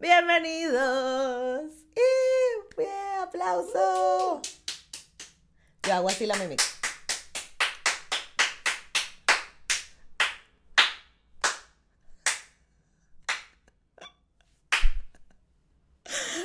Bienvenidos. 0.00 1.72
Y 1.96 2.76
bien, 2.76 3.20
aplauso. 3.20 4.40
Yo 5.82 5.92
hago 5.92 6.08
así 6.08 6.24
la 6.24 6.36
mímica. 6.36 6.62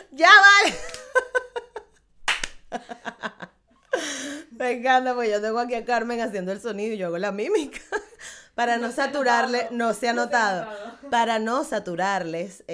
Ya 0.10 0.32
vale. 0.32 0.76
Me 4.50 4.72
encanta, 4.72 5.14
pues 5.14 5.30
yo 5.30 5.40
tengo 5.40 5.60
aquí 5.60 5.76
a 5.76 5.86
Carmen 5.86 6.22
haciendo 6.22 6.52
el 6.52 6.60
sonido 6.60 6.96
y 6.96 6.98
yo 6.98 7.06
hago 7.06 7.20
la 7.20 7.32
mímica. 7.32 7.82
Para 8.56 8.78
no, 8.78 8.92
saturarle, 8.92 9.68
no 9.72 9.96
se 9.96 10.10
ha 10.10 10.14
notado, 10.14 10.72
para 11.10 11.40
no 11.40 11.64
saturarles, 11.64 12.62
eh, 12.62 12.66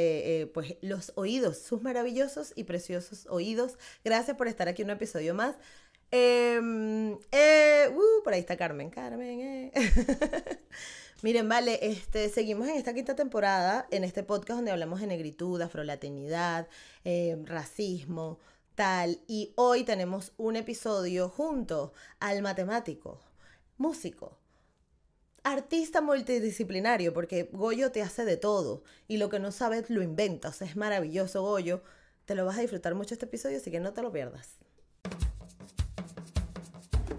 eh, 0.44 0.52
pues 0.54 0.76
los 0.82 1.14
oídos, 1.16 1.58
sus 1.58 1.82
maravillosos 1.82 2.52
y 2.56 2.66
preciosos 2.66 3.26
oídos. 3.30 3.78
Gracias 4.04 4.36
por 4.36 4.50
estar 4.50 4.68
aquí 4.68 4.82
en 4.82 4.90
un 4.90 4.98
episodio 4.98 5.34
más. 5.34 5.56
Em, 6.12 7.18
eh, 7.32 7.90
uh, 7.94 8.24
por 8.24 8.34
ahí 8.34 8.42
está 8.42 8.58
Carmen, 8.58 8.90
Carmen. 8.90 9.72
Miren, 11.22 11.48
vale, 11.48 11.80
este, 11.82 12.28
seguimos 12.30 12.68
en 12.68 12.76
esta 12.76 12.94
quinta 12.94 13.16
temporada, 13.16 13.88
en 13.92 14.04
este 14.04 14.24
podcast 14.24 14.58
donde 14.58 14.72
hablamos 14.72 15.00
de 15.00 15.08
negritud, 15.08 15.62
afrolatinidad, 15.62 16.68
racismo, 17.46 18.40
tal. 18.76 19.20
Y 19.28 19.54
hoy 19.56 19.84
tenemos 19.84 20.34
un 20.38 20.56
episodio 20.56 21.30
junto 21.30 21.94
al 22.20 22.42
matemático, 22.42 23.20
músico, 23.78 24.39
artista 25.52 26.02
multidisciplinario, 26.02 27.14
porque 27.14 27.50
Goyo 27.52 27.92
te 27.92 28.02
hace 28.02 28.26
de 28.26 28.38
todo 28.38 28.84
y 29.08 29.18
lo 29.18 29.30
que 29.30 29.40
no 29.40 29.52
sabes 29.52 29.90
lo 29.90 30.02
inventas. 30.02 30.62
Es 30.62 30.76
maravilloso, 30.76 31.42
Goyo. 31.42 31.84
Te 32.26 32.36
lo 32.36 32.46
vas 32.46 32.58
a 32.58 32.62
disfrutar 32.62 32.96
mucho 32.96 33.14
este 33.16 33.26
episodio, 33.26 33.58
así 33.58 33.72
que 33.72 33.80
no 33.80 33.94
te 33.94 34.02
lo 34.02 34.12
pierdas. 34.12 34.56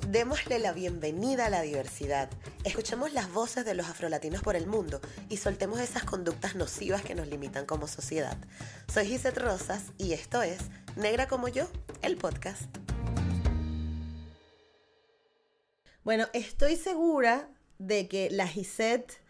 Démosle 0.09 0.59
la 0.59 0.73
bienvenida 0.73 1.47
a 1.47 1.51
la 1.51 1.63
diversidad. 1.63 2.29
Escuchemos 2.65 3.13
las 3.13 3.33
voces 3.33 3.65
de 3.65 3.75
los 3.75 3.89
afrolatinos 3.89 4.43
por 4.43 4.57
el 4.57 4.67
mundo 4.67 5.01
y 5.29 5.37
soltemos 5.37 5.79
esas 5.81 6.05
conductas 6.05 6.57
nocivas 6.57 7.03
que 7.03 7.15
nos 7.15 7.29
limitan 7.29 7.65
como 7.65 7.87
sociedad. 7.87 8.37
Soy 8.93 9.07
Gisette 9.07 9.39
Rosas 9.39 9.93
y 9.99 10.13
esto 10.13 10.43
es 10.43 10.59
Negra 10.97 11.29
como 11.29 11.47
yo, 11.47 11.69
el 12.03 12.17
podcast. 12.17 12.65
Bueno, 16.03 16.27
estoy 16.33 16.77
segura 16.77 17.49
de 17.81 18.09
que 18.09 18.29
la 18.31 18.47
Gisette 18.47 19.21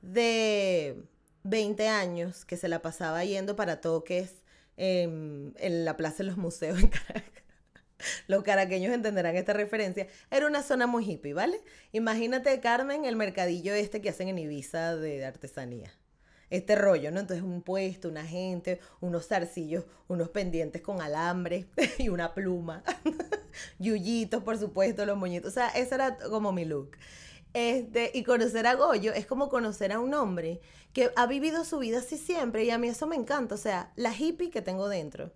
de 0.00 0.96
20 1.44 1.88
años, 1.88 2.46
que 2.46 2.56
se 2.56 2.68
la 2.68 2.80
pasaba 2.80 3.22
yendo 3.24 3.54
para 3.54 3.80
toques 3.80 4.42
en, 4.78 5.54
la 5.60 5.96
Plaza 5.96 6.18
de 6.18 6.24
los 6.24 6.38
Museos 6.38 6.80
en 6.80 6.88
Caracas, 6.88 7.44
los 8.26 8.42
caraqueños 8.42 8.94
entenderán 8.94 9.36
esta 9.36 9.52
referencia, 9.52 10.08
era 10.30 10.46
una 10.46 10.62
zona 10.62 10.86
muy 10.86 11.04
hippie, 11.04 11.34
¿vale? 11.34 11.60
Imagínate, 11.92 12.58
Carmen, 12.60 13.04
el 13.04 13.14
mercadillo 13.14 13.74
este 13.74 14.00
que 14.00 14.08
hacen 14.08 14.28
en 14.28 14.38
Ibiza 14.38 14.96
de, 14.96 15.26
artesanía. 15.26 15.92
Este 16.48 16.76
rollo, 16.76 17.10
¿no? 17.10 17.20
Entonces 17.20 17.44
un 17.44 17.60
puesto, 17.60 18.08
una 18.08 18.24
gente, 18.24 18.80
unos 19.02 19.28
zarcillos, 19.28 19.84
unos 20.06 20.30
pendientes 20.30 20.80
con 20.80 21.02
alambre 21.02 21.66
y 21.98 22.08
una 22.08 22.32
pluma. 22.32 22.82
Yuyitos, 23.78 24.42
por 24.42 24.56
supuesto, 24.56 25.04
los 25.04 25.18
moñitos. 25.18 25.50
O 25.50 25.54
sea, 25.54 25.68
ese 25.68 25.96
era 25.96 26.16
como 26.16 26.52
mi 26.52 26.64
look. 26.64 26.92
Este, 27.54 28.10
y 28.14 28.24
conocer 28.24 28.66
a 28.66 28.74
Goyo 28.74 29.12
es 29.12 29.26
como 29.26 29.48
conocer 29.48 29.92
a 29.92 30.00
un 30.00 30.12
hombre 30.14 30.60
que 30.92 31.10
ha 31.16 31.26
vivido 31.26 31.64
su 31.64 31.78
vida 31.78 31.98
así 31.98 32.18
siempre 32.18 32.64
y 32.64 32.70
a 32.70 32.78
mí 32.78 32.88
eso 32.88 33.06
me 33.06 33.16
encanta. 33.16 33.54
O 33.54 33.58
sea, 33.58 33.92
la 33.96 34.14
hippie 34.16 34.50
que 34.50 34.62
tengo 34.62 34.88
dentro 34.88 35.32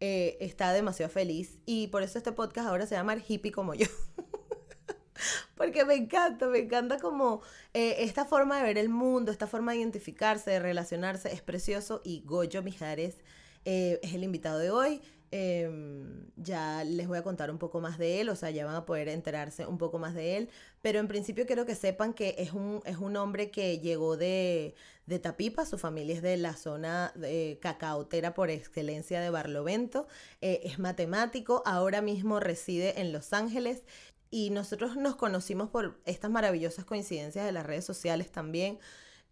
eh, 0.00 0.36
está 0.40 0.72
demasiado 0.72 1.10
feliz 1.10 1.58
y 1.66 1.88
por 1.88 2.02
eso 2.02 2.18
este 2.18 2.32
podcast 2.32 2.68
ahora 2.68 2.86
se 2.86 2.94
llama 2.94 3.16
Hippie 3.16 3.52
como 3.52 3.74
yo. 3.74 3.86
Porque 5.56 5.84
me 5.84 5.94
encanta, 5.94 6.48
me 6.48 6.58
encanta 6.58 6.98
como 6.98 7.40
eh, 7.72 7.96
esta 8.00 8.24
forma 8.24 8.58
de 8.58 8.64
ver 8.64 8.78
el 8.78 8.88
mundo, 8.88 9.30
esta 9.30 9.46
forma 9.46 9.72
de 9.72 9.78
identificarse, 9.78 10.50
de 10.50 10.58
relacionarse, 10.58 11.32
es 11.32 11.40
precioso 11.40 12.02
y 12.04 12.22
Goyo 12.24 12.62
Mijares 12.62 13.16
eh, 13.64 14.00
es 14.02 14.14
el 14.14 14.24
invitado 14.24 14.58
de 14.58 14.70
hoy. 14.70 15.00
Em, 15.36 16.30
ya 16.36 16.84
les 16.84 17.08
voy 17.08 17.18
a 17.18 17.24
contar 17.24 17.50
un 17.50 17.58
poco 17.58 17.80
más 17.80 17.98
de 17.98 18.20
él, 18.20 18.28
o 18.28 18.36
sea, 18.36 18.50
ya 18.50 18.64
van 18.66 18.76
a 18.76 18.86
poder 18.86 19.08
enterarse 19.08 19.66
un 19.66 19.78
poco 19.78 19.98
más 19.98 20.14
de 20.14 20.36
él, 20.36 20.48
pero 20.80 21.00
en 21.00 21.08
principio 21.08 21.44
quiero 21.44 21.66
que 21.66 21.74
sepan 21.74 22.14
que 22.14 22.36
es 22.38 22.52
un, 22.52 22.82
es 22.84 22.98
un 22.98 23.16
hombre 23.16 23.50
que 23.50 23.80
llegó 23.80 24.16
de, 24.16 24.76
de 25.06 25.18
Tapipa, 25.18 25.66
su 25.66 25.76
familia 25.76 26.14
es 26.14 26.22
de 26.22 26.36
la 26.36 26.54
zona 26.54 27.10
de 27.16 27.58
cacaotera 27.60 28.32
por 28.32 28.48
excelencia 28.48 29.20
de 29.20 29.30
Barlovento, 29.30 30.06
eh, 30.40 30.60
es 30.62 30.78
matemático, 30.78 31.64
ahora 31.66 32.00
mismo 32.00 32.38
reside 32.38 33.00
en 33.00 33.12
Los 33.12 33.32
Ángeles 33.32 33.82
y 34.30 34.50
nosotros 34.50 34.94
nos 34.96 35.16
conocimos 35.16 35.68
por 35.68 35.98
estas 36.04 36.30
maravillosas 36.30 36.84
coincidencias 36.84 37.44
de 37.44 37.50
las 37.50 37.66
redes 37.66 37.84
sociales 37.84 38.30
también. 38.30 38.78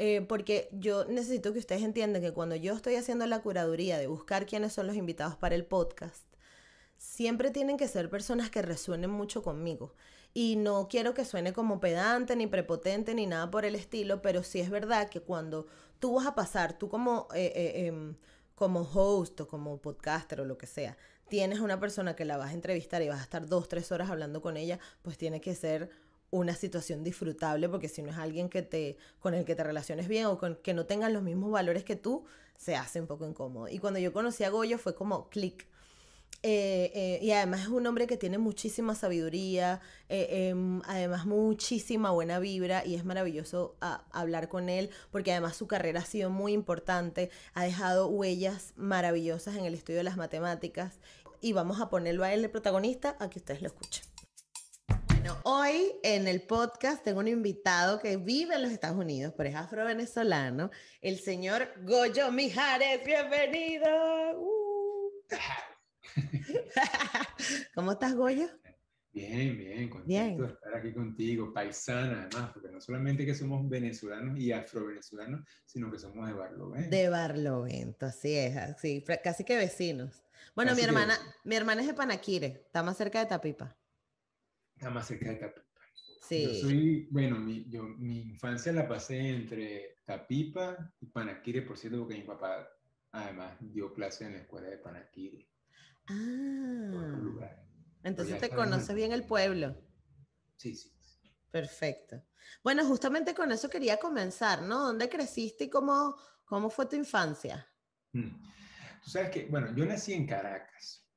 Eh, 0.04 0.20
porque 0.20 0.68
yo 0.72 1.04
necesito 1.04 1.52
que 1.52 1.60
ustedes 1.60 1.82
entiendan 1.82 2.22
que 2.22 2.32
cuando 2.32 2.56
yo 2.56 2.74
estoy 2.74 2.96
haciendo 2.96 3.24
la 3.28 3.40
curaduría 3.40 3.98
de 3.98 4.08
buscar 4.08 4.46
quiénes 4.46 4.72
son 4.72 4.88
los 4.88 4.96
invitados 4.96 5.36
para 5.36 5.54
el 5.54 5.64
podcast, 5.64 6.24
siempre 6.96 7.52
tienen 7.52 7.76
que 7.76 7.86
ser 7.86 8.10
personas 8.10 8.50
que 8.50 8.62
resuenen 8.62 9.10
mucho 9.10 9.44
conmigo. 9.44 9.94
Y 10.34 10.56
no 10.56 10.88
quiero 10.88 11.14
que 11.14 11.24
suene 11.24 11.52
como 11.52 11.78
pedante, 11.78 12.34
ni 12.34 12.48
prepotente, 12.48 13.14
ni 13.14 13.28
nada 13.28 13.48
por 13.48 13.64
el 13.64 13.76
estilo, 13.76 14.22
pero 14.22 14.42
sí 14.42 14.58
es 14.58 14.70
verdad 14.70 15.08
que 15.08 15.20
cuando 15.20 15.68
tú 16.00 16.14
vas 16.14 16.26
a 16.26 16.34
pasar, 16.34 16.76
tú 16.76 16.88
como, 16.88 17.28
eh, 17.32 17.52
eh, 17.54 17.86
em, 17.86 18.16
como 18.56 18.80
host 18.80 19.42
o 19.42 19.46
como 19.46 19.80
podcaster 19.80 20.40
o 20.40 20.44
lo 20.44 20.58
que 20.58 20.66
sea, 20.66 20.96
tienes 21.28 21.60
una 21.60 21.78
persona 21.78 22.16
que 22.16 22.24
la 22.24 22.36
vas 22.38 22.50
a 22.50 22.54
entrevistar 22.54 23.02
y 23.02 23.08
vas 23.08 23.20
a 23.20 23.22
estar 23.22 23.46
dos, 23.46 23.69
tres 23.69 23.92
horas 23.92 24.10
hablando 24.10 24.42
con 24.42 24.56
ella, 24.56 24.80
pues 25.02 25.16
tiene 25.16 25.40
que 25.40 25.54
ser 25.54 25.90
una 26.32 26.56
situación 26.56 27.04
disfrutable, 27.04 27.69
porque 27.69 27.88
si 27.88 28.03
no 28.03 28.10
es 28.10 28.16
alguien 28.16 28.48
que 28.48 28.62
te, 28.62 28.97
con 29.20 29.34
el 29.34 29.44
que 29.44 29.54
te 29.54 29.62
relaciones 29.62 30.09
bien 30.09 30.26
o 30.26 30.38
con 30.38 30.56
que 30.56 30.75
no 30.75 30.87
tengan 30.87 31.12
los 31.12 31.22
mismos 31.22 31.53
valores 31.53 31.84
que 31.84 31.94
tú, 31.94 32.25
se 32.56 32.75
hace 32.75 33.00
un 33.00 33.06
poco 33.06 33.26
incómodo. 33.26 33.69
Y 33.69 33.78
cuando 33.78 34.00
yo 34.00 34.12
conocí 34.12 34.43
a 34.43 34.50
Goyo 34.50 34.78
fue 34.78 34.94
como 34.94 35.28
clic. 35.28 35.66
Eh, 36.44 36.91
eh, 36.94 37.19
y 37.22 37.31
además 37.32 37.60
es 37.60 37.69
un 37.69 37.87
hombre 37.87 38.09
que 38.09 38.16
tiene 38.16 38.38
muchísima 38.38 38.97
sabiduría, 38.97 39.81
eh, 40.09 40.48
em, 40.48 40.81
además 40.87 41.25
muchísima 41.25 42.10
buena 42.10 42.41
vibra 42.41 42.84
y 42.84 42.97
es 42.97 43.04
maravilloso 43.04 43.76
hablar 44.10 44.49
con 44.49 44.69
él 44.69 44.91
porque 45.12 45.31
además 45.31 45.54
su 45.54 45.69
carrera 45.69 46.00
ha 46.00 46.04
sido 46.04 46.31
muy 46.31 46.53
importante, 46.53 47.31
ha 47.54 47.62
dejado 47.62 48.09
huellas 48.09 48.72
maravillosas 48.75 49.54
en 49.54 49.66
el 49.66 49.75
estudio 49.75 49.99
de 49.99 50.04
las 50.04 50.16
matemáticas 50.16 50.99
y 51.41 51.53
vamos 51.53 51.81
a 51.81 51.91
ponerlo 51.91 52.25
a 52.25 52.32
él 52.32 52.43
de 52.43 52.49
protagonista 52.49 53.16
a 53.20 53.31
que 53.31 53.38
ustedes 53.38 53.62
lo 53.62 53.69
escuchen. 53.69 54.12
Hoy 55.44 55.92
en 56.04 56.28
el 56.28 56.42
podcast 56.42 57.03
tengo 57.03 57.19
un 57.19 57.26
invitado 57.26 57.98
que 57.98 58.16
vive 58.16 58.54
en 58.54 58.62
los 58.62 58.70
Estados 58.70 58.97
Unidos, 58.97 59.34
pero 59.36 59.48
es 59.48 59.56
afro-venezolano, 59.56 60.70
el 61.00 61.19
señor 61.19 61.69
Goyo 61.84 62.30
Mijares. 62.30 63.04
Bienvenido. 63.04 63.88
Uh. 64.38 65.11
¿Cómo 67.75 67.93
estás, 67.93 68.14
Goyo? 68.14 68.46
Bien, 69.12 69.58
bien, 69.58 69.90
contento 69.90 70.43
de 70.44 70.52
estar 70.52 70.75
aquí 70.76 70.93
contigo, 70.93 71.52
paisana 71.52 72.28
además, 72.31 72.52
porque 72.52 72.69
no 72.70 72.81
solamente 72.81 73.26
que 73.26 73.34
somos 73.34 73.69
venezolanos 73.69 74.38
y 74.38 74.52
afro-venezolanos, 74.52 75.40
sino 75.67 75.90
que 75.90 75.99
somos 75.99 76.28
de 76.28 76.34
Barlovento. 76.34 76.88
De 76.88 77.08
Barlovento, 77.08 78.06
así 78.06 78.37
es, 78.37 78.56
así, 78.56 79.05
casi 79.25 79.43
que 79.43 79.56
vecinos. 79.56 80.22
Bueno, 80.55 80.75
mi 80.76 80.82
hermana, 80.82 81.19
mi 81.44 81.56
hermana 81.56 81.81
es 81.81 81.88
de 81.88 81.94
Panaquire, 81.94 82.62
está 82.64 82.84
más 82.84 82.96
cerca 82.96 83.19
de 83.19 83.26
Tapipa. 83.26 83.76
Está 84.82 84.90
más 84.90 85.06
cerca 85.06 85.29
de 85.29 85.37
Tapipa. 85.37 85.81
Sí. 86.23 86.44
Yo 86.44 86.55
soy, 86.55 87.08
bueno, 87.12 87.38
mi, 87.38 87.70
yo, 87.70 87.84
mi 87.84 88.23
infancia 88.23 88.73
la 88.73 88.88
pasé 88.88 89.17
entre 89.29 89.99
Tapipa 90.05 90.93
y 90.99 91.06
Panaquire, 91.06 91.62
por 91.62 91.79
cierto, 91.79 92.00
porque 92.00 92.17
mi 92.17 92.25
papá 92.25 92.69
además 93.12 93.56
dio 93.61 93.94
clase 93.94 94.25
en 94.25 94.32
la 94.32 94.38
escuela 94.40 94.69
de 94.69 94.79
Panaquire. 94.79 95.49
Ah. 96.08 97.64
Entonces 98.02 98.40
te 98.40 98.50
conoces 98.50 98.93
bien 98.96 99.12
el 99.12 99.25
pueblo. 99.25 99.81
Sí, 100.56 100.75
sí. 100.75 100.90
Perfecto. 101.52 102.20
Bueno, 102.64 102.84
justamente 102.84 103.37
con 103.37 103.52
eso 103.52 103.70
quería 103.70 103.99
comenzar, 103.99 104.62
¿no? 104.62 104.81
¿Dónde 104.81 105.08
creciste 105.08 105.62
y 105.62 105.70
cómo, 105.70 106.17
cómo 106.44 106.70
fue 106.70 106.87
tu 106.87 106.96
infancia? 106.96 107.69
Mm. 108.14 108.31
Tú 109.05 109.11
sabes 109.11 109.31
que, 109.31 109.46
bueno, 109.46 109.73
yo 109.76 109.87
nací 109.87 110.12
en 110.12 110.26
Caracas 110.26 111.08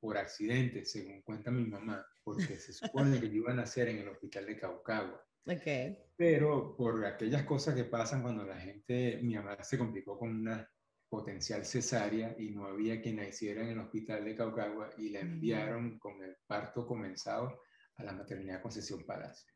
por 0.00 0.16
accidente, 0.16 0.86
según 0.86 1.20
cuenta 1.20 1.50
mi 1.50 1.66
mamá, 1.66 2.02
porque 2.24 2.56
se 2.58 2.72
supone 2.72 3.20
que 3.20 3.28
yo 3.28 3.36
iba 3.36 3.52
a 3.52 3.56
nacer 3.56 3.88
en 3.88 3.98
el 3.98 4.08
hospital 4.08 4.46
de 4.46 4.58
Caucagua. 4.58 5.24
Okay. 5.46 5.98
Pero 6.16 6.74
por 6.74 7.04
aquellas 7.04 7.44
cosas 7.44 7.74
que 7.74 7.84
pasan 7.84 8.22
cuando 8.22 8.44
la 8.44 8.58
gente, 8.58 9.20
mi 9.22 9.34
mamá 9.34 9.62
se 9.62 9.76
complicó 9.76 10.18
con 10.18 10.30
una 10.30 10.68
potencial 11.08 11.64
cesárea 11.64 12.34
y 12.38 12.50
no 12.50 12.66
había 12.66 13.00
quien 13.00 13.16
la 13.16 13.28
hiciera 13.28 13.62
en 13.62 13.68
el 13.68 13.78
hospital 13.78 14.24
de 14.24 14.34
Caucagua 14.34 14.90
y 14.96 15.10
la 15.10 15.20
enviaron 15.20 15.98
con 15.98 16.22
el 16.22 16.36
parto 16.46 16.86
comenzado 16.86 17.60
a 17.96 18.04
la 18.04 18.12
maternidad 18.12 18.62
Concesión 18.62 19.04
Palacio. 19.04 19.52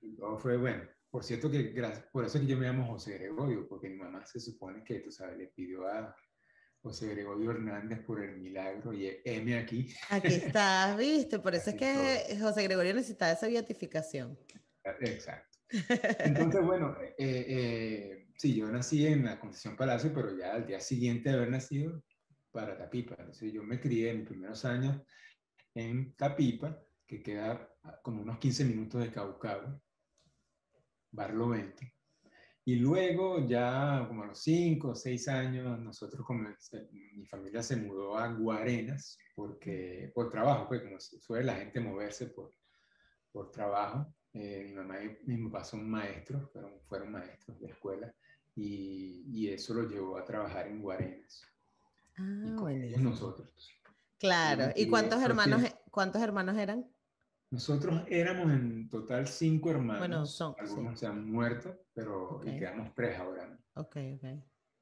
Y 0.00 0.16
todo 0.16 0.38
fue 0.38 0.56
bueno. 0.56 0.84
Por 1.10 1.24
cierto 1.24 1.50
que 1.50 1.74
por 2.12 2.24
eso 2.24 2.38
que 2.38 2.46
yo 2.46 2.56
me 2.56 2.66
llamo 2.66 2.86
José 2.86 3.14
Gregorio, 3.14 3.66
porque 3.68 3.88
mi 3.88 3.96
mamá 3.96 4.24
se 4.26 4.38
supone 4.38 4.84
que, 4.84 5.00
tú 5.00 5.10
sabes, 5.10 5.36
le 5.36 5.48
pidió 5.48 5.86
a 5.86 6.14
José 6.86 7.08
Gregorio 7.08 7.50
Hernández 7.50 7.98
por 8.04 8.22
el 8.22 8.38
milagro 8.38 8.92
y 8.92 9.10
M 9.24 9.58
aquí. 9.58 9.92
Aquí 10.08 10.34
estás, 10.34 10.96
viste, 10.96 11.40
por 11.40 11.52
eso 11.56 11.70
es 11.70 11.76
que 11.76 12.38
José 12.40 12.62
Gregorio 12.62 12.94
necesitaba 12.94 13.32
esa 13.32 13.48
beatificación. 13.48 14.38
Exacto. 15.00 15.58
Entonces, 16.20 16.64
bueno, 16.64 16.96
eh, 17.00 17.16
eh, 17.18 18.28
sí, 18.36 18.54
yo 18.54 18.68
nací 18.68 19.04
en 19.04 19.24
la 19.24 19.40
Concesión 19.40 19.74
Palacio, 19.76 20.12
pero 20.14 20.38
ya 20.38 20.54
al 20.54 20.64
día 20.64 20.78
siguiente 20.78 21.28
de 21.30 21.34
haber 21.34 21.50
nacido 21.50 22.04
para 22.52 22.78
Tapipa. 22.78 23.16
Entonces, 23.18 23.52
yo 23.52 23.64
me 23.64 23.80
crié 23.80 24.10
en 24.10 24.18
mis 24.18 24.28
primeros 24.28 24.64
años 24.64 25.02
en 25.74 26.14
Tapipa, 26.14 26.80
que 27.04 27.20
queda 27.20 27.68
como 28.04 28.22
unos 28.22 28.38
15 28.38 28.64
minutos 28.64 29.02
de 29.02 29.10
Caucagua, 29.10 29.76
Barlovento. 31.10 31.82
Y 32.68 32.74
luego, 32.74 33.46
ya 33.46 34.04
como 34.08 34.24
a 34.24 34.26
los 34.26 34.42
5 34.42 34.88
o 34.88 34.94
6 34.96 35.28
años, 35.28 35.78
nosotros, 35.78 36.26
como 36.26 36.48
mi 36.90 37.24
familia 37.26 37.62
se 37.62 37.76
mudó 37.76 38.18
a 38.18 38.26
Guarenas, 38.26 39.16
porque, 39.36 40.10
por 40.12 40.32
trabajo, 40.32 40.66
pues 40.66 40.82
como 40.82 40.98
suele 40.98 41.44
la 41.44 41.54
gente 41.54 41.78
moverse 41.78 42.26
por, 42.26 42.50
por 43.30 43.52
trabajo. 43.52 44.12
Eh, 44.32 44.64
mi 44.66 44.74
mamá 44.74 44.96
y 45.00 45.16
mi 45.26 45.48
papá 45.48 45.62
son 45.62 45.88
maestros, 45.88 46.50
fueron, 46.50 46.72
fueron 46.88 47.12
maestros 47.12 47.56
de 47.60 47.68
escuela, 47.68 48.12
y, 48.56 49.22
y, 49.28 49.48
eso 49.48 49.72
lo 49.72 49.88
llevó 49.88 50.18
a 50.18 50.24
trabajar 50.24 50.66
en 50.66 50.82
Guarenas. 50.82 51.42
Ah, 52.16 52.42
y 52.46 52.56
con 52.56 53.04
nosotros. 53.04 53.70
Claro. 54.18 54.72
¿Y 54.74 54.88
cuántos 54.88 55.22
hermanos, 55.22 55.62
e, 55.62 55.72
cuántos 55.92 56.20
hermanos 56.20 56.56
eran? 56.56 56.84
Nosotros 57.56 58.02
éramos 58.08 58.52
en 58.52 58.90
total 58.90 59.26
cinco 59.26 59.70
hermanos. 59.70 59.98
Bueno, 59.98 60.26
son, 60.26 60.54
Algunos 60.58 61.00
se 61.00 61.06
han 61.06 61.30
muerto, 61.30 61.74
pero 61.94 62.42
y 62.44 62.58
quedamos 62.58 62.92
tres 62.94 63.18
ahora. 63.18 63.58
Ok, 63.76 63.96
ok. 64.16 64.24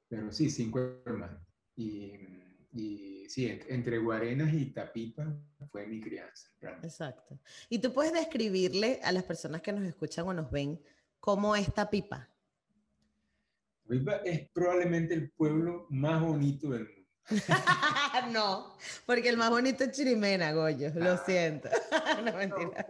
Pero 0.08 0.32
sí, 0.32 0.50
cinco 0.50 0.80
hermanos. 1.06 1.40
Y, 1.76 2.14
y 2.72 3.26
sí, 3.28 3.60
entre 3.68 3.98
Guarenas 3.98 4.52
y 4.52 4.72
Tapipa 4.72 5.24
fue 5.70 5.86
mi 5.86 6.00
crianza. 6.00 6.48
Exacto. 6.82 7.38
¿Y 7.68 7.78
tú 7.78 7.92
puedes 7.92 8.12
describirle 8.12 8.98
a 9.04 9.12
las 9.12 9.22
personas 9.22 9.62
que 9.62 9.72
nos 9.72 9.84
escuchan 9.84 10.26
o 10.26 10.34
nos 10.34 10.50
ven 10.50 10.80
cómo 11.20 11.54
es 11.54 11.72
Tapipa? 11.72 12.28
Tapipa 13.86 14.16
es 14.24 14.48
probablemente 14.50 15.14
el 15.14 15.30
pueblo 15.30 15.86
más 15.90 16.20
bonito 16.20 16.70
del 16.70 16.88
mundo. 16.88 17.03
no, 18.32 18.76
porque 19.06 19.28
el 19.28 19.36
más 19.36 19.50
bonito 19.50 19.84
es 19.84 19.92
Chirimena, 19.92 20.52
Goyo, 20.52 20.90
lo 20.94 21.12
ah. 21.12 21.22
siento. 21.24 21.68
no, 22.24 22.36
mentira. 22.36 22.86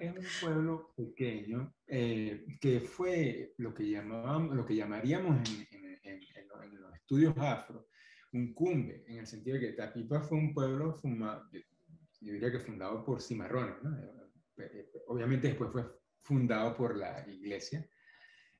Es 0.00 0.16
un 0.16 0.24
pueblo 0.40 0.92
pequeño 0.96 1.74
eh, 1.86 2.46
que 2.60 2.80
fue 2.80 3.54
lo 3.58 3.74
que, 3.74 3.90
llamábamos, 3.90 4.56
lo 4.56 4.64
que 4.64 4.76
llamaríamos 4.76 5.48
en, 5.48 5.66
en, 6.02 6.20
en, 6.22 6.80
los 6.80 6.94
estudios 6.94 7.34
afro 7.36 7.86
un 8.34 8.52
cumbe, 8.52 9.04
en 9.06 9.18
el 9.18 9.26
sentido 9.26 9.58
de 9.58 9.60
que 9.68 9.72
Tapipa 9.74 10.20
fue 10.20 10.38
un 10.38 10.52
pueblo 10.52 10.94
fumado, 10.94 11.48
yo 11.52 12.32
diría 12.32 12.50
que 12.50 12.58
fundado 12.58 13.04
por 13.04 13.22
cimarrones, 13.22 13.76
¿no? 13.82 13.96
Eh, 13.96 14.24
eh, 14.58 14.92
obviamente 15.06 15.48
después 15.48 15.70
fue 15.70 15.84
fundado 16.18 16.76
por 16.76 16.96
la 16.96 17.24
iglesia, 17.28 17.88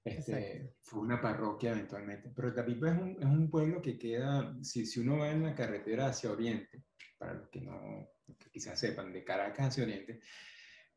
este, 0.05 0.75
fue 0.83 1.01
una 1.01 1.21
parroquia 1.21 1.73
eventualmente. 1.73 2.31
Pero 2.35 2.53
Tapipa 2.53 2.91
es 2.91 3.01
un, 3.01 3.11
es 3.19 3.25
un 3.25 3.51
pueblo 3.51 3.81
que 3.81 3.99
queda, 3.99 4.55
si, 4.63 4.85
si, 4.87 5.01
uno 5.01 5.19
va 5.19 5.31
en 5.31 5.43
la 5.43 5.55
carretera 5.55 6.09
hacia 6.09 6.31
Oriente, 6.31 6.85
para 7.17 7.35
los 7.35 7.49
que 7.49 7.63
no, 7.63 8.11
que 8.39 8.51
quizás 8.51 8.79
sepan, 8.79 9.13
de 9.13 9.25
Caracas 9.25 9.69
hacia 9.69 9.85
Oriente, 9.85 10.21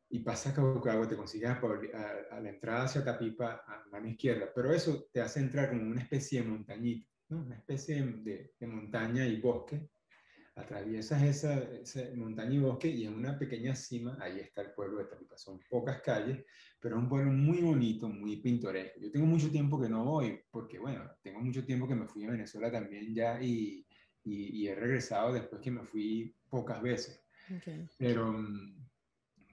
y 0.09 0.19
pasa 0.19 0.53
Caucagua, 0.53 1.07
te 1.07 1.17
consigues 1.17 1.49
a, 1.49 1.59
a, 2.31 2.39
la 2.39 2.49
entrada 2.49 2.83
hacia 2.85 3.03
Tapipa 3.03 3.63
a 3.65 3.85
mano 3.91 4.07
izquierda, 4.07 4.51
pero 4.53 4.73
eso 4.73 5.07
te 5.11 5.21
hace 5.21 5.39
entrar 5.39 5.69
como 5.69 5.81
una 5.83 6.01
especie 6.01 6.41
de 6.41 6.47
montañita, 6.47 7.09
¿no? 7.29 7.43
una 7.43 7.55
especie 7.55 8.01
de, 8.03 8.53
de 8.59 8.67
montaña 8.67 9.25
y 9.25 9.39
bosque 9.39 9.89
atraviesas 10.57 11.21
esa, 11.21 12.09
montaña 12.15 12.55
y 12.55 12.59
bosque 12.59 12.89
y 12.89 13.05
en 13.05 13.13
una 13.13 13.37
pequeña 13.37 13.75
cima, 13.75 14.17
ahí 14.19 14.39
está 14.39 14.61
el 14.61 14.71
pueblo 14.71 14.99
de 14.99 15.05
Tapipa. 15.05 15.37
Son 15.37 15.59
pocas 15.69 16.01
calles, 16.01 16.43
pero 16.79 16.97
es 16.97 17.03
un 17.03 17.09
pueblo 17.09 17.31
muy 17.31 17.61
bonito, 17.61 18.09
muy 18.09 18.37
pintoresco. 18.37 18.99
Yo 18.99 19.11
tengo 19.11 19.27
mucho 19.27 19.51
tiempo 19.51 19.79
que 19.79 19.89
no 19.89 20.03
voy, 20.03 20.39
porque 20.51 20.79
bueno, 20.79 21.09
tengo 21.21 21.39
mucho 21.39 21.63
tiempo 21.63 21.87
que 21.87 21.95
me 21.95 22.07
fui 22.07 22.25
a 22.25 22.31
Venezuela 22.31 22.71
también 22.71 23.13
ya 23.13 23.41
y, 23.41 23.85
y, 24.23 24.67
he 24.67 24.75
regresado 24.75 25.31
después 25.33 25.61
que 25.61 25.71
me 25.71 25.83
fui 25.83 26.35
pocas 26.49 26.81
veces. 26.81 27.23
Pero, 27.97 28.35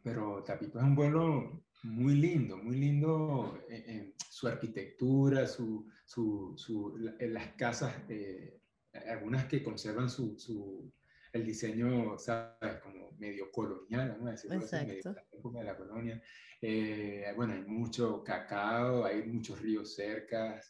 pero 0.03 0.43
Tapipa 0.43 0.81
es 0.81 0.85
un 0.85 0.97
pueblo 0.97 1.65
muy 1.85 2.15
lindo, 2.15 2.57
muy 2.57 2.77
lindo 2.77 3.63
en, 3.69 4.15
su 4.31 4.49
arquitectura, 4.49 5.47
su, 5.47 5.87
su, 6.07 6.55
su, 6.57 6.99
las 7.21 7.49
casas. 7.53 7.95
Eh, 8.09 8.59
algunas 9.09 9.47
que 9.47 9.63
conservan 9.63 10.09
su, 10.09 10.39
su, 10.39 10.93
el 11.33 11.45
diseño, 11.45 12.19
¿sabes? 12.19 12.81
Como 12.83 13.13
medio 13.19 13.51
colonial, 13.51 14.17
¿no? 14.21 14.31
Decirlo 14.31 14.59
así, 14.59 14.77
medio 14.87 15.03
de 15.03 15.13
la 15.13 15.27
época 15.33 15.59
de 15.59 15.65
la 15.65 15.77
colonia. 15.77 16.23
Eh, 16.61 17.33
bueno, 17.37 17.55
hay 17.55 17.63
mucho 17.63 18.23
cacao, 18.23 19.05
hay 19.05 19.23
muchos 19.25 19.61
ríos 19.61 19.95
cerca. 19.95 20.61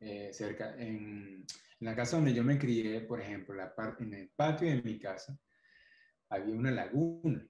Eh, 0.00 0.30
cerca. 0.32 0.74
En, 0.76 1.44
en, 1.80 1.86
la 1.86 1.94
casa 1.94 2.16
donde 2.16 2.34
yo 2.34 2.42
me 2.42 2.58
crié, 2.58 3.00
por 3.02 3.20
ejemplo, 3.20 3.54
la 3.54 3.74
parte, 3.74 4.02
en 4.04 4.14
el 4.14 4.28
patio 4.30 4.68
de 4.68 4.82
mi 4.82 4.98
casa, 4.98 5.38
había 6.28 6.54
una 6.54 6.70
laguna. 6.70 7.46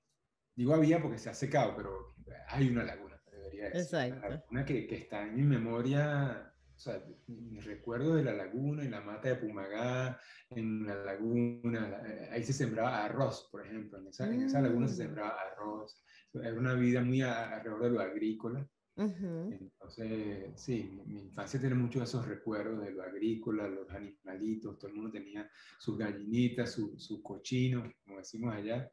Digo 0.55 0.75
había 0.75 1.01
porque 1.01 1.19
se 1.19 1.31
ha 1.31 1.35
secado, 1.35 1.75
pero 1.77 2.15
hay 2.49 2.69
una 2.69 2.85
laguna, 2.85 3.21
debería 3.31 3.71
decir. 3.71 3.81
Exacto. 3.81 4.45
Una 4.51 4.65
que, 4.65 4.87
que 4.87 4.97
está 4.97 5.23
en 5.23 5.37
mi 5.37 5.43
memoria 5.43 6.48
o 6.79 6.81
sea, 6.81 7.05
mi 7.27 7.59
recuerdo 7.59 8.15
de 8.15 8.23
la 8.23 8.33
laguna 8.33 8.85
y 8.85 8.89
la 8.89 9.01
mata 9.01 9.29
de 9.29 9.35
Pumagá, 9.35 10.21
en 10.49 10.87
la 10.87 10.95
laguna, 10.95 12.01
eh, 12.07 12.29
ahí 12.31 12.45
se 12.45 12.53
sembraba 12.53 13.05
arroz, 13.05 13.49
por 13.51 13.67
ejemplo, 13.67 13.99
en 13.99 14.07
esa, 14.07 14.33
en 14.33 14.43
esa 14.43 14.61
laguna 14.61 14.87
se 14.87 14.95
mm. 14.95 15.07
sembraba 15.07 15.37
arroz, 15.41 16.01
era 16.35 16.57
una 16.57 16.75
vida 16.75 17.03
muy 17.03 17.21
alrededor 17.21 17.83
de 17.83 17.91
lo 17.91 18.01
agrícola. 18.01 18.71
Entonces, 18.95 20.53
sí, 20.55 20.89
mi, 21.05 21.23
infancia 21.23 21.59
tiene 21.59 21.75
muchos 21.75 22.01
de 22.01 22.05
esos 22.05 22.29
recuerdos 22.29 22.81
de 22.85 22.93
lo 22.93 23.03
agrícola, 23.03 23.67
los 23.67 23.91
animalitos, 23.91 24.79
todo 24.79 24.89
el 24.89 24.97
mundo 24.97 25.11
tenía 25.11 25.51
sus 25.81 25.99
gallinitas, 25.99 26.73
su, 26.73 26.97
su 26.97 27.21
cochino, 27.25 27.93
como 28.05 28.19
decimos 28.19 28.55
allá. 28.55 28.89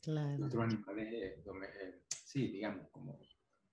Claro. 0.00 0.46
otros 0.46 0.62
animales, 0.62 1.12
eh, 1.12 1.42
eh, 1.44 2.02
sí, 2.08 2.46
digamos, 2.52 2.88
como... 2.92 3.18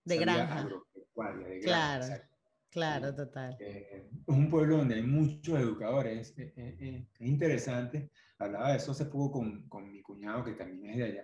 De 0.03 0.17
granja. 0.17 0.61
Agropecuaria, 0.61 1.47
de 1.47 1.59
granja. 1.59 2.07
Claro. 2.07 2.34
Claro, 2.75 3.15
total. 3.15 3.55
Eh, 3.61 4.09
es 4.27 4.35
un 4.35 4.49
pueblo 4.49 4.75
donde 4.75 4.95
hay 4.95 5.01
muchos 5.01 5.57
educadores. 5.57 6.33
Es, 6.37 7.07
interesante. 7.21 8.11
Hablaba 8.37 8.71
de 8.71 8.77
eso 8.77 8.91
hace 8.91 9.05
poco 9.05 9.31
con, 9.31 9.69
con, 9.69 9.89
mi 9.89 10.01
cuñado, 10.01 10.43
que 10.43 10.55
también 10.55 10.89
es 10.89 10.97
de 10.97 11.03
allá. 11.05 11.23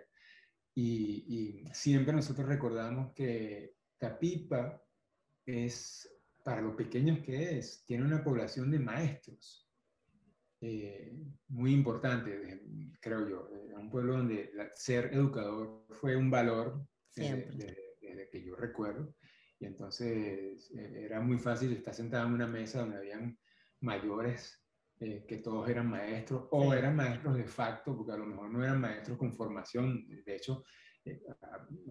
Y, 0.74 1.26
y, 1.28 1.74
siempre 1.74 2.14
nosotros 2.14 2.48
recordamos 2.48 3.14
que 3.14 3.76
Tapipa 3.98 4.82
es, 5.46 6.10
para 6.42 6.62
lo 6.62 6.74
pequeños 6.74 7.20
que 7.20 7.58
es, 7.58 7.84
tiene 7.86 8.06
una 8.06 8.24
población 8.24 8.72
de 8.72 8.80
maestros. 8.80 9.70
Eh, 10.62 11.14
muy 11.50 11.74
importante, 11.74 12.62
creo 13.02 13.28
yo. 13.28 13.50
Es 13.70 13.76
un 13.76 13.90
pueblo 13.90 14.16
donde 14.16 14.54
ser 14.74 15.14
educador 15.14 15.86
fue 15.90 16.16
un 16.16 16.32
valor 16.32 16.88
desde 17.14 18.30
que 18.32 18.42
yo 18.42 18.56
recuerdo. 18.56 19.14
Y 19.62 19.68
entonces 19.68 20.72
eh, 20.76 21.04
era 21.06 21.22
muy 21.22 21.38
fácil 21.38 21.72
estar 21.72 21.94
sentado 21.94 22.28
en 22.28 22.34
una 22.34 22.48
mesa 22.48 22.80
donde 22.80 22.98
habían 22.98 23.38
mayores 23.82 24.60
eh, 25.00 25.24
que 25.28 25.38
todos 25.38 25.70
eran 25.70 25.88
maestros 25.88 26.48
o 26.50 26.74
eran 26.74 26.96
maestros 26.96 27.38
de 27.38 27.44
facto, 27.44 27.96
porque 27.96 28.12
a 28.12 28.18
lo 28.18 28.26
mejor 28.26 28.50
no 28.50 28.64
eran 28.64 28.82
maestros 28.82 29.20
con 29.20 29.32
formación. 29.32 30.08
De 30.26 30.36
hecho, 30.36 30.64
eh, 31.06 31.22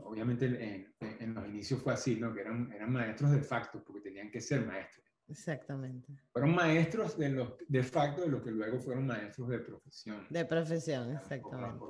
obviamente 0.03 0.47
en, 0.47 0.95
en, 0.99 1.33
los 1.33 1.47
inicios 1.47 1.81
fue 1.81 1.93
así, 1.93 2.17
¿no? 2.17 2.35
Que 2.35 2.41
eran, 2.41 2.73
eran 2.73 2.93
maestros 2.93 3.31
de 3.31 3.41
facto, 3.41 3.85
porque 3.85 4.01
tenían 4.01 4.33
que 4.33 4.41
ser 4.41 4.67
maestros. 4.67 5.07
Exactamente. 5.29 6.13
Fueron 6.33 6.53
maestros 6.57 7.17
de, 7.17 7.29
los, 7.29 7.55
de 7.69 7.85
facto 7.85 8.23
de 8.23 8.29
los 8.29 8.43
que 8.43 8.51
luego 8.51 8.81
fueron 8.81 9.07
maestros 9.07 9.49
de 9.49 9.61
profesión. 9.61 10.27
De 10.29 10.45
profesión, 10.45 11.13
exactamente. 11.13 11.85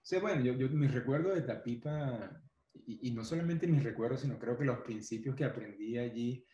Sí, 0.00 0.18
bueno, 0.20 0.42
yo, 0.42 0.52
yo 0.54 0.68
mi 0.68 0.86
recuerdo 0.86 1.34
de 1.34 1.42
Tapipa 1.42 2.40
y, 2.74 3.10
no 3.12 3.24
solamente 3.24 3.66
mis 3.66 3.82
recuerdos, 3.82 4.20
sino 4.20 4.38
creo 4.38 4.56
que 4.56 4.64
los 4.64 4.78
principios 4.78 5.36
que 5.36 5.44
aprendí 5.44 5.98
allí 5.98 6.46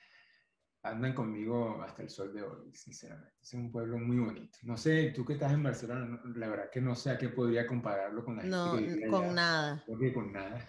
andan 0.82 1.14
conmigo 1.14 1.82
hasta 1.82 2.02
el 2.02 2.10
sol 2.10 2.32
de 2.32 2.42
hoy, 2.42 2.74
sinceramente. 2.74 3.34
Es 3.40 3.52
un 3.54 3.70
pueblo 3.70 3.98
muy 3.98 4.18
bonito. 4.18 4.58
No 4.62 4.76
sé, 4.76 5.12
tú 5.14 5.24
que 5.24 5.34
estás 5.34 5.52
en 5.52 5.62
Barcelona, 5.62 6.20
la 6.34 6.48
verdad 6.48 6.70
que 6.70 6.80
no 6.80 6.94
sé 6.94 7.10
a 7.10 7.18
qué 7.18 7.28
podría 7.28 7.66
compararlo 7.66 8.24
con 8.24 8.36
la 8.36 8.44
no, 8.44 8.76
gente 8.76 9.00
que 9.00 9.08
con 9.08 9.34
nada. 9.34 9.84
con 10.14 10.32
nada. 10.32 10.66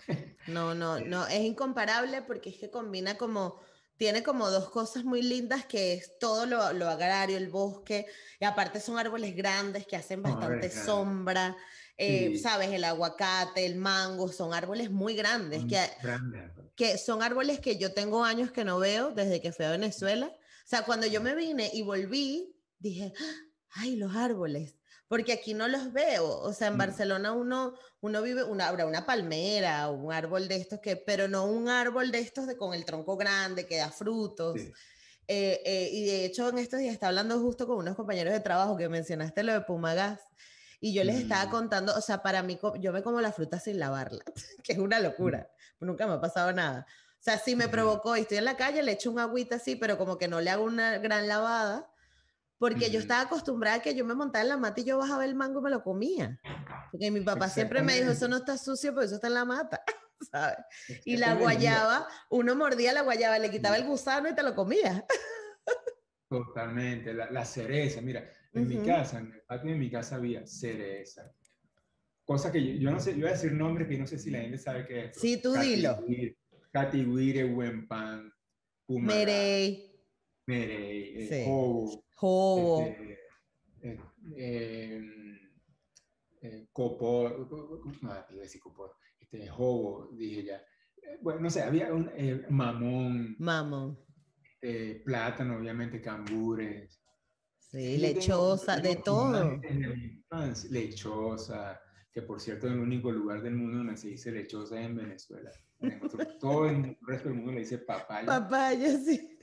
no, 0.47 0.73
no, 0.73 0.99
no, 1.05 1.27
es 1.27 1.41
incomparable 1.41 2.21
porque 2.23 2.49
es 2.49 2.57
que 2.57 2.69
combina 2.69 3.17
como 3.17 3.59
tiene 3.99 4.23
como 4.23 4.49
dos 4.49 4.69
cosas 4.69 5.03
muy 5.03 5.21
lindas 5.21 5.65
que 5.65 5.91
es 5.91 6.17
todo 6.19 6.45
lo, 6.45 6.71
lo 6.71 6.87
agrario, 6.87 7.35
el 7.35 7.49
bosque, 7.49 8.05
y 8.39 8.45
aparte 8.45 8.79
son 8.79 8.97
árboles 8.97 9.35
grandes 9.35 9.85
que 9.85 9.97
hacen 9.97 10.23
bastante 10.23 10.71
sombra, 10.71 11.57
eh, 11.97 12.39
sabes, 12.41 12.69
el 12.69 12.85
aguacate, 12.85 13.65
el 13.65 13.75
mango, 13.75 14.31
son 14.31 14.53
árboles 14.53 14.89
muy 14.89 15.15
grandes, 15.15 15.65
que, 15.65 15.81
que 16.77 16.97
son 16.97 17.21
árboles 17.21 17.59
que 17.59 17.77
yo 17.77 17.93
tengo 17.93 18.23
años 18.23 18.51
que 18.51 18.63
no 18.63 18.79
veo 18.79 19.11
desde 19.11 19.41
que 19.41 19.51
fui 19.51 19.65
a 19.65 19.71
Venezuela. 19.71 20.27
O 20.27 20.67
sea, 20.69 20.83
cuando 20.83 21.05
yo 21.05 21.19
me 21.19 21.35
vine 21.35 21.69
y 21.73 21.81
volví, 21.81 22.55
dije, 22.79 23.11
ay, 23.71 23.97
los 23.97 24.15
árboles 24.15 24.78
porque 25.09 25.33
aquí 25.33 25.53
no 25.53 25.67
los 25.67 25.91
veo. 25.91 26.39
O 26.39 26.53
sea, 26.53 26.67
en 26.67 26.75
mm. 26.75 26.77
Barcelona 26.77 27.33
uno, 27.33 27.73
uno 27.99 28.21
vive, 28.21 28.43
una, 28.43 28.67
habrá 28.67 28.85
una 28.85 29.05
palmera 29.05 29.89
o 29.89 29.93
un 29.93 30.13
árbol 30.13 30.47
de 30.47 30.55
estos, 30.55 30.79
que, 30.79 30.95
pero 30.95 31.27
no 31.27 31.45
un 31.45 31.67
árbol 31.67 32.11
de 32.11 32.19
estos 32.19 32.47
de, 32.47 32.55
con 32.55 32.73
el 32.73 32.85
tronco 32.85 33.17
grande 33.17 33.65
que 33.65 33.77
da 33.77 33.89
frutos. 33.89 34.57
Eh, 35.27 35.61
eh, 35.65 35.89
y 35.91 36.05
de 36.05 36.25
hecho, 36.25 36.47
en 36.49 36.59
estos 36.59 36.79
días 36.79 36.93
estaba 36.93 37.09
hablando 37.09 37.39
justo 37.39 37.67
con 37.67 37.77
unos 37.77 37.95
compañeros 37.95 38.31
de 38.31 38.39
trabajo 38.39 38.77
que 38.77 38.87
mencionaste 38.87 39.43
lo 39.43 39.53
de 39.53 39.61
Pumagas. 39.61 40.21
Y 40.79 40.93
yo 40.93 41.03
les 41.03 41.17
estaba 41.17 41.47
mm. 41.47 41.51
contando, 41.51 41.95
o 41.95 42.01
sea, 42.01 42.21
para 42.21 42.43
mí, 42.43 42.57
yo 42.79 42.93
me 42.93 43.01
como 43.01 43.19
la 43.19 43.33
fruta 43.33 43.59
sin 43.59 43.79
lavarla, 43.79 44.23
que 44.63 44.73
es 44.73 44.79
una 44.79 44.99
locura. 44.99 45.49
Mm. 45.79 45.85
Nunca 45.87 46.05
me 46.05 46.13
ha 46.13 46.21
pasado 46.21 46.53
nada. 46.53 46.85
O 47.19 47.21
sea, 47.21 47.39
si 47.39 47.55
me 47.55 47.67
provocó 47.67 48.15
y 48.15 48.21
estoy 48.21 48.37
en 48.37 48.45
la 48.45 48.55
calle, 48.55 48.83
le 48.83 48.91
echo 48.91 49.11
un 49.11 49.19
agüita 49.19 49.55
así, 49.55 49.75
pero 49.75 49.97
como 49.97 50.19
que 50.19 50.27
no 50.27 50.39
le 50.39 50.51
hago 50.51 50.63
una 50.63 50.99
gran 50.99 51.27
lavada 51.27 51.89
porque 52.59 52.91
yo 52.91 52.99
estaba 52.99 53.21
acostumbrada 53.21 53.77
a 53.77 53.81
que 53.81 53.95
yo 53.95 54.05
me 54.05 54.13
montaba 54.13 54.43
en 54.43 54.49
la 54.49 54.57
mata 54.57 54.81
y 54.81 54.83
yo 54.83 54.97
bajaba 54.97 55.23
el 55.25 55.33
mango 55.33 55.61
y 55.61 55.63
me 55.63 55.69
lo 55.69 55.81
comía. 55.81 56.39
Porque 56.91 57.09
mi 57.09 57.21
papá 57.21 57.47
siempre 57.47 57.81
me 57.81 57.95
dijo, 57.95 58.11
eso 58.11 58.27
no 58.27 58.37
está 58.37 58.57
sucio, 58.57 58.93
pero 58.93 59.05
eso 59.05 59.15
está 59.15 59.27
en 59.27 59.33
la 59.35 59.45
mata, 59.45 59.81
¿sabes? 60.31 60.57
Y 61.05 61.15
la 61.17 61.35
guayaba, 61.35 62.05
uno 62.29 62.55
mordía 62.55 62.91
la 62.91 63.01
guayaba, 63.01 63.39
le 63.39 63.49
quitaba 63.49 63.77
el 63.77 63.85
gusano 63.85 64.29
y 64.29 64.35
te 64.35 64.43
lo 64.43 64.53
comía. 64.53 65.05
Totalmente, 66.29 67.13
la, 67.13 67.45
cereza, 67.45 68.01
mira, 68.01 68.29
en 68.53 68.67
mi 68.67 68.77
casa, 68.85 69.19
en 69.19 69.33
el 69.33 69.41
patio 69.41 69.71
de 69.71 69.77
mi 69.77 69.89
casa 69.89 70.17
había 70.17 70.45
cereza. 70.45 71.33
Cosa 72.25 72.51
que 72.51 72.77
yo, 72.77 72.91
no 72.91 72.99
sé, 72.99 73.13
yo 73.13 73.21
voy 73.21 73.29
a 73.29 73.31
decir 73.31 73.53
nombres 73.53 73.87
que 73.87 73.97
no 73.97 74.05
sé 74.05 74.19
si 74.19 74.29
la 74.29 74.41
gente 74.41 74.57
sabe 74.57 74.85
qué 74.85 75.05
es. 75.05 75.17
Sí, 75.17 75.41
tú 75.41 75.53
dilo. 75.53 76.05
Catiguire, 76.71 77.45
Wempan, 77.45 78.31
Merey. 78.87 79.89
Merey, 80.45 81.13
eh, 81.15 81.45
Jobo. 82.19 82.81
Este, 82.81 83.17
eh, 83.81 84.95
em, 84.95 85.39
eh, 86.41 86.67
copo, 86.73 87.29
no, 88.01 88.09
iba 88.09 88.13
a 88.13 88.33
decir 88.33 88.59
copo, 88.59 88.93
este, 89.17 89.47
jobo, 89.47 90.09
dije 90.11 90.43
ya. 90.43 90.57
Eh, 90.57 91.19
bueno, 91.21 91.39
no 91.39 91.49
sé, 91.49 91.61
había 91.61 91.93
un 91.93 92.11
eh, 92.13 92.45
mamón. 92.49 93.37
Mamón. 93.39 93.97
Este, 94.61 95.01
plátano, 95.05 95.57
obviamente, 95.57 96.01
cambures. 96.01 97.01
Sí, 97.57 97.97
lechosa, 97.97 98.81
de 98.81 98.97
todo. 98.97 99.57
Lechosa, 100.71 101.79
que 102.11 102.21
por 102.23 102.41
cierto 102.41 102.67
es 102.67 102.73
el 102.73 102.79
único 102.79 103.11
lugar 103.11 103.41
del 103.41 103.55
mundo 103.55 103.77
donde 103.77 103.95
se 103.95 104.09
dice 104.09 104.31
lechosa 104.31 104.77
es 104.77 104.87
en 104.87 104.95
Venezuela. 104.97 105.51
En 105.79 106.01
todo 106.39 106.67
el 106.67 106.97
resto 107.07 107.29
del 107.29 107.37
mundo 107.37 107.53
le 107.53 107.59
dice 107.59 107.77
papaya. 107.77 108.25
Papaya, 108.25 108.97
sí. 108.97 109.38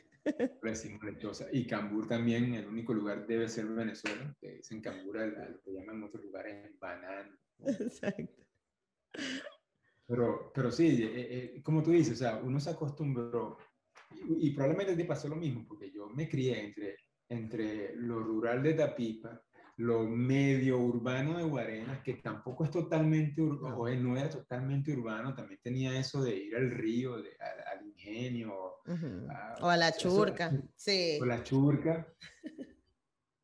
Lechosa. 1.02 1.46
Y 1.52 1.66
Cambur 1.66 2.08
también, 2.08 2.54
el 2.54 2.66
único 2.66 2.92
lugar 2.92 3.26
debe 3.26 3.48
ser 3.48 3.66
Venezuela, 3.66 4.34
que 4.40 4.56
dicen 4.56 4.80
Cambur 4.80 5.18
a 5.18 5.26
lo 5.26 5.60
que 5.62 5.72
llaman 5.72 5.96
en 5.96 6.04
otros 6.04 6.24
lugares 6.24 6.78
banano. 6.78 7.36
Exacto. 7.64 8.42
Pero, 10.06 10.52
pero 10.54 10.70
sí, 10.70 11.02
eh, 11.02 11.54
eh, 11.56 11.62
como 11.62 11.82
tú 11.82 11.90
dices, 11.90 12.14
o 12.14 12.16
sea, 12.16 12.36
uno 12.36 12.60
se 12.60 12.70
acostumbró, 12.70 13.58
y, 14.28 14.50
probablemente 14.50 14.96
te 14.96 15.04
pasó 15.04 15.28
lo 15.28 15.36
mismo, 15.36 15.66
porque 15.66 15.90
yo 15.90 16.08
me 16.08 16.28
crié 16.28 16.66
entre, 16.66 16.96
entre 17.28 17.96
lo 17.96 18.20
rural 18.20 18.62
de 18.62 18.74
Tapipa 18.74 19.42
lo 19.76 20.04
medio 20.04 20.78
urbano 20.78 21.36
de 21.36 21.44
Guarenas, 21.44 22.00
que 22.02 22.14
tampoco 22.14 22.64
es 22.64 22.70
totalmente 22.70 23.42
urbano, 23.42 23.76
o 23.76 23.90
no 23.90 24.16
era 24.16 24.30
totalmente 24.30 24.92
urbano, 24.92 25.34
también 25.34 25.60
tenía 25.62 25.98
eso 25.98 26.22
de 26.22 26.34
ir 26.34 26.56
al 26.56 26.70
río, 26.70 27.16
de, 27.18 27.36
al, 27.38 27.86
ingenio. 27.86 28.80
o 29.60 29.68
a 29.68 29.76
la 29.76 29.92
churca, 29.92 30.52
sí. 30.74 31.18
O 31.20 31.26
la 31.26 31.42
churca. 31.42 32.06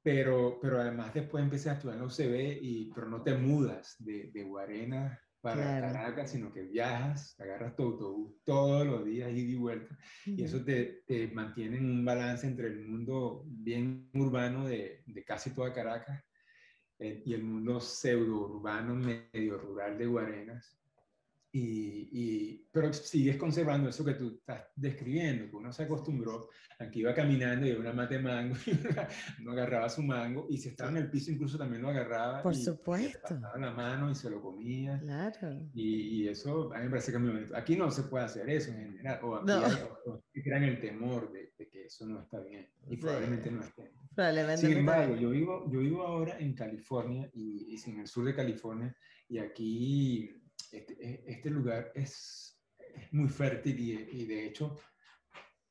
Pero, 0.02 0.58
pero 0.60 0.80
además 0.80 1.14
después 1.14 1.44
empecé 1.44 1.70
a 1.70 1.74
estudiar 1.74 1.96
en 1.96 2.00
la 2.00 2.08
UCB, 2.08 2.58
y, 2.60 2.90
pero 2.92 3.08
no 3.08 3.22
te 3.22 3.36
mudas 3.36 3.94
de, 4.00 4.32
de 4.32 4.42
Guarenas 4.42 5.16
para 5.42 5.80
Caracas, 5.80 6.30
sino 6.30 6.52
que 6.52 6.62
viajas, 6.62 7.38
agarras 7.40 7.74
tu 7.74 7.82
autobús 7.82 8.36
todos 8.44 8.86
los 8.86 9.04
días 9.04 9.30
y 9.32 9.52
de 9.52 9.58
vuelta, 9.58 9.98
y 10.24 10.44
eso 10.44 10.64
te, 10.64 11.02
te, 11.04 11.26
mantiene 11.28 11.78
en 11.78 11.90
un 11.90 12.04
balance 12.04 12.46
entre 12.46 12.68
el 12.68 12.86
mundo 12.86 13.42
bien 13.46 14.08
urbano 14.14 14.66
de, 14.66 15.02
de 15.04 15.24
casi 15.24 15.50
toda 15.50 15.72
Caracas 15.72 16.24
eh, 17.00 17.24
y 17.26 17.34
el 17.34 17.42
mundo 17.42 17.80
pseudo 17.80 18.42
urbano, 18.42 18.94
medio 18.94 19.58
rural 19.58 19.98
de 19.98 20.06
Guarenas. 20.06 20.78
Y, 21.54 22.08
y, 22.12 22.66
pero 22.72 22.90
sigues 22.94 23.36
conservando 23.36 23.90
eso 23.90 24.02
que 24.02 24.14
tú 24.14 24.38
estás 24.38 24.64
describiendo, 24.74 25.50
que 25.50 25.56
uno 25.56 25.70
se 25.70 25.82
acostumbró 25.82 26.48
a 26.78 26.90
que 26.90 27.00
iba 27.00 27.12
caminando 27.12 27.66
y 27.66 27.70
había 27.70 27.82
una 27.82 27.92
mate 27.92 28.18
mango, 28.18 28.54
uno 29.40 29.52
agarraba 29.52 29.90
su 29.90 30.02
mango 30.02 30.46
y 30.48 30.56
si 30.56 30.70
estaba 30.70 30.90
en 30.90 30.96
el 30.96 31.10
piso 31.10 31.30
incluso 31.30 31.58
también 31.58 31.82
lo 31.82 31.90
agarraba. 31.90 32.42
Por 32.42 32.54
y 32.54 32.56
supuesto. 32.56 33.34
Le 33.34 33.60
la 33.60 33.70
mano 33.70 34.10
y 34.10 34.14
se 34.14 34.30
lo 34.30 34.40
comía. 34.40 34.98
Claro. 35.00 35.60
Y, 35.74 36.22
y, 36.22 36.28
eso 36.28 36.72
a 36.72 36.78
mí 36.78 36.84
me 36.84 36.90
parece 36.90 37.12
que. 37.12 37.54
Aquí 37.54 37.76
no 37.76 37.90
se 37.90 38.04
puede 38.04 38.24
hacer 38.24 38.48
eso 38.48 38.70
en 38.70 38.78
general, 38.78 39.20
o 39.22 39.36
aquí 39.36 39.46
no. 39.46 39.66
hay, 39.66 40.64
el 40.64 40.80
temor 40.80 41.30
de, 41.32 41.52
de, 41.58 41.68
que 41.68 41.84
eso 41.84 42.06
no 42.06 42.22
está 42.22 42.40
bien 42.40 42.66
y 42.88 42.96
probablemente 42.96 43.50
no 43.50 43.62
esté. 43.62 43.92
Probablemente 44.14 44.66
Sin 44.66 44.78
embargo, 44.78 45.16
yo 45.16 45.28
vivo, 45.28 45.70
yo 45.70 45.80
vivo 45.80 46.02
ahora 46.02 46.38
en 46.38 46.54
California 46.54 47.28
y, 47.34 47.74
y 47.74 47.90
en 47.90 48.00
el 48.00 48.06
sur 48.06 48.24
de 48.24 48.34
California 48.34 48.96
y 49.28 49.38
aquí 49.38 50.41
este, 50.72 50.94
e, 51.00 51.24
este, 51.26 51.50
lugar 51.50 51.92
es, 51.94 52.58
muy 53.12 53.28
fértil 53.28 53.78
y, 53.80 54.26
de 54.26 54.46
hecho 54.46 54.78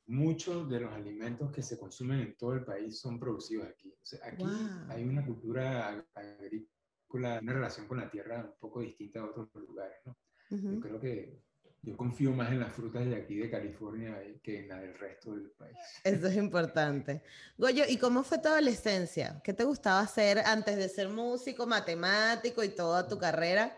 muchos 0.07 0.67
de 0.69 0.79
los 0.79 0.91
alimentos 0.91 1.51
que 1.51 1.61
se 1.61 1.77
consumen 1.77 2.19
en 2.19 2.35
todo 2.35 2.53
el 2.53 2.63
país 2.63 2.99
son 2.99 3.19
producidos 3.19 3.67
aquí. 3.67 3.93
aquí 4.23 4.43
hay 4.89 5.03
una 5.03 5.25
cultura 5.25 6.03
agrícola, 6.15 7.39
una 7.41 7.53
relación 7.53 7.87
con 7.87 7.97
la 7.97 8.09
tierra 8.09 8.43
un 8.43 8.59
poco 8.59 8.81
distinta 8.81 9.19
a 9.19 9.25
otros 9.25 9.49
lugares. 9.53 9.97
¿no? 10.05 10.17
Yo 10.49 10.79
creo 10.79 10.99
que 10.99 11.41
yo 11.83 11.97
confío 11.97 12.31
más 12.31 12.51
en 12.51 12.59
las 12.59 12.73
frutas 12.73 13.05
de 13.05 13.15
aquí 13.15 13.35
de 13.35 13.49
California 13.49 14.21
que 14.43 14.59
en 14.59 14.67
la 14.67 14.79
del 14.79 14.93
resto 14.97 15.33
del 15.33 15.49
país. 15.51 15.77
Eso 16.03 16.27
es 16.27 16.35
importante. 16.35 17.23
Goyo, 17.57 17.83
¿y 17.87 17.97
cómo 17.97 18.23
fue 18.23 18.37
tu 18.37 18.49
adolescencia? 18.49 19.41
¿Qué 19.43 19.53
te 19.53 19.63
gustaba 19.63 20.01
hacer 20.01 20.39
antes 20.39 20.77
de 20.77 20.89
ser 20.89 21.09
músico, 21.09 21.65
matemático 21.65 22.63
y 22.63 22.69
toda 22.69 23.07
tu 23.07 23.17
carrera? 23.17 23.75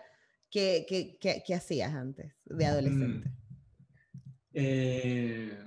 ¿Qué, 0.54 0.86
qué, 0.88 1.18
qué, 1.44 1.56
hacías 1.56 1.96
antes 1.96 2.32
de 2.46 2.66
adolescente? 2.68 3.28
Mm. 3.28 3.38
Eh, 4.54 5.58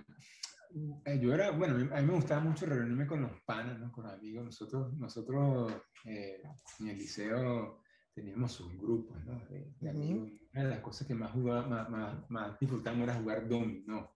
eh, 1.05 1.19
yo 1.21 1.35
era, 1.35 1.51
bueno, 1.51 1.75
a 1.93 2.01
mí 2.01 2.07
me 2.07 2.15
gustaba 2.15 2.41
mucho 2.41 2.67
reunirme 2.67 3.05
con 3.05 3.23
los 3.23 3.33
panas, 3.45 3.81
¿no? 3.81 3.91
con 3.91 4.07
amigos. 4.07 4.45
Nosotros, 4.45 4.97
nosotros 4.97 5.73
eh, 6.05 6.41
en 6.79 6.87
el 6.87 6.99
liceo 6.99 7.83
teníamos 8.15 8.61
un 8.61 8.79
grupo 8.79 9.19
¿no? 9.25 9.45
de, 9.49 9.91
amigos. 9.91 10.31
Una 10.53 10.63
de 10.63 10.71
las 10.71 10.81
cosas 10.81 11.09
que 11.09 11.17
más, 11.17 11.33
jugaba, 11.33 11.67
más, 11.67 11.91
más, 11.91 12.31
más 12.31 12.61
disfrutábamos 12.61 13.09
era 13.09 13.19
jugar 13.19 13.49
dominó. 13.49 14.15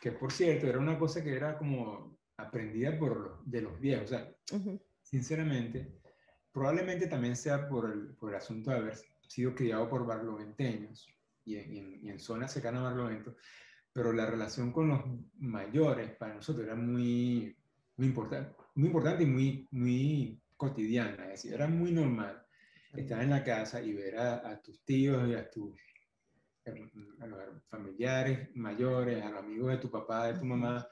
Que 0.00 0.12
por 0.12 0.30
cierto, 0.30 0.68
era 0.68 0.78
una 0.78 0.96
cosa 0.96 1.24
que 1.24 1.34
era 1.34 1.58
como 1.58 2.20
aprendida 2.36 2.96
por, 2.96 3.44
de 3.44 3.62
los 3.62 3.80
viejos. 3.80 4.04
O 4.04 4.08
sea, 4.14 4.32
sinceramente, 5.02 6.00
probablemente 6.52 7.08
también 7.08 7.34
sea 7.34 7.68
por 7.68 7.90
el, 7.90 8.14
por 8.14 8.30
el 8.30 8.36
asunto 8.36 8.70
de 8.70 8.76
haber 8.76 8.94
sido 9.28 9.54
criado 9.54 9.88
por 9.88 10.06
barloventeños 10.06 11.08
y 11.44 11.56
en, 11.56 11.98
y 12.02 12.10
en, 12.10 12.18
zonas 12.18 12.52
cercanas 12.52 12.80
a 12.80 12.84
Barlovento, 12.84 13.36
pero 13.92 14.12
la 14.12 14.26
relación 14.26 14.72
con 14.72 14.88
los 14.88 15.02
mayores 15.38 16.10
para 16.16 16.34
nosotros 16.34 16.66
era 16.66 16.74
muy, 16.74 17.56
muy, 17.96 18.06
importante, 18.06 18.56
muy 18.74 18.86
importante 18.86 19.22
y 19.22 19.26
muy, 19.26 19.68
muy 19.70 20.40
cotidiana, 20.56 21.24
es 21.24 21.42
decir, 21.42 21.54
era 21.54 21.68
muy 21.68 21.92
normal 21.92 22.44
estar 22.94 23.22
en 23.22 23.30
la 23.30 23.44
casa 23.44 23.82
y 23.82 23.92
ver 23.92 24.18
a, 24.18 24.60
tus 24.62 24.84
tíos 24.84 25.28
y 25.28 25.34
a 25.34 25.50
tus 25.50 25.74
a 27.20 27.26
los 27.26 27.62
familiares 27.68 28.48
mayores, 28.54 29.22
a 29.22 29.30
los 29.30 29.40
amigos 29.40 29.72
de 29.72 29.78
tu 29.78 29.90
papá, 29.90 30.28
de 30.28 30.38
tu 30.38 30.46
mamá, 30.46 30.86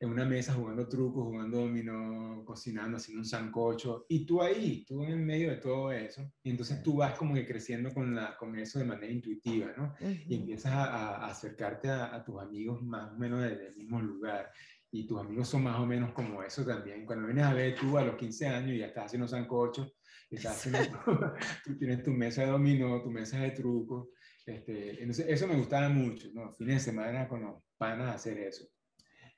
en 0.00 0.10
una 0.10 0.24
mesa 0.24 0.54
jugando 0.54 0.86
trucos, 0.86 1.24
jugando 1.24 1.58
dominó, 1.58 2.44
cocinando, 2.44 2.98
haciendo 2.98 3.20
un 3.20 3.24
sancocho, 3.24 4.06
y 4.08 4.24
tú 4.24 4.40
ahí, 4.40 4.84
tú 4.86 5.02
en 5.02 5.24
medio 5.24 5.50
de 5.50 5.56
todo 5.56 5.90
eso, 5.90 6.30
y 6.42 6.50
entonces 6.50 6.82
tú 6.82 6.96
vas 6.96 7.14
como 7.14 7.34
que 7.34 7.46
creciendo 7.46 7.92
con, 7.92 8.14
la, 8.14 8.36
con 8.36 8.56
eso 8.56 8.78
de 8.78 8.84
manera 8.84 9.12
intuitiva, 9.12 9.72
¿no? 9.76 9.94
Y 10.00 10.36
empiezas 10.36 10.72
a, 10.72 11.26
acercarte 11.26 11.90
a, 11.90 12.22
tus 12.24 12.40
amigos 12.40 12.82
más 12.82 13.12
o 13.12 13.18
menos 13.18 13.40
del 13.40 13.74
mismo 13.76 14.00
lugar. 14.00 14.50
y 14.90 15.06
tus 15.06 15.20
amigos 15.20 15.48
son 15.48 15.64
más 15.64 15.78
o 15.78 15.86
menos 15.86 16.12
como 16.12 16.42
eso 16.42 16.64
también. 16.64 17.04
Cuando 17.04 17.26
vienes 17.26 17.44
a 17.44 17.52
ver 17.52 17.74
tú 17.74 17.98
a 17.98 18.04
los 18.04 18.16
15 18.16 18.46
años 18.46 18.70
y 18.72 18.78
ya 18.78 18.86
estás 18.86 19.06
haciendo 19.06 19.26
sancocho, 19.28 19.92
estás 20.30 20.56
haciendo, 20.56 20.80
tú 21.64 21.76
tienes 21.76 22.02
tu 22.02 22.12
mesa 22.12 22.42
de 22.42 22.48
dominó, 22.48 23.02
tu 23.02 23.10
mesa 23.10 23.38
de 23.40 23.50
truco. 23.50 24.10
Este, 24.46 25.02
entonces, 25.02 25.26
eso 25.28 25.46
me 25.46 25.56
gustaba 25.56 25.88
mucho, 25.88 26.28
¿no? 26.32 26.52
Fines 26.52 26.76
de 26.76 26.92
semana 26.92 27.28
con 27.28 27.42
los 27.42 27.62
panas 27.76 28.14
hacer 28.14 28.38
eso. 28.38 28.66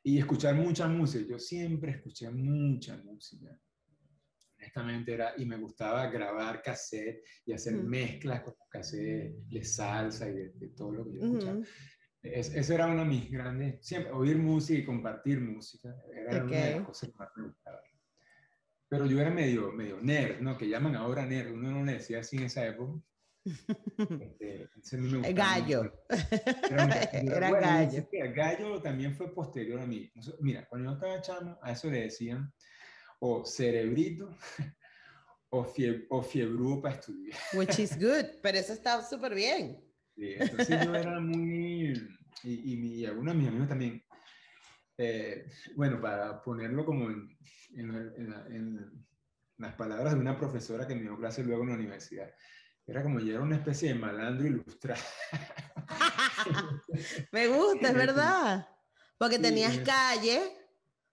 Y 0.02 0.18
escuchar 0.18 0.54
mucha 0.54 0.88
música. 0.88 1.24
Yo 1.28 1.38
siempre 1.38 1.92
escuché 1.92 2.30
mucha 2.30 2.96
música. 2.96 3.56
Honestamente 4.56 5.14
era, 5.14 5.34
y 5.36 5.44
me 5.46 5.56
gustaba 5.56 6.06
grabar 6.08 6.62
cassette 6.62 7.22
y 7.46 7.52
hacer 7.52 7.74
mezclas 7.74 8.42
con 8.42 8.54
cassette 8.68 9.34
de 9.48 9.64
salsa 9.64 10.28
y 10.28 10.34
de, 10.34 10.68
todo 10.76 10.92
lo 10.92 11.04
que 11.04 11.14
yo 11.14 11.24
escuchaba. 11.24 11.60
Es, 12.22 12.54
eso 12.54 12.74
era 12.74 12.86
una 12.86 13.02
de 13.02 13.08
mis 13.08 13.30
grandes, 13.30 13.84
siempre, 13.86 14.12
oír 14.12 14.36
música 14.36 14.78
y 14.78 14.84
compartir 14.84 15.40
música, 15.40 15.96
era 16.14 16.44
una 16.44 16.56
de 16.56 16.74
las 16.76 16.86
cosas 16.86 17.08
que 17.08 17.16
más 17.16 17.28
me 17.34 17.44
gustaba. 17.44 17.80
Pero 18.90 19.06
yo 19.06 19.20
era 19.20 19.30
medio, 19.30 19.72
medio 19.72 20.00
nerd, 20.02 20.40
¿no? 20.40 20.58
Que 20.58 20.68
llaman 20.68 20.96
ahora 20.96 21.24
nerd, 21.24 21.52
uno 21.52 21.70
no 21.70 21.84
le 21.84 21.94
decía 21.94 22.20
así 22.20 22.36
en 22.36 22.42
esa 22.42 22.66
época. 22.66 23.00
Este, 23.44 24.68
gallo. 25.32 26.04
Era, 26.70 27.50
gallo. 27.50 28.08
gallo 28.34 28.82
también 28.82 29.14
fue 29.14 29.32
posterior 29.34 29.80
a 29.80 29.86
mí. 29.86 30.10
Mira, 30.40 30.66
cuando 30.68 30.90
yo 30.90 30.94
estaba 30.94 31.20
chamo, 31.20 31.58
a 31.62 31.72
eso 31.72 31.90
le 31.90 32.02
decían 32.02 32.52
o 33.20 33.44
cerebrito 33.44 34.36
o, 35.50 35.64
fie, 35.64 36.06
o 36.08 36.22
fiebrú 36.22 36.80
para 36.82 36.94
estudiar. 36.94 37.38
Which 37.52 37.78
is 37.78 37.96
good, 37.98 38.40
pero 38.42 38.58
eso 38.58 38.72
está 38.72 39.02
súper 39.02 39.34
bien. 39.34 39.80
Sí, 40.16 40.34
entonces 40.36 40.84
yo 40.84 40.94
era 40.94 41.20
muy, 41.20 41.92
y, 42.42 43.00
y, 43.00 43.06
algunos 43.06 43.34
de 43.34 43.38
mis 43.38 43.48
amigos 43.48 43.68
también, 43.68 44.04
eh, 44.98 45.46
bueno, 45.76 46.00
para 46.00 46.42
ponerlo 46.42 46.84
como 46.84 47.08
en, 47.08 47.38
en, 47.74 49.06
las 49.56 49.74
palabras 49.74 50.14
de 50.14 50.20
una 50.20 50.38
profesora 50.38 50.86
que 50.86 50.94
me 50.94 51.02
dio 51.02 51.18
clase 51.18 51.44
luego 51.44 51.62
en 51.62 51.68
la 51.70 51.74
universidad, 51.76 52.34
era 52.90 53.04
como 53.04 53.20
ya 53.20 53.34
era 53.34 53.42
una 53.42 53.56
especie 53.56 53.92
de 53.92 53.94
malandro 53.94 54.48
ilustrado. 54.48 55.00
me 57.32 57.46
gusta, 57.46 57.88
es 57.88 57.94
verdad. 57.94 58.68
Porque 59.16 59.38
tenías 59.38 59.78
calle, 59.78 60.40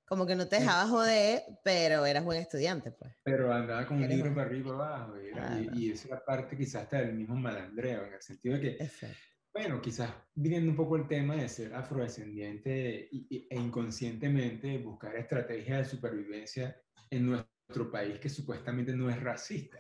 como 0.06 0.26
que 0.26 0.36
no 0.36 0.48
te 0.48 0.56
dejabas 0.56 0.90
joder, 0.90 1.44
pero 1.64 2.06
eras 2.06 2.24
buen 2.24 2.40
estudiante, 2.40 2.92
pues. 2.92 3.14
Pero 3.24 3.54
andaba 3.54 3.86
con 3.86 3.98
un 3.98 4.10
libro 4.10 4.34
para 4.34 4.48
arriba 4.48 4.60
y 4.60 4.72
para 4.72 4.96
abajo, 4.96 5.14
y, 5.20 5.80
y, 5.80 5.92
esa 5.92 6.08
era 6.08 6.26
parte 6.26 6.58
quizás 6.58 6.84
hasta 6.84 7.02
del 7.02 7.14
mismo 7.14 7.36
malandreo, 7.36 8.06
en 8.06 8.14
el 8.14 8.22
sentido 8.22 8.58
de 8.58 8.62
que, 8.78 8.90
bueno, 9.54 9.80
quizás 9.80 10.12
viniendo 10.34 10.72
un 10.72 10.78
poco 10.78 10.96
el 10.96 11.08
tema 11.08 11.36
de 11.36 11.48
ser 11.48 11.76
afrodescendiente 11.76 13.10
e 13.12 13.56
inconscientemente 13.56 14.80
buscar 14.80 15.16
estrategias 15.16 15.80
de 15.80 15.86
supervivencia 15.86 16.82
en 17.12 17.28
nuestro 17.28 17.92
país 17.92 18.18
que 18.20 18.30
supuestamente 18.30 18.94
no 18.94 19.10
es 19.10 19.22
racista, 19.22 19.78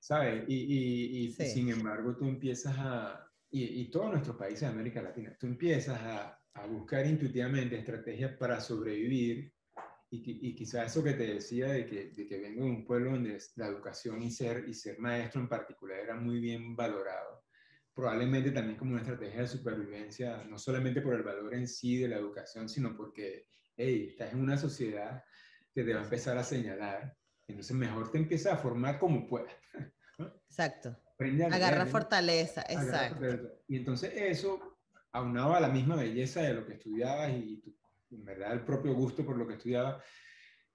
¿sabes? 0.00 0.44
Y, 0.48 1.26
y 1.26 1.32
sin 1.32 1.68
embargo 1.68 2.16
tú 2.16 2.26
empiezas 2.26 2.74
a, 2.78 3.24
y, 3.50 3.88
todos 3.90 4.10
nuestros 4.10 4.36
países 4.36 4.62
de 4.62 4.66
América 4.68 5.02
Latina, 5.02 5.36
tú 5.38 5.46
empiezas 5.46 6.00
a 6.00 6.40
a 6.54 6.66
buscar 6.66 7.06
intuitivamente 7.06 7.78
estrategias 7.78 8.36
para 8.36 8.60
sobrevivir 8.60 9.52
y, 10.10 10.48
y 10.48 10.54
quizás 10.56 10.90
eso 10.90 11.04
que 11.04 11.12
te 11.12 11.34
decía 11.34 11.68
de 11.68 11.86
que, 11.86 12.10
de 12.10 12.26
que 12.26 12.40
vengo 12.40 12.64
de 12.64 12.70
un 12.70 12.84
pueblo 12.84 13.12
donde 13.12 13.38
la 13.56 13.68
educación 13.68 14.22
y 14.22 14.30
ser, 14.30 14.68
y 14.68 14.74
ser 14.74 14.98
maestro 14.98 15.40
en 15.40 15.48
particular 15.48 16.00
era 16.00 16.16
muy 16.16 16.40
bien 16.40 16.74
valorado, 16.74 17.44
probablemente 17.94 18.50
también 18.50 18.76
como 18.76 18.92
una 18.92 19.02
estrategia 19.02 19.42
de 19.42 19.48
supervivencia, 19.48 20.44
no 20.44 20.58
solamente 20.58 21.00
por 21.00 21.14
el 21.14 21.22
valor 21.22 21.54
en 21.54 21.68
sí 21.68 21.98
de 21.98 22.08
la 22.08 22.16
educación, 22.16 22.68
sino 22.68 22.96
porque, 22.96 23.46
hey, 23.76 24.08
estás 24.10 24.32
en 24.32 24.40
una 24.40 24.56
sociedad 24.56 25.22
que 25.72 25.84
te 25.84 25.94
va 25.94 26.00
a 26.00 26.04
empezar 26.04 26.36
a 26.36 26.42
señalar, 26.42 27.16
entonces 27.50 27.76
mejor 27.76 28.10
te 28.10 28.18
empieza 28.18 28.54
a 28.54 28.56
formar 28.56 28.98
como 28.98 29.26
puedas. 29.26 29.52
Exacto. 30.48 30.96
Agarra 31.50 31.84
fortaleza, 31.86 32.64
exacto. 32.68 33.26
Y 33.68 33.76
entonces 33.76 34.10
eso 34.14 34.78
aunaba 35.12 35.58
a 35.58 35.60
la 35.60 35.68
misma 35.68 35.96
belleza 35.96 36.40
de 36.40 36.54
lo 36.54 36.66
que 36.66 36.74
estudiabas 36.74 37.30
y, 37.32 37.62
en 38.10 38.24
verdad 38.24 38.54
el 38.54 38.64
propio 38.64 38.94
gusto 38.94 39.24
por 39.24 39.36
lo 39.36 39.46
que 39.46 39.54
estudiabas. 39.54 40.02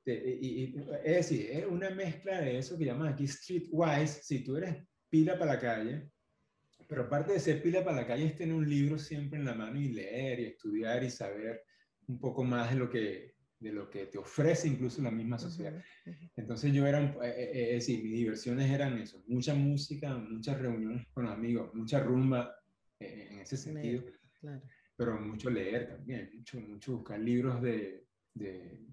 Y, 0.06 0.76
es 1.04 1.16
decir, 1.16 1.50
es 1.50 1.66
una 1.66 1.90
mezcla 1.90 2.40
de 2.42 2.60
eso 2.60 2.78
que 2.78 2.86
llaman 2.86 3.08
aquí 3.08 3.28
streetwise, 3.28 4.22
si 4.24 4.44
tú 4.44 4.56
eres 4.58 4.86
pila 5.10 5.38
para 5.38 5.54
la 5.54 5.60
calle, 5.60 6.12
pero 6.88 7.04
aparte 7.04 7.34
de 7.34 7.40
ser 7.40 7.64
pila 7.64 7.84
para 7.84 7.98
la 7.98 8.08
calle 8.08 8.28
es 8.28 8.36
tener 8.36 8.54
un 8.54 8.70
libro 8.70 9.00
siempre 9.00 9.40
en 9.40 9.46
la 9.46 9.56
mano 9.56 9.80
y 9.80 9.90
leer 9.90 10.40
y 10.40 10.46
estudiar 10.46 11.04
y 11.04 11.10
saber 11.10 11.64
un 12.08 12.20
poco 12.20 12.44
más 12.44 12.70
de 12.70 12.76
lo 12.76 12.90
que, 12.90 13.35
de 13.60 13.72
lo 13.72 13.90
que 13.90 14.08
te 14.08 14.18
ofrece 14.18 14.68
incluso 14.68 15.02
la 15.02 15.12
misma 15.12 15.38
sociedad. 15.38 15.82
Entonces 16.36 16.74
yo 16.74 16.86
era, 16.86 17.02
eh, 17.02 17.18
eh, 17.24 17.52
eh, 17.54 17.76
es 17.76 17.88
decir, 17.88 18.04
mis 18.04 18.14
diversiones 18.14 18.70
eran 18.70 18.98
eso, 18.98 19.24
mucha 19.28 19.54
música, 19.54 20.16
muchas 20.16 20.60
reuniones 20.60 21.08
con 21.14 21.28
amigos, 21.28 21.74
mucha 21.74 22.00
rumba 22.00 22.56
en 23.00 23.40
ese 23.40 23.58
sentido. 23.58 24.04
Pero 24.98 25.20
mucho 25.20 25.50
leer 25.50 25.88
también, 25.88 26.32
mucho, 26.36 26.60
mucho 26.60 26.98
buscar 26.98 27.20
libros 27.20 27.62
de, 27.62 28.08
de, 28.34 28.88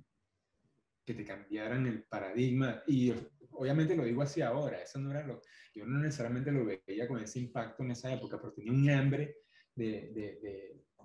que 1.05 1.15
te 1.15 1.25
cambiaran 1.25 1.87
el 1.87 2.05
paradigma. 2.05 2.83
Y 2.87 3.13
obviamente 3.51 3.95
lo 3.95 4.05
digo 4.05 4.23
así 4.23 4.41
ahora, 4.41 4.81
eso 4.81 4.99
no 4.99 5.11
era 5.11 5.27
lo, 5.27 5.41
yo 5.75 5.87
no 5.87 5.99
necesariamente 5.99 6.51
lo 6.51 6.65
veía 6.65 7.07
con 7.07 7.21
ese 7.21 7.41
impacto 7.41 7.83
en 7.83 7.93
esa 7.93 8.13
época, 8.13 8.41
pero 8.41 8.53
tenía 8.53 8.73
un 8.73 8.91
hambre 8.91 9.37
de, 9.75 10.13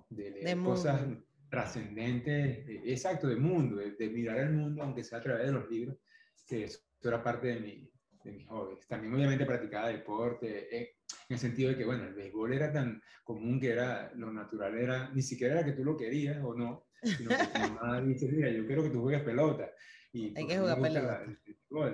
de, 0.10 0.32
leer 0.32 0.58
cosas 0.62 1.06
trascendentes, 1.50 2.66
exacto, 2.86 3.28
de 3.28 3.36
mundo, 3.36 3.78
de, 3.78 4.10
mirar 4.10 4.40
el 4.40 4.52
mundo, 4.52 4.84
aunque 4.84 5.04
sea 5.04 5.20
a 5.20 5.24
través 5.24 5.48
de 5.48 5.54
los 5.54 5.70
libros, 5.70 5.98
que 6.46 6.66
eso, 6.66 6.80
era 7.02 7.24
parte 7.24 7.48
de, 7.48 7.60
mi, 7.60 7.92
de 8.24 8.32
mis 8.32 8.48
hobbies. 8.48 8.88
También 8.88 9.14
obviamente 9.14 9.46
practicaba 9.46 9.90
deporte, 9.90 10.76
eh, 10.76 10.98
en 11.30 11.34
el 11.34 11.40
sentido 11.40 11.70
de 11.70 11.78
que, 11.78 11.86
bueno, 11.86 12.06
el 12.06 12.14
béisbol 12.14 12.54
era 12.54 12.72
tan 12.72 13.02
común 13.24 13.60
que 13.60 13.72
era, 13.72 14.12
lo 14.16 14.32
natural 14.32 14.78
era, 14.78 15.10
ni 15.10 15.22
siquiera 15.22 15.56
era 15.56 15.66
que 15.66 15.74
tú 15.74 15.84
lo 15.84 15.96
querías 15.96 16.44
o 16.44 16.54
no, 16.54 16.88
sino 17.02 17.30
que 17.30 17.48
tu 17.48 17.60
mamá 17.60 18.02
dice, 18.02 18.28
mira, 18.28 18.50
yo 18.50 18.66
quiero 18.66 18.84
que 18.84 18.90
tú 18.90 19.02
juegues 19.02 19.24
pelota. 19.24 19.72
Y, 20.12 20.38
Hay 20.38 20.48
que 20.48 20.58
jugar 20.58 20.82
pelota. 20.82 21.26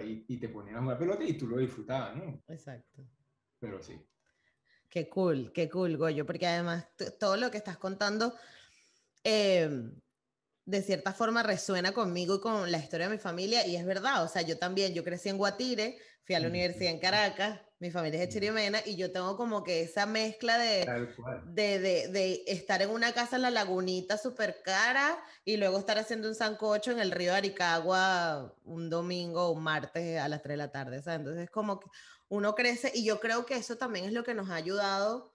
y, 0.06 0.26
y, 0.28 0.38
te 0.38 0.50
ponías 0.50 0.78
a 0.78 0.82
jugar 0.82 0.98
pelota 1.00 1.24
y 1.24 1.34
tú 1.34 1.48
lo 1.48 1.58
disfrutabas, 1.58 2.16
¿no? 2.16 2.44
Exacto. 2.48 3.04
Pero 3.60 3.82
sí. 3.82 4.00
Qué 4.89 5.10
cool, 5.10 5.52
qué 5.52 5.70
cool, 5.70 5.98
Goyo, 5.98 6.26
porque 6.26 6.46
además 6.46 6.88
todo 7.20 7.36
lo 7.36 7.50
que 7.50 7.58
estás 7.58 7.78
contando, 7.78 8.36
eh, 9.23 9.69
de 10.65 10.81
cierta 10.81 11.13
forma 11.13 11.43
resuena 11.43 11.91
conmigo 11.91 12.36
y 12.36 12.39
con 12.39 12.71
la 12.71 12.77
historia 12.77 13.07
de 13.07 13.15
mi 13.15 13.19
familia, 13.19 13.67
y 13.67 13.75
es 13.75 13.86
verdad, 13.86 14.23
o 14.23 14.27
sea, 14.27 14.41
yo 14.41 14.57
también, 14.57 14.93
yo 14.93 15.03
crecí 15.03 15.29
en 15.29 15.38
Guatire, 15.38 15.97
fui 16.25 16.36
a 16.36 16.39
la 16.39 16.47
universidad 16.47 16.91
en 16.91 16.99
Caracas, 16.99 17.59
mi 17.83 17.91
familia 17.91 18.23
es 18.23 18.29
de 18.29 18.33
Chirimena 18.33 18.79
y 18.86 18.95
yo 18.95 19.12
tengo 19.12 19.36
como 19.36 19.62
que 19.62 19.81
esa 19.81 20.05
mezcla 20.05 20.57
de, 20.57 20.86
de, 21.47 21.79
de, 21.79 22.07
de, 22.07 22.43
estar 22.47 22.81
en 22.81 22.89
una 22.89 23.12
casa 23.12 23.36
en 23.36 23.41
la 23.41 23.49
lagunita 23.49 24.17
súper 24.17 24.62
cara 24.63 25.21
y 25.43 25.57
luego 25.57 25.79
estar 25.79 25.97
haciendo 25.97 26.29
un 26.29 26.36
sancocho 26.36 26.91
en 26.91 26.99
el 26.99 27.12
río 27.12 27.33
Aricagua 27.33 28.55
un 28.63 28.89
domingo 28.89 29.47
o 29.47 29.51
un 29.51 29.63
martes 29.63 30.17
a 30.17 30.29
las 30.29 30.41
3 30.41 30.53
de 30.53 30.57
la 30.57 30.71
tarde. 30.71 31.03
¿sabes? 31.03 31.19
Entonces 31.19 31.49
como 31.49 31.81
que 31.81 31.89
uno 32.29 32.55
crece 32.55 32.89
y 32.95 33.03
yo 33.03 33.19
creo 33.19 33.45
que 33.45 33.55
eso 33.55 33.75
también 33.75 34.05
es 34.05 34.13
lo 34.13 34.23
que 34.23 34.33
nos 34.33 34.49
ha 34.49 34.55
ayudado 34.55 35.33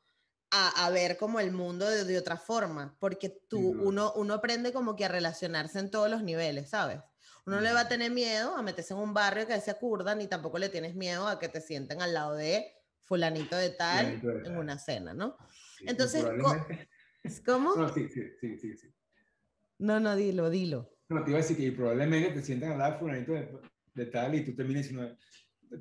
a, 0.51 0.87
a 0.87 0.91
ver 0.91 1.17
como 1.17 1.41
el 1.41 1.53
mundo 1.53 1.89
de, 1.89 2.05
de, 2.05 2.19
otra 2.19 2.37
forma, 2.37 2.97
porque 2.99 3.29
tú, 3.49 3.59
uno, 3.59 4.13
uno 4.15 4.35
aprende 4.35 4.73
como 4.73 4.97
que 4.97 5.05
a 5.05 5.09
relacionarse 5.09 5.79
en 5.79 5.91
todos 5.91 6.11
los 6.11 6.23
niveles, 6.23 6.71
¿sabes? 6.71 7.01
Uno 7.47 7.61
le 7.61 7.73
va 7.73 7.81
a 7.81 7.89
tener 7.89 8.11
miedo 8.11 8.55
a 8.57 8.63
meterse 8.63 8.93
en 8.93 9.01
un 9.01 9.15
barrio 9.15 9.47
que 9.47 9.59
se 9.61 9.75
curda, 9.75 10.15
ni 10.15 10.27
tampoco 10.27 10.59
le 10.59 10.69
tienes 10.69 10.95
miedo 10.95 11.27
a 11.27 11.39
que 11.39 11.49
te 11.49 11.61
sienten 11.61 12.03
al 12.03 12.13
lado 12.13 12.35
de 12.35 12.75
fulanito 13.05 13.57
de 13.57 13.71
tal, 13.71 14.21
en 14.45 14.57
una 14.57 14.79
cena, 14.79 15.15
¿no? 15.15 15.37
Entonces, 15.81 16.25
¿cómo? 17.47 17.75
No, 17.75 17.93
sí, 17.93 18.07
sí, 18.09 18.23
sí, 18.39 18.59
sí, 18.77 18.89
No, 19.79 19.99
no, 19.99 20.15
dilo, 20.15 20.51
dilo. 20.51 20.95
No, 21.09 21.25
te 21.25 21.31
iba 21.31 21.39
a 21.39 21.43
decir 21.43 21.57
que 21.57 21.73
probablemente 21.73 22.33
te 22.33 22.43
sientan 22.43 22.73
al 22.73 22.79
lado 22.79 22.93
de 22.93 22.99
fulanito 22.99 23.33
de, 23.95 24.07
tal 24.07 24.35
y 24.35 24.45
tú 24.45 24.55
termines, 24.55 24.93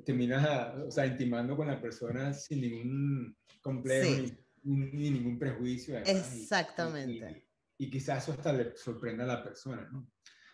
terminas 0.06 0.74
o 0.86 0.90
sea, 0.90 1.04
intimando 1.04 1.54
con 1.54 1.66
la 1.66 1.80
persona 1.80 2.32
sin 2.32 2.62
ningún 2.62 3.36
complejo 3.60 4.24
ni, 4.68 5.10
ningún 5.10 5.38
prejuicio. 5.38 5.98
Exactamente. 5.98 7.46
y, 7.78 7.90
quizás 7.90 8.24
eso 8.24 8.32
hasta 8.32 8.52
le 8.52 8.76
sorprenda 8.76 9.24
a 9.24 9.26
la 9.26 9.42
persona, 9.42 9.88
¿no? 9.90 10.10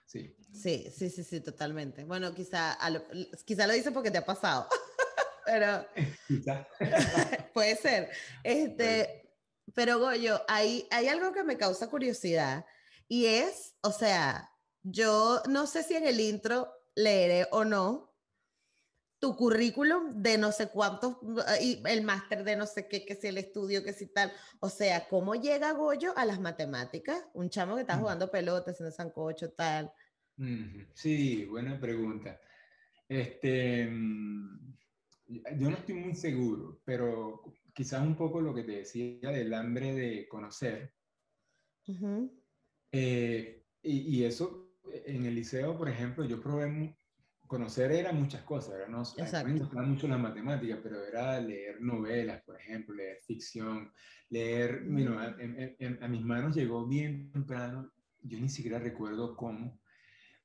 Sí. 0.07 0.37
Sí, 0.53 0.91
sí, 0.97 1.11
sí, 1.11 1.25
sí, 1.25 1.41
totalmente. 1.41 2.05
Bueno, 2.05 2.35
quizá, 2.35 2.79
lo, 2.91 3.03
quizá 3.45 3.67
lo 3.67 3.73
dice 3.73 3.91
porque 3.91 4.11
te 4.11 4.19
ha 4.19 4.25
pasado, 4.25 4.69
pero 5.47 5.87
puede 7.55 7.77
ser. 7.77 8.11
Este, 8.43 9.33
pero 9.75 9.99
Goyo, 9.99 10.43
hay, 10.47 10.87
hay 10.91 11.09
algo 11.09 11.33
que 11.33 11.43
me 11.43 11.57
causa 11.57 11.89
curiosidad 11.89 12.65
y 13.09 13.27
es, 13.27 13.75
o 13.81 13.91
sea, 13.91 14.51
yo 14.83 15.43
no 15.49 15.67
sé 15.67 15.83
si 15.83 15.95
en 15.95 16.07
el 16.07 16.21
intro 16.21 16.73
leeré 16.95 17.49
o 17.51 17.65
no 17.65 18.14
tu 19.25 19.35
currículum 19.37 20.21
de 20.21 20.37
no 20.37 20.53
sé 20.53 20.69
cuántos, 20.69 21.17
y 21.59 21.83
el 21.87 22.05
máster 22.05 22.45
de 22.45 22.57
no 22.57 22.67
sé 22.67 22.87
qué, 22.89 23.07
que 23.07 23.15
si 23.15 23.29
el 23.29 23.39
estudio, 23.39 23.83
que 23.83 23.95
si 23.95 24.05
tal. 24.05 24.31
O 24.61 24.69
sea, 24.69 25.09
¿cómo 25.09 25.35
llega 25.35 25.73
Goyo 25.73 26.13
a 26.15 26.27
las 26.27 26.39
matemáticas? 26.39 27.25
Un 27.33 27.49
chamo 27.49 27.77
que 27.77 27.81
está 27.81 27.97
jugando 27.97 28.31
pelotas 28.31 28.79
en 28.83 28.89
el 28.89 28.93
sancocho, 28.93 29.51
tal. 29.53 29.91
Sí, 30.93 31.47
buena 31.47 31.81
pregunta. 31.81 32.39
Este, 33.09 33.87
mm, 33.87 34.75
yo 35.59 35.71
no 35.71 35.77
estoy 35.79 35.95
muy 35.95 36.15
seguro, 36.15 36.83
pero 36.85 37.45
quizás 37.73 38.03
un 38.03 38.17
poco 38.17 38.43
lo 38.43 38.55
que 38.55 38.65
te 38.65 38.73
decía 38.73 39.31
del 39.31 39.55
hambre 39.55 39.95
de 39.95 40.29
conocer. 40.29 40.93
Eh, 42.93 43.65
y, 43.83 44.19
y, 44.19 44.25
eso, 44.25 44.77
en 45.07 45.25
el 45.25 45.35
liceo, 45.35 45.79
por 45.79 45.89
ejemplo, 45.89 46.27
yo 46.27 46.43
probé 46.43 46.69
conocer 47.47 47.93
era 47.93 48.13
muchas 48.13 48.43
cosas, 48.43 48.73
¿verdad? 48.73 48.89
No, 48.89 49.03
a 49.03 49.45
mí 49.45 49.53
me 49.53 49.61
gustaba 49.61 49.83
mucho 49.83 50.09
las 50.09 50.19
matemáticas, 50.19 50.79
pero 50.83 51.05
era 51.05 51.41
leer 51.41 51.81
novelas, 51.81 52.43
por 52.43 52.59
ejemplo, 52.59 52.95
leer 52.95 53.19
ficción, 53.23 53.93
leer, 54.31 54.85
bueno, 54.87 55.13
mm. 55.17 56.03
a, 56.03 56.09
mis 56.09 56.23
manos 56.23 56.57
llegó 56.57 56.87
bien 56.87 57.31
temprano, 57.31 57.93
yo 58.23 58.39
ni 58.41 58.49
siquiera 58.49 58.79
recuerdo 58.79 59.37
cómo, 59.37 59.81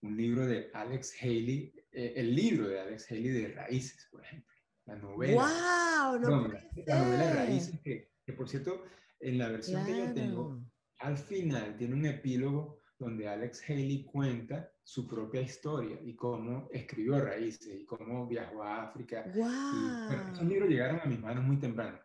un 0.01 0.17
libro 0.17 0.45
de 0.45 0.69
Alex 0.73 1.15
Haley, 1.21 1.73
eh, 1.91 2.13
el 2.15 2.35
libro 2.35 2.67
de 2.67 2.79
Alex 2.79 3.11
Haley 3.11 3.29
de 3.29 3.47
Raíces, 3.49 4.07
por 4.11 4.23
ejemplo, 4.23 4.53
la 4.85 4.95
novela. 4.95 5.33
¡Wow! 5.33 6.19
No 6.19 6.47
la 6.85 7.03
novela 7.03 7.27
de 7.27 7.33
Raíces, 7.33 7.79
que, 7.81 8.11
que, 8.25 8.33
por 8.33 8.47
cierto, 8.49 8.83
en 9.19 9.37
la 9.37 9.49
versión 9.49 9.85
que 9.85 9.97
yo 9.97 10.13
tengo, 10.13 10.61
al 10.99 11.17
final 11.17 11.75
tiene 11.77 11.95
un 11.95 12.05
epílogo 12.05 12.78
donde 12.99 13.29
Alex 13.29 13.63
Haley 13.67 14.03
cuenta 14.03 14.71
su 14.83 15.07
propia 15.07 15.41
historia 15.41 15.97
y 16.03 16.15
cómo 16.15 16.67
escribió 16.71 17.19
Raíces 17.19 17.79
y 17.81 17.85
cómo 17.85 18.27
viajó 18.27 18.61
a 18.61 18.83
África. 18.83 19.23
Wow. 19.33 20.33
esos 20.33 20.45
libros 20.45 20.69
llegaron 20.69 20.99
a 20.99 21.05
mis 21.05 21.19
manos 21.19 21.45
muy 21.45 21.57
temprano. 21.57 21.97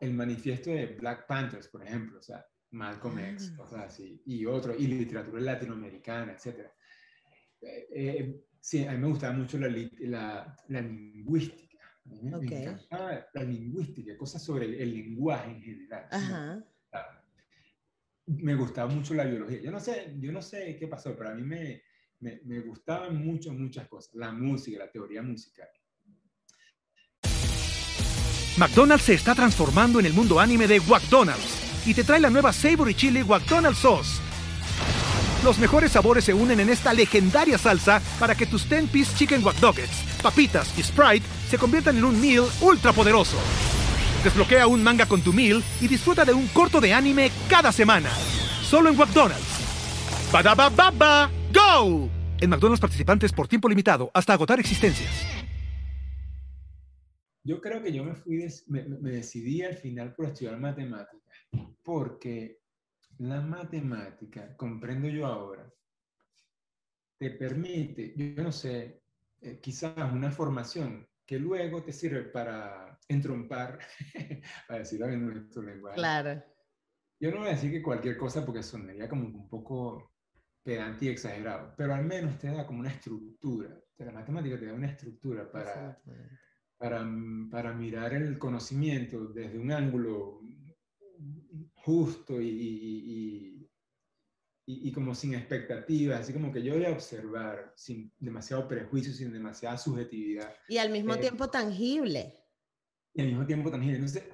El 0.00 0.14
manifiesto 0.14 0.70
de 0.70 0.86
Black 0.86 1.26
Panthers, 1.28 1.68
por 1.68 1.84
ejemplo, 1.84 2.18
o 2.18 2.22
sea, 2.22 2.44
Malcolm 2.72 3.18
X, 3.20 3.52
ah. 3.52 3.56
cosas 3.56 3.80
así, 3.84 4.20
y 4.26 4.44
otro, 4.44 4.74
y 4.76 4.88
literatura 4.88 5.40
latinoamericana, 5.40 6.32
etc. 6.32 6.66
Eh, 7.60 7.88
eh, 7.94 8.44
sí, 8.60 8.84
a 8.84 8.92
mí 8.92 8.98
me 8.98 9.08
gustaba 9.08 9.32
mucho 9.32 9.58
la, 9.58 9.68
la, 9.68 10.56
la 10.68 10.80
lingüística. 10.80 11.78
la 12.04 13.42
lingüística, 13.44 14.16
cosas 14.18 14.42
sobre 14.42 14.82
el, 14.82 14.92
lenguaje 14.92 15.52
en 15.52 15.62
general. 15.62 16.08
Ajá 16.10 16.64
me 18.26 18.54
gustaba 18.54 18.92
mucho 18.92 19.14
la 19.14 19.24
biología. 19.24 19.60
Yo 19.60 19.70
no 19.70 19.80
sé, 19.80 20.14
yo 20.18 20.32
no 20.32 20.42
sé 20.42 20.76
qué 20.78 20.88
pasó, 20.88 21.14
pero 21.16 21.30
a 21.30 21.34
mí 21.34 21.42
me, 21.42 21.82
me, 22.20 22.40
me 22.44 22.60
gustaban 22.60 23.24
mucho, 23.24 23.52
muchas 23.52 23.88
cosas. 23.88 24.14
La 24.14 24.32
música, 24.32 24.78
la 24.78 24.90
teoría 24.90 25.22
musical. 25.22 25.68
McDonald's 28.58 29.04
se 29.04 29.14
está 29.14 29.34
transformando 29.34 30.00
en 30.00 30.06
el 30.06 30.14
mundo 30.14 30.40
anime 30.40 30.66
de 30.66 30.80
McDonald's 30.80 31.86
y 31.86 31.92
te 31.94 32.04
trae 32.04 32.20
la 32.20 32.30
nueva 32.30 32.52
Savory 32.52 32.94
Chili 32.94 33.22
McDonald's 33.22 33.78
Sauce. 33.80 34.20
Los 35.44 35.58
mejores 35.58 35.92
sabores 35.92 36.24
se 36.24 36.34
unen 36.34 36.60
en 36.60 36.70
esta 36.70 36.92
legendaria 36.92 37.58
salsa 37.58 38.02
para 38.18 38.34
que 38.34 38.46
tus 38.46 38.68
10-piece 38.68 39.16
chicken 39.16 39.44
wack 39.44 39.56
papitas 40.22 40.76
y 40.76 40.82
Sprite 40.82 41.26
se 41.48 41.58
conviertan 41.58 41.98
en 41.98 42.04
un 42.04 42.20
meal 42.20 42.46
ultra 42.62 42.92
poderoso. 42.92 43.36
Desbloquea 44.26 44.66
un 44.66 44.82
manga 44.82 45.06
con 45.06 45.22
tu 45.22 45.32
meal 45.32 45.62
y 45.80 45.86
disfruta 45.86 46.24
de 46.24 46.34
un 46.34 46.48
corto 46.48 46.80
de 46.80 46.92
anime 46.92 47.30
cada 47.48 47.70
semana. 47.70 48.10
Solo 48.60 48.90
en 48.90 48.96
McDonald's. 48.96 50.32
baba 50.32 51.30
¡Go! 51.54 52.10
En 52.40 52.50
McDonald's 52.50 52.80
participantes 52.80 53.32
por 53.32 53.46
tiempo 53.46 53.68
limitado 53.68 54.10
hasta 54.12 54.32
agotar 54.32 54.58
existencias. 54.58 55.12
Yo 57.44 57.60
creo 57.60 57.80
que 57.80 57.92
yo 57.92 58.02
me 58.02 58.16
fui, 58.16 58.44
me, 58.66 58.82
decidí 59.12 59.62
al 59.62 59.76
final 59.76 60.12
por 60.12 60.26
estudiar 60.26 60.58
matemáticas, 60.58 61.36
porque 61.84 62.58
la 63.18 63.40
matemática, 63.40 64.56
comprendo 64.56 65.06
yo 65.06 65.24
ahora, 65.24 65.72
te 67.16 67.30
permite, 67.30 68.12
yo 68.16 68.42
no 68.42 68.50
sé, 68.50 69.02
eh, 69.40 69.60
quizás 69.62 69.94
una 70.12 70.32
formación 70.32 71.06
que 71.24 71.38
luego 71.38 71.84
te 71.84 71.92
sirve 71.92 72.22
para 72.22 72.95
entrompar, 73.08 73.78
para 74.68 74.80
decirlo 74.80 75.08
en 75.08 75.26
nuestro 75.26 75.62
lenguaje. 75.62 75.96
Claro. 75.96 76.42
Yo 77.18 77.30
no 77.30 77.38
voy 77.38 77.48
a 77.48 77.52
decir 77.52 77.70
que 77.70 77.82
cualquier 77.82 78.16
cosa 78.16 78.44
porque 78.44 78.62
sonaría 78.62 79.08
como 79.08 79.26
un 79.26 79.48
poco 79.48 80.12
pedante 80.62 81.06
y 81.06 81.08
exagerado, 81.08 81.74
pero 81.76 81.94
al 81.94 82.04
menos 82.04 82.38
te 82.38 82.48
da 82.48 82.66
como 82.66 82.80
una 82.80 82.90
estructura. 82.90 83.80
La 83.98 84.12
matemática 84.12 84.58
te 84.58 84.66
da 84.66 84.74
una 84.74 84.88
estructura 84.88 85.50
para, 85.50 85.98
para, 86.76 87.06
para 87.50 87.72
mirar 87.72 88.12
el 88.14 88.38
conocimiento 88.38 89.28
desde 89.28 89.58
un 89.58 89.72
ángulo 89.72 90.42
justo 91.76 92.40
y, 92.40 93.70
y, 94.66 94.92
como 94.92 95.14
sin 95.14 95.34
expectativas, 95.34 96.20
así 96.20 96.32
como 96.32 96.52
que 96.52 96.62
yo 96.62 96.74
voy 96.74 96.84
a 96.84 96.90
observar 96.90 97.72
sin 97.76 98.12
demasiado 98.18 98.66
prejuicio, 98.66 99.12
sin 99.12 99.32
demasiada 99.32 99.78
subjetividad. 99.78 100.52
Y 100.68 100.78
al 100.78 100.90
mismo 100.90 101.14
eh, 101.14 101.18
tiempo 101.18 101.48
tangible. 101.48 102.34
Y 103.16 103.22
al 103.22 103.28
mismo 103.28 103.46
tiempo 103.46 103.70
tangible. 103.70 103.98
No 103.98 104.08
sé, 104.08 104.28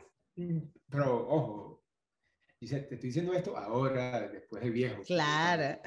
pero 0.90 1.28
ojo, 1.28 1.84
te 2.58 2.76
estoy 2.76 2.98
diciendo 2.98 3.32
esto 3.32 3.56
ahora, 3.56 4.28
después 4.28 4.62
de 4.62 4.70
viejo. 4.70 5.02
Claro. 5.02 5.80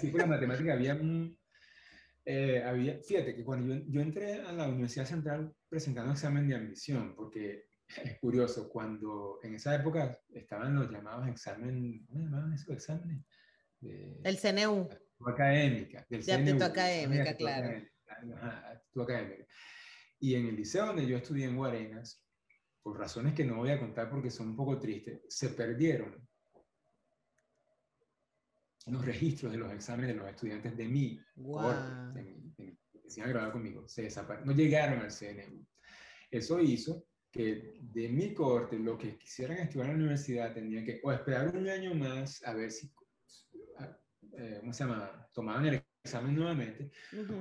Sí, 0.00 0.08
por 0.08 0.20
la 0.20 0.26
matemática 0.26 0.72
había 0.72 0.94
un... 0.94 1.38
Eh, 2.24 2.62
había, 2.64 3.00
fíjate 3.00 3.34
que 3.34 3.44
cuando 3.44 3.74
yo, 3.74 3.82
yo, 3.88 4.00
entré 4.00 4.34
a 4.42 4.52
la 4.52 4.68
Universidad 4.68 5.06
Central 5.06 5.52
presentando 5.68 6.12
examen 6.12 6.48
de 6.48 6.54
admisión, 6.54 7.14
porque 7.16 7.64
es 8.02 8.18
curioso, 8.20 8.68
cuando 8.68 9.38
en 9.42 9.54
esa 9.54 9.74
época 9.74 10.18
estaban 10.32 10.74
los 10.74 10.90
llamados 10.90 11.28
examen, 11.28 12.04
¿cómo 12.06 12.20
llamaban 12.20 12.52
esos 12.52 12.70
exámenes? 12.70 13.24
el 13.80 14.38
CNU. 14.38 14.88
Académica. 15.26 16.06
Del 16.08 16.24
de 16.24 16.32
actitud 16.32 16.62
académica, 16.62 17.36
claro. 17.36 17.84
académica. 19.00 19.46
Y 20.20 20.36
en 20.36 20.46
el 20.46 20.56
liceo 20.56 20.86
donde 20.86 21.06
yo 21.06 21.16
estudié 21.16 21.46
en 21.46 21.56
Guarenas, 21.56 22.24
por 22.82 22.98
razones 22.98 23.34
que 23.34 23.44
no 23.44 23.56
voy 23.56 23.70
a 23.70 23.78
contar 23.78 24.10
porque 24.10 24.30
son 24.30 24.48
un 24.48 24.56
poco 24.56 24.78
tristes, 24.78 25.22
se 25.28 25.50
perdieron 25.50 26.26
los 28.86 29.04
registros 29.04 29.52
de 29.52 29.58
los 29.58 29.72
exámenes 29.72 30.08
de 30.08 30.14
los 30.20 30.28
estudiantes 30.28 30.76
de 30.76 30.88
mi 30.88 31.20
corte, 31.34 32.14
de 32.14 32.22
mi, 32.22 32.76
que 32.90 33.10
se 33.10 33.22
han 33.22 33.52
conmigo, 33.52 33.86
se 33.86 34.08
no 34.44 34.52
llegaron 34.52 35.00
al 35.00 35.12
CNU. 35.12 35.64
Eso 36.30 36.60
hizo 36.60 37.06
que 37.30 37.78
de 37.80 38.08
mi 38.08 38.34
corte, 38.34 38.78
los 38.78 38.98
que 38.98 39.16
quisieran 39.16 39.58
estudiar 39.58 39.86
en 39.86 39.92
la 39.92 39.98
universidad 39.98 40.52
tenían 40.52 40.84
que 40.84 41.00
o 41.02 41.12
esperar 41.12 41.56
un 41.56 41.68
año 41.68 41.94
más 41.94 42.42
a 42.44 42.52
ver 42.52 42.70
si 42.70 42.92
eh, 44.36 44.58
¿cómo 44.60 44.72
se 44.72 44.84
llama? 44.84 45.28
Tomaban 45.32 45.66
el 45.66 45.82
examen 46.04 46.34
nuevamente, 46.34 46.90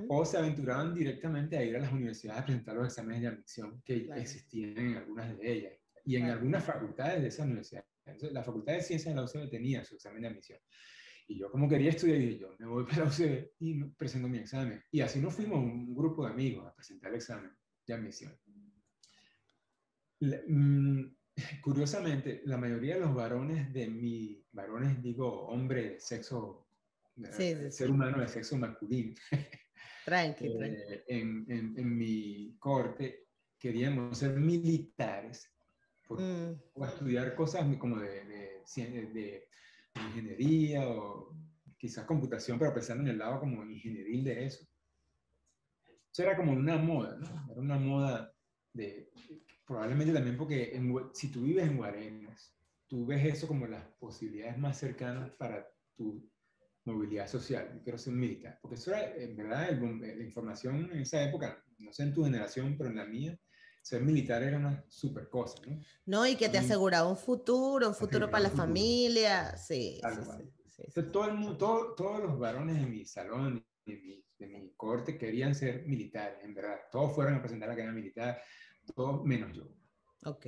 o 0.07 0.23
se 0.23 0.37
aventuraban 0.37 0.93
directamente 0.93 1.57
a 1.57 1.63
ir 1.63 1.75
a 1.75 1.79
las 1.79 1.91
universidades 1.91 2.41
a 2.41 2.45
presentar 2.45 2.75
los 2.75 2.87
exámenes 2.87 3.21
de 3.21 3.27
admisión 3.27 3.81
que 3.83 4.07
existían 4.15 4.77
en 4.77 4.97
algunas 4.97 5.37
de 5.37 5.51
ellas 5.51 5.73
y 6.05 6.15
en 6.15 6.25
algunas 6.25 6.63
facultades 6.63 7.21
de 7.21 7.27
esa 7.29 7.43
universidad. 7.43 7.83
la 8.31 8.43
Facultad 8.43 8.73
de 8.73 8.81
Ciencias 8.81 9.13
de 9.13 9.19
la 9.19 9.25
UCB 9.25 9.49
tenía 9.49 9.83
su 9.83 9.95
examen 9.95 10.21
de 10.21 10.27
admisión. 10.27 10.59
Y 11.27 11.39
yo 11.39 11.49
como 11.49 11.69
quería 11.69 11.89
estudiar, 11.89 12.19
y 12.19 12.37
yo 12.37 12.55
me 12.59 12.67
voy 12.67 12.85
para 12.87 13.05
la 13.05 13.09
UCB 13.09 13.51
y 13.59 13.83
presento 13.85 14.27
mi 14.27 14.39
examen. 14.39 14.83
Y 14.91 15.01
así 15.01 15.19
nos 15.19 15.33
fuimos 15.33 15.59
un 15.59 15.95
grupo 15.95 16.25
de 16.25 16.31
amigos 16.31 16.67
a 16.67 16.75
presentar 16.75 17.09
el 17.09 17.17
examen 17.17 17.51
de 17.87 17.93
admisión. 17.93 18.37
Mm, 20.19 21.03
curiosamente, 21.63 22.41
la 22.45 22.57
mayoría 22.57 22.95
de 22.95 23.01
los 23.01 23.15
varones 23.15 23.73
de 23.73 23.87
mi, 23.87 24.45
varones 24.51 25.01
digo, 25.01 25.47
hombre, 25.47 25.99
sexo 25.99 26.60
ser 27.25 27.89
humano 27.89 28.19
de 28.19 28.27
sexo 28.27 28.57
masculino. 28.57 29.13
Tranqui, 30.05 30.47
eh, 30.47 31.03
En, 31.07 31.45
en, 31.49 31.97
mi 31.97 32.55
corte 32.57 33.27
queríamos 33.59 34.17
ser 34.17 34.39
militares 34.39 35.47
mm. 36.09 36.51
o 36.73 36.85
estudiar 36.85 37.35
cosas 37.35 37.65
como 37.77 37.99
de, 37.99 38.25
de, 38.25 39.47
ingeniería 39.95 40.87
o 40.87 41.35
quizás 41.77 42.05
computación, 42.05 42.57
pero 42.57 42.73
pensando 42.73 43.03
en 43.03 43.09
el 43.09 43.17
lado 43.19 43.39
como 43.39 43.63
ingenieril 43.63 44.23
de 44.23 44.45
eso. 44.45 44.65
Eso 46.11 46.23
era 46.23 46.35
como 46.35 46.51
una 46.51 46.77
moda, 46.77 47.15
¿no? 47.17 47.51
Era 47.51 47.61
una 47.61 47.77
moda 47.77 48.33
de, 48.73 49.11
probablemente 49.65 50.13
también 50.13 50.37
porque 50.37 50.79
si 51.13 51.31
tú 51.31 51.43
vives 51.43 51.67
en 51.67 51.77
Guarenas, 51.77 52.55
tú 52.87 53.05
ves 53.05 53.25
eso 53.25 53.47
como 53.47 53.67
las 53.67 53.85
posibilidades 53.99 54.57
más 54.57 54.77
cercanas 54.77 55.31
para 55.31 55.65
tu 55.95 56.29
movilidad 56.85 57.27
social, 57.27 57.71
yo 57.73 57.83
quiero 57.83 57.97
ser 57.97 58.13
militar, 58.13 58.57
porque 58.61 58.75
eso 58.75 58.91
era, 58.93 59.15
en 59.15 59.35
verdad, 59.35 59.71
la 59.71 60.23
información 60.23 60.89
en 60.91 61.01
esa 61.01 61.23
época, 61.23 61.63
no 61.79 61.93
sé 61.93 62.03
en 62.03 62.13
tu 62.13 62.23
generación, 62.23 62.75
pero 62.77 62.89
en 62.89 62.97
la 62.97 63.05
mía, 63.05 63.37
ser 63.81 64.01
militar 64.01 64.43
era 64.43 64.57
una 64.57 64.83
super 64.87 65.29
cosa, 65.29 65.61
¿no? 65.65 65.79
No, 66.05 66.27
y 66.27 66.35
que 66.35 66.49
te 66.49 66.57
aseguraba 66.57 67.07
un 67.07 67.17
futuro, 67.17 67.89
un 67.89 67.95
futuro 67.95 68.29
para 68.29 68.43
la 68.43 68.49
familia, 68.49 69.57
sí. 69.57 69.99
sí, 70.67 71.01
todo 71.11 71.25
el 71.25 71.33
mundo, 71.35 71.93
todos 71.95 72.21
los 72.21 72.37
varones 72.39 72.77
en 72.77 72.89
mi 72.89 73.05
salón 73.05 73.65
mi, 73.85 74.23
de 74.37 74.47
mi 74.47 74.73
corte 74.75 75.17
querían 75.17 75.55
ser 75.55 75.85
militares, 75.85 76.43
en 76.43 76.53
verdad. 76.53 76.79
Todos 76.91 77.13
fueron 77.13 77.35
a 77.35 77.41
presentar 77.41 77.69
la 77.69 77.75
carrera 77.75 77.93
militar, 77.93 78.41
todos 78.95 79.23
menos 79.23 79.55
yo. 79.55 79.67
Ok. 80.25 80.47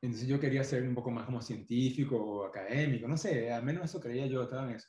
Entonces 0.00 0.28
yo 0.28 0.38
quería 0.38 0.62
ser 0.64 0.82
un 0.82 0.94
poco 0.94 1.10
más 1.10 1.24
como 1.24 1.40
científico 1.40 2.16
o 2.16 2.44
académico, 2.44 3.08
no 3.08 3.16
sé, 3.16 3.50
al 3.50 3.64
menos 3.64 3.84
eso 3.84 4.00
creía 4.00 4.26
yo, 4.26 4.42
estaba 4.42 4.68
en 4.68 4.76
eso. 4.76 4.88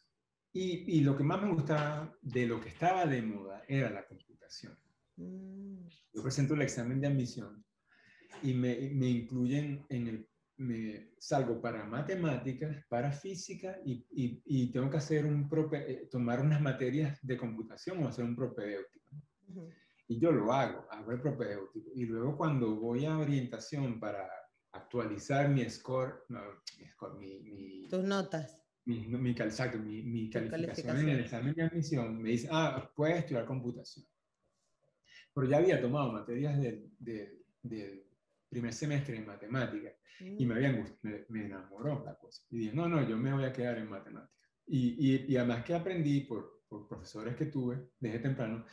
Y, 0.55 0.97
y 0.97 1.01
lo 1.01 1.17
que 1.17 1.23
más 1.23 1.41
me 1.41 1.53
gustaba 1.53 2.17
de 2.21 2.47
lo 2.47 2.61
que 2.61 2.69
estaba 2.69 3.05
de 3.05 3.21
moda 3.21 3.63
era 3.67 3.89
la 3.89 4.07
computación. 4.07 4.73
Mm. 5.17 5.85
Yo 6.13 6.23
presento 6.23 6.53
el 6.53 6.61
examen 6.61 7.01
de 7.01 7.07
admisión 7.07 7.65
y 8.41 8.53
me, 8.53 8.89
me 8.93 9.09
incluyen 9.09 9.85
en 9.89 10.07
el 10.07 10.29
me 10.57 11.11
salgo 11.19 11.61
para 11.61 11.83
matemáticas, 11.83 12.85
para 12.87 13.11
física 13.11 13.77
y, 13.85 14.05
y, 14.45 14.71
tengo 14.71 14.89
que 14.89 14.97
hacer 14.97 15.25
un 15.25 15.49
eh, 15.73 16.07
tomar 16.09 16.39
unas 16.39 16.61
materias 16.61 17.19
de 17.21 17.37
computación 17.37 18.01
o 18.01 18.07
hacer 18.07 18.23
un 18.23 18.37
propedéutico. 18.37 19.11
Y 20.07 20.17
yo 20.17 20.31
lo 20.31 20.53
hago, 20.53 20.85
hago 20.89 21.11
el 21.11 21.19
propedéutico. 21.19 21.91
Y 21.93 22.05
luego 22.05 22.37
cuando 22.37 22.75
voy 22.75 23.05
a 23.05 23.17
orientación 23.17 23.99
para 23.99 24.29
actualizar 24.71 25.49
mi 25.49 25.69
score, 25.69 26.23
mi, 27.19 27.39
mi, 27.41 27.87
tus 27.89 28.03
notas. 28.03 28.64
Mi, 28.85 28.99
mi, 29.07 29.17
mi, 29.17 29.33
mi 30.03 30.29
calificación, 30.29 30.99
en 30.99 31.09
el 31.09 31.19
examen 31.21 31.53
de 31.55 31.63
admisión, 31.63 32.21
me 32.21 32.29
dice, 32.29 32.47
ah, 32.51 32.91
puedes 32.95 33.17
estudiar 33.17 33.45
computación. 33.45 34.05
Pero 35.33 35.47
ya 35.47 35.57
había 35.57 35.81
tomado 35.81 36.11
materias 36.13 36.59
de, 36.59 36.87
de, 36.99 37.41
de 37.63 38.07
primer 38.49 38.73
semestre 38.73 39.17
en 39.17 39.25
matemáticas 39.25 39.93
y 40.19 40.45
me, 40.45 40.55
había, 40.55 40.71
me, 41.01 41.25
me, 41.27 41.45
enamoró 41.45 42.03
la 42.05 42.15
cosa. 42.15 42.43
Y 42.49 42.59
dije, 42.59 42.73
no, 42.73 42.87
no, 42.87 43.07
yo 43.07 43.17
me 43.17 43.33
voy 43.33 43.43
a 43.43 43.51
quedar 43.51 43.77
en 43.77 43.89
matemáticas. 43.89 44.33
Y, 44.67 45.13
y, 45.13 45.25
y 45.27 45.37
además 45.37 45.63
que 45.63 45.73
aprendí 45.73 46.21
por, 46.21 46.63
por, 46.67 46.87
profesores 46.87 47.35
que 47.35 47.47
tuve 47.47 47.89
desde 47.99 48.19
temprano, 48.19 48.65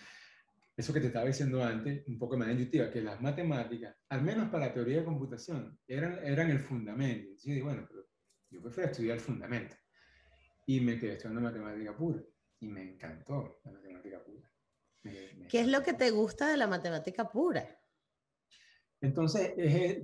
eso 0.77 0.92
que 0.92 1.01
te 1.01 1.09
estaba 1.09 1.27
diciendo 1.27 1.62
antes, 1.62 2.07
un 2.07 2.18
poco 2.18 2.37
más 2.37 2.48
intuitiva, 2.48 2.90
que 2.90 3.03
las 3.03 3.20
matemáticas, 3.20 3.96
al 4.09 4.22
menos 4.22 4.48
para 4.51 4.66
la 4.66 4.75
teoría 4.75 4.98
de 4.98 5.05
computación, 5.05 5.79
eran, 5.87 6.25
eran 6.25 6.51
el 6.51 6.61
fundamento. 6.61 7.29
Y 7.42 7.51
dije, 7.51 7.62
bueno, 7.62 7.87
pero 7.88 8.07
yo 8.51 8.62
prefiero 8.62 8.90
estudiar 8.90 9.16
el 9.16 9.20
fundamento. 9.20 9.75
Y 10.66 10.81
me 10.81 10.98
quedé 10.98 11.14
estudiando 11.14 11.40
matemática 11.40 11.96
pura. 11.96 12.22
Y 12.61 12.68
me 12.68 12.83
encantó 12.83 13.61
la 13.64 13.72
matemática 13.72 14.22
pura. 14.25 14.51
¿Qué 15.03 15.61
es 15.61 15.66
lo 15.66 15.83
que 15.83 15.94
te 15.94 16.11
gusta 16.11 16.48
de 16.48 16.57
la 16.57 16.66
matemática 16.66 17.29
pura? 17.29 17.66
Entonces, 19.01 19.53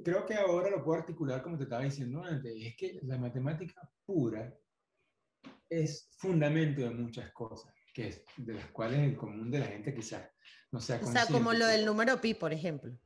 creo 0.04 0.26
que 0.26 0.34
ahora 0.34 0.70
lo 0.70 0.84
puedo 0.84 0.98
articular 0.98 1.40
como 1.40 1.56
te 1.56 1.64
estaba 1.64 1.84
diciendo 1.84 2.22
antes, 2.22 2.52
es 2.56 2.76
que 2.76 2.98
la 3.02 3.16
matemática 3.16 3.88
pura 4.04 4.52
es 5.68 6.10
fundamento 6.16 6.80
de 6.80 6.90
muchas 6.90 7.30
cosas, 7.32 7.72
que 7.94 8.08
es, 8.08 8.24
de 8.36 8.54
las 8.54 8.66
cuales 8.72 8.98
el 9.00 9.16
común 9.16 9.52
de 9.52 9.60
la 9.60 9.66
gente 9.66 9.94
quizás 9.94 10.28
no 10.72 10.80
sea 10.80 11.00
O 11.00 11.06
sea, 11.06 11.26
como 11.26 11.52
lo 11.52 11.66
del 11.66 11.86
número 11.86 12.20
pi, 12.20 12.34
por 12.34 12.52
ejemplo. 12.52 12.98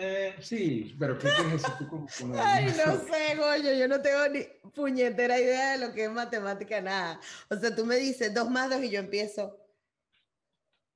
Eh, 0.00 0.36
sí, 0.40 0.94
pero 0.96 1.18
¿qué 1.18 1.28
quieres 1.28 1.60
decir 1.60 1.74
tú 1.76 1.88
como, 1.88 2.06
Ay, 2.40 2.66
no 2.66 2.98
sé, 3.00 3.34
Goyo, 3.36 3.74
yo 3.74 3.88
no 3.88 4.00
tengo 4.00 4.28
ni 4.28 4.44
puñetera 4.72 5.40
idea 5.40 5.72
de 5.72 5.86
lo 5.86 5.92
que 5.92 6.04
es 6.04 6.10
matemática, 6.10 6.80
nada. 6.80 7.20
O 7.50 7.56
sea, 7.56 7.74
tú 7.74 7.84
me 7.84 7.96
dices 7.96 8.32
dos 8.32 8.48
más 8.48 8.70
dos 8.70 8.80
y 8.80 8.90
yo 8.90 9.00
empiezo, 9.00 9.58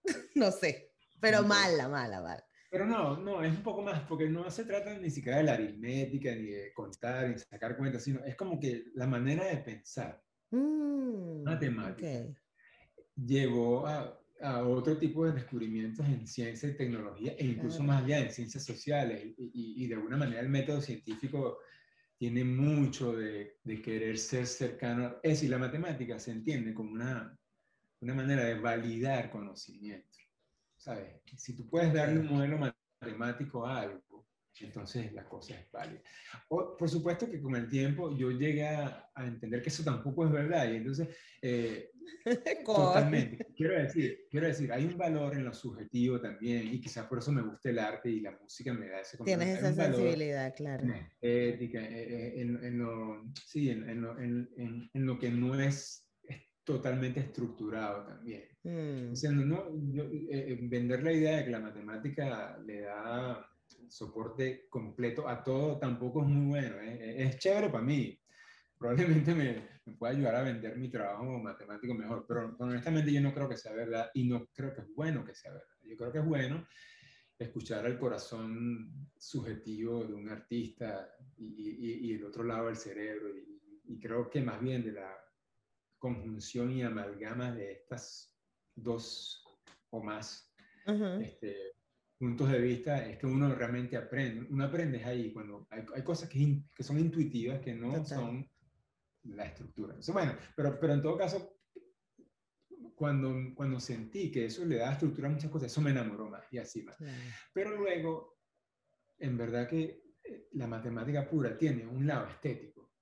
no 0.36 0.52
sé, 0.52 0.92
pero 1.20 1.42
mala, 1.42 1.88
mala, 1.88 2.20
mala. 2.20 2.46
Pero 2.70 2.86
no, 2.86 3.16
no, 3.16 3.42
es 3.42 3.50
un 3.50 3.62
poco 3.64 3.82
más, 3.82 4.00
porque 4.02 4.28
no 4.28 4.48
se 4.50 4.64
trata 4.64 4.96
ni 4.96 5.10
siquiera 5.10 5.38
de 5.38 5.44
la 5.44 5.54
aritmética, 5.54 6.34
ni 6.36 6.46
de 6.46 6.72
contar, 6.72 7.28
ni 7.28 7.38
sacar 7.38 7.76
cuentas, 7.76 8.04
sino 8.04 8.24
es 8.24 8.36
como 8.36 8.60
que 8.60 8.84
la 8.94 9.08
manera 9.08 9.46
de 9.46 9.56
pensar. 9.58 10.22
Mm, 10.50 11.42
matemática. 11.42 12.06
llevó 13.16 13.86
a, 13.86 14.21
a, 14.42 14.64
otro 14.66 14.96
tipo 14.98 15.24
de 15.24 15.32
descubrimientos 15.32 16.06
en 16.06 16.26
ciencia 16.26 16.68
y 16.68 16.76
tecnología, 16.76 17.34
e 17.38 17.46
incluso 17.46 17.82
más 17.82 18.04
allá 18.04 18.20
en 18.20 18.30
ciencias 18.30 18.64
sociales, 18.64 19.24
y, 19.38 19.84
y, 19.84 19.86
de 19.86 19.94
alguna 19.94 20.16
manera 20.16 20.40
el 20.40 20.48
método 20.48 20.80
científico 20.80 21.58
tiene 22.18 22.44
mucho 22.44 23.16
de, 23.16 23.58
de 23.64 23.82
querer 23.82 24.18
ser 24.18 24.46
cercano. 24.46 25.16
Es 25.22 25.32
decir, 25.32 25.50
la 25.50 25.58
matemática 25.58 26.18
se 26.18 26.30
entiende 26.30 26.72
como 26.74 26.92
una, 26.92 27.36
una 28.00 28.14
manera 28.14 28.44
de 28.44 28.58
validar 28.58 29.30
conocimiento. 29.30 30.12
¿sabes? 30.82 31.20
Si 31.36 31.54
tú 31.54 31.68
puedes 31.68 31.92
darle 31.92 32.18
un 32.18 32.26
modelo 32.26 32.58
matemático 33.00 33.64
a 33.64 33.82
algo, 33.82 34.02
entonces 34.60 35.12
la 35.12 35.24
cosa 35.24 35.54
es 35.58 35.70
válida. 35.70 36.00
por 36.48 36.88
supuesto 36.88 37.30
que 37.30 37.40
con 37.40 37.56
el 37.56 37.68
tiempo 37.68 38.16
yo 38.16 38.30
llegué 38.30 38.66
a, 38.66 39.10
entender 39.16 39.62
que 39.62 39.68
eso 39.68 39.82
tampoco 39.82 40.26
es 40.26 40.32
verdad 40.32 40.70
y 40.70 40.76
entonces 40.76 41.08
eh, 41.40 41.90
totalmente 42.64 43.46
quiero 43.56 43.74
decir 43.74 44.26
quiero 44.30 44.46
decir 44.46 44.72
hay 44.72 44.84
un 44.84 44.96
valor 44.96 45.34
en 45.34 45.44
lo 45.44 45.52
subjetivo 45.52 46.20
también 46.20 46.66
y 46.68 46.80
quizás 46.80 47.06
por 47.06 47.18
eso 47.18 47.30
me 47.32 47.42
gusta 47.42 47.70
el 47.70 47.78
arte 47.78 48.10
y 48.10 48.20
la 48.20 48.32
música 48.32 48.72
me 48.72 48.88
da 48.88 49.00
ese 49.00 49.18
tienes 49.18 49.58
esa 49.58 49.72
sensibilidad 49.72 50.54
claro 50.54 50.84
en 50.84 51.08
ética 51.20 51.80
eh, 51.80 52.40
eh, 52.40 52.40
en, 52.40 52.78
lo 52.78 53.22
sí 53.46 53.70
en, 53.70 54.00
lo, 54.00 54.18
en, 54.18 54.90
lo 54.94 55.18
que 55.18 55.30
no 55.30 55.58
es 55.60 56.06
totalmente 56.64 57.20
estructurado 57.20 58.04
también. 58.06 58.44
Mm. 58.64 59.48
no, 59.48 59.68
eh, 59.96 60.28
eh, 60.30 60.58
vender 60.62 61.02
la 61.02 61.12
idea 61.12 61.38
de 61.38 61.44
que 61.44 61.50
la 61.50 61.60
matemática 61.60 62.58
le 62.64 62.82
da 62.82 63.46
soporte 63.92 64.66
completo 64.70 65.28
a 65.28 65.44
todo 65.44 65.78
tampoco 65.78 66.22
es 66.22 66.28
muy 66.28 66.46
bueno. 66.46 66.80
¿eh? 66.80 67.22
Es 67.22 67.38
chévere 67.38 67.68
para 67.68 67.84
mí. 67.84 68.18
Probablemente 68.78 69.34
me, 69.34 69.80
me 69.84 69.92
pueda 69.94 70.12
ayudar 70.12 70.36
a 70.36 70.42
vender 70.42 70.76
mi 70.76 70.90
trabajo 70.90 71.38
matemático 71.38 71.94
mejor, 71.94 72.24
pero, 72.26 72.56
honestamente 72.58 73.12
yo 73.12 73.20
no 73.20 73.34
creo 73.34 73.48
que 73.48 73.56
sea 73.56 73.72
verdad 73.72 74.10
y 74.14 74.24
no 74.24 74.46
creo 74.52 74.74
que 74.74 74.80
es 74.80 74.88
bueno 74.94 75.24
que 75.24 75.34
sea 75.34 75.52
verdad. 75.52 75.76
Yo 75.82 75.96
creo 75.96 76.12
que 76.12 76.18
es 76.18 76.24
bueno 76.24 76.66
escuchar 77.38 77.86
el 77.86 77.98
corazón 77.98 79.10
subjetivo 79.16 80.04
de 80.04 80.14
un 80.14 80.28
artista 80.28 81.08
y, 81.36 81.44
y, 81.44 82.10
y 82.10 82.14
el 82.14 82.24
otro 82.24 82.44
lado 82.44 82.66
del 82.66 82.76
cerebro 82.76 83.28
y 83.84 83.98
creo 84.00 84.30
que 84.30 84.40
más 84.40 84.60
bien 84.60 84.84
de 84.84 84.92
la 84.92 85.14
conjunción 85.98 86.72
y 86.72 86.82
amalgama 86.82 87.52
de 87.52 87.72
estas 87.72 88.36
dos 88.74 89.44
o 89.90 90.02
más 90.02 90.52
este, 91.20 91.74
puntos 92.22 92.52
de 92.52 92.60
vista 92.60 93.04
es 93.04 93.18
que 93.18 93.26
uno 93.26 93.52
realmente 93.52 93.96
aprende. 93.96 94.46
Uno 94.48 94.64
aprende 94.64 95.04
ahí 95.04 95.32
cuando 95.32 95.66
hay, 95.70 95.84
hay 95.92 96.04
cosas 96.04 96.28
que, 96.28 96.62
que, 96.72 96.84
son 96.84 97.00
intuitivas 97.00 97.58
que 97.58 97.74
no 97.74 98.04
son 98.04 98.48
la 99.24 99.46
estructura. 99.46 99.96
bueno, 100.12 100.36
pero, 100.54 100.78
pero 100.78 100.92
en 100.92 101.02
todo 101.02 101.18
caso, 101.18 101.58
cuando, 102.94 103.34
cuando 103.56 103.80
sentí 103.80 104.30
que 104.30 104.44
eso 104.44 104.64
le 104.64 104.76
da 104.76 104.92
estructura 104.92 105.26
a 105.26 105.32
muchas 105.32 105.50
cosas, 105.50 105.72
eso 105.72 105.80
me 105.80 105.90
enamoró 105.90 106.30
más 106.30 106.44
y 106.52 106.58
así 106.58 106.84
más. 106.84 106.96
Pero 107.52 107.76
luego, 107.76 108.38
en 109.18 109.36
verdad 109.36 109.68
que 109.68 110.04
eh, 110.22 110.48
la 110.52 110.68
matemática 110.68 111.28
pura 111.28 111.58
tiene 111.58 111.84
un 111.84 112.06
lado 112.06 112.28
estético 112.28 112.92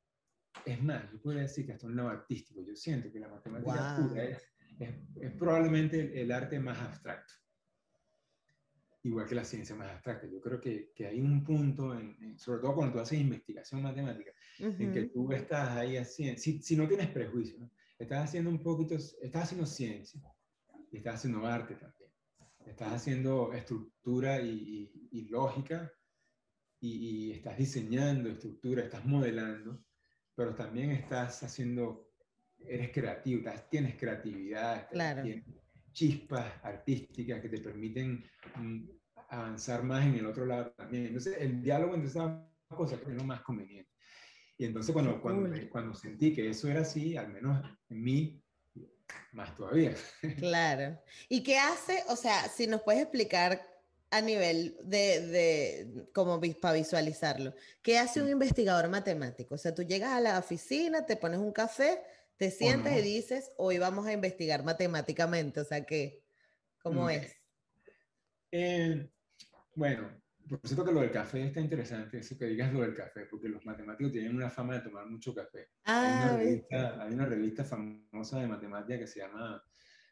es 0.65 0.83
más, 0.83 1.11
yo 1.13 1.21
podría 1.21 1.43
decir 1.43 1.67
que 1.67 1.73
hasta 1.73 1.87
un 1.87 1.97
lado 1.97 2.09
artístico. 2.09 2.63
Yo 2.63 2.75
siento 2.75 3.11
que 3.13 3.21
la 3.21 3.29
matemática 3.29 3.97
pura 3.97 4.25
es, 4.25 4.43
es, 4.79 5.33
probablemente 5.39 6.21
el, 6.21 6.33
arte 6.33 6.59
más 6.59 6.79
abstracto. 6.79 7.35
Igual 9.03 9.27
que 9.27 9.35
la 9.35 9.45
ciencia 9.45 9.75
más 9.75 9.91
abstracta. 9.91 10.27
Yo 10.27 10.41
creo 10.41 10.61
que, 10.61 10.93
que 10.95 11.07
hay 11.07 11.21
un 11.21 11.43
punto, 11.43 11.99
en, 11.99 12.39
sobre 12.39 12.61
todo 12.61 12.75
cuando 12.75 12.95
tú 12.95 13.01
haces 13.01 13.19
investigación 13.19 13.83
matemática, 13.83 14.31
en 14.59 14.93
que 14.93 15.05
tú 15.05 15.33
estás 15.33 15.71
ahí 15.77 15.97
haciendo, 15.97 16.39
si, 16.39 16.61
si 16.63 16.77
no 16.77 16.87
tienes 16.87 17.09
prejuicio, 17.09 17.71
estás 17.99 18.25
haciendo 18.25 18.51
un 18.51 18.63
poquito, 18.63 18.95
estás 18.95 19.45
haciendo 19.45 19.67
ciencia 19.67 20.21
y 20.91 20.99
estás 20.99 21.17
haciendo 21.17 21.47
arte 21.47 21.77
también. 21.77 22.11
Estás 22.67 22.93
haciendo 22.93 23.53
estructura 23.55 24.41
y, 24.41 25.09
y, 25.11 25.29
lógica 25.29 25.91
y, 26.79 27.29
y 27.29 27.33
estás 27.33 27.57
diseñando 27.57 28.29
estructura, 28.29 28.83
estás 28.83 29.05
modelando 29.07 29.83
pero 30.41 30.55
también 30.55 30.93
estás 30.93 31.43
haciendo, 31.43 32.15
eres 32.61 32.91
creativo, 32.93 33.43
tienes 33.71 33.95
creatividad, 33.97 34.89
tienes 34.89 35.45
chispas 35.93 36.53
artísticas 36.63 37.41
que 37.41 37.49
te 37.49 37.61
permiten 37.61 38.25
mm, 38.57 38.85
avanzar 39.31 39.83
más 39.83 40.07
en 40.07 40.17
el 40.17 40.27
otro 40.27 40.47
lado 40.47 40.71
también. 40.73 41.07
Entonces, 41.07 41.37
el 41.39 41.63
diálogo 41.63 41.95
entre 41.95 42.09
esas 42.09 42.41
cosas 42.69 43.01
es 43.07 43.15
lo 43.15 43.25
más 43.25 43.43
conveniente. 43.43 43.91
Y 44.59 44.67
entonces 44.67 44.93
cuando, 44.93 45.21
cuando, 45.23 45.49
cuando 45.71 45.95
sentí 45.95 46.35
que 46.35 46.51
eso 46.51 46.69
era 46.69 46.83
así, 46.83 47.17
al 47.17 47.33
menos 47.33 47.65
en 47.89 48.03
mí, 48.03 48.45
más 49.33 49.57
todavía. 49.57 49.95
Claro. 50.39 50.99
¿Y 51.29 51.43
qué 51.43 51.59
hace? 51.59 52.05
O 52.09 52.17
sea, 52.17 52.47
si 52.49 52.67
nos 52.67 52.83
puedes 52.83 53.03
explicar 53.03 53.67
a 54.11 54.21
nivel 54.21 54.77
de, 54.83 55.27
de 55.29 56.07
como 56.13 56.41
para 56.61 56.75
visualizarlo. 56.75 57.55
¿Qué 57.81 57.99
hace 57.99 58.21
un 58.21 58.29
investigador 58.29 58.89
matemático? 58.89 59.55
O 59.55 59.59
sea, 59.59 59.75
tú 59.75 59.83
llegas 59.83 60.13
a 60.13 60.21
la 60.21 60.39
oficina, 60.39 61.07
te 61.07 61.17
pones 61.17 61.39
un 61.39 61.53
café, 61.53 62.03
te 62.41 62.51
sientas 62.51 62.97
y 62.97 63.03
dices, 63.03 63.53
hoy 63.59 63.77
vamos 63.77 64.07
a 64.07 64.15
investigar 64.15 64.65
matemáticamente. 64.65 65.61
O 65.61 65.65
sea, 65.65 65.85
¿qué? 65.85 66.25
¿Cómo 66.83 67.11
es? 67.11 67.37
Eh, 68.51 69.11
bueno, 69.75 70.11
por 70.49 70.59
cierto 70.65 70.87
que 70.87 70.93
lo 70.93 71.03
del 71.03 71.11
café 71.11 71.45
está 71.45 71.61
interesante, 71.61 72.17
eso 72.17 72.39
que 72.39 72.47
digas 72.47 72.73
lo 72.73 72.81
del 72.81 72.95
café, 72.95 73.27
porque 73.27 73.47
los 73.47 73.63
matemáticos 73.67 74.11
tienen 74.11 74.35
una 74.35 74.49
fama 74.49 74.77
de 74.77 74.81
tomar 74.81 75.05
mucho 75.07 75.35
café. 75.35 75.69
hay, 75.85 76.13
una 76.13 76.25
ah, 76.25 76.37
revista, 76.39 77.03
hay, 77.03 77.13
una 77.13 77.27
revista, 77.27 77.63
famosa 77.63 78.41
de 78.41 78.47
matemática 78.47 78.99
que 78.99 79.07
se 79.07 79.21
llama 79.21 79.63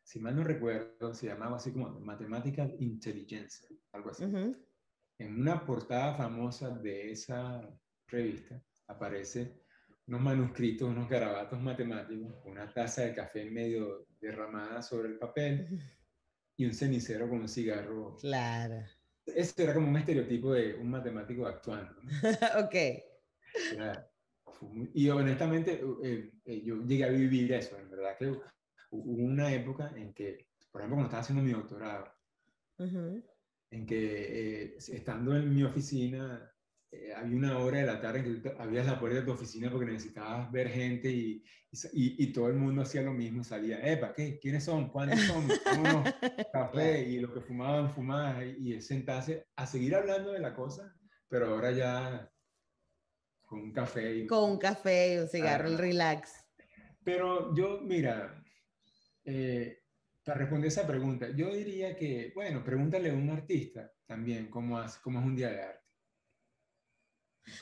si 0.05 0.21
mal 0.21 0.37
no 0.37 0.45
recuerdo, 0.45 1.15
se 1.15 1.29
llamaba 1.29 1.57
así 1.57 1.73
como 1.73 1.99
Mathematical 1.99 2.77
Intelligence, 2.79 3.67
algo 3.93 4.11
así. 4.11 4.25
En 4.25 5.41
una 5.41 5.65
portada 5.65 6.15
famosa 6.15 6.69
de 6.69 7.11
esa 7.11 7.67
revista 8.07 8.63
aparece 8.87 9.63
unos 10.09 10.21
manuscritos, 10.23 10.89
unos 10.89 11.09
garabatos 11.09 11.61
matemáticos, 11.61 12.35
una 12.47 12.73
taza 12.73 13.03
de 13.03 13.15
café 13.15 13.45
medio 13.45 14.07
derramada 14.21 14.83
sobre 14.83 15.11
el 15.11 15.19
papel 15.19 15.69
y 16.57 16.65
un 16.65 16.73
cenicero 16.73 17.29
con 17.29 17.41
un 17.41 17.49
cigarro. 17.49 18.17
Claro. 18.17 18.83
Ese 19.27 19.63
era 19.63 19.75
como 19.75 19.89
un 19.89 19.97
estereotipo 19.99 20.55
de 20.55 20.75
un 20.75 20.91
matemático 20.91 21.47
actuando. 21.47 21.95
ok. 22.59 22.75
Y 24.95 25.11
honestamente, 25.11 25.81
eh, 26.03 26.33
eh, 26.47 26.63
yo 26.65 26.83
llegué 26.85 27.05
a 27.05 27.11
vivir 27.11 27.53
eso, 27.53 27.79
en 27.79 27.91
verdad 27.91 28.17
que 28.19 28.29
hubo 28.91 29.13
una 29.13 29.53
época 29.53 29.93
en 29.95 30.15
que, 30.15 30.49
por 30.73 30.81
ejemplo, 30.81 30.97
cuando 30.97 31.05
estaba 31.05 31.21
haciendo 31.21 31.45
mi 31.45 31.53
doctorado, 31.53 32.11
en 33.71 33.87
que 33.87 34.65
eh, 34.65 34.77
estando 34.79 35.37
en 35.37 35.55
mi 35.55 35.63
oficina, 35.63 36.51
había 37.17 37.37
una 37.37 37.59
hora 37.59 37.79
de 37.79 37.87
la 37.87 38.01
tarde 38.01 38.21
en 38.21 38.43
que 38.43 38.55
abrías 38.59 38.87
la 38.87 38.99
puerta 38.99 39.19
de 39.19 39.25
tu 39.25 39.33
oficina 39.33 39.71
porque 39.71 39.87
necesitabas 39.87 40.51
ver 40.51 40.69
gente 40.69 41.11
y, 41.11 41.45
y, 41.93 42.33
todo 42.33 42.49
el 42.49 42.55
mundo 42.55 42.83
hacía 42.83 43.03
lo 43.03 43.13
mismo, 43.13 43.45
salía, 43.45 43.79
epa, 43.87 44.15
¿qué? 44.15 44.39
¿Quiénes 44.39 44.65
son? 44.65 44.89
¿Cuántos 44.89 45.21
son? 45.21 45.47
Café 46.53 47.03
y 47.03 47.21
lo 47.21 47.33
que 47.33 47.41
fumaban, 47.41 47.93
fumaban 47.95 48.57
y 48.59 48.81
sentarse 48.81 49.47
a 49.55 49.67
seguir 49.67 49.95
hablando 49.95 50.33
de 50.33 50.41
la 50.41 50.55
cosa, 50.55 50.95
pero 51.29 51.49
ahora 51.49 51.71
ya 51.73 52.31
con 53.45 53.61
un 53.61 53.73
café. 53.73 54.17
Y, 54.17 54.27
con 54.27 54.53
un 54.53 54.59
café 54.59 55.15
y 55.15 55.19
un 55.19 55.29
cigarro, 55.29 55.69
el 55.69 55.79
relax. 55.79 56.33
Pero 57.05 57.55
yo, 57.55 57.81
mira, 57.83 58.43
eh, 59.25 59.83
para 60.25 60.39
responder 60.41 60.69
esa 60.69 60.87
pregunta, 60.87 61.29
yo 61.35 61.55
diría 61.55 61.97
que, 61.97 62.33
bueno, 62.35 62.65
pregúntale 62.65 63.11
a 63.11 63.15
un 63.15 63.31
artista 63.31 63.93
también 64.07 64.49
cómo, 64.49 64.79
hace, 64.79 65.01
cómo 65.03 65.21
es 65.21 65.27
un 65.27 65.37
día 65.37 65.51
de 65.51 65.63
arte. 65.63 65.88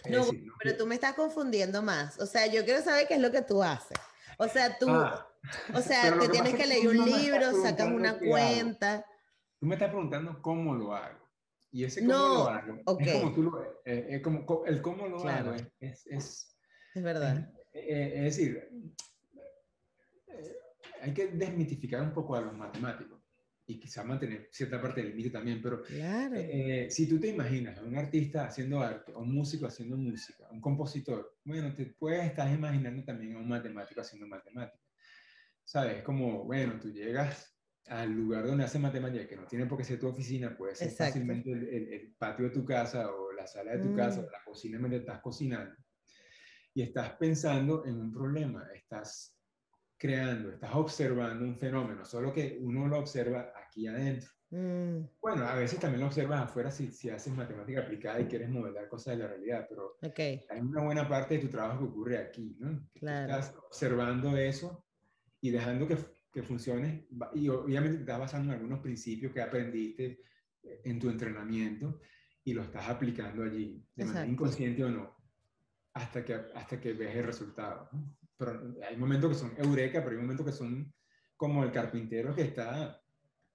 No, 0.09 0.25
pero 0.63 0.77
tú 0.77 0.87
me 0.87 0.95
estás 0.95 1.15
confundiendo 1.15 1.83
más. 1.83 2.19
O 2.21 2.27
sea, 2.27 2.47
yo 2.47 2.65
quiero 2.65 2.83
saber 2.83 3.07
qué 3.07 3.15
es 3.15 3.21
lo 3.21 3.31
que 3.31 3.43
tú 3.43 3.63
haces. 3.63 3.99
O 4.39 4.49
sea, 4.49 4.79
tú, 4.79 4.89
ah, 4.91 5.27
o 5.75 5.81
sea, 5.81 6.19
te 6.19 6.29
tienes 6.29 6.55
que, 6.55 6.67
leer 6.67 6.89
un 6.89 7.05
libro, 7.05 7.63
sacas 7.63 7.89
una 7.89 8.19
cuenta. 8.19 9.05
Tú 9.59 9.67
me 9.67 9.75
estás 9.75 9.89
preguntando 9.89 10.41
cómo 10.43 10.75
lo 10.75 10.95
hago. 10.95 11.27
Y 11.73 11.85
ese 11.85 12.01
cómo 12.01 12.13
lo 12.13 12.49
hago, 12.49 12.75
es 13.01 13.13
como 13.13 13.35
tú 13.35 13.43
lo, 13.43 13.63
eh, 13.85 14.07
eh 14.11 14.23
como, 14.23 14.65
el 14.65 14.81
cómo 14.81 15.09
lo 15.09 15.29
hago 15.29 15.53
es, 15.53 16.07
es, 16.07 16.57
es, 16.95 17.03
verdad. 17.03 17.53
Eh, 17.73 18.13
es 18.17 18.23
decir, 18.23 18.69
eh, 20.29 20.57
hay 21.03 21.13
que 21.13 21.27
desmitificar 21.29 22.01
un 22.01 22.15
poco 22.15 22.35
a 22.35 22.41
los 22.41 22.55
matemáticos 22.55 23.16
y 23.69 23.81
quizá 23.81 24.05
mantener 24.05 24.49
cierta 24.53 24.81
parte 24.81 25.01
del 25.01 25.11
límite 25.11 25.31
también, 25.31 25.61
pero 25.61 25.83
claro. 25.83 26.37
si 26.89 27.09
tú 27.09 27.19
te 27.19 27.29
imaginas 27.29 27.79
a 27.79 27.83
un 27.83 27.97
artista 27.97 28.47
haciendo 28.47 28.81
arte, 28.81 29.13
o 29.13 29.21
un 29.21 29.35
músico 29.35 29.67
haciendo 29.67 29.97
música, 29.97 30.49
un 30.51 30.61
compositor, 30.61 31.37
bueno, 31.45 31.75
te 31.75 31.87
puedes 31.87 32.25
estar 32.27 32.53
imaginando 32.53 33.05
también 33.05 33.35
a 33.35 33.39
un 33.39 33.49
matemático 33.49 34.01
haciendo 34.01 34.27
matemáticas. 34.29 34.81
¿Sabes? 35.65 36.03
Como, 36.05 36.45
bueno, 36.45 36.79
tú 36.81 36.93
llegas 36.93 37.57
al 37.89 38.13
lugar 38.13 38.47
donde 38.47 38.65
hace 38.65 38.79
matemática, 38.79 39.27
que 39.27 39.37
no 39.37 39.47
tiene 39.47 39.67
por 39.67 39.79
qué 39.79 39.85
ser 39.85 39.99
tu 39.99 40.07
oficina, 40.07 40.57
puede 40.57 40.77
ser 40.77 40.91
fácilmente 40.91 41.51
el, 41.51 42.15
patio 42.19 42.47
de 42.47 42.51
tu 42.53 42.65
casa 42.65 43.11
o 43.11 43.33
la 43.33 43.47
sala 43.47 43.77
de 43.77 43.83
tu 43.83 43.95
casa 43.95 44.21
o 44.21 44.23
mm. 44.23 44.33
la 44.33 44.45
cocina 44.45 44.79
mientras 44.79 45.01
estás 45.01 45.21
cocinando. 45.21 45.75
Y 46.73 46.83
estás 46.83 47.13
pensando 47.17 47.85
en 47.85 47.99
un 47.99 48.13
problema, 48.13 48.69
estás 48.75 49.36
creando, 49.99 50.51
estás 50.51 50.75
observando 50.75 51.45
un 51.45 51.57
fenómeno, 51.57 52.05
solo 52.05 52.33
que 52.33 52.59
uno 52.61 52.87
lo 52.87 52.99
observa 52.99 53.53
aquí 53.57 53.87
adentro. 53.87 54.31
Mm. 54.51 55.01
Bueno, 55.21 55.45
a 55.45 55.57
veces 55.57 55.81
también 55.81 56.01
lo 56.01 56.07
observas 56.07 56.43
afuera 56.43 56.71
si, 56.71 56.93
si, 56.93 57.11
haces 57.11 57.35
matemática 57.35 57.81
aplicada 57.81 58.21
y 58.21 58.27
quieres 58.27 58.49
modelar 58.49 58.89
cosas 58.89 59.17
de 59.17 59.25
la 59.25 59.29
realidad, 59.29 59.67
pero 59.69 59.99
hay 60.03 60.61
una 60.61 60.83
buena 60.83 61.09
parte 61.09 61.35
de 61.35 61.41
tu 61.41 61.49
trabajo 61.49 61.81
que 61.81 61.85
ocurre 61.85 62.19
aquí, 62.19 62.57
¿no? 62.61 62.89
Estás 62.95 63.55
observando 63.67 64.37
eso 64.37 64.85
y 65.41 65.51
dejando 65.51 65.89
que 65.89 65.97
que 66.37 66.43
funcione 66.43 67.09
y 67.33 67.49
obviamente 67.49 67.97
te 67.97 68.03
estás 68.03 68.19
basando 68.19 68.53
en 68.53 68.59
algunos 68.59 68.81
principios 68.81 69.33
que 69.33 69.41
aprendiste 69.41 70.21
eh, 70.63 70.83
en 70.85 70.99
tu 70.99 71.09
entrenamiento 71.09 71.99
y 72.45 72.53
lo 72.53 72.63
estás 72.63 72.91
aplicando 72.91 73.43
allí, 73.43 73.83
de 73.95 74.05
manera 74.05 74.27
inconsciente 74.27 74.85
o 74.85 74.91
no, 74.91 75.17
hasta 75.95 76.23
que, 76.23 76.35
hasta 76.35 76.79
que 76.79 76.93
ves 76.93 77.17
el 77.17 77.25
resultado. 77.25 77.89
Pero 78.37 78.75
hay 78.89 78.97
momentos 78.97 79.31
que 79.31 79.39
son 79.39 79.55
eureka, 79.57 80.03
pero 80.03 80.17
hay 80.17 80.23
momentos 80.23 80.47
que 80.47 80.53
son 80.53 80.93
como 81.37 81.65
el 81.65 81.73
carpintero 81.73 82.35
que 82.35 82.43
está 82.43 83.03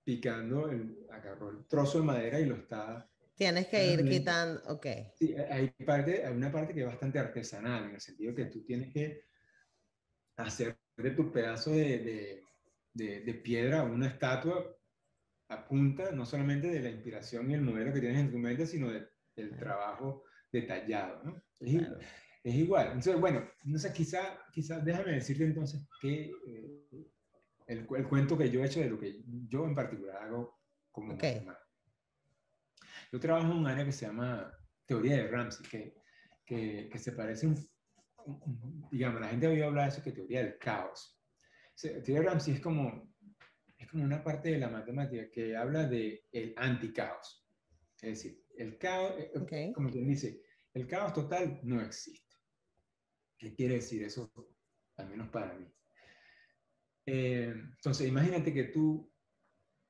picando, 0.04 0.70
el, 0.70 1.06
agarró 1.12 1.50
el 1.50 1.66
trozo 1.68 2.00
de 2.00 2.06
madera 2.06 2.40
y 2.40 2.46
lo 2.46 2.56
está... 2.56 3.08
Tienes 3.36 3.68
que 3.68 3.94
ir 3.94 4.08
quitando, 4.08 4.62
ok. 4.68 4.86
Sí, 5.16 5.34
hay, 5.34 5.70
parte, 5.86 6.26
hay 6.26 6.34
una 6.34 6.52
parte 6.52 6.74
que 6.74 6.82
es 6.82 6.86
bastante 6.86 7.18
artesanal, 7.18 7.86
en 7.86 7.96
el 7.96 8.02
sentido 8.02 8.36
que 8.36 8.46
tú 8.46 8.64
tienes 8.64 8.94
que 8.94 9.24
hacer 10.36 10.78
de 10.98 11.12
tu 11.12 11.32
pedazo 11.32 11.72
de 11.72 12.44
de, 12.94 13.34
piedra 13.44 13.84
una 13.84 14.08
estatua 14.08 14.78
apunta 15.50 16.12
no 16.12 16.26
solamente 16.26 16.68
de 16.68 16.82
la 16.82 16.90
inspiración 16.90 17.50
y 17.50 17.56
el 17.56 17.62
modelo 17.62 17.94
que 17.94 18.00
tienes 18.00 18.20
en 18.20 18.32
tu 18.32 18.38
mente, 18.38 18.66
sino 18.66 18.90
del 18.90 19.58
trabajo 19.58 20.24
detallado. 20.52 21.24
¿no? 21.24 21.44
Es, 22.44 22.56
igual. 22.56 22.88
Entonces, 22.88 23.20
bueno, 23.20 23.44
no 23.66 23.78
sé, 23.78 23.94
quizá, 23.94 24.40
quizá, 24.52 24.80
déjame 24.80 25.14
decirte 25.14 25.46
entonces 25.46 25.82
que 26.02 26.32
eh, 26.48 26.88
el, 27.68 27.88
el, 27.96 28.08
cuento 28.08 28.38
que 28.38 28.50
yo 28.50 28.62
he 28.62 28.66
hecho 28.66 28.80
de 28.80 28.90
lo 28.90 29.00
que 29.00 29.22
yo 29.48 29.66
en 29.66 29.76
particular 29.76 30.24
hago 30.24 30.60
como 30.92 31.14
okay. 31.14 31.46
Yo 33.12 33.20
trabajo 33.20 33.52
en 33.52 33.58
un 33.58 33.68
área 33.68 33.86
que 33.86 33.92
se 33.92 34.06
llama 34.06 34.52
teoría 34.86 35.18
de 35.18 35.28
Ramsey, 35.28 35.66
que, 35.68 35.96
que, 36.46 36.90
que 36.92 37.00
se 37.00 37.12
parece, 37.12 37.48
un, 37.48 37.56
digamos, 38.92 39.22
la 39.22 39.30
gente 39.30 39.48
ha 39.48 39.50
oído 39.50 39.68
hablar 39.68 39.86
de 39.86 39.90
eso, 39.92 40.04
que 40.04 40.12
teoría 40.12 40.44
del 40.44 40.58
caos. 40.58 41.18
Teoría 41.76 42.30
Ramsey 42.30 42.56
es 42.56 42.62
como, 42.62 43.14
es 43.78 43.88
como 43.90 44.04
una 44.04 44.24
parte 44.24 44.50
de 44.50 44.60
la 44.60 44.70
matemática 44.70 45.30
que 45.32 45.56
habla 45.56 45.88
de 45.88 46.26
el 46.32 46.54
anticaos. 46.58 47.48
Es 48.02 48.24
decir, 48.24 48.44
el 48.58 48.78
caos, 48.78 49.14
eh, 49.18 49.72
como 49.74 49.90
quien 49.90 50.08
dice, 50.08 50.42
el 50.74 50.88
caos 50.88 51.14
total 51.14 51.60
no 51.64 51.82
existe. 51.82 52.21
¿Qué 53.42 53.54
quiere 53.54 53.76
decir 53.76 54.04
eso? 54.04 54.32
Al 54.98 55.10
menos 55.10 55.30
para 55.30 55.54
mí. 55.54 55.66
Eh, 57.08 57.54
entonces, 57.56 58.08
imagínate 58.08 58.54
que 58.54 58.66
tú 58.66 59.12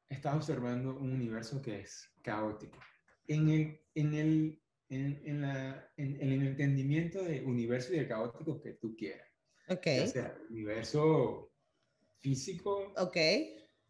estás 0.10 0.36
observando 0.36 0.96
un 0.96 1.12
universo 1.12 1.62
que 1.62 1.82
es 1.82 2.10
caótico. 2.24 2.80
En 3.28 3.50
el, 3.50 3.82
en 3.94 4.14
el, 4.14 4.64
en, 4.90 5.22
en, 5.26 5.42
la, 5.42 5.92
en, 5.98 6.22
el 6.22 6.48
entendimiento 6.48 7.24
de 7.24 7.42
universo 7.42 7.94
y 7.94 8.00
de 8.00 8.08
caótico 8.08 8.62
que 8.62 8.74
tú 8.74 8.96
quieras. 8.96 9.28
Okay. 9.68 10.00
O 10.00 10.08
sea, 10.08 10.38
universo 10.50 11.54
físico, 12.20 12.94
ok 12.98 13.18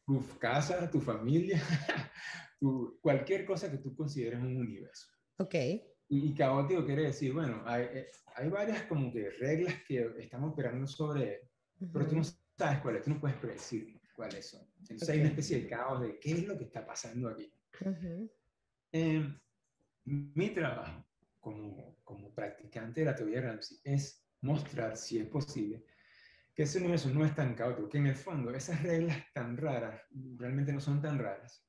tu 0.06 0.40
casa, 0.40 0.90
tu 0.90 1.00
familia, 1.00 1.62
cualquier 3.02 3.46
cosa 3.46 3.70
que 3.72 3.78
tú 3.78 3.96
consideres 3.96 4.40
un 4.40 4.58
universo. 4.58 5.08
Ok. 5.38 5.56
Y, 6.14 6.34
caótico 6.34 6.86
quiere 6.86 7.04
decir, 7.04 7.32
bueno, 7.32 7.64
hay, 7.66 7.84
eh, 7.84 8.12
hay, 8.36 8.50
varias 8.50 8.84
como 8.84 9.14
que 9.14 9.30
reglas 9.30 9.76
que 9.88 10.12
están 10.20 10.44
operando 10.44 10.86
sobre 10.86 11.52
pero 11.92 12.08
tú 12.08 12.16
no 12.16 12.24
sabes 12.24 12.80
cuáles, 12.82 13.04
tú 13.04 13.10
no 13.12 13.20
puedes 13.20 13.38
predecir 13.38 14.00
cuáles 14.14 14.50
son. 14.50 14.62
Entonces 14.82 15.10
hay 15.10 15.20
una 15.20 15.30
especie 15.30 15.62
de 15.62 15.68
caos 15.68 16.02
de 16.02 16.20
qué 16.20 16.32
es 16.34 16.48
lo 16.48 16.58
que 16.58 16.66
está 16.66 16.86
pasando 16.86 17.30
aquí. 17.30 17.52
Em, 18.92 19.40
mi 20.06 20.50
trabajo 20.50 21.06
como, 21.40 21.98
como 22.04 22.34
practicante 22.34 23.02
de 23.02 23.06
la 23.08 23.16
teoría 23.16 23.42
de 23.42 23.48
Ramsey 23.48 23.80
es 23.84 24.28
mostrar, 24.42 24.96
si 24.96 25.18
es 25.18 25.28
posible, 25.28 25.86
que 26.54 26.64
ese 26.64 26.80
universo 26.80 27.10
no 27.10 27.26
es 27.26 27.34
tan 27.34 27.56
caótico, 27.56 27.90
que 27.90 27.98
en 27.98 28.08
el 28.08 28.16
fondo 28.16 28.54
esas 28.54 28.84
reglas 28.84 29.18
tan 29.34 29.58
raras 29.58 30.02
realmente 30.38 30.74
no 30.74 30.82
son 30.82 31.02
tan 31.02 31.18
raras. 31.18 31.66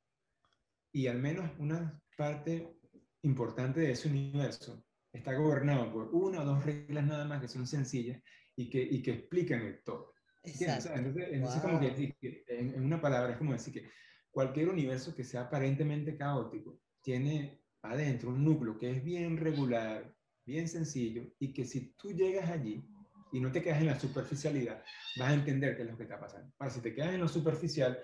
Y 0.92 1.06
al 1.06 1.18
menos 1.18 1.50
una 1.58 2.02
parte 2.16 2.76
importante 3.22 3.80
de 3.80 3.92
ese 3.92 4.08
universo 4.08 4.84
está 5.12 5.34
gobernado 5.34 5.92
por 5.92 6.08
una 6.14 6.42
o 6.42 6.44
dos 6.44 6.64
reglas 6.64 7.04
nada 7.04 7.24
más 7.24 7.40
que 7.40 7.48
son 7.48 7.66
sencillas 7.66 8.22
y 8.56 8.68
que, 8.68 8.82
y 8.82 9.02
que 9.02 9.12
explican 9.12 9.62
el 9.62 9.82
todo. 9.82 10.12
Entonces, 10.42 11.62
como 11.62 11.78
que, 11.78 12.16
en, 12.48 12.74
en, 12.74 12.84
una 12.84 13.00
palabra, 13.00 13.32
es 13.32 13.38
como 13.38 13.52
decir 13.52 13.72
que 13.72 13.88
cualquier 14.30 14.68
universo 14.68 15.14
que 15.14 15.24
sea 15.24 15.42
aparentemente 15.42 16.16
caótico 16.16 16.80
tiene 17.00 17.62
adentro 17.82 18.30
un 18.30 18.44
núcleo 18.44 18.78
que 18.78 18.90
es 18.90 19.04
bien 19.04 19.36
regular, 19.36 20.12
bien 20.44 20.68
sencillo, 20.68 21.24
y 21.38 21.52
que 21.52 21.64
si 21.64 21.92
tú 21.94 22.12
llegas 22.12 22.50
allí, 22.50 22.84
y 23.32 23.40
no 23.40 23.50
te 23.50 23.62
quedas 23.62 23.80
en 23.80 23.86
la 23.86 23.98
superficialidad, 23.98 24.84
vas 25.16 25.30
a 25.30 25.34
entender 25.34 25.74
qué 25.74 25.82
es 25.82 25.90
lo 25.90 25.96
que 25.96 26.02
está 26.04 26.20
pasando. 26.20 26.52
Ahora, 26.58 26.72
si 26.72 26.80
te 26.80 26.94
quedas 26.94 27.14
en 27.14 27.20
lo 27.20 27.28
superficial, 27.28 27.98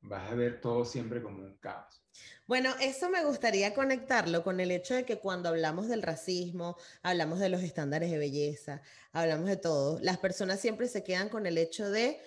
vas 0.00 0.30
a 0.30 0.34
ver 0.34 0.60
todo 0.60 0.84
siempre 0.84 1.22
como 1.22 1.44
un 1.44 1.58
caos. 1.58 2.03
Bueno, 2.46 2.74
eso 2.80 3.08
me 3.08 3.24
gustaría 3.24 3.74
conectarlo 3.74 4.42
con 4.42 4.60
el 4.60 4.70
hecho 4.70 4.94
de 4.94 5.04
que 5.04 5.18
cuando 5.18 5.48
hablamos 5.48 5.88
del 5.88 6.02
racismo, 6.02 6.76
hablamos 7.02 7.40
de 7.40 7.48
los 7.48 7.62
estándares 7.62 8.10
de 8.10 8.18
belleza, 8.18 8.82
hablamos 9.12 9.48
de 9.48 9.56
todo, 9.56 9.98
las 10.00 10.18
personas 10.18 10.60
siempre 10.60 10.88
se 10.88 11.02
quedan 11.02 11.28
con 11.28 11.46
el 11.46 11.58
hecho 11.58 11.90
de 11.90 12.20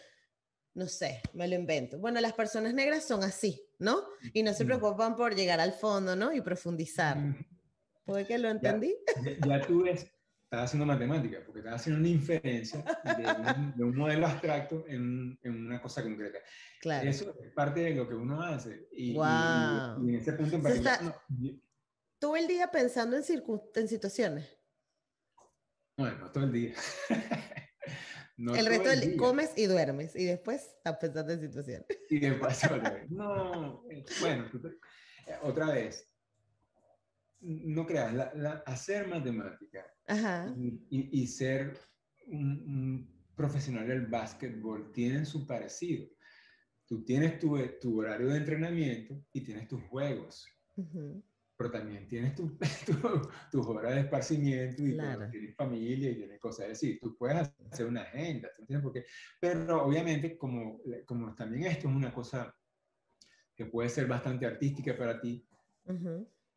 no 0.78 0.88
sé, 0.88 1.24
me 1.34 1.48
lo 1.48 1.56
invento. 1.56 1.98
Bueno, 1.98 2.22
las 2.22 2.34
personas 2.34 2.72
negras 2.72 3.04
son 3.04 3.24
así, 3.24 3.66
¿no? 3.80 4.04
Y 4.32 4.44
no 4.44 4.54
se 4.54 4.64
preocupan 4.64 5.16
por 5.16 5.34
llegar 5.34 5.60
al 5.60 5.74
fondo, 5.74 6.16
¿no? 6.16 6.32
Y 6.32 6.42
profundizar. 6.42 7.18
¿Puede 8.06 8.28
que 8.28 8.38
lo 8.38 8.48
entendí? 8.48 8.96
Ya, 9.44 9.60
tú 9.62 9.82
ves, 9.82 10.06
estás 10.48 10.64
haciendo 10.64 10.86
matemática, 10.86 11.40
porque 11.46 11.60
estás 11.60 11.76
haciendo 11.76 12.00
una 12.00 12.08
inferencia 12.08 12.82
de 13.78 13.84
un, 13.84 13.98
modelo 13.98 14.28
abstracto 14.28 14.86
en, 14.88 15.38
en, 15.44 15.66
una 15.66 15.82
cosa 15.82 16.02
concreta. 16.02 16.40
Claro. 16.80 17.10
Eso 17.10 17.36
es 17.44 17.52
parte 17.52 17.82
de 17.82 17.96
lo 17.96 18.08
que 18.08 18.16
uno 18.16 18.42
hace. 18.42 18.88
Y, 18.94 19.14
wow. 19.14 20.02
y, 20.06 20.10
en 20.10 20.16
ese 20.16 20.32
punto 20.34 20.56
en 20.56 20.64
particular... 20.64 21.22
todo 22.18 22.38
el 22.38 22.48
día 22.48 22.72
pensando 22.72 23.18
en, 23.18 23.24
en 23.76 23.88
situaciones. 23.90 24.58
Bueno, 25.98 26.32
todo 26.32 26.46
el 26.46 26.54
día. 26.54 26.76
el 28.38 28.66
resto 28.68 28.90
del 28.90 29.02
día 29.02 29.18
comes 29.18 29.52
y 29.58 29.66
duermes 29.66 30.16
y 30.16 30.24
después 30.24 30.62
estás 30.78 30.96
pensando 30.96 31.34
en 31.34 31.42
situaciones. 31.42 31.88
Y 32.10 32.20
después, 32.20 32.62
no, 33.10 33.84
eh, 33.90 34.06
bueno, 34.22 34.50
eh, 35.26 35.36
otra 35.42 35.74
vez, 35.74 36.07
no 37.40 37.86
creas, 37.86 38.14
la, 38.14 38.64
hacer 38.66 39.08
matemática 39.08 39.86
Y, 40.56 41.22
y, 41.22 41.28
ser 41.28 41.78
un, 42.28 43.08
profesional 43.36 43.88
del 43.88 44.08
básquetbol 44.08 44.92
tienen 44.92 45.26
su 45.26 45.46
parecido. 45.46 46.08
Tú 46.88 47.04
tienes 47.04 47.38
tu, 47.40 47.58
tu 47.80 48.00
horario 48.00 48.28
de 48.28 48.38
entrenamiento 48.38 49.24
y 49.32 49.42
tienes 49.42 49.68
tus 49.68 49.84
juegos 49.84 50.46
pero 51.58 51.72
también 51.72 52.08
tienes 52.08 52.36
tu, 52.36 52.56
tus 53.52 53.68
horas 53.68 53.96
de 53.96 54.02
esparcimiento 54.02 54.84
y 54.84 54.96
tienes 55.32 55.56
familia 55.56 56.12
y 56.12 56.16
tienes 56.16 56.40
cosas. 56.40 56.66
Es 56.66 56.80
decir, 56.80 57.00
tú 57.02 57.18
puedes 57.18 57.52
hacer 57.72 57.88
una 57.88 58.04
agenda, 58.04 58.50
¿tú 58.56 58.94
Pero 59.40 59.84
obviamente, 59.84 60.38
como, 60.38 60.80
como 61.06 61.34
también 61.34 61.66
esto 61.66 61.90
es 61.90 61.96
una 61.96 62.14
cosa 62.14 62.56
que 63.56 63.66
puede 63.66 63.90
ser 63.90 64.06
bastante 64.06 64.46
artística 64.46 64.96
para 64.96 65.20
ti, 65.20 65.44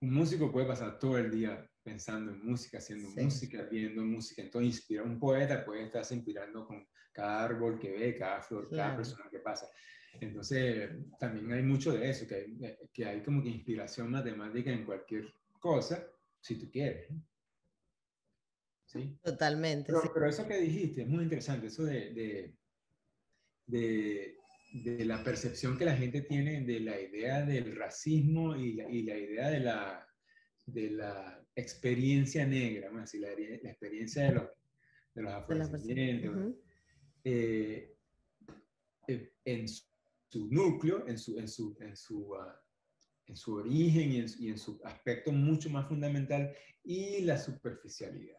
un 0.00 0.14
músico 0.14 0.50
puede 0.50 0.66
pasar 0.66 0.98
todo 0.98 1.18
el 1.18 1.30
día 1.30 1.68
pensando 1.82 2.32
en 2.32 2.44
música, 2.44 2.78
haciendo 2.78 3.08
música, 3.10 3.62
viendo 3.70 4.02
música. 4.02 4.42
Entonces, 4.42 4.76
inspira 4.76 5.02
un 5.02 5.18
poeta 5.18 5.64
puede 5.64 5.84
estarse 5.84 6.14
inspirando 6.14 6.66
con 6.66 6.86
cada 7.12 7.44
árbol 7.44 7.78
que 7.78 7.90
ve, 7.90 8.16
cada 8.16 8.40
flor, 8.40 8.68
cada 8.70 8.96
persona 8.96 9.28
que 9.30 9.40
pasa. 9.40 9.68
Entonces, 10.20 10.90
también 11.18 11.52
hay 11.52 11.62
mucho 11.62 11.92
de 11.92 12.10
eso, 12.10 12.26
que 12.26 12.34
hay, 12.34 12.76
que 12.92 13.04
hay 13.04 13.22
como 13.22 13.42
que 13.42 13.48
inspiración 13.48 14.10
matemática 14.10 14.70
en 14.70 14.84
cualquier 14.84 15.32
cosa, 15.58 16.06
si 16.40 16.58
tú 16.58 16.70
quieres. 16.70 17.08
¿Sí? 18.86 19.18
Totalmente. 19.22 19.92
Pero, 20.14 20.26
eso 20.26 20.48
que 20.48 20.58
dijiste 20.58 21.02
es 21.02 21.08
muy 21.08 21.22
interesante, 21.22 21.68
eso 21.68 21.84
de, 21.84 22.12
de, 22.12 22.56
de, 23.66 24.39
de, 24.72 25.04
la 25.04 25.22
percepción 25.22 25.76
que 25.76 25.84
la 25.84 25.96
gente 25.96 26.22
tiene 26.22 26.62
de 26.62 26.80
la 26.80 27.00
idea 27.00 27.42
del 27.42 27.76
racismo 27.76 28.56
y 28.56 28.74
la, 28.74 28.90
y 28.90 29.02
la 29.02 29.18
idea 29.18 29.50
de 29.50 29.60
la, 29.60 30.08
de 30.66 30.90
la 30.90 31.44
experiencia 31.54 32.46
negra, 32.46 32.90
a 32.90 33.00
decir, 33.00 33.20
la, 33.20 33.30
la 33.30 33.70
experiencia 33.70 34.24
de 34.24 34.32
los, 34.32 34.44
de 35.14 35.22
los 35.22 35.32
afrodescendientes. 35.32 36.30
Eh, 37.24 37.96
eh, 39.08 39.32
en 39.44 39.66
su 39.68 40.48
núcleo, 40.50 41.06
en 41.06 41.18
su, 41.18 41.38
en 41.38 41.48
su, 41.48 41.76
en 41.80 41.96
su, 41.96 42.34
ah, 42.36 42.62
en 43.26 43.36
su 43.36 43.54
origen 43.54 44.12
y 44.12 44.16
en, 44.18 44.26
y 44.38 44.48
en, 44.48 44.58
su 44.58 44.80
aspecto 44.84 45.32
mucho 45.32 45.68
más 45.68 45.88
fundamental 45.88 46.54
y 46.82 47.20
la 47.22 47.36
superficialidad. 47.36 48.38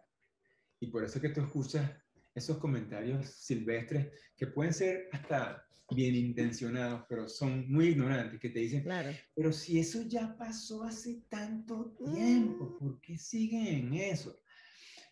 Y 0.79 0.87
por 0.87 1.03
eso 1.03 1.21
que 1.21 1.29
tú 1.29 1.41
escuchas 1.41 1.91
esos 2.33 2.57
comentarios 2.57 3.25
silvestres 3.27 4.07
que 4.35 4.47
pueden 4.47 4.73
ser 4.73 5.09
hasta 5.11 5.65
bien 5.95 6.15
intencionados, 6.15 7.03
pero 7.07 7.27
son 7.27 7.69
muy 7.71 7.89
ignorantes, 7.89 8.39
que 8.39 8.49
te 8.49 8.59
dicen, 8.59 8.83
claro. 8.83 9.09
pero 9.35 9.51
si 9.51 9.79
eso 9.79 10.01
ya 10.03 10.35
pasó 10.37 10.83
hace 10.83 11.23
tanto 11.27 11.91
tiempo, 11.91 12.65
mm. 12.65 12.77
¿por 12.79 13.01
qué 13.01 13.17
siguen 13.17 13.67
en 13.67 13.93
eso? 13.95 14.39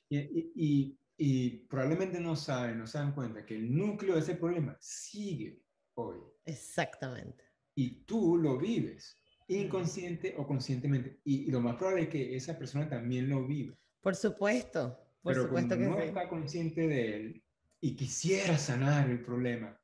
Y, 0.08 0.18
y, 0.56 1.00
y, 1.18 1.50
probablemente 1.68 2.20
no 2.20 2.36
saben, 2.36 2.80
no 2.80 2.88
se 2.88 2.98
dan 2.98 3.14
cuenta 3.14 3.46
que 3.46 3.56
el 3.56 3.76
núcleo 3.76 4.16
de 4.16 4.22
ese 4.22 4.36
problema 4.36 4.78
sigue 4.80 5.62
hoy. 5.96 6.18
Exactamente. 6.46 7.44
Y 7.76 8.06
tú 8.06 8.38
lo 8.38 8.58
vives, 8.58 9.16
inconsciente 9.48 10.34
o 10.38 10.48
conscientemente. 10.48 11.20
Y, 11.24 11.52
lo 11.52 11.62
más 11.62 11.76
probable 11.76 12.04
es 12.04 12.10
que 12.10 12.36
esa 12.36 12.58
persona 12.58 12.90
también 12.90 13.30
lo 13.30 13.46
viva. 13.46 13.78
Por 14.02 14.16
supuesto, 14.16 14.98
por 15.22 15.34
Pero 15.34 15.46
supuesto 15.46 15.78
que 15.78 15.86
no 15.86 16.00
está 16.00 16.30
consciente 16.30 16.88
de 16.88 17.16
él 17.16 17.44
y 17.82 17.96
quisiera 17.96 18.58
sanar 18.58 19.10
el 19.10 19.22
problema, 19.22 19.80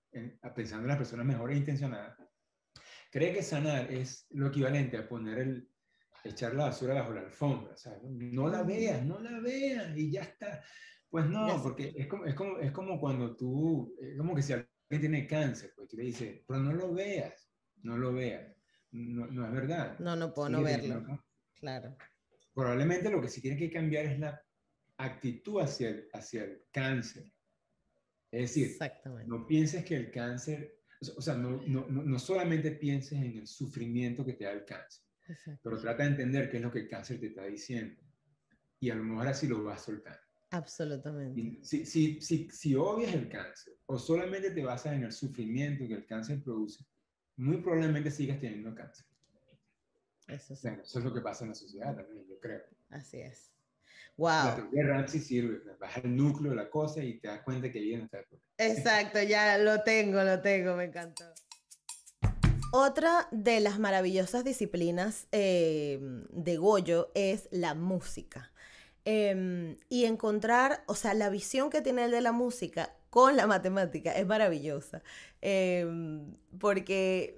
pensando 0.56 0.84
en 0.84 0.90
las 0.90 0.98
personas 0.98 1.26
mejores 1.26 1.58
intencionadas, 1.58 2.18
cree 3.12 3.34
que 3.34 3.44
sanar 3.44 3.92
es 3.92 4.28
lo 4.32 4.48
equivalente 4.48 4.98
a 4.98 5.08
poner 5.08 5.40
el, 5.40 5.70
echar 6.26 6.54
la 6.56 6.66
basura 6.66 6.96
bajo 6.96 7.14
la 7.14 7.22
alfombra, 7.22 7.76
No 8.04 8.50
la 8.50 8.64
veas, 8.64 9.06
no 9.06 9.20
la 9.20 9.40
veas 9.40 9.96
y 9.96 10.12
ya 10.12 10.24
está. 10.24 10.64
Pues 11.10 11.28
no, 11.28 11.62
porque 11.64 11.94
es 11.96 12.08
como, 12.08 12.26
es 12.26 12.36
como, 12.36 12.60
es 12.60 12.72
como 12.72 13.00
cuando 13.00 13.36
tú, 13.36 13.96
es 14.02 14.18
como 14.18 14.36
que 14.36 14.42
si 14.42 14.54
que 14.90 15.00
tiene 15.00 15.28
cáncer, 15.28 15.72
pues 15.76 15.88
tú 15.88 15.98
le 15.98 16.04
dices, 16.04 16.44
pero 16.48 16.60
no 16.60 16.74
lo 16.74 16.94
veas, 16.94 17.50
no 17.84 17.98
lo 17.98 18.14
veas, 18.14 18.54
no, 18.92 19.28
no 19.28 19.46
es 19.46 19.54
verdad. 19.54 19.98
No, 20.00 20.16
no 20.16 20.34
puedo 20.34 20.50
no 20.50 20.62
verlo, 20.62 21.24
claro. 21.54 21.96
Probablemente 22.54 23.10
lo 23.10 23.22
que 23.22 23.30
sí 23.30 23.42
tiene 23.42 23.58
que 23.58 23.72
cambiar 23.72 24.06
es 24.06 24.20
la 24.20 24.45
actitud 24.98 25.62
hacia 25.62 25.90
el, 25.90 26.10
hacia 26.14 26.44
el 26.44 26.64
cáncer. 26.72 27.32
Es 28.32 28.54
decir, 28.54 28.78
no 29.28 29.46
pienses 29.48 29.86
que 29.86 29.96
el 29.96 30.12
cáncer, 30.12 30.80
o 31.16 31.22
sea, 31.22 31.36
no, 31.36 31.62
no, 31.68 31.88
no, 31.88 32.20
solamente 32.20 32.72
pienses 32.72 33.14
en 33.14 33.38
el 33.38 33.48
sufrimiento 33.48 34.26
que 34.26 34.34
te 34.34 34.44
da 34.44 34.52
el 34.52 34.66
cáncer, 34.66 35.04
pero 35.64 35.80
trata 35.80 36.04
de 36.04 36.10
entender 36.10 36.50
qué 36.50 36.58
es 36.58 36.64
lo 36.64 36.72
que 36.72 36.80
el 36.80 36.90
cáncer 36.90 37.20
te 37.20 37.28
está 37.28 37.46
diciendo. 37.46 38.02
Y 38.80 38.90
a 38.90 38.96
lo 38.96 39.04
mejor 39.04 39.28
así 39.28 39.48
lo 39.48 39.64
vas 39.64 39.82
a 39.82 39.86
soltar. 39.86 40.20
Absolutamente. 40.50 41.64
Si, 41.64 41.86
si, 41.86 42.22
si, 42.22 42.50
si 42.50 42.76
obvias 42.76 43.14
el 43.14 43.30
cáncer 43.30 43.78
o 43.86 43.98
solamente 43.98 44.52
te 44.52 44.64
basas 44.64 44.94
en 44.94 45.04
el 45.04 45.12
sufrimiento 45.12 45.88
que 45.88 45.94
el 45.96 46.06
cáncer 46.06 46.44
produce, 46.44 46.86
muy 47.38 47.58
probablemente 47.62 48.12
sigas 48.12 48.40
teniendo 48.40 48.76
cáncer. 48.76 49.06
Eso, 50.28 50.56
sí. 50.56 50.68
eso 50.68 51.00
es 51.00 51.06
lo 51.06 51.14
que 51.14 51.22
pasa 51.22 51.46
en 51.46 51.50
la 51.50 51.56
sociedad 51.56 51.96
también, 51.96 52.28
yo 52.28 52.40
creo. 52.40 52.64
Así 52.90 53.20
es. 53.20 53.55
Wow. 54.18 54.30
La 54.30 54.56
teoría 54.56 54.84
de 54.84 54.90
Ramsey 54.90 55.20
sirve, 55.20 55.62
baja 55.80 56.02
el 56.02 56.16
núcleo 56.16 56.52
de 56.52 56.58
la 56.58 56.70
cosa 56.70 57.04
y 57.04 57.20
te 57.20 57.28
das 57.28 57.42
cuenta 57.42 57.72
que 57.72 57.80
viene 57.80 58.06
está 58.06 58.20
Exacto, 58.58 59.22
ya 59.22 59.58
lo 59.58 59.82
tengo, 59.84 60.24
lo 60.24 60.42
tengo, 60.42 60.76
me 60.76 60.86
encantó. 60.86 61.26
Otra 62.72 63.28
de 63.32 63.60
las 63.60 63.80
maravillosas 63.80 64.44
disciplinas 64.44 65.28
eh, 65.32 66.00
de 66.30 66.58
Goyo 66.58 67.10
es 67.14 67.48
la 67.52 67.74
música. 67.74 68.52
Em, 69.06 69.78
y 69.88 70.06
encontrar, 70.06 70.84
o 70.88 70.96
sea, 70.96 71.14
la 71.14 71.30
visión 71.30 71.70
que 71.70 71.82
tiene 71.82 72.06
él 72.06 72.12
de 72.12 72.22
la 72.22 72.32
música 72.32 72.96
con 73.12 73.38
la 73.38 73.46
matemática 73.46 74.12
es 74.12 74.26
maravillosa, 74.26 75.04
em, 75.42 76.36
porque 76.60 77.38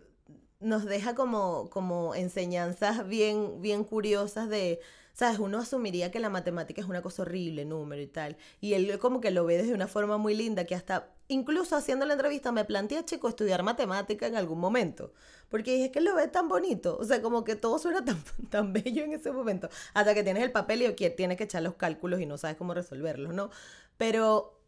nos 0.60 0.86
deja 0.86 1.14
como, 1.14 1.70
como 1.70 2.16
enseñanzas 2.16 3.08
bien, 3.08 3.62
bien 3.62 3.84
curiosas 3.84 4.50
de, 4.50 4.80
¿sabes? 5.18 5.40
Uno 5.40 5.58
asumiría 5.58 6.12
que 6.12 6.20
la 6.20 6.30
matemática 6.30 6.80
es 6.80 6.88
una 6.88 7.02
cosa 7.02 7.24
horrible, 7.24 7.66
número 7.66 8.02
y 8.02 8.08
tal, 8.08 8.38
y 8.62 8.74
él 8.74 9.00
como 9.00 9.20
que 9.20 9.32
lo 9.32 9.46
ve 9.46 9.58
desde 9.58 9.74
una 9.74 9.88
forma 9.88 10.18
muy 10.18 10.36
linda 10.36 10.66
que 10.66 10.76
hasta, 10.76 11.10
incluso 11.28 11.76
haciendo 11.76 12.06
la 12.06 12.14
entrevista, 12.14 12.52
me 12.52 12.66
planteé, 12.66 13.04
chico, 13.04 13.28
estudiar 13.28 13.64
matemática 13.64 14.28
en 14.28 14.36
algún 14.36 14.60
momento, 14.60 15.14
porque 15.50 15.74
dije 15.74 15.92
que 15.92 16.02
lo 16.02 16.14
ve 16.14 16.28
tan 16.28 16.48
bonito, 16.48 16.98
o 17.00 17.04
sea, 17.04 17.20
como 17.20 17.44
que 17.44 17.56
todo 17.56 17.80
suena 17.80 18.06
tan, 18.06 18.22
tan 18.52 18.74
bello 18.74 19.04
en 19.06 19.14
ese 19.14 19.32
momento, 19.32 19.70
hasta 19.96 20.14
que 20.14 20.24
tienes 20.24 20.44
el 20.44 20.52
papel 20.52 20.84
y 20.84 21.10
tienes 21.10 21.36
que 21.38 21.46
echar 21.46 21.64
los 21.64 21.74
cálculos 21.74 22.22
y 22.22 22.28
no 22.28 22.38
sabes 22.38 22.56
cómo 22.56 22.76
resolverlos, 22.76 23.34
¿no? 23.34 23.50
Pero 23.98 24.60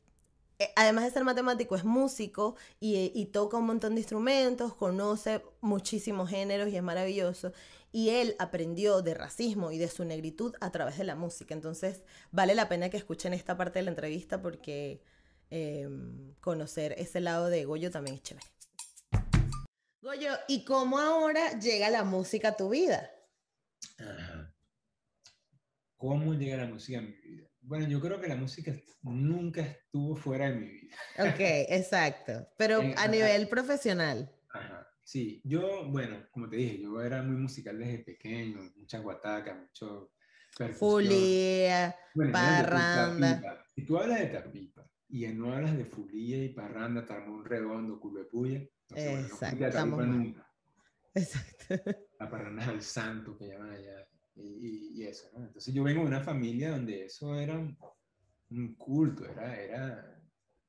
eh, 0.58 0.72
además 0.76 1.04
de 1.04 1.12
ser 1.12 1.24
matemático, 1.26 1.76
es 1.76 1.86
músico 1.86 2.56
y, 2.80 3.12
y, 3.14 3.28
toca 3.28 3.58
un 3.58 3.68
montón 3.68 3.94
de 3.94 4.02
instrumentos, 4.02 4.74
conoce 4.74 5.44
muchísimos 5.62 6.30
géneros 6.30 6.70
y 6.70 6.76
es 6.76 6.84
maravilloso. 6.84 7.54
Y 7.92 8.10
él 8.10 8.36
aprendió 8.38 9.02
de 9.02 9.16
racismo 9.16 9.72
y 9.72 9.78
de 9.78 9.88
su 9.88 10.06
negritud 10.06 10.56
a 10.62 10.72
través 10.72 10.98
de 10.98 11.04
la 11.04 11.16
música. 11.16 11.54
Entonces, 11.54 12.04
vale 12.32 12.54
la 12.54 12.70
pena 12.70 12.90
que 12.90 12.98
escuchen 12.98 13.34
esta 13.34 13.58
parte 13.58 13.80
de 13.80 13.84
la 13.84 13.92
entrevista 13.92 14.42
porque 14.42 15.04
em, 15.50 16.36
conocer 16.36 16.94
ese 16.98 17.20
lado 17.20 17.50
de 17.50 17.66
Goyo 17.66 17.90
también 17.90 18.18
es 18.18 18.24
chévere. 18.24 18.46
Goyo, 20.02 20.32
¿y 20.48 20.64
cómo 20.66 21.00
ahora 21.00 21.60
llega 21.60 21.90
la 21.90 22.04
música 22.04 22.50
a 22.50 22.58
tu 22.58 22.70
vida? 22.70 23.10
¿Cómo 25.98 26.34
llega 26.34 26.58
la 26.58 26.68
música 26.68 27.00
a 27.00 27.02
mi 27.02 27.12
vida? 27.12 27.50
Bueno, 27.62 27.88
yo 27.88 28.00
creo 28.00 28.22
que 28.22 28.28
la 28.28 28.36
música 28.36 28.74
nunca 29.02 29.62
estuvo 29.62 30.16
fuera 30.16 30.50
de 30.50 30.56
mi 30.56 30.70
vida. 30.70 30.96
Ok, 31.18 31.40
exacto. 31.70 32.48
Pero 32.58 32.82
a 32.96 33.08
nivel 33.08 33.50
profesional. 33.50 34.32
Ajá. 34.52 34.89
Sí, 35.10 35.42
yo, 35.44 35.90
bueno, 35.90 36.18
como 36.30 36.48
te 36.48 36.58
dije, 36.58 36.82
yo 36.84 37.02
era 37.02 37.24
muy 37.24 37.36
musical 37.36 37.80
desde 37.80 37.98
pequeño, 38.04 38.60
muchas 38.76 39.02
guatacas, 39.02 39.60
mucho 39.60 40.12
Fulia, 40.78 41.96
parranda. 42.32 43.66
Si 43.74 43.84
tú 43.88 43.98
hablas 43.98 44.20
de 44.20 44.28
Tapipa, 44.28 44.88
y 45.08 45.26
no 45.30 45.52
hablas 45.52 45.76
de 45.76 45.86
fulía 45.86 46.44
y 46.44 46.50
parranda, 46.50 47.08
un 47.28 47.44
redondo, 47.44 48.00
culvepuya. 48.00 48.64
Exacto. 48.94 50.06
nunca. 50.06 50.48
Exacto. 51.16 51.76
La 52.20 52.30
parranda 52.30 52.68
del 52.68 52.84
santo 52.84 53.36
que 53.36 53.48
llaman 53.48 53.72
allá. 53.72 54.08
Y, 54.36 55.02
eso, 55.08 55.28
¿no? 55.34 55.44
Entonces 55.44 55.74
yo 55.74 55.84
vengo 55.86 56.02
de 56.02 56.08
una 56.08 56.22
familia 56.22 56.70
donde 56.70 57.06
eso 57.06 57.36
era 57.36 57.58
un, 57.58 58.76
culto, 58.76 59.26
era, 59.26 59.60
era, 59.60 60.19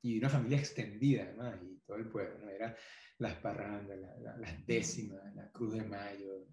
y 0.02 0.18
una 0.18 0.28
familia 0.28 0.58
extendida 0.58 1.24
además, 1.24 1.58
y 1.62 1.78
todo 1.86 1.96
el 1.98 2.08
pueblo, 2.08 2.38
¿no? 2.38 2.48
Era 2.48 2.74
las 3.18 3.34
parrandas, 3.36 3.98
las 4.38 4.66
décimas, 4.66 5.34
la 5.34 5.50
cruz 5.50 5.74
de 5.74 5.84
mayo, 5.84 6.46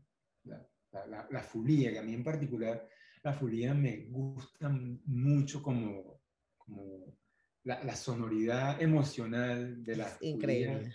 la, 0.43 1.27
la, 1.29 1.41
fulía, 1.41 1.91
que 1.91 1.99
a 1.99 2.03
mí 2.03 2.13
en 2.13 2.23
particular, 2.23 2.87
la 3.23 3.33
fulía 3.33 3.73
me 3.73 4.05
gusta 4.09 4.69
mucho 4.69 5.61
como, 5.61 6.21
como 6.57 7.17
la, 7.63 7.95
sonoridad 7.95 8.81
emocional 8.81 9.83
de 9.83 9.95
la 9.95 10.17
Increíble. 10.21 10.93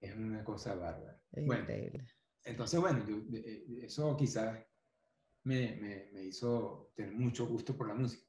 Es 0.00 0.16
una 0.16 0.42
cosa 0.42 0.74
bárbara. 0.74 1.20
Increíble. 1.36 2.04
entonces, 2.44 2.80
bueno, 2.80 3.04
eso 3.80 4.16
quizás 4.16 4.58
me, 5.44 5.76
me, 5.76 6.10
me, 6.12 6.24
hizo 6.24 6.92
tener 6.94 7.12
mucho 7.12 7.46
gusto 7.46 7.76
por 7.76 7.88
la 7.88 7.94
música. 7.94 8.21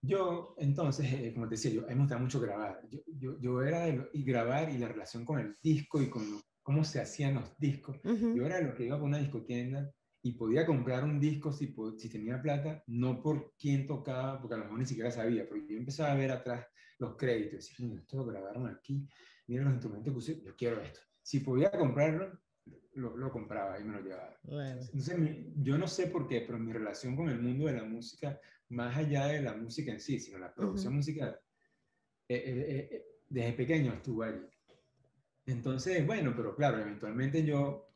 Yo, 0.00 0.54
entonces, 0.58 1.12
eh, 1.12 1.32
como 1.34 1.48
te 1.48 1.56
decía, 1.56 1.72
yo, 1.72 1.84
a 1.84 1.88
mí 1.88 1.94
me 1.94 2.00
gustaba 2.02 2.20
mucho 2.20 2.40
grabar. 2.40 2.80
Yo, 2.88 3.00
yo, 3.06 3.40
yo 3.40 3.62
era 3.62 3.86
de 3.86 4.08
y 4.12 4.22
grabar 4.22 4.70
y 4.70 4.78
la 4.78 4.88
relación 4.88 5.24
con 5.24 5.40
el 5.40 5.56
disco 5.62 6.00
y 6.00 6.08
con 6.08 6.22
cómo 6.62 6.84
se 6.84 7.00
hacían 7.00 7.34
los 7.34 7.58
discos. 7.58 7.98
Yo 8.04 8.44
era 8.44 8.60
lo 8.60 8.74
que 8.74 8.84
iba 8.84 8.98
con 8.98 9.08
una 9.08 9.18
discotienda 9.18 9.90
y 10.22 10.32
podía 10.32 10.66
comprar 10.66 11.04
un 11.04 11.18
disco 11.18 11.52
si, 11.52 11.74
si 11.96 12.08
tenía 12.10 12.42
plata, 12.42 12.82
no 12.86 13.22
por 13.22 13.54
quién 13.58 13.86
tocaba, 13.86 14.40
porque 14.40 14.54
a 14.54 14.58
lo 14.58 14.64
mejor 14.64 14.78
ni 14.80 14.86
siquiera 14.86 15.10
sabía, 15.10 15.48
porque 15.48 15.66
yo 15.68 15.78
empezaba 15.78 16.12
a 16.12 16.16
ver 16.16 16.30
atrás 16.30 16.66
los 16.98 17.16
créditos, 17.16 17.78
y 17.78 17.94
esto 17.94 18.18
lo 18.18 18.26
grabaron 18.26 18.66
aquí, 18.66 19.08
mira 19.46 19.64
los 19.64 19.72
instrumentos 19.72 20.12
que 20.12 20.18
usé, 20.18 20.42
yo 20.42 20.54
quiero 20.56 20.80
esto. 20.80 21.00
Si 21.22 21.40
podía 21.40 21.70
comprarlo, 21.70 22.38
lo, 22.94 23.16
lo 23.16 23.30
compraba 23.30 23.78
y 23.78 23.84
me 23.84 23.94
lo 23.94 24.02
llevaba. 24.02 24.36
Entonces, 24.92 25.16
yo 25.56 25.78
no 25.78 25.86
sé 25.86 26.08
por 26.08 26.26
qué, 26.26 26.42
pero 26.42 26.58
mi 26.58 26.72
relación 26.72 27.16
con 27.16 27.28
el 27.30 27.40
mundo 27.40 27.66
de 27.66 27.74
la 27.74 27.84
música, 27.84 28.40
más 28.70 28.96
allá 28.96 29.26
de 29.26 29.42
la 29.42 29.54
música 29.54 29.92
en 29.92 30.00
sí, 30.00 30.20
sino 30.20 30.38
la 30.38 30.54
producción 30.54 30.94
musical, 30.94 31.38
eh, 32.28 32.36
eh, 32.36 32.88
eh, 32.92 33.06
desde 33.28 33.52
pequeño 33.54 33.94
estuvo 33.94 34.22
allí. 34.22 34.46
Entonces, 35.46 36.06
bueno, 36.06 36.34
pero 36.36 36.54
claro, 36.54 36.78
eventualmente 36.78 37.44
yo 37.44 37.90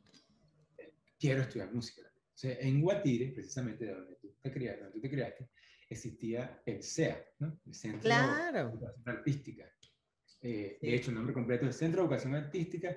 quiero 1.18 1.43
estudiar 1.43 1.73
música 1.73 2.03
en 2.43 2.81
Guatire, 2.81 3.33
precisamente 3.33 3.85
de 3.85 3.95
donde 3.95 4.16
tú 4.16 4.35
te 4.41 4.51
criaste, 4.51 4.83
donde 4.83 4.95
tú 4.95 5.01
te 5.01 5.11
criaste 5.11 5.51
existía 5.93 6.61
el 6.66 6.83
CEA, 6.83 7.23
¿no? 7.39 7.61
el 7.66 7.75
Centro 7.75 8.01
claro. 8.01 8.68
de 8.68 8.73
Educación 8.73 9.09
Artística. 9.09 9.64
Eh, 10.41 10.79
de 10.81 10.95
hecho, 10.95 11.11
el 11.11 11.16
nombre 11.16 11.35
completo 11.35 11.66
es 11.66 11.77
Centro 11.77 12.03
de 12.03 12.07
Educación 12.07 12.35
Artística 12.35 12.97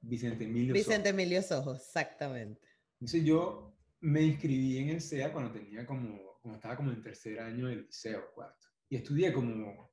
Vicente 0.00 0.44
Emilio 0.44 0.74
Vicente 0.74 1.10
Emilio 1.10 1.40
Sojo, 1.42 1.74
exactamente. 1.74 2.60
Entonces 2.94 3.24
yo 3.24 3.76
me 4.00 4.22
inscribí 4.22 4.78
en 4.78 4.88
el 4.88 5.00
CEA 5.00 5.32
cuando 5.32 5.52
tenía 5.52 5.86
como, 5.86 6.33
cuando 6.44 6.58
estaba 6.58 6.76
como 6.76 6.90
en 6.90 7.00
tercer 7.00 7.40
año 7.40 7.68
del 7.68 7.86
liceo, 7.86 8.30
cuarto. 8.34 8.68
Y 8.90 8.96
estudié 8.96 9.32
como, 9.32 9.90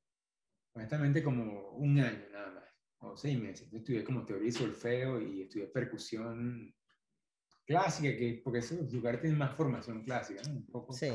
honestamente, 0.73 1.23
como 1.23 1.69
un 1.77 1.97
año 1.97 2.25
nada 2.29 2.51
más, 2.51 2.65
o 2.97 3.15
seis 3.15 3.39
meses. 3.39 3.61
Entonces, 3.61 3.79
estudié 3.79 4.03
como 4.03 4.25
teoría 4.25 4.49
y 4.49 4.51
solfeo 4.51 5.21
y 5.21 5.43
estudié 5.43 5.67
percusión 5.67 6.75
clásica, 7.65 8.17
que, 8.17 8.41
porque 8.43 8.59
esos 8.59 8.91
lugares 8.91 9.21
tienen 9.21 9.39
más 9.39 9.55
formación 9.55 10.03
clásica, 10.03 10.41
¿no? 10.45 10.55
Un 10.55 10.65
poco. 10.65 10.91
Sí. 10.91 11.09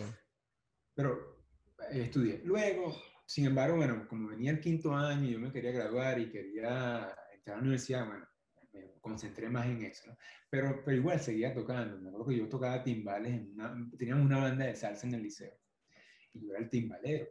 Pero 0.95 1.45
eh, 1.91 2.05
estudié. 2.05 2.41
Luego, 2.43 2.97
sin 3.27 3.45
embargo, 3.45 3.77
bueno, 3.77 4.09
como 4.09 4.29
venía 4.29 4.53
el 4.53 4.61
quinto 4.61 4.95
año 4.95 5.29
y 5.29 5.33
yo 5.33 5.39
me 5.39 5.53
quería 5.53 5.73
graduar 5.73 6.19
y 6.19 6.31
quería 6.31 7.15
entrar 7.35 7.57
a 7.57 7.59
la 7.59 7.63
universidad, 7.63 8.07
bueno, 8.07 8.27
concentré 9.07 9.49
más 9.49 9.67
en 9.67 9.83
eso, 9.83 10.11
¿no? 10.11 10.17
Pero, 10.51 10.83
pero 10.85 10.97
igual 10.97 11.21
seguía 11.21 11.55
tocando. 11.55 11.99
Me 11.99 12.09
acuerdo 12.09 12.27
que 12.27 12.37
yo 12.39 12.49
tocaba 12.49 12.83
timbales, 12.83 13.33
en 13.33 13.53
una, 13.53 13.91
teníamos 13.97 14.27
una 14.27 14.39
banda 14.39 14.67
de 14.67 14.75
salsa 14.75 15.07
en 15.07 15.15
el 15.15 15.23
liceo 15.23 15.57
y 16.33 16.41
yo 16.41 16.51
era 16.51 16.61
el 16.61 16.69
timbalero 16.69 17.29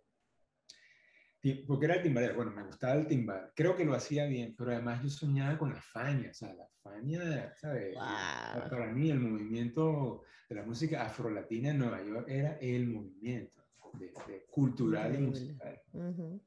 porque 1.67 1.86
era 1.86 1.95
el 1.95 2.03
timbalero. 2.03 2.36
Bueno, 2.36 2.51
me 2.51 2.63
gustaba 2.63 2.95
el 2.95 3.07
timbal. 3.07 3.51
Creo 3.55 3.76
que 3.76 3.86
lo 3.86 3.93
hacía 3.93 4.26
bien, 4.26 4.55
pero 4.57 4.71
además 4.71 5.03
yo 5.03 5.09
soñaba 5.09 5.57
con 5.57 5.73
la 5.73 5.82
faña. 5.82 6.32
O 6.32 6.34
sea, 6.34 6.53
la 6.53 6.67
faña, 6.82 7.53
¿sabes? 7.55 7.95
Para 7.95 8.91
mí 8.91 9.11
el 9.11 9.19
movimiento 9.19 10.23
de 10.49 10.55
la 10.55 10.63
música 10.63 11.05
afrolatina 11.05 11.69
en 11.69 11.80
Nueva 11.80 12.03
York 12.03 12.28
era 12.30 12.57
el 12.59 12.88
movimiento 12.88 13.63
de, 13.93 14.11
cultural 14.49 15.15
y 15.15 15.17
musical. 15.19 15.82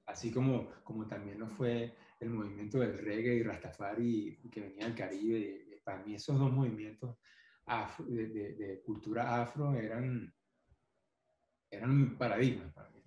Así 0.06 0.32
como, 0.32 0.68
como 0.82 1.06
también 1.06 1.38
lo 1.38 1.48
fue 1.48 1.94
el 2.20 2.30
movimiento 2.30 2.80
del 2.80 2.98
reggae 2.98 3.36
y 3.36 3.42
Rastafari 3.42 4.38
que 4.50 4.60
venía 4.60 4.84
del 4.86 4.94
Caribe. 4.94 5.80
Para 5.84 6.02
mí 6.04 6.14
esos 6.14 6.38
dos 6.38 6.52
movimientos 6.52 7.16
de, 8.06 8.28
de, 8.28 8.82
cultura 8.82 9.42
afro 9.42 9.74
eran, 9.74 10.34
eran 11.70 12.16
paradigmas 12.18 12.72
para 12.72 12.90
mí. 12.90 12.98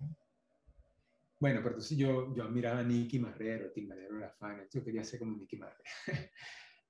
Bueno, 1.42 1.58
pero 1.58 1.70
entonces 1.70 1.98
yo, 1.98 2.32
yo 2.36 2.44
admiraba 2.44 2.78
a 2.78 2.84
Nicky 2.84 3.18
Marrero, 3.18 3.72
timbalero 3.72 4.14
de 4.14 4.20
la 4.20 4.30
fan, 4.30 4.64
yo 4.72 4.84
quería 4.84 5.02
ser 5.02 5.18
como 5.18 5.36
Nicky 5.36 5.56
Marrero. 5.56 5.82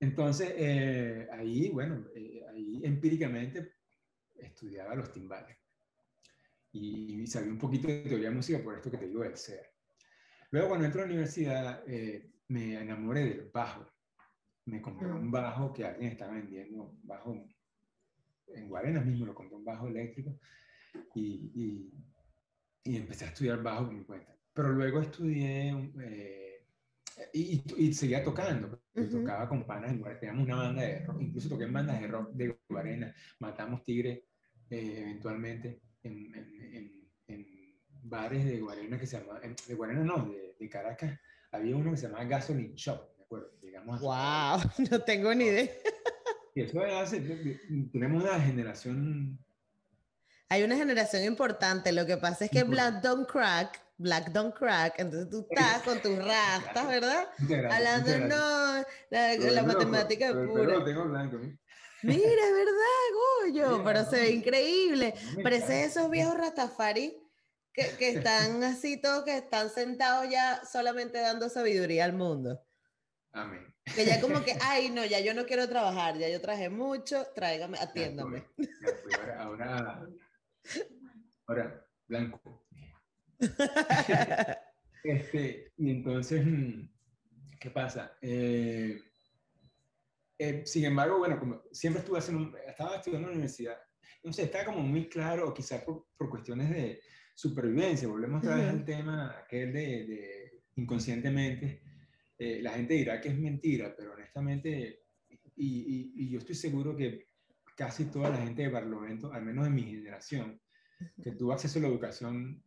entonces, 0.00 0.52
eh, 0.58 1.26
ahí, 1.32 1.70
bueno, 1.70 2.06
eh, 2.14 2.44
ahí 2.50 2.82
empíricamente 2.84 3.76
estudiaba 4.34 4.94
los 4.94 5.10
timbales. 5.10 5.56
Y, 6.72 7.26
sabía 7.26 7.50
un 7.50 7.58
poquito 7.58 7.88
de 7.88 8.02
teoría 8.02 8.28
de 8.28 8.34
música 8.34 8.62
por 8.62 8.74
esto 8.74 8.90
que 8.90 8.98
te 8.98 9.08
digo 9.08 9.22
del 9.22 9.38
ser. 9.38 9.71
Luego, 10.52 10.68
cuando 10.68 10.86
entro 10.86 11.02
a 11.02 11.04
la 11.06 11.10
universidad, 11.10 11.82
eh, 11.88 12.30
me 12.48 12.80
enamoré 12.80 13.24
del 13.24 13.50
bajo. 13.52 13.84
Me 14.66 14.80
compré 14.80 15.08
un 15.08 15.30
bajo 15.30 15.72
que 15.72 15.84
alguien 15.84 16.12
estaba 16.12 16.34
vendiendo, 16.34 16.94
bajo 17.02 17.44
en 18.46 18.68
Guarenas 18.68 19.04
mismo, 19.04 19.26
lo 19.26 19.34
compré 19.34 19.56
un 19.56 19.64
bajo 19.64 19.88
eléctrico 19.88 20.38
y, 21.14 21.50
y, 21.54 21.92
y 22.84 22.96
empecé 22.96 23.24
a 23.24 23.28
estudiar 23.28 23.60
bajo 23.60 23.86
por 23.86 23.94
mi 23.94 24.04
cuenta 24.04 24.32
pero 24.52 24.72
luego 24.72 25.00
estudié 25.00 25.70
eh, 26.02 26.66
y, 27.32 27.62
y, 27.76 27.94
seguía 27.94 28.22
tocando. 28.22 28.82
Tocaba 29.10 29.48
con 29.48 29.64
panas 29.66 29.92
en 29.92 30.02
Teníamos 30.02 30.44
una 30.44 30.56
banda 30.56 30.82
de 30.82 31.04
rock, 31.04 31.22
incluso 31.22 31.48
toqué 31.48 31.64
en 31.64 31.72
bandas 31.72 32.00
de 32.00 32.06
rock 32.08 32.32
de 32.32 32.58
Guarena. 32.68 33.14
Matamos 33.38 33.82
Tigre 33.82 34.26
eh, 34.68 34.98
eventualmente 35.00 35.82
en, 36.02 36.34
en, 36.34 36.74
en, 36.74 37.01
bares 38.02 38.44
de 38.44 38.60
Guarena 38.60 38.98
que 38.98 39.06
se 39.06 39.18
llama, 39.18 39.40
de 39.40 39.74
Guarena 39.74 40.02
no, 40.02 40.26
de, 40.26 40.54
de, 40.58 40.68
Caracas. 40.68 41.18
Había 41.50 41.76
uno 41.76 41.90
que 41.92 41.96
se 41.96 42.06
llamaba 42.06 42.24
Gasoline 42.24 42.74
Shop, 42.74 43.16
¿de 43.16 43.24
acuerdo? 43.24 43.50
Llegamos 43.60 44.00
¡Wow! 44.00 44.60
No 44.90 45.00
tengo 45.02 45.34
ni 45.34 45.44
idea. 45.44 45.70
Y 46.54 46.62
eso 46.62 46.82
hace, 46.82 47.20
tenemos 47.92 48.22
una 48.22 48.38
generación 48.40 49.38
hay 50.52 50.64
una 50.64 50.76
generación 50.76 51.24
importante. 51.24 51.92
Lo 51.92 52.04
que 52.04 52.18
pasa 52.18 52.44
es 52.44 52.50
que 52.50 52.62
Black 52.62 53.00
Don't 53.00 53.26
Crack, 53.26 53.80
Black 53.96 54.32
Don't 54.32 54.54
Crack, 54.54 54.98
entonces 54.98 55.30
tú 55.30 55.46
estás 55.50 55.80
con 55.80 55.98
tus 56.02 56.22
rastas, 56.22 56.88
¿verdad? 56.88 57.26
Hablando, 57.70 58.18
no, 58.18 58.84
la, 59.08 59.62
matemática 59.62 60.28
es 60.28 60.34
pura. 60.34 60.84
tengo 60.84 61.04
blanco, 61.04 61.38
Mira, 62.02 62.20
es 62.20 62.52
verdad, 62.52 63.72
Goyo, 63.72 63.82
pero 63.82 64.04
se 64.04 64.16
ve 64.16 64.30
increíble. 64.32 65.14
Parece 65.42 65.84
esos 65.84 66.10
viejos 66.10 66.36
Rastafari 66.36 67.16
que, 67.72 67.96
que 67.98 68.10
están 68.10 68.62
así 68.62 69.00
todos, 69.00 69.24
que 69.24 69.36
están 69.36 69.70
sentados 69.70 70.28
ya 70.30 70.64
solamente 70.64 71.18
dando 71.18 71.48
sabiduría 71.48 72.04
al 72.04 72.12
mundo. 72.12 72.62
Amén. 73.32 73.72
Que 73.94 74.04
ya 74.04 74.20
como 74.20 74.44
que, 74.44 74.56
ay, 74.62 74.90
no, 74.90 75.04
ya 75.04 75.20
yo 75.20 75.34
no 75.34 75.46
quiero 75.46 75.68
trabajar, 75.68 76.18
ya 76.18 76.28
yo 76.28 76.40
traje 76.40 76.68
mucho, 76.68 77.26
tráigame, 77.34 77.78
atiéndame. 77.78 78.44
ahora 79.38 80.06
Ahora, 81.46 81.86
blanco. 82.06 82.66
este, 85.04 85.72
y 85.76 85.90
entonces, 85.90 86.44
mm, 86.46 86.88
¿qué 87.58 87.70
pasa? 87.70 88.16
Eh, 88.20 89.02
eh, 90.38 90.62
sin 90.64 90.84
embargo, 90.84 91.18
bueno, 91.18 91.38
como 91.38 91.62
siempre 91.72 92.00
estuve 92.00 92.18
haciendo, 92.18 92.56
estaba 92.58 92.96
estudiando 92.96 93.28
en 93.28 93.32
la 93.32 93.38
universidad, 93.38 93.78
no 94.22 94.32
sé, 94.32 94.44
estaba 94.44 94.66
como 94.66 94.80
muy 94.80 95.08
claro, 95.08 95.52
quizás 95.52 95.82
por, 95.82 96.06
por, 96.16 96.30
cuestiones 96.30 96.70
de 96.70 97.02
supervivencia, 97.34 98.08
volvemos 98.08 98.42
otra 98.42 98.56
vez 98.56 98.68
al 98.68 98.84
tema 98.84 99.36
aquel 99.44 99.72
de, 99.72 100.06
de 100.06 100.62
inconscientemente, 100.76 101.82
eh, 102.38 102.60
la 102.62 102.72
gente 102.72 102.94
dirá 102.94 103.20
que 103.20 103.28
es 103.28 103.38
mentira, 103.38 103.94
pero 103.96 104.14
honestamente, 104.14 105.04
y, 105.28 105.42
y, 105.56 106.12
y 106.16 106.30
yo 106.30 106.38
estoy 106.38 106.54
seguro 106.54 106.96
que 106.96 107.28
casi 107.76 108.06
toda 108.06 108.30
la 108.30 108.38
gente 108.38 108.62
de 108.62 108.68
Barlovento, 108.68 109.32
al 109.32 109.44
menos 109.44 109.64
de 109.64 109.70
mi 109.70 109.82
generación, 109.82 110.60
que 111.22 111.32
tuvo 111.32 111.52
acceso 111.52 111.78
a 111.78 111.82
la 111.82 111.88
educación 111.88 112.62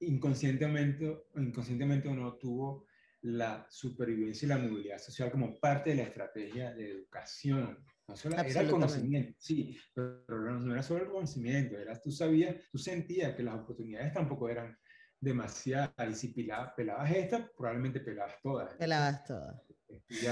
inconscientemente, 0.00 1.24
inconscientemente 1.36 2.08
o 2.08 2.14
no, 2.14 2.34
tuvo 2.36 2.86
la 3.22 3.66
supervivencia 3.70 4.46
y 4.46 4.48
la 4.48 4.58
movilidad 4.58 4.98
social 4.98 5.30
como 5.30 5.58
parte 5.58 5.90
de 5.90 5.96
la 5.96 6.02
estrategia 6.02 6.74
de 6.74 6.90
educación. 6.90 7.84
No 8.08 8.16
solo 8.16 8.38
era 8.38 8.60
el 8.60 8.70
conocimiento, 8.70 9.34
sí, 9.38 9.76
pero 9.92 10.60
no 10.60 10.72
era 10.72 10.82
solo 10.82 11.04
el 11.04 11.10
conocimiento, 11.10 11.76
era, 11.76 12.00
tú 12.00 12.12
sabías, 12.12 12.54
tú 12.70 12.78
sentías 12.78 13.34
que 13.34 13.42
las 13.42 13.56
oportunidades 13.56 14.12
tampoco 14.12 14.48
eran 14.48 14.78
demasiado. 15.20 15.92
Y 16.08 16.14
si 16.14 16.28
pelabas 16.28 17.10
esta, 17.10 17.50
probablemente 17.56 18.00
pelabas 18.00 18.34
todas. 18.42 18.74
Pelabas 18.74 19.24
todas. 19.24 19.60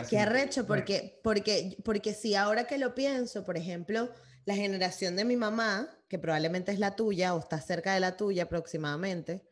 Qué 0.09 0.19
arrecho, 0.19 0.67
porque, 0.67 1.21
porque, 1.23 1.77
porque 1.85 2.15
si 2.15 2.35
ahora 2.35 2.67
que 2.67 2.79
lo 2.79 2.95
pienso, 2.95 3.45
por 3.45 3.57
ejemplo, 3.57 4.11
la 4.45 4.55
generación 4.55 5.17
de 5.17 5.25
mi 5.25 5.37
mamá, 5.37 5.89
que 6.09 6.19
probablemente 6.19 6.71
es 6.71 6.79
la 6.79 6.95
tuya 6.95 7.35
o 7.35 7.41
está 7.41 7.61
cerca 7.61 7.95
de 7.95 8.01
la 8.01 8.17
tuya 8.17 8.45
aproximadamente, 8.45 9.43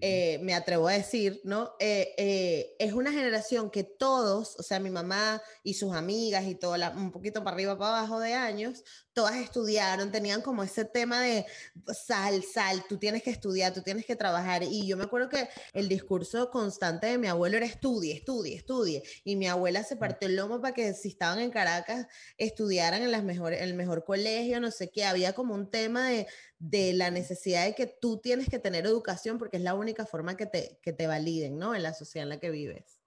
eh, 0.00 0.38
me 0.42 0.54
atrevo 0.54 0.88
a 0.88 0.92
decir, 0.92 1.40
¿no? 1.44 1.72
Eh, 1.80 2.14
eh, 2.18 2.76
es 2.78 2.92
una 2.92 3.12
generación 3.12 3.70
que 3.70 3.84
todos, 3.84 4.56
o 4.58 4.62
sea, 4.62 4.78
mi 4.78 4.90
mamá 4.90 5.42
y 5.62 5.74
sus 5.74 5.94
amigas 5.94 6.44
y 6.46 6.54
todo, 6.54 6.76
un 6.96 7.10
poquito 7.10 7.42
para 7.42 7.54
arriba, 7.54 7.78
para 7.78 7.98
abajo 7.98 8.20
de 8.20 8.34
años, 8.34 8.84
todas 9.18 9.34
estudiaron, 9.34 10.12
tenían 10.12 10.42
como 10.42 10.62
ese 10.62 10.84
tema 10.84 11.20
de 11.20 11.44
sal, 11.92 12.40
sal, 12.44 12.84
tú 12.88 12.98
tienes 12.98 13.24
que 13.24 13.30
estudiar, 13.30 13.74
tú 13.74 13.82
tienes 13.82 14.06
que 14.06 14.14
trabajar. 14.14 14.62
Y 14.62 14.86
yo 14.86 14.96
me 14.96 15.02
acuerdo 15.02 15.28
que 15.28 15.48
el 15.72 15.88
discurso 15.88 16.52
constante 16.52 17.08
de 17.08 17.18
mi 17.18 17.26
abuelo 17.26 17.56
era 17.56 17.66
estudie, 17.66 18.14
estudie, 18.14 18.54
estudie. 18.54 19.02
Y 19.24 19.34
mi 19.34 19.48
abuela 19.48 19.82
se 19.82 19.96
partió 19.96 20.28
el 20.28 20.36
lomo 20.36 20.60
para 20.60 20.72
que 20.72 20.94
si 20.94 21.08
estaban 21.08 21.40
en 21.40 21.50
Caracas 21.50 22.06
estudiaran 22.36 23.02
en, 23.02 23.10
las 23.10 23.24
mejores, 23.24 23.60
el 23.60 23.74
mejor 23.74 24.04
colegio, 24.04 24.60
no 24.60 24.70
sé 24.70 24.88
qué. 24.88 25.04
Había 25.04 25.32
como 25.32 25.52
un 25.52 25.68
tema 25.68 26.10
de, 26.10 26.28
de 26.60 26.92
la 26.92 27.10
necesidad 27.10 27.64
de 27.64 27.74
que 27.74 27.88
tú 27.88 28.20
tienes 28.20 28.48
que 28.48 28.60
tener 28.60 28.86
educación 28.86 29.36
porque 29.36 29.56
es 29.56 29.64
la 29.64 29.74
única 29.74 30.06
forma 30.06 30.36
que 30.36 30.46
te, 30.46 30.78
que 30.80 30.92
te 30.92 31.08
validen, 31.08 31.58
¿no? 31.58 31.74
En 31.74 31.82
la 31.82 31.92
sociedad 31.92 32.22
en 32.22 32.28
la 32.28 32.38
que 32.38 32.50
vives. 32.50 33.00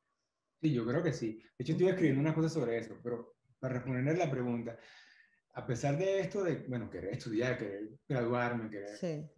Sí, 0.62 0.74
yo 0.74 0.86
creo 0.86 1.02
que 1.02 1.14
sí. 1.14 1.42
De 1.58 1.64
hecho, 1.64 1.72
estoy 1.72 1.88
escribiendo 1.88 2.20
una 2.20 2.36
cosa 2.36 2.50
sobre 2.50 2.80
eso, 2.80 3.00
pero 3.02 3.38
para 3.62 3.76
responder 3.76 4.18
la 4.18 4.30
pregunta, 4.30 4.78
a 5.54 5.66
pesar 5.66 5.98
de 5.98 6.22
esto, 6.22 6.44
de, 6.44 6.66
bueno, 6.68 6.90
querer 6.90 7.14
estudiar, 7.14 7.58
querer 7.58 7.90
graduarme, 8.08 8.70
querer, 8.70 9.32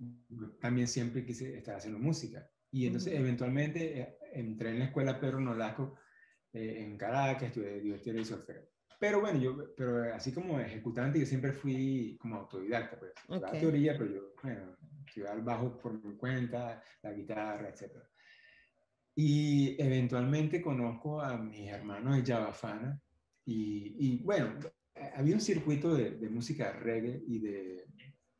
también 0.59 0.87
siempre 0.87 1.25
quise 1.25 1.57
estar 1.57 1.75
haciendo 1.75 1.99
música. 1.99 2.47
Y 2.71 2.85
entonces, 2.85 3.13
eventualmente, 3.13 3.99
eh, 3.99 4.17
entré 4.33 4.69
en 4.69 4.79
la 4.79 4.85
escuela 4.85 5.19
Pedro 5.19 5.39
Nolasco 5.39 5.95
eh, 6.51 6.83
en 6.83 6.97
Caracas, 6.97 7.43
estudié 7.43 7.81
divertido 7.81 8.19
y 8.19 8.25
solfeo. 8.25 8.69
Pero 8.99 9.21
bueno, 9.21 9.39
yo, 9.39 9.75
pero 9.75 10.13
así 10.13 10.31
como 10.31 10.59
ejecutante, 10.59 11.19
yo 11.19 11.25
siempre 11.25 11.51
fui 11.51 12.15
como 12.19 12.35
autodidacta, 12.35 12.99
pues. 12.99 13.13
La 13.27 13.51
teoría, 13.51 13.97
pero 13.97 14.11
yo, 14.11 14.33
bueno, 14.41 14.77
estudiaba 15.05 15.35
el 15.35 15.41
bajo 15.41 15.77
por 15.77 16.03
mi 16.03 16.15
cuenta, 16.15 16.81
la 17.01 17.11
guitarra, 17.11 17.69
etc. 17.69 17.91
Y 19.15 19.81
eventualmente 19.81 20.61
conozco 20.61 21.21
a 21.21 21.37
mis 21.37 21.69
hermanos 21.69 22.17
de 22.17 22.33
Javafana, 22.33 23.01
y, 23.45 23.95
y 23.99 24.23
bueno, 24.23 24.57
había 25.15 25.35
un 25.35 25.41
circuito 25.41 25.95
de, 25.95 26.11
de, 26.11 26.29
música 26.29 26.71
reggae 26.71 27.23
y 27.27 27.39
de, 27.39 27.85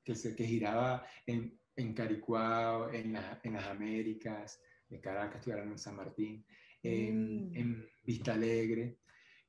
que, 0.04 0.16
se, 0.16 0.36
que 0.36 0.46
giraba 0.46 1.06
en, 1.26 1.58
en 1.76 1.94
Caricuao, 1.94 2.92
en, 2.92 3.16
en, 3.44 3.54
las 3.54 3.66
Américas, 3.68 4.62
de 4.90 5.00
Caracas, 5.00 5.38
estoy 5.38 5.54
hablando 5.54 5.74
en 5.74 5.80
San 5.80 5.96
Martín, 5.96 6.46
en, 6.82 7.50
mm. 7.50 7.56
en, 7.56 7.90
Vista 8.06 8.34
Alegre, 8.34 8.98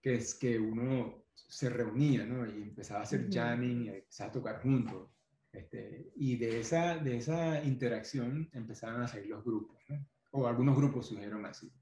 que 0.00 0.14
es 0.14 0.36
que 0.36 0.56
uno 0.60 1.24
se 1.34 1.68
reunía, 1.68 2.24
¿no? 2.24 2.46
Y 2.46 2.62
empezaba 2.62 3.00
a 3.00 3.02
hacer 3.02 3.28
jamming 3.28 3.86
y 3.86 3.88
empezaba 3.88 4.30
a 4.30 4.32
tocar 4.32 4.62
juntos. 4.62 5.10
Este, 5.52 6.12
y 6.14 6.36
de 6.36 6.60
esa, 6.60 6.98
de 6.98 7.16
esa 7.16 7.62
interacción 7.64 8.48
empezaron 8.52 9.02
a 9.02 9.08
salir 9.08 9.30
los 9.30 9.44
grupos, 9.44 9.76
¿no? 9.88 10.06
O 10.30 10.46
algunos 10.46 10.76
grupos 10.76 11.08
surgieron 11.08 11.44
así. 11.46 11.72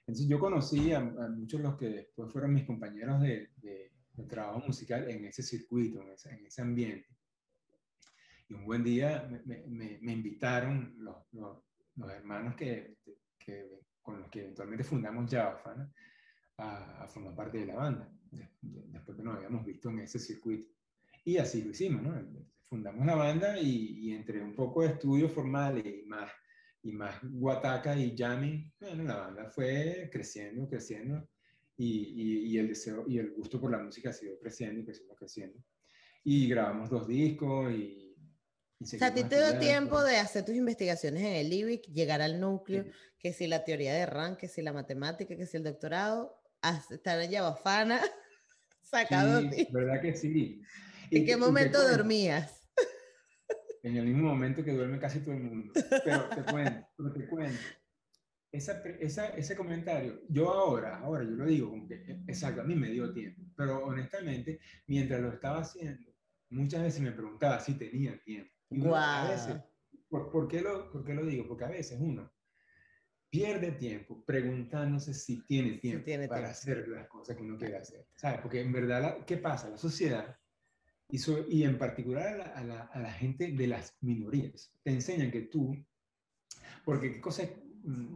Entonces 0.00 0.28
yo 0.28 0.38
conocí 0.38 0.92
a, 0.92 1.00
muchos 1.00 1.60
de 1.60 1.66
los 1.66 1.76
que 1.76 1.88
después 1.88 2.30
fueron 2.30 2.54
mis 2.54 2.64
compañeros 2.64 3.20
de, 3.20 3.50
de 3.56 3.75
de 4.16 4.24
trabajo 4.24 4.60
musical 4.66 5.08
en 5.10 5.24
ese 5.26 5.42
circuito, 5.42 6.02
en 6.02 6.10
ese, 6.10 6.30
en 6.30 6.46
ese 6.46 6.62
ambiente. 6.62 7.08
Y 8.48 8.54
un 8.54 8.64
buen 8.64 8.82
día 8.82 9.28
me, 9.44 9.64
me, 9.66 9.98
me 10.00 10.12
invitaron 10.12 10.94
los, 10.98 11.16
los, 11.32 11.58
los 11.96 12.10
hermanos 12.10 12.54
que, 12.54 12.98
que, 13.38 13.68
con 14.00 14.20
los 14.20 14.30
que 14.30 14.40
eventualmente 14.40 14.84
fundamos 14.84 15.30
Java 15.30 15.62
a, 16.58 17.02
a, 17.02 17.08
formar 17.08 17.34
parte 17.34 17.58
de 17.58 17.66
la 17.66 17.74
banda, 17.74 18.10
después 18.60 19.16
que 19.16 19.22
nos 19.22 19.36
habíamos 19.36 19.64
visto 19.64 19.90
en 19.90 20.00
ese 20.00 20.18
circuito. 20.18 20.68
Y 21.24 21.38
así 21.38 21.62
lo 21.62 21.70
hicimos, 21.70 22.02
¿no? 22.02 22.14
Fundamos 22.68 23.04
la 23.04 23.16
banda 23.16 23.58
y, 23.60 24.08
y 24.08 24.12
entre 24.12 24.42
un 24.42 24.54
poco 24.54 24.82
de 24.82 24.88
estudio 24.88 25.28
formal 25.28 25.84
y 25.84 26.04
más, 26.06 26.30
y 26.82 26.92
más 26.92 27.18
guataca 27.22 27.96
y 27.96 28.16
jamming, 28.16 28.72
bueno, 28.80 29.04
la 29.04 29.16
banda 29.16 29.50
fue 29.50 30.08
creciendo, 30.10 30.68
creciendo 30.68 31.28
y, 31.76 32.52
y, 32.52 32.58
el 32.58 32.68
deseo 32.68 33.04
y 33.06 33.18
el 33.18 33.32
gusto 33.32 33.60
por 33.60 33.70
la 33.70 33.78
música 33.78 34.10
ha 34.10 34.12
sido 34.12 34.38
creciendo 34.38 34.80
y 34.80 34.84
creciendo, 34.84 35.14
creciendo. 35.14 35.58
Y 36.24 36.48
grabamos 36.48 36.88
dos 36.88 37.06
discos 37.06 37.70
y... 37.72 38.16
o 38.80 38.86
sea, 38.86 39.08
a 39.08 39.14
ti 39.14 39.24
te 39.24 39.36
dio 39.36 39.58
tiempo 39.58 40.02
de 40.02 40.16
hacer 40.16 40.44
tus 40.44 40.54
investigaciones 40.54 41.22
en 41.22 41.34
el 41.34 41.52
IBIC, 41.52 41.86
llegar 41.92 42.22
al 42.22 42.40
núcleo, 42.40 42.86
que 43.18 43.32
si 43.32 43.46
la 43.46 43.64
teoría 43.64 43.92
de 43.92 44.06
Rank, 44.06 44.38
que 44.38 44.48
si 44.48 44.62
la 44.62 44.72
matemática, 44.72 45.36
que 45.36 45.46
si 45.46 45.58
el 45.58 45.64
doctorado, 45.64 46.40
estar 46.90 47.20
en 47.20 47.30
Yabafana, 47.30 48.00
sacado. 48.82 49.42
Sí, 49.50 49.68
verdad 49.70 50.00
que 50.00 50.14
sí. 50.14 50.62
¿En 51.10 51.24
qué 51.24 51.36
momento 51.36 51.86
dormías? 51.86 52.62
En 53.82 53.96
el 53.96 54.06
mismo 54.06 54.28
momento 54.28 54.64
que 54.64 54.72
duerme 54.72 54.98
casi 54.98 55.20
todo 55.20 55.34
el 55.34 55.42
mundo. 55.42 55.72
Pero 56.04 56.28
te 56.30 56.42
cuento, 56.50 56.88
pero 56.96 57.12
te 57.12 57.28
cuento 57.28 57.60
esa, 58.52 58.82
esa, 59.00 59.28
ese 59.28 59.56
comentario, 59.56 60.20
yo 60.28 60.50
ahora, 60.50 60.98
ahora 60.98 61.24
yo 61.24 61.30
lo 61.30 61.46
digo, 61.46 61.70
como 61.70 61.86
que, 61.86 61.94
eh, 61.94 62.22
exacto, 62.26 62.60
a 62.60 62.64
mí 62.64 62.74
me 62.74 62.90
dio 62.90 63.12
tiempo, 63.12 63.42
pero 63.56 63.84
honestamente, 63.84 64.60
mientras 64.86 65.20
lo 65.20 65.32
estaba 65.32 65.60
haciendo, 65.60 66.12
muchas 66.50 66.82
veces 66.82 67.00
me 67.00 67.12
preguntaba 67.12 67.60
si 67.60 67.74
tenía 67.74 68.20
tiempo. 68.22 68.50
Y 68.70 68.82
a 68.86 69.28
veces, 69.28 69.56
¿por, 70.08 70.48
qué 70.48 70.60
lo, 70.60 70.90
¿por, 70.90 71.04
qué 71.04 71.14
lo, 71.14 71.24
digo? 71.24 71.46
Porque 71.46 71.64
a 71.64 71.68
veces 71.68 71.98
uno 72.00 72.32
pierde 73.28 73.72
tiempo 73.72 74.24
preguntándose 74.24 75.12
si 75.12 75.44
tiene 75.44 75.78
tiempo 75.78 76.06
para 76.28 76.50
hacer 76.50 76.88
las 76.88 77.08
cosas 77.08 77.36
que 77.36 77.42
uno 77.42 77.58
quiere 77.58 77.76
hacer. 77.76 78.06
¿Sabes? 78.16 78.40
Porque 78.40 78.60
en 78.60 78.72
verdad, 78.72 79.24
¿qué 79.26 79.36
pasa? 79.36 79.68
La 79.68 79.76
sociedad, 79.76 80.36
y, 81.08 81.18
y 81.48 81.64
en 81.64 81.78
particular 81.78 82.26
a 82.26 82.36
la, 82.36 82.44
a, 82.44 82.64
la, 82.64 82.80
a 82.84 83.00
la 83.00 83.12
gente 83.12 83.52
de 83.52 83.66
las 83.66 83.96
minorías, 84.00 84.72
te 84.82 84.90
enseñan 84.90 85.30
que 85.30 85.42
tú, 85.42 85.76
porque 86.84 87.12
qué 87.12 87.20
cosa 87.20 87.42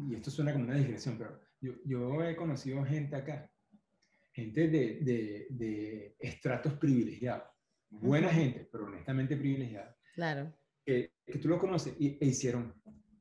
y 0.08 0.14
esto 0.14 0.30
suena 0.30 0.52
como 0.52 0.64
una 0.64 0.76
digresión, 0.76 1.16
pero 1.16 1.40
yo, 1.60 1.74
yo 1.84 2.22
he 2.24 2.34
conocido 2.36 2.84
gente 2.84 3.16
acá, 3.16 3.50
gente 4.32 4.68
de, 4.68 5.00
de, 5.00 5.46
de 5.50 6.16
estratos 6.18 6.74
privilegiados, 6.74 7.48
buena 7.88 8.28
gente, 8.30 8.68
pero 8.70 8.86
honestamente 8.86 9.36
privilegiada. 9.36 9.96
Claro. 10.14 10.52
Que, 10.84 11.12
que 11.26 11.38
tú 11.38 11.48
lo 11.48 11.58
conoces 11.58 11.94
y, 11.98 12.18
e 12.20 12.26
hicieron 12.26 12.74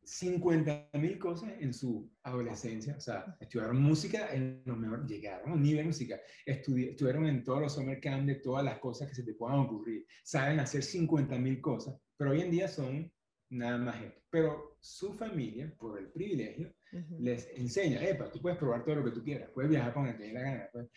50 0.10 0.90
mil 0.94 1.20
cosas 1.20 1.52
en 1.60 1.72
su 1.72 2.12
adolescencia, 2.24 2.96
o 2.98 3.00
sea, 3.00 3.38
estudiaron 3.40 3.80
música 3.80 4.34
en 4.34 4.64
lo 4.66 4.76
mejor, 4.76 5.06
llegaron 5.06 5.52
a 5.52 5.54
un 5.54 5.62
nivel 5.62 5.86
música, 5.86 6.20
estuvieron 6.46 7.28
en 7.28 7.44
todos 7.44 7.62
los 7.62 7.76
summer 7.76 8.00
camp 8.02 8.26
de 8.26 8.36
todas 8.36 8.66
las 8.66 8.80
cosas 8.80 9.08
que 9.08 9.16
se 9.16 9.24
te 9.24 9.36
puedan 9.36 9.60
ocurrir, 9.60 10.08
saben 10.24 10.60
hacer 10.60 10.82
50 10.82 11.38
mil 11.38 11.62
cosas, 11.62 11.96
pero 12.18 12.32
hoy 12.32 12.42
en 12.42 12.50
día 12.50 12.68
son 12.68 13.12
nada 13.50 13.78
más 13.78 14.02
esto. 14.02 14.22
Pero 14.30 14.78
su 14.80 15.14
familia, 15.14 15.74
por 15.78 16.00
el 16.00 16.12
privilegio, 16.12 16.74
les 17.20 17.50
enseña, 17.56 18.02
epa, 18.04 18.32
tú 18.32 18.42
puedes 18.42 18.58
probar 18.58 18.84
todo 18.84 18.96
lo 18.96 19.06
que 19.06 19.12
tú 19.12 19.24
quieras, 19.24 19.50
puedes 19.54 19.70
viajar 19.70 19.94
con 19.94 20.08
el 20.08 20.14
que 20.14 20.20
te 20.20 20.28
dé 20.28 20.34
la 20.34 20.42
gana. 20.42 20.70
Pues". 20.72 20.88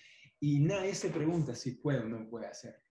Y 0.41 0.61
nadie 0.61 0.95
se 0.95 1.11
pregunta 1.11 1.55
si 1.55 1.73
puede 1.73 2.01
o 2.01 2.09
no 2.09 2.29
puede 2.29 2.47
hacer. 2.47 2.83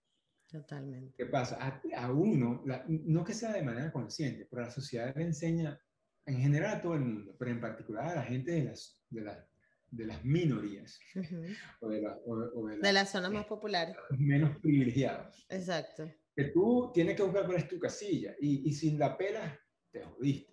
Totalmente. 0.47 1.15
¿Qué 1.17 1.25
pasa? 1.27 1.81
A, 1.95 2.11
uno, 2.11 2.63
no 2.87 3.23
que 3.23 3.33
sea 3.33 3.53
de 3.53 3.63
manera 3.63 3.91
consciente, 3.91 4.47
pero 4.49 4.63
la 4.63 4.71
sociedad 4.71 5.15
le 5.15 5.23
enseña 5.23 5.79
en 6.25 6.39
general 6.39 6.77
a 6.77 6.81
todo 6.81 6.95
el 6.95 7.01
mundo, 7.01 7.35
pero 7.39 7.51
en 7.51 7.61
particular 7.61 8.07
a 8.07 8.15
la 8.15 8.23
gente 8.23 8.51
de 8.51 8.63
las, 8.65 9.01
de 9.09 9.21
las, 9.21 9.47
de 9.89 10.05
las 10.05 10.23
minorías 10.25 10.99
o, 11.79 11.89
de, 11.89 12.01
de, 12.81 12.93
las 12.93 13.11
zonas 13.11 13.31
más 13.31 13.45
populares. 13.45 13.95
Menos 14.17 14.57
privilegiados. 14.57 15.45
Exacto 15.49 16.11
que 16.35 16.45
tú 16.45 16.91
tienes 16.93 17.15
que 17.15 17.23
buscar 17.23 17.45
cuál 17.45 17.57
es 17.57 17.67
tu 17.67 17.79
casilla 17.79 18.35
y, 18.39 18.69
y 18.69 18.73
sin 18.73 18.97
la 18.97 19.17
pela 19.17 19.59
te 19.91 20.03
jodiste. 20.03 20.51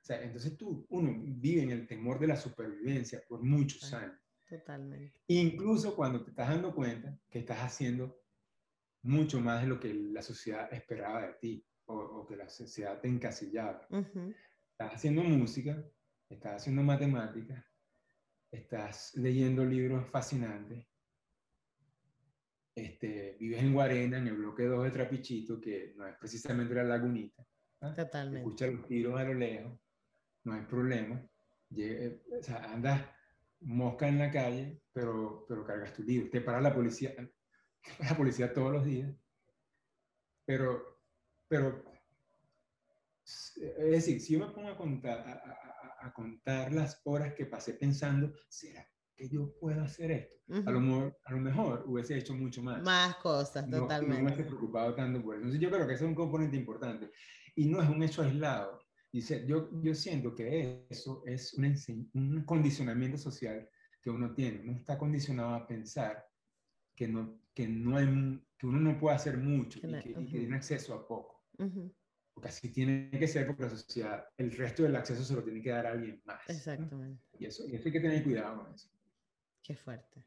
O 0.00 0.04
sea, 0.04 0.22
entonces 0.22 0.56
tú, 0.56 0.86
uno 0.88 1.14
vive 1.14 1.62
en 1.62 1.70
el 1.70 1.86
temor 1.86 2.18
de 2.18 2.28
la 2.28 2.36
supervivencia 2.36 3.22
por 3.28 3.42
muchos 3.42 3.92
años. 3.92 4.18
Totalmente. 4.48 5.20
Incluso 5.28 5.94
cuando 5.94 6.24
te 6.24 6.30
estás 6.30 6.48
dando 6.48 6.74
cuenta 6.74 7.16
que 7.28 7.40
estás 7.40 7.58
haciendo 7.58 8.20
mucho 9.02 9.40
más 9.40 9.62
de 9.62 9.68
lo 9.68 9.78
que 9.78 9.92
la 9.94 10.22
sociedad 10.22 10.72
esperaba 10.72 11.26
de 11.26 11.34
ti 11.34 11.66
o, 11.86 11.94
o 11.94 12.26
que 12.26 12.36
la 12.36 12.48
sociedad 12.48 13.00
te 13.00 13.08
encasillaba. 13.08 13.86
Estás 14.72 14.94
haciendo 14.94 15.22
música, 15.22 15.84
estás 16.28 16.62
haciendo 16.62 16.82
matemáticas, 16.82 17.64
estás 18.50 19.14
leyendo 19.14 19.64
libros 19.64 20.08
fascinantes, 20.10 20.86
este, 22.86 23.36
vives 23.38 23.62
en 23.62 23.72
Guarena, 23.72 24.18
en 24.18 24.28
el 24.28 24.36
bloque 24.36 24.64
2 24.64 24.84
de 24.84 24.90
Trapichito, 24.90 25.60
que 25.60 25.94
no 25.96 26.06
es 26.06 26.16
precisamente 26.16 26.74
la 26.74 26.84
lagunita. 26.84 27.46
¿ah? 27.80 27.94
Totalmente. 27.94 28.40
Escuchas 28.40 28.72
los 28.72 28.86
tiros 28.86 29.20
a 29.20 29.24
lo 29.24 29.34
lejos, 29.34 29.78
no 30.44 30.52
hay 30.54 30.62
problema. 30.62 31.22
Eh, 31.76 32.22
o 32.38 32.42
sea, 32.42 32.72
andas 32.72 33.06
mosca 33.60 34.08
en 34.08 34.18
la 34.18 34.30
calle, 34.30 34.82
pero, 34.92 35.44
pero 35.48 35.64
cargas 35.64 35.92
tu 35.92 36.02
libro. 36.02 36.30
Te 36.30 36.40
para 36.40 36.60
la 36.60 36.74
policía, 36.74 37.14
la 37.98 38.16
policía 38.16 38.52
todos 38.52 38.72
los 38.72 38.84
días. 38.84 39.14
Pero, 40.44 41.00
pero 41.46 41.84
es 43.24 43.90
decir, 43.90 44.20
si 44.20 44.32
yo 44.34 44.46
me 44.46 44.52
pongo 44.52 44.68
a 44.68 44.76
contar, 44.76 45.20
a, 46.00 46.12
contar 46.12 46.72
las 46.72 47.00
horas 47.04 47.34
que 47.34 47.46
pasé 47.46 47.74
pensando, 47.74 48.32
¿será 48.48 48.86
que 49.20 49.28
yo 49.28 49.52
puedo 49.60 49.82
hacer 49.82 50.10
esto? 50.10 50.34
a, 50.66 50.70
lo, 50.70 51.14
a, 51.24 51.32
lo, 51.32 51.38
mejor 51.38 51.84
hubiese 51.86 52.16
hecho 52.16 52.34
mucho 52.34 52.62
más. 52.62 52.82
Más 52.82 53.16
cosas, 53.16 53.68
totalmente. 53.68 54.16
No 54.16 54.24
me 54.24 54.32
hubiese 54.32 54.44
preocupado 54.44 54.94
tanto 54.94 55.22
por 55.22 55.34
eso. 55.34 55.44
Entonces 55.44 55.60
yo 55.60 55.70
creo 55.70 55.86
que 55.86 55.94
ese 55.94 56.04
es 56.04 56.08
un 56.08 56.14
componente 56.14 56.56
importante. 56.56 57.10
Y 57.54 57.68
no 57.68 57.82
es 57.82 57.88
un 57.88 58.02
hecho 58.02 58.22
aislado. 58.22 58.80
Dice, 59.12 59.44
yo, 59.46 59.68
yo 59.82 59.94
siento 59.94 60.34
que 60.34 60.86
eso 60.88 61.22
es 61.26 61.52
un, 61.54 62.10
un 62.14 62.44
condicionamiento 62.44 63.18
social 63.18 63.68
que 64.00 64.10
uno 64.10 64.32
tiene. 64.34 64.62
Uno 64.62 64.78
está 64.78 64.96
condicionado 64.96 65.54
a 65.54 65.66
pensar 65.66 66.24
que, 66.96 67.06
no, 67.06 67.42
que, 67.54 67.68
no 67.68 67.96
hay, 67.96 68.06
que 68.56 68.66
uno 68.66 68.80
no 68.80 68.98
puede 68.98 69.16
hacer 69.16 69.36
mucho 69.36 69.78
y, 69.78 69.82
que, 69.82 70.14
tiene 70.30 70.56
acceso 70.56 70.94
a 70.94 71.06
poco. 71.06 71.44
Porque 72.32 72.48
así 72.48 72.72
tiene 72.72 73.10
que 73.10 73.28
ser 73.28 73.46
porque 73.46 73.64
la 73.64 73.70
sociedad, 73.70 74.24
el 74.38 74.52
resto 74.52 74.84
del 74.84 74.96
acceso 74.96 75.22
se 75.22 75.34
lo 75.34 75.44
tiene 75.44 75.60
que 75.60 75.70
dar 75.70 75.86
a 75.86 75.92
alguien 75.92 76.22
más. 76.24 76.40
Exactamente. 76.48 77.22
Y, 77.38 77.46
eso, 77.46 77.68
y 77.68 77.74
eso 77.74 77.84
hay 77.86 77.92
que 77.92 78.00
tener 78.00 78.24
cuidado 78.24 78.64
con 78.64 78.74
eso. 78.74 78.88
Qué 79.62 79.76
fuerte. 79.76 80.24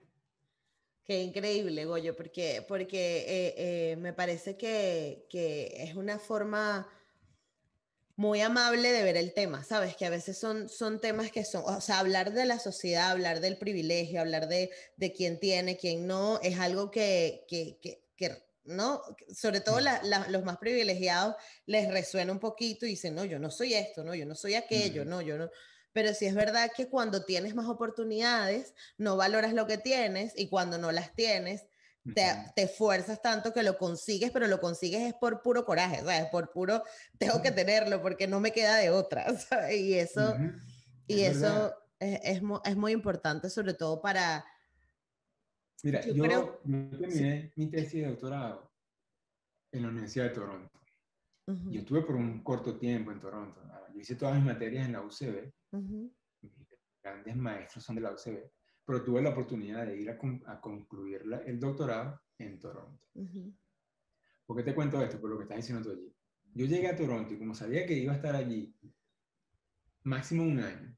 Qué 1.06 1.22
increíble, 1.22 1.84
Goyo, 1.86 2.16
porque, 2.16 2.64
porque 2.66 3.26
eh, 3.28 3.54
eh, 3.58 3.96
me 3.98 4.14
parece 4.14 4.56
que, 4.56 5.26
que 5.30 5.84
es 5.84 5.96
una 5.96 6.18
forma 6.18 6.88
muy 8.16 8.42
amable 8.42 8.92
de 8.92 9.04
ver 9.04 9.18
el 9.18 9.34
tema, 9.34 9.64
¿sabes? 9.64 9.98
Que 9.98 10.06
a 10.06 10.10
veces 10.10 10.38
son, 10.38 10.70
son 10.70 11.02
temas 11.02 11.32
que 11.32 11.44
son, 11.44 11.64
o 11.66 11.82
sea, 11.82 12.00
hablar 12.00 12.32
de 12.32 12.46
la 12.46 12.60
sociedad, 12.60 13.12
hablar 13.12 13.42
del 13.42 13.58
privilegio, 13.58 14.22
hablar 14.22 14.48
de, 14.48 14.72
de 14.96 15.12
quién 15.12 15.40
tiene, 15.40 15.78
quién 15.78 16.08
no, 16.08 16.40
es 16.42 16.60
algo 16.60 16.90
que, 16.90 17.44
que, 17.50 17.80
que, 17.82 18.06
que 18.16 18.44
¿no? 18.66 19.02
Sobre 19.34 19.62
todo 19.62 19.80
los 20.30 20.44
más 20.44 20.58
privilegiados 20.58 21.36
les 21.66 21.92
resuena 21.92 22.32
un 22.32 22.40
poquito 22.40 22.86
y 22.86 22.90
dicen, 22.90 23.16
no, 23.16 23.26
yo 23.26 23.40
no 23.40 23.50
soy 23.50 23.74
esto, 23.74 24.04
no, 24.04 24.16
yo 24.16 24.26
no 24.26 24.36
soy 24.36 24.56
aquello, 24.56 25.06
no, 25.06 25.22
yo 25.22 25.38
no. 25.38 25.50
Pero 25.94 26.14
sí 26.14 26.26
es 26.26 26.36
verdad 26.36 26.72
que 26.76 26.90
cuando 26.90 27.24
tienes 27.24 27.56
más 27.56 27.68
oportunidades, 27.68 28.74
no 28.98 29.16
valoras 29.16 29.54
lo 29.54 29.68
que 29.68 29.78
tienes 29.78 30.34
y 30.36 30.50
cuando 30.50 30.78
no 30.78 30.92
las 30.92 31.14
tienes, 31.14 31.66
te, 32.14 32.26
te 32.56 32.64
esfuerzas 32.64 33.22
tanto 33.22 33.54
que 33.54 33.64
lo 33.64 33.78
consigues, 33.78 34.32
pero 34.32 34.48
lo 34.48 34.60
consigues 34.60 35.02
es 35.04 35.14
por 35.14 35.42
puro 35.42 35.64
coraje, 35.64 36.00
¿sabes? 36.00 36.26
Por 36.32 36.52
puro, 36.52 36.84
tengo 37.18 37.42
que 37.42 37.52
tenerlo 37.52 38.02
porque 38.02 38.28
no 38.28 38.40
me 38.40 38.52
queda 38.52 38.76
de 38.76 38.90
otra, 38.90 39.26
Y 39.72 39.94
eso, 39.94 40.36
y 41.08 41.22
es 41.22 41.38
eso 41.38 41.74
es, 42.00 42.20
es, 42.24 42.42
es, 42.66 42.76
muy 42.76 42.92
importante, 42.92 43.50
sobre 43.50 43.74
todo 43.74 44.02
para... 44.02 44.44
Mira, 45.84 46.02
yo, 46.06 46.26
yo 46.26 46.62
terminé 46.64 47.52
mi 47.56 47.70
tesis 47.70 48.02
de 48.02 48.10
doctorado 48.10 48.72
en 49.72 49.82
la 49.84 49.88
Universidad 49.90 50.26
de 50.26 50.32
Toronto. 50.32 50.80
Yo 51.46 51.82
estuve 51.82 52.02
por 52.04 52.16
un 52.16 52.42
corto 52.42 52.78
tiempo 52.78 53.12
en 53.12 53.20
Toronto. 53.20 53.62
Yo 53.94 54.00
hice 54.00 54.16
todas 54.16 54.36
mis 54.36 54.46
materias 54.46 54.86
en 54.86 54.94
la 54.94 55.02
UCB. 55.02 55.52
Mis 56.42 56.52
grandes 57.02 57.36
maestros 57.36 57.84
son 57.84 57.96
de 57.96 58.02
la 58.02 58.12
UCB 58.12 58.52
pero 58.86 59.04
tuve 59.04 59.22
la 59.22 59.30
oportunidad 59.30 59.86
de 59.86 60.00
ir 60.00 60.10
a, 60.10 60.62
concluir 60.62 61.24
el 61.46 61.60
doctorado 61.60 62.22
en 62.38 62.60
Toronto. 62.60 63.08
¿Por 64.46 64.58
qué 64.58 64.64
te 64.64 64.76
cuento 64.76 65.02
esto? 65.02 65.20
Por 65.20 65.30
lo 65.30 65.38
que 65.38 65.44
estás 65.44 65.58
diciendo 65.58 65.84
tú 65.84 65.92
allí. 65.92 66.14
Yo 66.54 66.66
llegué 66.66 66.88
a 66.90 66.96
Toronto 66.96 67.34
y 67.34 67.38
como 67.38 67.56
sabía 67.56 67.86
que 67.86 67.98
iba 67.98 68.14
a 68.14 68.18
estar 68.18 68.36
allí 68.36 68.76
máximo 70.04 70.44
un 70.44 70.60
año, 70.60 70.98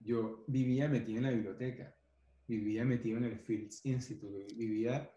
yo 0.00 0.44
vivía 0.48 0.88
metido 0.88 1.18
en 1.18 1.24
la 1.24 1.30
biblioteca, 1.30 1.94
vivía 2.48 2.84
metido 2.84 3.18
en 3.18 3.24
el 3.24 3.38
Fields 3.38 3.86
Institute, 3.86 4.52
vivía 4.54 5.10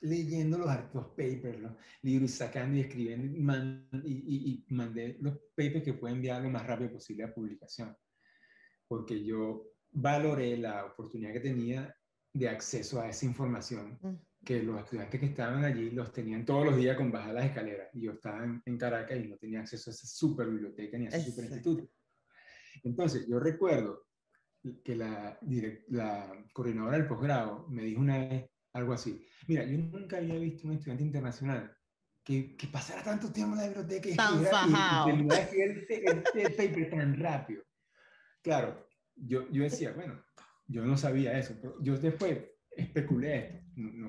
leyendo 0.00 0.58
los, 0.58 0.70
los 0.94 1.08
papers, 1.08 1.60
los 1.60 1.72
libros, 2.02 2.30
sacando 2.30 2.78
y 2.78 2.80
escribiendo, 2.80 3.36
y, 4.04 4.12
y, 4.12 4.64
y, 4.68 4.74
mandé 4.74 5.18
los 5.20 5.36
papers 5.54 5.84
que 5.84 5.94
pueden 5.94 6.16
enviar 6.16 6.42
lo 6.42 6.50
más 6.50 6.66
rápido 6.66 6.92
posible 6.92 7.24
a 7.24 7.34
publicación. 7.34 7.94
Porque 8.88 9.24
yo 9.24 9.68
valoré 9.92 10.56
la 10.56 10.86
oportunidad 10.86 11.32
que 11.32 11.40
tenía 11.40 11.94
de 12.32 12.48
acceso 12.48 13.00
a 13.00 13.08
esa 13.08 13.26
información 13.26 13.98
mm. 14.00 14.44
que 14.44 14.62
los 14.62 14.80
estudiantes 14.80 15.20
que 15.20 15.26
estaban 15.26 15.64
allí 15.64 15.90
los 15.90 16.12
tenían 16.12 16.44
todos 16.44 16.66
los 16.66 16.76
días 16.76 16.96
con 16.96 17.12
bajar 17.12 17.34
las 17.34 17.46
escaleras. 17.46 17.88
Y 17.94 18.02
yo 18.02 18.12
estaba 18.12 18.44
en, 18.64 18.78
Caracas 18.78 19.18
y 19.18 19.28
no 19.28 19.36
tenía 19.36 19.60
acceso 19.60 19.90
a 19.90 19.92
esa 19.92 20.06
super 20.06 20.48
biblioteca 20.48 20.98
ni 20.98 21.06
a 21.06 21.08
ese 21.08 21.30
super 21.30 21.44
instituto. 21.44 21.90
Entonces, 22.84 23.26
yo 23.28 23.40
recuerdo 23.40 24.06
que 24.84 24.96
la, 24.96 25.38
la 25.88 26.46
coordinadora 26.52 26.96
del 26.96 27.06
posgrado 27.06 27.66
me 27.68 27.82
dijo 27.82 28.00
una 28.00 28.18
vez 28.18 28.50
algo 28.72 28.92
así. 28.92 29.26
Mira, 29.46 29.64
yo 29.64 29.78
nunca 29.78 30.18
había 30.18 30.38
visto 30.38 30.66
un 30.66 30.74
estudiante 30.74 31.04
internacional 31.04 31.74
que, 32.24 32.56
que 32.56 32.66
pasara 32.66 33.02
tanto 33.02 33.32
tiempo 33.32 33.54
en 33.54 33.60
la 33.60 33.68
biblioteca 33.68 34.08
y, 34.08 34.12
escribiera, 34.12 34.66
el 36.34 36.54
paper 36.54 36.90
tan 36.90 37.18
rápido. 37.18 37.62
Claro, 38.42 38.86
yo, 39.16 39.50
yo 39.50 39.62
decía, 39.62 39.92
bueno, 39.92 40.22
yo 40.66 40.84
no 40.84 40.96
sabía 40.96 41.38
eso, 41.38 41.54
pero 41.60 41.76
yo 41.82 41.98
después 41.98 42.38
especulé 42.70 43.38
esto. 43.38 43.58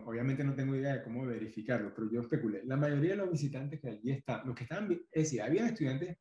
obviamente 0.05 0.43
no 0.43 0.55
tengo 0.55 0.75
idea 0.75 0.97
de 0.97 1.03
cómo 1.03 1.25
verificarlo, 1.25 1.93
pero 1.93 2.09
yo 2.11 2.21
especulé. 2.21 2.63
La 2.65 2.77
mayoría 2.77 3.11
de 3.11 3.17
los 3.17 3.31
visitantes 3.31 3.79
que 3.79 3.89
allí 3.89 4.11
están, 4.11 4.45
los 4.45 4.55
que 4.55 4.63
estaban, 4.63 4.91
es 4.91 5.23
decir, 5.23 5.41
había 5.41 5.65
estudiantes 5.65 6.17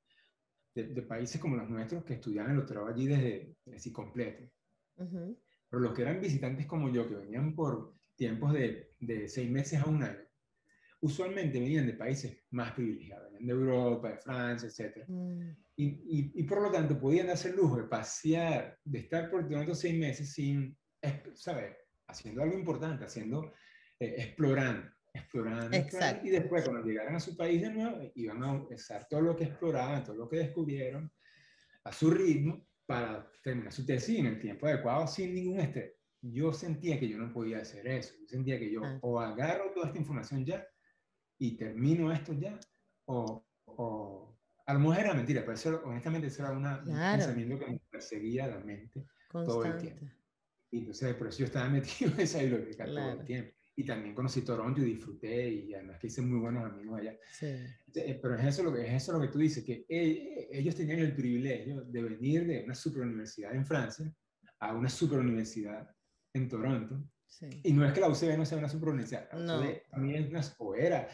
de, 0.75 1.03
países 1.03 1.41
como 1.41 1.57
los 1.57 1.69
nuestros 1.69 2.05
que 2.05 2.15
estudiaban 2.15 2.53
el 2.53 2.59
doctorado 2.59 2.87
allí 2.87 3.07
desde 3.07 3.57
así 3.75 3.93
completo. 3.93 4.49
Pero 4.97 5.83
los 5.83 5.93
que 5.93 6.03
eran 6.03 6.21
visitantes 6.21 6.67
como 6.67 6.93
yo, 6.93 7.09
que 7.09 7.17
venían 7.17 7.55
por 7.55 7.95
tiempos 8.17 8.53
de, 8.53 8.95
de 9.01 9.29
seis 9.29 9.51
meses 9.51 9.81
a 9.81 9.89
un 9.89 10.03
año, 10.03 10.29
usualmente 11.01 11.61
venían 11.61 11.87
de 11.87 11.95
países 11.95 12.45
más 12.51 12.73
privilegiados, 12.73 13.33
venían 13.33 13.47
de 13.47 13.53
Europa, 13.53 14.11
de 14.11 14.19
Francia, 14.19 14.69
etc. 14.69 15.09
Mm. 15.09 15.51
Y, 15.81 15.85
y, 15.85 16.33
y, 16.35 16.43
por 16.43 16.61
lo 16.61 16.73
tanto 16.73 16.99
podían 16.99 17.29
darse 17.29 17.51
el 17.51 17.57
lujo 17.57 17.77
de 17.77 17.85
pasear, 17.85 18.77
de 18.85 18.99
estar 18.99 19.31
por 19.31 19.45
otros 19.45 19.79
seis 19.79 19.97
meses 19.97 20.33
sin, 20.33 20.77
¿sabes? 21.35 21.77
Haciendo 22.09 22.43
algo 22.43 22.59
importante, 22.59 23.05
haciendo, 23.05 23.53
eh, 24.01 24.17
explorando, 24.19 24.91
explorando, 25.15 25.77
Y 26.25 26.31
después 26.31 26.65
cuando 26.65 26.85
llegaran 26.85 27.15
a 27.15 27.21
su 27.21 27.37
país 27.37 27.63
de 27.63 27.71
nuevo, 27.71 28.11
iban 28.17 28.43
a 28.43 28.55
usar 28.55 29.07
todo 29.09 29.21
lo 29.21 29.37
que 29.37 29.45
exploraban, 29.45 30.03
todo 30.03 30.17
lo 30.17 30.29
que 30.29 30.39
descubrieron, 30.39 31.13
a 31.85 31.93
su 31.93 32.11
ritmo, 32.11 32.67
para 32.85 33.31
terminar 33.45 33.71
su 33.71 33.87
tesis 33.87 34.19
en 34.19 34.27
el 34.27 34.41
tiempo 34.41 34.67
adecuado, 34.67 35.07
sin 35.07 35.33
ningún 35.33 35.61
estrés. 35.61 35.93
Yo 36.23 36.53
sentía 36.53 36.99
que 36.99 37.09
yo 37.09 37.19
no 37.19 37.33
podía 37.33 37.59
hacer 37.59 37.87
eso. 37.87 38.15
Yo 38.21 38.27
sentía 38.27 38.59
que 38.59 38.73
yo 38.73 38.83
ah. 38.83 38.99
o 39.03 39.21
agarro 39.21 39.71
toda 39.73 39.87
esta 39.87 39.99
información 39.99 40.45
ya 40.45 40.67
y 41.39 41.57
termino 41.57 42.11
esto 42.11 42.33
ya, 42.33 42.59
o, 43.05 43.47
o 43.67 44.38
a 44.69 44.75
lo 44.75 44.81
mejor 44.81 44.99
era 44.99 45.15
mentira, 45.15 45.41
pero 45.41 45.55
eso, 45.55 45.81
honestamente 45.83 46.27
eso 46.27 46.43
era 46.43 46.53
una, 46.53 46.81
un 46.81 46.95
pensamiento 46.95 47.59
que 47.59 47.71
me 47.71 47.81
perseguía 47.91 48.47
la 48.49 48.59
mente 48.59 49.03
todo 49.33 49.65
el 49.65 49.79
tiempo. 49.79 50.07
Y 50.71 50.81
entonces, 50.81 51.15
por 51.15 51.29
eso 51.29 51.39
yo 51.39 51.47
estaba 51.47 51.69
metido 51.71 52.13
en 52.13 52.21
esa 52.21 52.41
biblioteca 52.41 52.85
todo 52.85 53.13
el 53.13 53.25
tiempo. 53.25 53.55
Y 53.77 53.85
también 53.85 54.15
conocí 54.15 54.43
Toronto 54.43 54.83
y 54.83 54.85
disfruté 54.85 55.49
y 55.49 55.73
además 55.73 55.99
que 55.99 56.09
hice 56.09 56.21
muy 56.21 56.39
buenos 56.39 56.71
amigos 56.71 57.01
allá. 57.01 57.17
Sí. 57.33 57.47
Eh, 57.95 58.19
pero 58.21 58.35
es 58.35 58.45
eso, 58.45 58.63
lo 58.63 58.75
que, 58.75 58.87
es 58.87 59.03
eso 59.03 59.13
lo 59.13 59.21
que 59.23 59.29
tú 59.29 59.39
dices, 59.39 59.65
que 59.65 59.87
eh, 59.89 60.49
ellos 60.53 60.75
tenían 60.75 60.99
el 60.99 61.15
privilegio 61.15 61.83
de 61.85 62.03
venir 62.03 62.47
de 62.47 62.65
una 62.65 62.75
super 62.75 63.05
universidad 63.05 63.55
en 63.55 63.65
Francia 63.65 64.13
a 64.59 64.75
una 64.75 64.91
super 64.91 65.21
universidad 65.21 65.89
en 66.35 66.47
Toronto 66.47 67.09
y 67.63 67.73
no 67.73 67.87
es 67.87 67.93
que 67.93 68.01
la 68.01 68.09
UCB 68.09 68.37
no 68.37 68.45
sea 68.45 68.59
una 68.59 68.69
superuniversidad, 68.69 69.31
la 69.33 69.59
UCB 69.59 69.91
también 69.91 70.25
es 70.25 70.31
una, 70.31 70.43
o 70.59 70.75
era, 70.75 71.09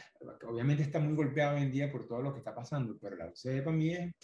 obviamente 0.47 0.83
está 0.83 0.99
muy 0.99 1.15
golpeada 1.15 1.55
hoy 1.55 1.63
en 1.63 1.73
día 1.73 1.91
por 1.91 2.07
todo 2.07 2.23
lo 2.23 2.33
que 2.33 2.39
está 2.39 2.55
pasando, 2.55 2.97
pero 3.01 3.17
la 3.17 3.27
UCB 3.27 3.65
para 3.65 3.77
mí 3.77 3.93
es 3.93 4.15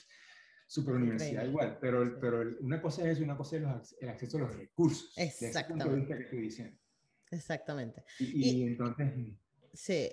superuniversidad 0.66 1.44
igual, 1.44 1.78
pero, 1.80 2.18
pero 2.20 2.56
una 2.60 2.80
cosa 2.80 3.02
es 3.02 3.16
eso, 3.16 3.24
una 3.24 3.36
cosa 3.36 3.56
es 3.56 3.96
el 4.00 4.08
acceso 4.08 4.36
a 4.36 4.40
los 4.42 4.56
recursos. 4.56 5.12
Exactamente. 5.16 6.16
que 6.16 6.22
estoy 6.22 6.40
diciendo. 6.40 6.78
Exactamente. 7.30 8.04
Y, 8.18 8.62
entonces... 8.62 9.16
Mm. 9.16 9.36
Sí, 9.72 10.12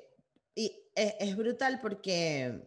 y 0.56 0.72
es, 0.96 1.14
es, 1.20 1.38
brutal 1.38 1.80
porque, 1.82 2.60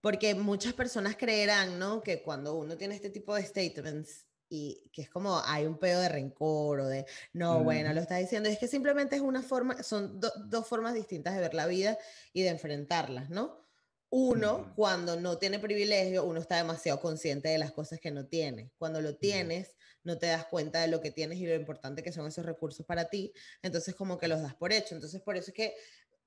porque 0.00 0.34
muchas 0.34 0.72
personas 0.74 1.16
creerán, 1.16 1.78
¿no? 1.78 2.02
Que 2.02 2.22
cuando 2.22 2.56
uno 2.56 2.76
tiene 2.76 2.94
este 2.94 3.10
tipo 3.10 3.34
de 3.34 3.44
statements, 3.44 4.26
y 4.54 4.90
que 4.92 5.00
es 5.00 5.08
como 5.08 5.40
hay 5.46 5.64
un 5.64 5.78
pedo 5.78 6.02
de 6.02 6.10
rencor 6.10 6.80
o 6.80 6.86
de, 6.86 7.06
no, 7.32 7.64
bueno, 7.64 7.90
lo 7.94 8.02
está 8.02 8.16
diciendo, 8.16 8.50
es 8.50 8.58
que 8.58 8.68
simplemente 8.68 9.16
es 9.16 9.22
una 9.22 9.42
forma, 9.42 9.82
son 9.82 10.20
dos 10.20 10.68
formas 10.68 10.92
distintas 10.92 11.34
de 11.34 11.40
ver 11.40 11.54
la 11.54 11.66
vida 11.66 11.96
y 12.34 12.42
de 12.42 12.50
enfrentarlas, 12.50 13.30
¿no? 13.30 13.66
Uno, 14.10 14.74
cuando 14.76 15.18
no 15.18 15.38
tiene 15.38 15.58
privilegio, 15.58 16.24
uno 16.24 16.38
está 16.38 16.58
demasiado 16.58 17.00
consciente 17.00 17.48
de 17.48 17.56
las 17.56 17.72
cosas 17.72 17.98
que 17.98 18.10
no 18.10 18.26
tiene. 18.26 18.70
Cuando 18.76 19.00
lo 19.00 19.16
tienes, 19.16 19.74
no 20.04 20.18
te 20.18 20.26
das 20.26 20.44
cuenta 20.44 20.82
de 20.82 20.88
lo 20.88 21.00
que 21.00 21.10
tienes 21.10 21.38
y 21.38 21.46
lo 21.46 21.54
importante 21.54 22.02
que 22.02 22.12
son 22.12 22.26
esos 22.26 22.44
recursos 22.44 22.84
para 22.84 23.08
ti, 23.08 23.32
entonces 23.62 23.94
como 23.94 24.18
que 24.18 24.28
los 24.28 24.42
das 24.42 24.54
por 24.54 24.70
hecho. 24.70 24.94
Entonces 24.94 25.22
por 25.22 25.38
eso 25.38 25.50
es 25.50 25.54
que 25.54 25.74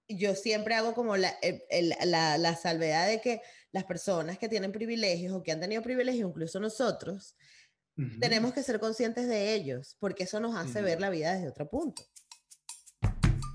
yo 0.07 0.34
siempre 0.34 0.73
hago 0.73 0.95
como 0.95 1.15
la, 1.15 1.38
la, 2.05 2.39
la 2.39 2.55
salvedad 2.55 3.07
de 3.07 3.21
que 3.21 3.43
las 3.71 3.84
personas 3.84 4.39
que 4.39 4.49
tienen 4.49 4.71
privilegios 4.71 5.32
o 5.32 5.43
que 5.43 5.51
han 5.51 5.59
tenido 5.59 5.84
privilegios, 5.84 6.28
incluso 6.28 6.59
nosotros, 6.59 7.36
tenemos 8.20 8.54
que 8.54 8.64
ser 8.64 8.80
conscientes 8.80 9.28
de 9.28 9.54
ellos, 9.54 9.96
porque 10.00 10.24
eso 10.24 10.39
nos 10.39 10.56
hace 10.56 10.82
ver 10.82 11.00
la 11.00 11.10
vida 11.10 11.34
desde 11.34 11.48
otro 11.48 11.70
punto. 11.70 12.04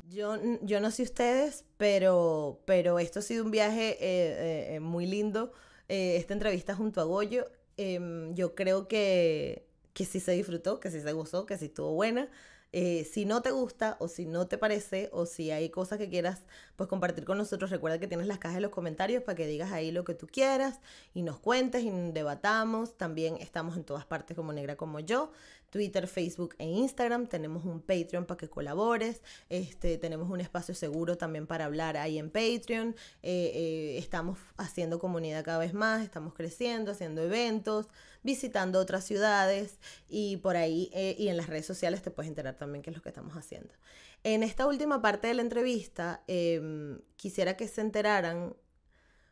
Yo, 0.09 0.37
yo 0.63 0.81
no 0.81 0.91
sé 0.91 1.05
ustedes, 1.05 1.65
pero, 1.77 2.63
pero 2.67 2.99
esto 2.99 3.21
ha 3.21 3.23
sido 3.23 3.45
un 3.45 3.51
viaje 3.51 3.97
eh, 4.01 4.75
eh, 4.75 4.81
muy 4.81 5.07
lindo. 5.07 5.53
eh, 5.89 6.17
esta 6.17 6.35
entrevista 6.35 6.75
junto 6.75 7.01
a 7.01 7.05
Goyo. 7.05 7.45
Em, 7.77 8.35
yo 8.35 8.55
creo 8.55 8.89
que, 8.89 9.69
que 9.93 10.05
sí 10.05 10.21
se 10.21 10.33
disfrutó, 10.33 10.81
que 10.81 10.91
sí 10.91 11.01
se 11.01 11.13
gozó, 11.13 11.47
que 11.47 11.57
sí 11.59 11.67
estuvo 11.67 11.93
buena. 11.95 12.29
Eh, 12.73 13.05
si 13.05 13.25
no 13.25 13.43
te 13.43 13.51
gusta 13.51 13.97
o 13.99 14.07
si 14.07 14.27
no 14.27 14.47
te 14.47 14.57
parece 14.57 15.09
o 15.13 15.27
si 15.27 15.51
hay 15.51 15.71
cosas 15.71 15.99
que 15.99 16.09
quieras 16.09 16.43
pues 16.77 16.89
compartir 16.89 17.25
con 17.25 17.37
nosotros, 17.37 17.71
recuerda 17.71 17.99
que 17.99 18.07
tienes 18.07 18.29
las 18.29 18.39
cajas 18.39 18.57
de 18.57 18.61
los 18.61 18.71
comentarios 18.71 19.25
para 19.25 19.35
que 19.35 19.47
digas 19.47 19.73
ahí 19.73 19.91
lo 19.91 20.05
que 20.05 20.15
tú 20.15 20.29
quieras 20.29 20.79
y 21.13 21.23
nos 21.23 21.39
cuentes 21.41 21.83
y 21.83 21.91
debatamos. 22.13 22.97
También 22.97 23.37
estamos 23.39 23.77
en 23.77 23.85
todas 23.85 24.07
partes 24.07 24.37
como 24.37 24.53
Negra 24.53 24.77
como 24.77 25.01
yo. 25.01 25.33
Twitter, 25.71 26.07
Facebook 26.07 26.55
e 26.59 26.67
Instagram. 26.67 27.27
Tenemos 27.27 27.65
un 27.65 27.81
Patreon 27.81 28.27
para 28.27 28.39
que 28.39 28.49
colabores. 28.49 29.23
Este, 29.49 29.99
tenemos 29.99 30.29
un 30.31 30.41
espacio 30.41 30.75
seguro 30.75 31.17
también 31.17 31.47
para 31.47 31.65
hablar 31.65 31.97
ahí 31.97 32.19
en 32.19 32.31
Patreon. 32.31 32.95
Eh, 33.23 33.53
eh, 33.55 33.99
estamos 33.99 34.39
haciendo 34.57 34.99
comunidad 34.99 35.45
cada 35.45 35.59
vez 35.59 35.73
más, 35.73 36.03
estamos 36.03 36.35
creciendo, 36.35 36.91
haciendo 36.91 37.23
eventos, 37.23 37.87
visitando 38.23 38.79
otras 38.79 39.05
ciudades 39.05 39.79
y 40.09 40.37
por 40.39 40.57
ahí 40.57 40.91
eh, 40.93 41.17
y 41.19 41.29
en 41.29 41.37
las 41.37 41.47
redes 41.47 41.67
sociales 41.67 42.03
te 42.03 42.11
puedes 42.11 42.29
enterar 42.29 42.57
también 42.57 42.83
qué 42.83 42.91
es 42.91 42.97
lo 42.97 43.03
que 43.03 43.09
estamos 43.09 43.37
haciendo. 43.37 43.73
En 44.23 44.43
esta 44.43 44.67
última 44.67 45.01
parte 45.01 45.29
de 45.29 45.35
la 45.35 45.43
entrevista, 45.43 46.23
em, 46.27 47.01
quisiera 47.17 47.57
que 47.57 47.69
se 47.69 47.81
enteraran, 47.81 48.55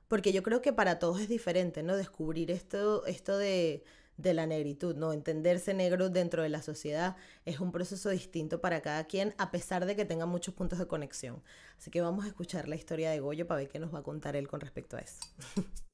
porque 0.09 0.33
yo 0.33 0.43
creo 0.43 0.63
que 0.63 0.73
para 0.73 0.99
todos 0.99 1.21
es 1.21 1.29
diferente, 1.29 1.83
¿no? 1.83 1.97
Descubrir 1.97 2.51
esto, 2.51 3.05
esto 3.05 3.37
de 3.37 3.85
de 4.19 4.35
la 4.35 4.47
negritud, 4.47 4.97
¿no? 4.97 5.13
Entenderse 5.13 5.73
negro 5.73 6.11
dentro 6.11 6.43
de 6.43 6.51
la 6.51 6.61
sociedad 6.61 7.17
es 7.47 7.61
un 7.61 7.73
proceso 7.73 8.11
distinto 8.11 8.61
para 8.61 8.83
cada 8.83 9.05
quien, 9.05 9.35
a 9.39 9.51
pesar 9.51 9.87
de 9.87 9.97
que 9.97 10.05
tenga 10.05 10.27
muchos 10.27 10.55
puntos 10.55 10.79
de 10.79 10.87
conexión. 10.87 11.43
Así 11.79 11.91
que 11.91 12.03
vamos 12.03 12.25
a 12.25 12.29
escuchar 12.29 12.69
la 12.69 12.77
historia 12.77 13.11
de 13.11 13.21
Goyo 13.21 13.47
para 13.47 13.61
ver 13.61 13.69
qué 13.69 13.79
nos 13.79 13.95
va 13.95 14.01
a 14.01 14.03
contar 14.03 14.37
él 14.37 14.49
con 14.49 14.61
respecto 14.61 14.97
a 14.97 15.01
eso. 15.01 15.21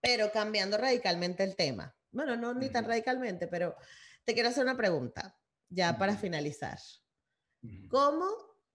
pero 0.00 0.30
cambiando 0.30 0.78
radicalmente 0.78 1.42
el 1.42 1.56
tema. 1.56 1.94
Bueno, 2.12 2.36
no 2.36 2.54
ni 2.54 2.70
tan 2.70 2.84
radicalmente, 2.84 3.48
pero 3.48 3.74
te 4.24 4.34
quiero 4.34 4.50
hacer 4.50 4.62
una 4.62 4.76
pregunta, 4.76 5.36
ya 5.68 5.98
para 5.98 6.16
finalizar. 6.16 6.78
¿Cómo 7.88 8.26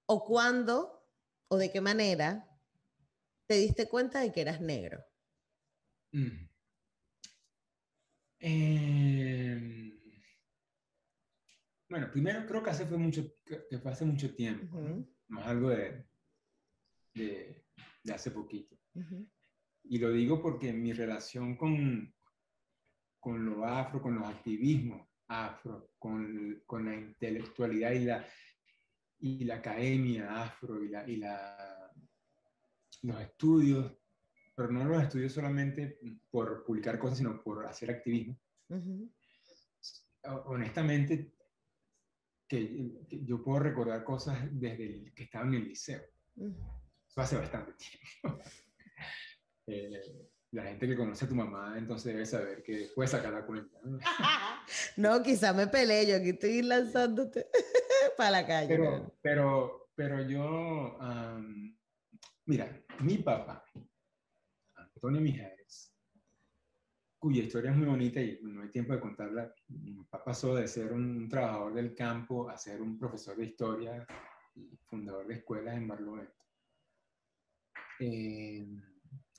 o 0.07 0.25
cuándo 0.25 1.07
o 1.47 1.55
de 1.55 1.71
qué 1.71 1.79
manera 1.79 2.49
te 3.47 3.55
diste 3.55 3.87
cuenta 3.87 4.19
de 4.19 4.33
que 4.33 4.41
eras 4.41 4.59
negro? 4.59 5.05
Mm. 6.11 6.50
Em, 8.43 10.01
bueno, 11.87 12.11
primero 12.11 12.45
creo 12.47 12.63
que 12.63 12.71
hace, 12.71 12.87
fue 12.87 12.97
mucho, 12.97 13.35
que 13.45 13.77
fue 13.77 13.91
hace 13.91 14.03
mucho 14.03 14.33
tiempo, 14.33 14.79
más 15.27 15.45
algo 15.45 15.69
de, 15.69 16.07
de, 17.13 17.63
hace 18.11 18.31
poquito. 18.31 18.75
Y 19.83 19.99
lo 19.99 20.11
digo 20.11 20.41
porque 20.41 20.73
mi 20.73 20.91
relación 20.91 21.55
con, 21.55 22.13
con 23.19 23.45
lo 23.45 23.63
afro, 23.65 24.01
con 24.01 24.15
los 24.15 24.27
activismos 24.27 25.07
afro, 25.27 25.93
con, 25.99 26.63
con 26.65 26.85
la 26.85 26.95
intelectualidad 26.95 27.91
y 27.91 28.05
la, 28.05 28.27
y 29.19 29.45
la 29.45 29.55
academia 29.55 30.43
afro 30.43 30.83
y, 30.83 30.89
la, 30.89 31.07
y 31.07 31.17
la, 31.17 31.91
los 33.03 33.21
estudios 33.21 34.00
pero 34.61 34.73
no 34.73 34.85
los 34.85 35.03
estudio 35.03 35.29
solamente 35.29 35.99
por 36.29 36.63
publicar 36.63 36.99
cosas, 36.99 37.17
sino 37.17 37.41
por 37.41 37.65
hacer 37.65 37.89
activismo. 37.89 38.37
Honestamente, 40.45 41.33
que, 42.47 42.91
yo 43.09 43.43
puedo 43.43 43.59
recordar 43.59 44.03
cosas 44.03 44.47
desde 44.51 44.85
el, 44.85 45.13
que 45.15 45.23
estaba 45.23 45.47
en 45.47 45.55
el 45.55 45.67
liceo. 45.69 46.01
Eso 46.35 47.21
hace 47.21 47.37
bastante 47.37 47.73
tiempo. 47.73 48.39
Eh, 49.67 50.27
la 50.51 50.63
gente 50.63 50.87
que 50.87 50.97
conoce 50.97 51.23
a 51.23 51.29
tu 51.29 51.35
mamá 51.35 51.75
entonces 51.77 52.11
debe 52.11 52.25
saber 52.25 52.63
que 52.63 52.89
puede 52.95 53.07
sacar 53.07 53.31
la 53.31 53.45
cuenta. 53.45 53.79
No, 54.97 55.21
quizá 55.23 55.53
me 55.53 55.67
peleé, 55.67 56.07
yo 56.07 56.15
aquí 56.17 56.29
estoy 56.29 56.63
lanzándote 56.63 57.45
para 58.17 58.31
la 58.31 58.47
calle. 58.47 58.67
Pero, 58.67 59.15
pero, 59.21 59.91
pero 59.95 60.27
yo, 60.27 60.97
mira, 62.47 62.83
mi 62.99 63.19
papá, 63.19 63.63
Antonio 65.03 65.21
Mijares, 65.21 65.95
cuya 67.17 67.41
historia 67.41 67.71
es 67.71 67.77
muy 67.77 67.87
bonita 67.87 68.21
y 68.21 68.37
no 68.43 68.61
hay 68.61 68.69
tiempo 68.69 68.93
de 68.93 68.99
contarla. 68.99 69.51
Mi 69.69 69.93
papá 69.93 70.25
pasó 70.25 70.53
de 70.53 70.67
ser 70.67 70.93
un 70.93 71.27
trabajador 71.27 71.73
del 71.73 71.95
campo 71.95 72.47
a 72.47 72.55
ser 72.55 72.83
un 72.83 72.99
profesor 72.99 73.35
de 73.35 73.45
historia 73.45 74.05
y 74.53 74.77
fundador 74.85 75.25
de 75.25 75.33
escuelas 75.33 75.75
en 75.75 75.87
Barlovento. 75.87 76.45
Eh, 77.99 78.63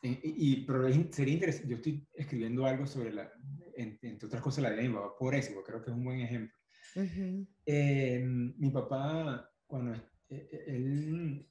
y, 0.03 0.67
pero 0.67 0.93
sería 1.13 1.35
interesante, 1.35 1.69
yo 1.69 1.77
estoy 1.77 2.09
escribiendo 2.13 2.67
algo 2.67 2.85
sobre 2.85 3.13
la, 3.13 3.33
entre 3.77 4.27
otras 4.27 4.43
cosas, 4.43 4.65
la 4.65 4.71
vida 4.71 4.83
de 4.83 4.89
mi 4.89 4.95
papá, 4.97 5.17
por 5.17 5.37
eso, 5.37 5.63
creo 5.63 5.81
que 5.81 5.93
es 5.93 5.97
un 5.97 6.05
buen 6.05 6.23
ejemplo. 6.23 6.59
Eh, 7.67 8.21
mi 8.25 8.71
papá, 8.71 9.49
cuando 9.65 9.95
eh, 10.29 10.65
él 10.67 11.49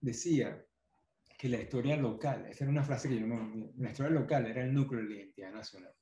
decía 0.00 0.64
que 1.42 1.48
la 1.48 1.60
historia 1.60 1.96
local, 1.96 2.46
esa 2.48 2.62
era 2.62 2.70
una 2.70 2.84
frase 2.84 3.08
que 3.08 3.18
yo 3.18 3.26
no, 3.26 3.72
la 3.76 3.90
historia 3.90 4.12
local 4.12 4.46
era 4.46 4.62
el 4.62 4.72
núcleo 4.72 5.02
de 5.02 5.08
la 5.08 5.14
identidad 5.16 5.52
nacional. 5.52 5.92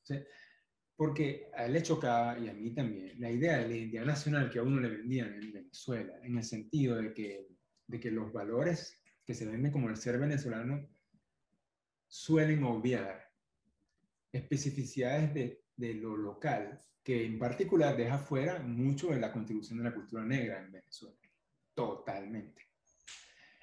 Porque 0.95 1.49
a 1.55 1.65
él 1.65 1.73
le 1.73 1.83
chocaba, 1.83 2.39
y 2.39 2.47
a 2.47 2.53
mí 2.53 2.75
también, 2.75 3.19
la 3.19 3.31
idea 3.31 3.57
de 3.57 3.69
la 3.69 3.75
identidad 3.75 4.05
nacional 4.05 4.51
que 4.51 4.59
a 4.59 4.63
uno 4.63 4.79
le 4.83 4.91
vendían 4.91 5.33
en 5.33 5.51
Venezuela, 5.51 6.21
en 6.23 6.37
el 6.37 6.45
sentido 6.45 6.97
de 6.97 7.15
que, 7.15 7.49
de 7.87 7.99
que 7.99 8.11
los 8.11 8.31
valores 8.35 9.03
que 9.25 9.33
se 9.33 9.47
venden 9.47 9.73
como 9.73 9.89
el 9.89 9.97
ser 9.97 10.19
venezolano 10.19 10.87
suelen 12.07 12.63
obviar 12.65 13.27
especificidades 14.31 15.33
de, 15.33 15.65
de 15.75 15.95
lo 15.95 16.19
local, 16.19 16.83
que 17.03 17.25
en 17.25 17.39
particular 17.39 17.97
deja 17.97 18.19
fuera 18.19 18.59
mucho 18.59 19.09
de 19.09 19.21
la 19.21 19.33
contribución 19.33 19.79
de 19.79 19.85
la 19.85 19.95
cultura 19.95 20.23
negra 20.23 20.61
en 20.61 20.71
Venezuela. 20.71 21.17
Totalmente. 21.73 22.70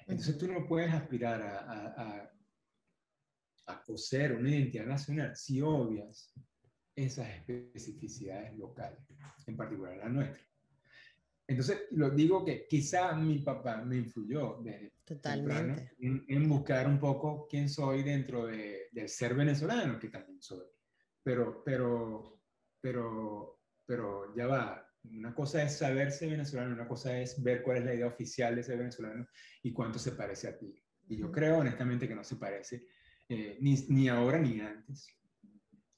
Entonces 0.08 0.38
tú 0.38 0.48
no 0.48 0.66
puedes 0.66 0.92
aspirar 0.92 1.42
a, 1.42 2.30
a, 3.66 3.84
poseer 3.86 4.34
una 4.34 4.50
identidad 4.50 4.86
nacional 4.86 5.36
si 5.36 5.60
obvias 5.60 6.34
esas 6.94 7.28
especificidades 7.28 8.56
locales, 8.58 8.98
en 9.46 9.56
particular 9.56 9.96
la 9.98 10.08
nuestra. 10.08 10.42
Entonces, 11.46 11.82
lo 11.92 12.10
digo 12.10 12.44
que 12.44 12.66
quizá 12.66 13.14
mi 13.14 13.38
papá 13.38 13.82
me 13.82 13.96
influyó 13.96 14.58
desde 14.62 14.92
Totalmente. 15.04 15.92
En, 16.00 16.24
en, 16.28 16.48
buscar 16.48 16.86
un 16.86 17.00
poco 17.00 17.46
quién 17.48 17.68
soy 17.70 18.02
dentro 18.02 18.46
de, 18.46 18.88
del 18.92 19.08
ser 19.08 19.34
venezolano, 19.34 19.98
que 19.98 20.08
también 20.08 20.42
soy. 20.42 20.66
Pero, 21.22 21.62
pero, 21.64 22.42
pero, 22.78 23.60
pero 23.86 24.34
ya 24.34 24.46
va, 24.46 24.87
una 25.04 25.34
cosa 25.34 25.62
es 25.62 25.78
saberse 25.78 26.26
venezolano, 26.26 26.74
una 26.74 26.88
cosa 26.88 27.18
es 27.18 27.42
ver 27.42 27.62
cuál 27.62 27.78
es 27.78 27.84
la 27.84 27.94
idea 27.94 28.06
oficial 28.06 28.56
de 28.56 28.62
ser 28.62 28.78
venezolano 28.78 29.26
y 29.62 29.72
cuánto 29.72 29.98
se 29.98 30.12
parece 30.12 30.48
a 30.48 30.58
ti. 30.58 30.74
Y 31.08 31.16
yo 31.16 31.32
creo 31.32 31.58
honestamente 31.58 32.06
que 32.06 32.14
no 32.14 32.24
se 32.24 32.36
parece 32.36 32.86
eh, 33.28 33.58
ni, 33.60 33.74
ni, 33.88 34.08
ahora 34.08 34.38
ni 34.38 34.60
antes 34.60 35.08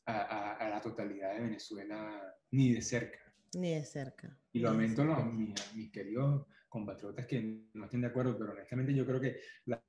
a, 0.07 0.57
a, 0.57 0.68
la 0.68 0.80
totalidad 0.80 1.34
de 1.34 1.42
Venezuela, 1.42 2.34
ni 2.51 2.72
de 2.72 2.82
cerca. 2.82 3.18
Ni 3.55 3.74
de 3.74 3.84
cerca. 3.84 4.36
Y 4.53 4.61
lamento 4.61 5.03
a 5.03 5.24
mis, 5.24 5.74
mis, 5.74 5.90
queridos 5.90 6.46
compatriotas 6.68 7.26
que 7.26 7.68
no 7.72 7.84
estén 7.84 8.01
de 8.01 8.09
acuerdo, 8.09 8.36
pero 8.38 8.53
honestamente 8.53 8.94
yo 8.94 9.07
creo 9.07 9.20
que 9.20 9.40
la 9.66 9.82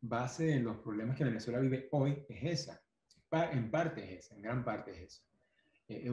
base 0.00 0.44
de 0.44 0.60
los 0.60 0.78
problemas 0.78 1.16
que 1.16 1.24
Venezuela 1.24 1.60
vive 1.60 1.88
hoy 1.92 2.24
es 2.28 2.60
esa. 2.60 2.82
En 3.52 3.70
parte 3.70 4.04
es 4.04 4.26
esa, 4.26 4.34
en 4.34 4.42
gran 4.42 4.64
parte 4.64 4.90
es 4.90 5.00
eso. 5.00 5.22
Eh, 5.88 6.10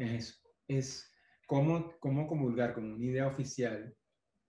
es, 0.00 0.44
es 0.68 1.11
cómo, 1.52 1.98
cómo 2.00 2.26
comulgar 2.26 2.72
con 2.72 2.90
una 2.90 3.04
idea 3.04 3.26
oficial 3.26 3.94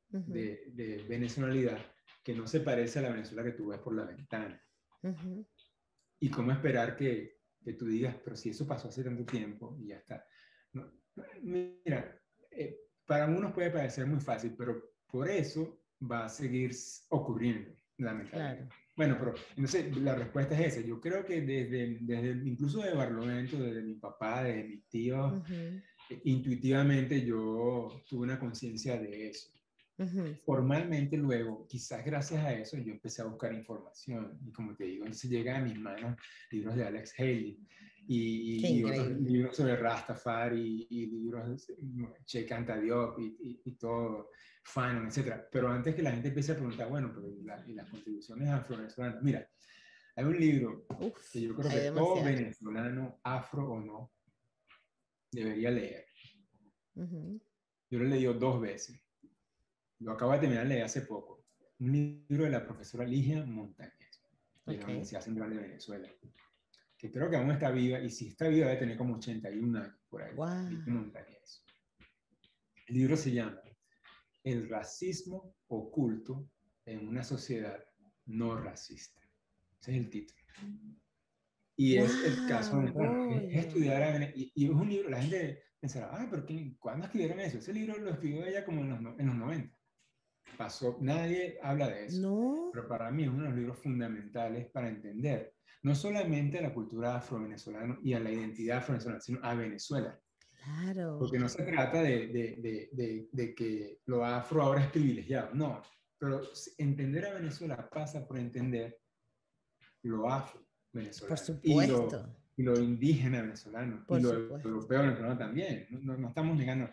de, 0.08 0.64
de, 0.68 1.04
venezolanidad 1.10 1.78
que 2.24 2.34
no 2.34 2.48
se 2.48 2.62
parece 2.62 3.00
a 3.00 3.02
la 3.02 3.10
Venezuela 3.10 3.44
que 3.44 3.52
tú 3.52 3.68
ves 3.68 3.80
por 3.80 3.94
la 3.94 4.06
ventana. 4.06 4.64
Y 6.22 6.30
cómo 6.30 6.54
esperar 6.54 6.96
que, 6.96 7.40
que, 7.62 7.74
tú 7.74 7.88
digas, 7.88 8.16
pero 8.24 8.38
si 8.38 8.52
eso 8.52 8.66
pasó 8.66 8.88
hace 8.88 9.04
tanto 9.04 9.26
tiempo 9.26 9.76
y 9.82 9.88
ya 9.88 9.98
está. 9.98 10.26
mira, 11.42 12.18
eh, 12.52 12.78
para 13.06 13.26
unos 13.26 13.52
puede 13.52 13.70
parecer 13.70 14.08
muy 14.08 14.22
fácil, 14.22 14.56
pero 14.58 14.82
por 15.06 15.28
eso 15.28 15.84
va 16.10 16.24
a 16.24 16.30
seguir 16.30 16.72
ocurriendo, 17.10 17.76
lamentablemente. 17.98 18.74
Bueno, 18.96 19.18
pero 19.20 19.34
entonces 19.58 19.98
la 19.98 20.16
respuesta 20.16 20.58
es 20.58 20.78
esa. 20.78 20.88
Yo 20.88 21.02
creo 21.02 21.26
que 21.26 21.42
desde, 21.42 21.98
desde 22.00 22.48
incluso 22.48 22.82
de 22.82 22.94
Barlovento, 22.94 23.58
desde 23.58 23.82
mi 23.82 23.96
papá, 23.96 24.44
desde 24.44 24.64
mis 24.64 24.88
tíos, 24.88 25.44
intuitivamente 26.24 27.26
yo 27.26 28.04
tuve 28.08 28.24
una 28.24 28.40
conciencia 28.40 28.98
de 28.98 29.30
eso. 29.30 29.54
Formalmente 30.44 31.16
luego, 31.18 31.68
quizás 31.68 32.04
gracias 32.04 32.44
a 32.44 32.54
eso, 32.54 32.78
yo 32.78 32.92
empecé 32.92 33.22
a 33.22 33.26
buscar 33.26 33.54
información 33.54 34.40
y 34.44 34.52
como 34.52 34.76
te 34.76 34.86
digo, 34.86 35.06
entonces 35.06 35.30
llega 35.30 35.58
a 35.58 35.62
mis 35.62 35.78
manos 35.78 36.18
libros 36.50 36.76
de 36.76 36.86
Alex 36.86 37.14
Haley 37.18 37.60
y, 38.08 38.84
otros 38.84 39.22
libros 39.22 39.56
sobre 39.56 39.78
Rastafari 39.78 40.88
y, 40.90 41.06
libros 41.06 41.68
de 41.68 41.76
Che 42.26 42.46
Canta 42.46 42.78
Diop 42.78 43.20
y, 43.20 43.62
y, 43.64 43.72
todo, 43.74 44.32
Fanon, 44.64 45.08
etc. 45.08 45.44
Pero 45.52 45.70
antes 45.70 45.96
que 45.96 46.02
la 46.02 46.12
gente 46.12 46.30
empiece 46.30 46.54
a 46.54 46.56
preguntar, 46.56 46.90
bueno, 46.90 47.12
pero 47.14 47.30
¿y, 47.30 47.74
las 47.74 47.90
contribuciones 47.90 48.50
afro-venezolanas? 48.50 49.22
Mira, 49.22 49.48
Hay 50.16 50.26
un 50.26 50.40
libro 50.40 50.86
que 51.32 51.42
yo 51.42 51.56
creo 51.56 51.70
que 51.70 51.92
todo 51.92 52.24
venezolano, 52.24 53.20
afro 53.24 53.74
o 53.74 53.80
no, 53.80 54.12
debería 55.32 55.72
leer. 55.72 56.06
Yo 56.96 58.00
lo 58.00 58.06
he 58.06 58.10
leído 58.10 58.34
dos 58.34 58.62
veces. 58.62 59.00
Lo 60.00 60.12
acabo 60.12 60.34
de 60.34 60.40
terminar 60.40 60.64
de 60.64 60.70
leer 60.70 60.86
hace 60.86 61.02
poco. 61.02 61.46
Un 61.80 61.92
libro 61.92 62.46
de 62.46 62.52
la 62.52 62.64
profesora 62.64 63.06
Ligia 63.06 63.46
Montañez, 63.46 64.22
de 64.66 64.78
la 64.78 64.86
Universidad 64.86 65.22
Central 65.22 65.50
de 65.50 65.58
Venezuela, 65.58 66.10
que 66.98 67.12
creo 67.12 67.30
que 67.30 67.36
aún 67.36 67.52
está 67.52 67.72
viva, 67.72 68.00
y 68.00 68.10
si 68.10 68.30
está 68.30 68.48
viva 68.48 68.68
debe 68.68 68.80
tener 68.80 68.98
como 68.98 69.16
81 69.16 69.80
años 69.80 69.96
por 70.10 70.24
ahí. 70.24 70.36
Montañez. 70.88 71.66
El 72.88 72.96
libro 72.96 73.18
se 73.18 73.32
llama 73.32 73.62
El 74.44 74.70
racismo 74.70 75.56
oculto 75.68 76.50
en 76.86 77.08
una 77.08 77.24
sociedad 77.24 77.84
no 78.26 78.58
racista. 78.58 79.22
Ese 79.80 79.92
es 79.92 79.98
el 79.98 80.10
título. 80.10 80.42
Y 81.76 81.98
es 81.98 82.14
el 82.24 82.48
caso 82.48 82.80
de 82.80 83.50
estudiar, 83.52 84.32
y, 84.36 84.52
y, 84.56 84.66
es 84.66 84.72
un 84.72 84.90
libro, 84.90 85.10
la 85.10 85.22
gente 85.22 85.64
pensará, 85.84 86.12
ah, 86.14 86.28
pero 86.30 86.46
¿cuándo 86.80 87.04
escribieron 87.04 87.42
eso? 87.42 87.58
Ese 87.58 87.74
libro 87.74 87.98
lo 87.98 88.12
escribió 88.12 88.46
ella 88.46 88.64
como 88.64 88.80
en 88.80 88.90
los, 88.90 89.20
en 89.20 89.28
los 89.28 89.36
90. 89.36 89.78
Pasó, 90.58 90.98
nadie 91.02 91.60
habla 91.62 91.90
de 91.90 92.06
eso. 92.06 92.22
No. 92.22 92.70
Pero 92.72 92.88
para 92.88 93.12
mí 93.12 93.24
es 93.24 93.30
uno 93.30 93.44
de 93.44 93.50
los 93.50 93.58
libros 93.58 93.80
fundamentales 93.80 94.68
para 94.68 94.88
entender 94.88 95.54
no 95.82 95.94
solamente 95.94 96.58
a 96.58 96.62
la 96.62 96.74
cultura 96.74 97.18
afro-venezolana 97.18 98.00
y 98.02 98.14
a 98.14 98.22
la 98.22 98.32
identidad 98.32 98.78
afro-venezolana, 98.78 99.20
sino 99.20 99.40
a 99.44 99.56
Venezuela. 99.56 100.18
Claro. 100.64 101.18
Porque 101.20 101.38
no 101.38 101.50
se 101.50 101.64
trata 101.64 102.02
de, 102.02 102.28
de, 102.28 102.90
de, 102.94 103.28
de, 103.30 103.54
que 103.54 104.00
lo 104.06 104.24
afro 104.24 104.64
ahora 104.64 104.86
es 104.86 104.90
privilegiado, 104.90 105.54
no. 105.54 105.82
Pero 106.18 106.44
entender 106.78 107.26
a 107.26 107.34
Venezuela 107.34 107.90
pasa 107.90 108.26
por 108.26 108.38
entender 108.38 109.02
lo 110.04 110.32
afro 110.32 110.66
venezolano. 110.94 111.36
Por 111.36 111.46
supuesto. 111.46 112.43
Y 112.56 112.64
lo, 112.64 112.80
indígena 112.80 113.42
venezolano. 113.42 114.06
y 114.10 114.22
lo 114.22 114.60
europeo 114.60 115.02
venezolano 115.02 115.38
también. 115.38 115.88
No, 115.90 116.18
no, 116.18 116.28
estamos 116.30 116.56
negando. 116.58 116.90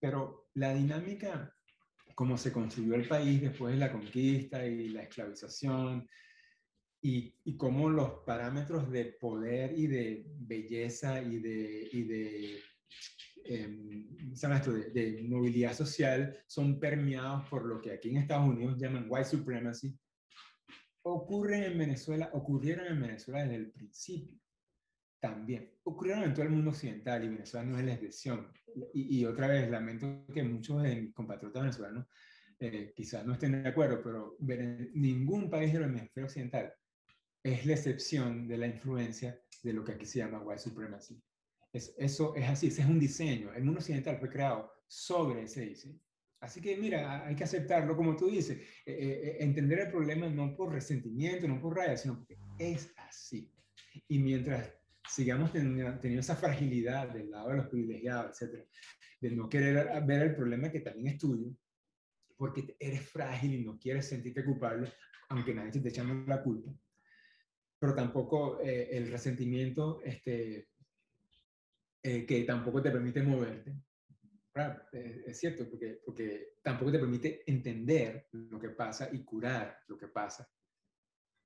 Pero 0.00 0.48
la 0.54 0.74
dinámica, 0.74 1.54
como 2.14 2.36
se 2.36 2.52
construyó 2.52 2.94
el 2.94 3.06
país 3.06 3.40
después 3.40 3.74
de 3.74 3.80
la 3.80 3.92
conquista 3.92 4.64
y 4.66 4.88
la 4.88 5.02
esclavización, 5.02 6.08
y, 7.02 7.34
y 7.44 7.56
cómo 7.56 7.90
los 7.90 8.20
parámetros 8.24 8.90
de 8.90 9.06
poder 9.20 9.76
y 9.76 9.88
de 9.88 10.24
belleza 10.38 11.20
y 11.20 11.40
de, 11.40 11.88
y 11.92 12.02
de 12.04 12.62
eh, 13.44 14.08
esto? 14.32 14.72
De, 14.72 14.90
de, 14.90 15.22
movilidad 15.24 15.74
social 15.74 16.38
son 16.46 16.78
permeados 16.78 17.48
por 17.48 17.66
lo 17.66 17.80
que 17.80 17.92
aquí 17.92 18.10
en 18.10 18.18
Estados 18.18 18.48
Unidos 18.48 18.78
llaman 18.78 19.06
white 19.08 19.28
supremacy, 19.28 19.98
ocurren 21.02 21.64
en 21.64 21.78
Venezuela, 21.78 22.30
ocurrieron 22.32 22.86
en 22.86 23.00
Venezuela 23.00 23.42
desde 23.42 23.56
el 23.56 23.72
principio 23.72 24.41
también. 25.22 25.72
Ocurrieron 25.84 26.24
en 26.24 26.34
todo 26.34 26.42
el 26.42 26.50
mundo 26.50 26.70
occidental 26.70 27.22
y 27.24 27.28
Venezuela 27.28 27.64
no 27.64 27.78
es 27.78 27.84
la 27.84 27.94
excepción. 27.94 28.52
Y, 28.92 29.20
y 29.20 29.24
otra 29.24 29.46
vez, 29.46 29.70
lamento 29.70 30.26
que 30.34 30.42
muchos 30.42 30.82
de 30.82 30.96
mis 30.96 31.14
compatriotas 31.14 31.62
venezolanos 31.62 32.06
eh, 32.58 32.92
quizás 32.94 33.24
no 33.24 33.34
estén 33.34 33.62
de 33.62 33.68
acuerdo, 33.68 34.02
pero 34.02 34.36
ningún 34.94 35.48
país 35.48 35.72
del 35.72 35.84
hemisferio 35.84 36.26
occidental 36.26 36.74
es 37.42 37.64
la 37.64 37.72
excepción 37.72 38.48
de 38.48 38.58
la 38.58 38.66
influencia 38.66 39.40
de 39.62 39.72
lo 39.72 39.84
que 39.84 39.92
aquí 39.92 40.06
se 40.06 40.18
llama 40.18 40.42
white 40.42 40.60
supremacy. 40.60 41.22
Es, 41.72 41.94
eso 41.96 42.34
es 42.34 42.48
así, 42.48 42.66
ese 42.66 42.82
es 42.82 42.88
un 42.88 42.98
diseño. 42.98 43.52
El 43.54 43.62
mundo 43.64 43.78
occidental 43.78 44.18
fue 44.18 44.28
creado 44.28 44.72
sobre 44.88 45.44
ese 45.44 45.66
diseño. 45.66 46.00
Así 46.40 46.60
que 46.60 46.76
mira, 46.76 47.24
hay 47.24 47.36
que 47.36 47.44
aceptarlo, 47.44 47.96
como 47.96 48.16
tú 48.16 48.28
dices, 48.28 48.58
eh, 48.58 48.64
eh, 48.86 49.20
eh, 49.24 49.36
entender 49.38 49.78
el 49.78 49.90
problema 49.92 50.28
no 50.28 50.56
por 50.56 50.72
resentimiento, 50.72 51.46
no 51.46 51.60
por 51.60 51.76
raya, 51.76 51.96
sino 51.96 52.18
porque 52.18 52.36
es 52.58 52.92
así. 52.96 53.48
Y 54.08 54.18
mientras 54.18 54.72
sigamos 55.12 55.52
teniendo, 55.52 56.20
esa 56.20 56.36
fragilidad 56.36 57.08
del 57.08 57.30
lado 57.30 57.50
de 57.50 57.56
los 57.56 57.68
privilegiados, 57.68 58.30
etcétera, 58.30 58.64
de 59.20 59.30
no 59.30 59.48
querer 59.48 60.04
ver 60.04 60.22
el 60.22 60.34
problema 60.34 60.70
que 60.70 60.80
también 60.80 61.08
es 61.08 61.18
tuyo, 61.18 61.54
porque 62.36 62.76
eres 62.78 63.08
frágil 63.08 63.54
y 63.54 63.64
no 63.64 63.78
quieres 63.78 64.08
sentirte 64.08 64.44
culpable, 64.44 64.92
aunque 65.28 65.54
nadie 65.54 65.70
te 65.70 65.78
esté 65.78 65.90
echando 65.90 66.26
la 66.26 66.42
culpa, 66.42 66.72
pero 67.78 67.94
tampoco 67.94 68.60
el 68.60 69.10
resentimiento 69.10 70.00
este, 70.02 70.68
que 72.02 72.44
tampoco 72.46 72.82
te 72.82 72.90
permite 72.90 73.22
moverte, 73.22 73.74
es 74.92 75.38
cierto, 75.38 75.68
porque, 75.68 76.00
porque 76.04 76.56
tampoco 76.62 76.92
te 76.92 76.98
permite 76.98 77.42
entender 77.50 78.28
lo 78.32 78.58
que 78.60 78.70
pasa 78.70 79.08
y 79.12 79.24
curar 79.24 79.78
lo 79.88 79.96
que 79.96 80.08
pasa. 80.08 80.48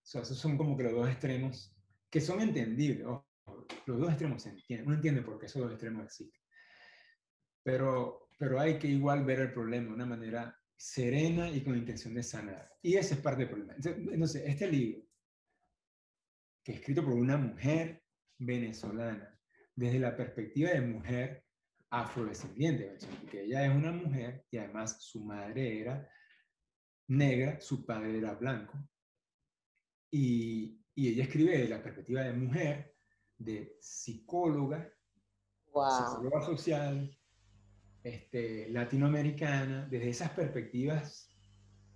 esos 0.02 0.36
son 0.36 0.56
como 0.56 0.76
que 0.76 0.84
los 0.84 0.92
dos 0.92 1.08
extremos 1.08 1.76
que 2.10 2.20
son 2.20 2.40
entendibles. 2.40 3.06
Los 3.86 3.98
dos 3.98 4.10
extremos 4.10 4.42
se 4.42 4.50
entienden. 4.50 4.86
Uno 4.86 4.96
entiende 4.96 5.22
por 5.22 5.38
qué 5.38 5.46
esos 5.46 5.62
dos 5.62 5.72
extremos 5.72 6.04
existen. 6.04 6.40
Pero, 7.62 8.28
pero 8.38 8.60
hay 8.60 8.78
que 8.78 8.88
igual 8.88 9.24
ver 9.24 9.40
el 9.40 9.52
problema 9.52 9.88
de 9.88 9.94
una 9.94 10.06
manera 10.06 10.56
serena 10.76 11.50
y 11.50 11.62
con 11.62 11.76
intención 11.76 12.14
de 12.14 12.22
sanar. 12.22 12.70
Y 12.82 12.96
ese 12.96 13.14
es 13.14 13.20
parte 13.20 13.40
del 13.40 13.50
problema. 13.50 13.74
Entonces, 13.76 14.42
este 14.46 14.70
libro, 14.70 15.02
que 16.62 16.72
es 16.72 16.78
escrito 16.78 17.04
por 17.04 17.14
una 17.14 17.36
mujer 17.36 18.02
venezolana, 18.38 19.32
desde 19.74 19.98
la 19.98 20.16
perspectiva 20.16 20.70
de 20.70 20.80
mujer 20.80 21.44
afrodescendiente, 21.90 22.96
porque 23.20 23.44
ella 23.44 23.66
es 23.66 23.74
una 23.74 23.92
mujer 23.92 24.44
y 24.50 24.58
además 24.58 25.02
su 25.02 25.24
madre 25.24 25.80
era 25.80 26.08
negra, 27.08 27.60
su 27.60 27.86
padre 27.86 28.18
era 28.18 28.34
blanco. 28.34 28.78
Y, 30.10 30.80
y 30.94 31.08
ella 31.08 31.24
escribe 31.24 31.52
desde 31.52 31.68
la 31.68 31.82
perspectiva 31.82 32.22
de 32.22 32.32
mujer, 32.32 32.95
de 33.38 33.76
psicóloga, 33.80 34.92
psicóloga 35.66 36.42
social, 36.42 37.16
este, 38.02 38.68
latinoamericana, 38.70 39.86
desde 39.90 40.10
esas 40.10 40.30
perspectivas 40.30 41.28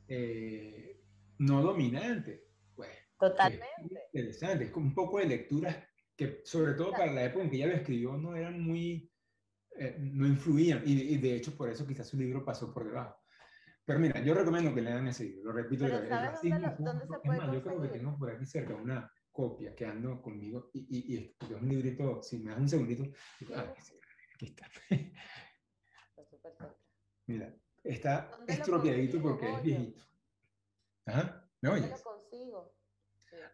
eh, 0.09 1.01
no 1.39 1.63
dominantes. 1.63 2.43
Pues, 2.75 2.91
Totalmente. 3.19 3.69
interesante, 4.13 4.65
es 4.65 4.75
un 4.75 4.95
poco 4.95 5.19
de 5.19 5.27
lecturas 5.27 5.77
que 6.17 6.43
sobre 6.45 6.75
todo 6.75 6.91
para 6.93 7.13
la 7.13 7.25
época 7.25 7.45
en 7.45 7.51
que 7.51 7.57
ella 7.57 7.69
lo 7.69 7.75
escribió 7.75 8.13
no 8.19 8.37
eran 8.37 8.61
muy 8.61 9.11
eh, 9.79 9.97
no 9.99 10.27
influían 10.27 10.83
y, 10.85 11.17
de 11.17 11.37
hecho 11.37 11.57
por 11.57 11.71
eso 11.71 11.87
quizás 11.87 12.09
su 12.09 12.19
libro 12.19 12.45
pasó 12.45 12.75
por 12.75 12.85
debajo. 12.85 13.17
Pero 13.87 13.99
mira, 13.99 14.21
yo 14.21 14.35
recomiendo 14.35 14.75
que 14.75 14.83
lean 14.83 15.09
ese 15.09 15.25
libro, 15.25 15.45
lo 15.45 15.53
repito. 15.53 15.85
Pero 15.85 16.07
¿sabes 16.09 16.41
dónde, 16.43 16.75
dónde, 16.79 17.07
se 17.07 17.19
puede 17.25 17.39
más, 17.39 17.53
yo 17.53 17.63
creo 17.63 17.81
que 17.81 17.89
tengo 17.89 18.19
por 18.19 18.31
aquí 18.31 18.45
cerca 18.45 18.75
una 18.75 19.11
copia 19.33 19.75
que 19.75 19.87
ando 19.87 20.21
conmigo 20.21 20.71
y, 20.73 20.81
y, 20.81 21.15
y 21.17 21.35
es 21.41 21.51
un 21.51 21.69
librito, 21.69 22.23
si 22.23 22.39
me 22.39 22.51
das 22.51 22.61
un 22.61 22.69
segundito, 22.69 23.05
ah, 23.55 23.75
aquí 24.35 24.47
está. 24.47 24.69
Mira, 27.27 27.55
está 27.85 28.31
estropeadito 28.47 29.23
porque 29.23 29.53
es 29.53 29.63
viejito. 29.63 30.01
Ajá, 31.07 31.49
¿me 31.61 31.69
oyes? 31.71 31.91
lo 31.91 32.03
consigo? 32.03 32.75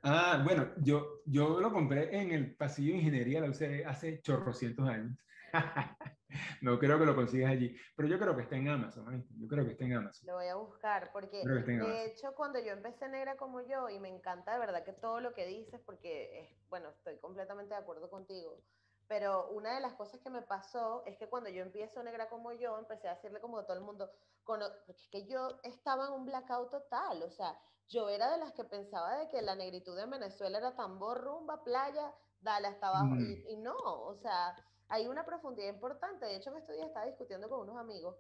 Ah, 0.02 0.42
bueno, 0.44 0.72
yo, 0.78 1.22
yo 1.26 1.60
lo 1.60 1.72
compré 1.72 2.16
en 2.16 2.32
el 2.32 2.54
pasillo 2.54 2.92
de 2.92 2.98
ingeniería, 2.98 3.40
lo 3.40 3.50
usé 3.50 3.84
hace 3.84 4.20
chorrocientos 4.22 4.88
años. 4.88 5.18
no 6.62 6.78
creo 6.78 6.98
que 6.98 7.06
lo 7.06 7.14
consigas 7.14 7.50
allí, 7.50 7.76
pero 7.94 8.08
yo 8.08 8.18
creo 8.18 8.36
que 8.36 8.42
está 8.42 8.56
en 8.56 8.68
Amazon, 8.68 9.26
yo 9.38 9.48
creo 9.48 9.64
que 9.64 9.72
está 9.72 9.84
en 9.84 9.94
Amazon. 9.94 10.26
Lo 10.26 10.34
voy 10.34 10.46
a 10.46 10.56
buscar, 10.56 11.10
porque 11.12 11.42
de 11.44 12.04
hecho 12.06 12.34
cuando 12.34 12.58
yo 12.58 12.72
empecé 12.72 13.08
negra 13.08 13.36
como 13.36 13.60
yo, 13.62 13.88
y 13.88 13.98
me 13.98 14.08
encanta 14.08 14.52
de 14.52 14.58
verdad 14.58 14.84
que 14.84 14.92
todo 14.92 15.20
lo 15.20 15.32
que 15.34 15.46
dices, 15.46 15.80
porque 15.84 16.40
es, 16.40 16.68
bueno, 16.68 16.90
estoy 16.90 17.18
completamente 17.18 17.74
de 17.74 17.80
acuerdo 17.80 18.10
contigo, 18.10 18.62
pero 19.08 19.48
una 19.50 19.74
de 19.74 19.80
las 19.80 19.94
cosas 19.94 20.20
que 20.20 20.30
me 20.30 20.42
pasó 20.42 21.04
es 21.06 21.16
que 21.16 21.28
cuando 21.28 21.48
yo 21.48 21.62
empiezo 21.62 22.02
negra 22.02 22.28
como 22.28 22.52
yo, 22.52 22.78
empecé 22.78 23.08
a 23.08 23.14
decirle 23.14 23.40
como 23.40 23.58
a 23.58 23.66
todo 23.66 23.76
el 23.76 23.84
mundo, 23.84 24.10
porque 24.44 24.64
es 24.88 25.08
que 25.10 25.26
yo 25.26 25.60
estaba 25.62 26.06
en 26.06 26.12
un 26.12 26.26
blackout 26.26 26.70
total, 26.70 27.22
o 27.22 27.30
sea, 27.30 27.56
yo 27.88 28.08
era 28.08 28.32
de 28.32 28.38
las 28.38 28.52
que 28.52 28.64
pensaba 28.64 29.18
de 29.18 29.28
que 29.28 29.42
la 29.42 29.54
negritud 29.54 29.96
en 29.98 30.10
Venezuela 30.10 30.58
era 30.58 30.74
tambor, 30.74 31.22
rumba, 31.22 31.62
playa, 31.62 32.12
dale 32.40 32.68
hasta 32.68 32.88
abajo, 32.88 33.14
mm. 33.14 33.20
y, 33.20 33.52
y 33.52 33.56
no, 33.58 33.76
o 33.76 34.16
sea, 34.16 34.56
hay 34.88 35.06
una 35.06 35.24
profundidad 35.24 35.68
importante. 35.68 36.26
De 36.26 36.36
hecho, 36.36 36.50
en 36.50 36.56
estos 36.56 36.74
días 36.74 36.88
estaba 36.88 37.06
discutiendo 37.06 37.48
con 37.48 37.60
unos 37.60 37.76
amigos 37.76 38.16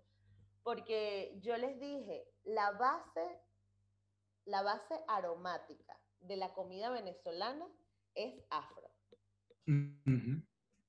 porque 0.66 1.38
yo 1.42 1.56
les 1.56 1.78
dije, 1.78 2.28
la 2.42 2.72
base, 2.72 3.40
la 4.46 4.62
base 4.62 5.00
aromática 5.06 5.96
de 6.18 6.36
la 6.36 6.52
comida 6.54 6.90
venezolana 6.90 7.68
es 8.16 8.34
afro. 8.50 8.90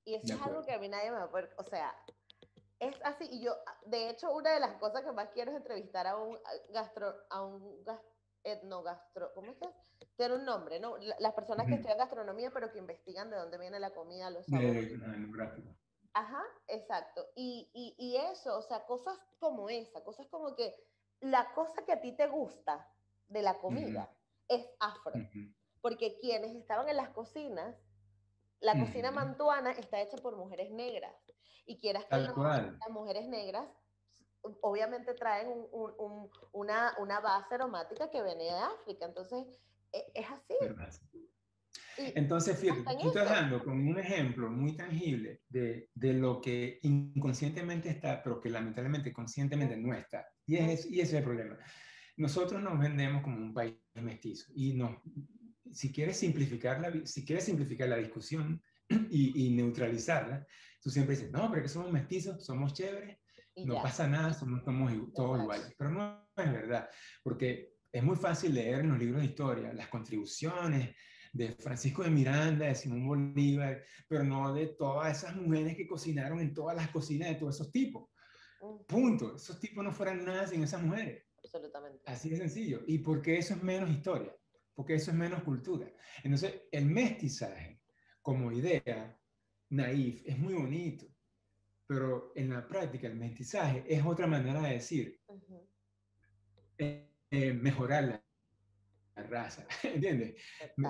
Y 0.04 0.16
eso 0.16 0.34
es 0.34 0.42
algo 0.42 0.64
que 0.64 0.74
a 0.74 0.80
mí 0.80 0.90
nadie 0.90 1.12
me 1.12 1.18
va 1.18 1.26
a 1.26 1.30
poder, 1.30 1.54
o 1.58 1.64
sea, 1.64 1.94
es 2.80 2.96
así. 3.04 3.28
Y 3.30 3.44
yo, 3.44 3.56
de 3.86 4.10
hecho, 4.10 4.32
una 4.32 4.52
de 4.52 4.60
las 4.60 4.78
cosas 4.78 5.04
que 5.04 5.12
más 5.12 5.30
quiero 5.30 5.52
es 5.52 5.58
entrevistar 5.58 6.08
a 6.08 6.18
un 6.18 6.40
gastro, 6.70 7.14
a 7.30 7.44
un 7.44 7.84
etnogastro, 8.44 9.32
¿cómo 9.34 9.52
es 9.52 9.58
que? 9.58 9.70
Tiene 10.16 10.36
un 10.36 10.46
nombre, 10.46 10.80
¿no? 10.80 10.96
Las 11.20 11.34
personas 11.34 11.68
que 11.68 11.76
estudian 11.76 11.98
gastronomía, 11.98 12.52
pero 12.52 12.72
que 12.72 12.80
investigan 12.80 13.30
de 13.30 13.38
dónde 13.38 13.58
viene 13.58 13.80
la 13.80 13.92
comida, 13.92 14.30
los 14.30 14.46
sabores. 14.46 14.94
Ajá, 16.14 16.44
exacto. 16.68 17.28
Y, 17.36 17.70
y, 17.74 17.96
y, 17.98 18.18
eso, 18.18 18.58
o 18.58 18.62
sea, 18.62 18.86
cosas 18.86 19.20
como 19.40 19.70
esa, 19.70 20.04
cosas 20.04 20.28
como 20.28 20.56
que 20.56 20.74
la 21.20 21.54
cosa 21.54 21.84
que 21.86 21.94
a 21.94 22.02
ti 22.02 22.12
te 22.14 22.28
gusta 22.28 22.88
de 23.28 23.42
la 23.42 23.60
comida 23.60 24.12
es 24.48 24.68
afro. 24.80 25.14
Porque 25.14 25.54
porque 25.82 26.18
quienes 26.20 26.56
estaban 26.56 26.90
en 26.90 26.98
las 26.98 27.10
cocinas, 27.10 27.76
la 28.60 28.80
cocina 28.80 29.12
mantuana 29.12 29.72
está 29.72 30.02
hecha 30.02 30.18
por 30.18 30.36
mujeres 30.36 30.72
negras. 30.72 31.14
Y 31.66 31.78
quieras 31.80 32.06
que 32.06 32.18
no, 32.18 32.44
las 32.44 32.90
mujeres 32.90 33.28
negras 33.28 33.68
obviamente 34.62 35.14
traen 35.14 35.48
una, 36.54 36.96
una, 37.00 37.20
base 37.20 37.56
aromática 37.56 38.10
que 38.10 38.24
viene 38.24 38.46
de 38.46 38.52
África. 38.52 39.06
Entonces, 39.06 39.60
e, 39.92 40.06
es, 40.14 40.26
así. 40.80 41.32
Entonces, 41.98 42.60
fíjate, 42.60 42.98
tú 43.02 43.08
estás 43.08 43.30
dando 43.30 43.64
con 43.64 43.88
un 43.88 43.98
ejemplo 43.98 44.50
muy 44.50 44.76
tangible 44.76 45.42
de, 45.50 45.90
de, 45.94 46.14
lo 46.14 46.40
que 46.42 46.80
inconscientemente 46.84 47.90
está, 47.90 48.22
pero 48.22 48.40
que 48.40 48.50
lamentablemente 48.50 49.12
conscientemente 49.12 49.76
no 49.78 49.94
está. 49.94 50.28
Y, 50.46 50.58
es, 50.58 50.86
y 50.86 51.02
ese 51.02 51.18
es 51.18 51.20
el 51.20 51.24
problema. 51.24 51.58
Nosotros 52.18 52.62
nos 52.62 52.80
vendemos 52.80 53.24
como 53.24 53.38
un 53.38 53.54
país 53.54 53.76
mestizo 53.96 54.52
y 54.56 54.74
no, 54.74 55.02
si 55.72 55.92
quieres 55.92 56.18
simplificar 56.18 56.80
la, 56.80 57.06
si 57.06 57.26
quieres 57.26 57.46
simplificar 57.46 57.90
la 57.90 57.98
discusión 57.98 58.62
y, 59.10 59.50
neutralizarla, 59.52 60.46
tú 60.82 60.90
siempre 60.90 61.16
dices, 61.16 61.32
no, 61.32 61.50
pero 61.50 61.64
que 61.64 61.70
somos 61.70 61.92
mestizos, 61.92 62.46
somos 62.46 62.74
chéveres, 62.74 63.18
no 63.66 63.82
pasa 63.82 64.08
nada, 64.08 64.34
somos, 64.34 64.64
todos 65.14 65.42
iguales. 65.42 65.74
Pero 65.78 65.90
no 65.90 66.30
es 66.36 66.52
verdad, 66.52 66.90
porque 67.24 67.78
es 67.92 68.04
muy 68.04 68.16
fácil 68.16 68.54
leer 68.54 68.82
en 68.82 68.90
los 68.90 69.00
libros 69.00 69.22
de 69.22 69.28
historia 69.28 69.74
las 69.74 69.88
contribuciones 69.88 70.96
de 71.34 71.54
Francisco 71.54 72.04
de 72.04 72.10
Miranda, 72.10 72.68
de 72.68 72.76
Simón 72.76 73.08
Bolívar, 73.08 73.84
pero 74.08 74.24
no 74.24 74.54
de 74.54 74.68
todas 74.68 75.18
esas 75.18 75.36
mujeres 75.36 75.76
que 75.76 75.88
cocinaron 75.88 76.40
en 76.40 76.54
todas 76.54 76.76
las 76.76 76.90
cocinas 76.90 77.30
de 77.30 77.36
todos 77.36 77.56
esos 77.56 77.72
tipos. 77.72 78.10
Punto. 78.88 79.36
Esos 79.36 79.60
tipos 79.60 79.84
no 79.84 79.92
fueran 79.92 80.26
nada 80.26 80.48
sin 80.48 80.64
esas 80.64 80.82
mujeres. 80.82 81.26
Absolutamente. 81.44 82.02
Así 82.06 82.30
de 82.30 82.38
sencillo. 82.38 82.82
¿Y 82.88 83.00
por 83.00 83.22
qué 83.22 83.38
eso 83.38 83.54
es 83.54 83.64
menos 83.64 83.90
historia? 83.90 84.36
Porque 84.74 84.96
eso 84.96 85.12
es 85.12 85.18
menos 85.18 85.44
cultura. 85.44 85.92
Entonces, 86.24 86.64
el 86.72 86.86
mestizaje 86.86 87.82
como 88.22 88.52
idea 88.52 89.18
naif 89.70 90.22
es 90.26 90.38
muy 90.38 90.54
bonito, 90.54 91.06
pero 91.88 92.34
en 92.36 92.50
la 92.50 92.68
práctica 92.68 93.08
el 93.08 93.16
mestizaje 93.16 93.84
es 93.88 94.06
otra 94.06 94.28
manera 94.28 94.62
de 94.62 94.74
decir 94.74 95.22
eh, 96.78 97.10
eh, 97.32 97.54
mejorar 97.54 98.04
la, 98.04 98.24
raza, 99.16 99.66
¿entiendes? 99.84 100.36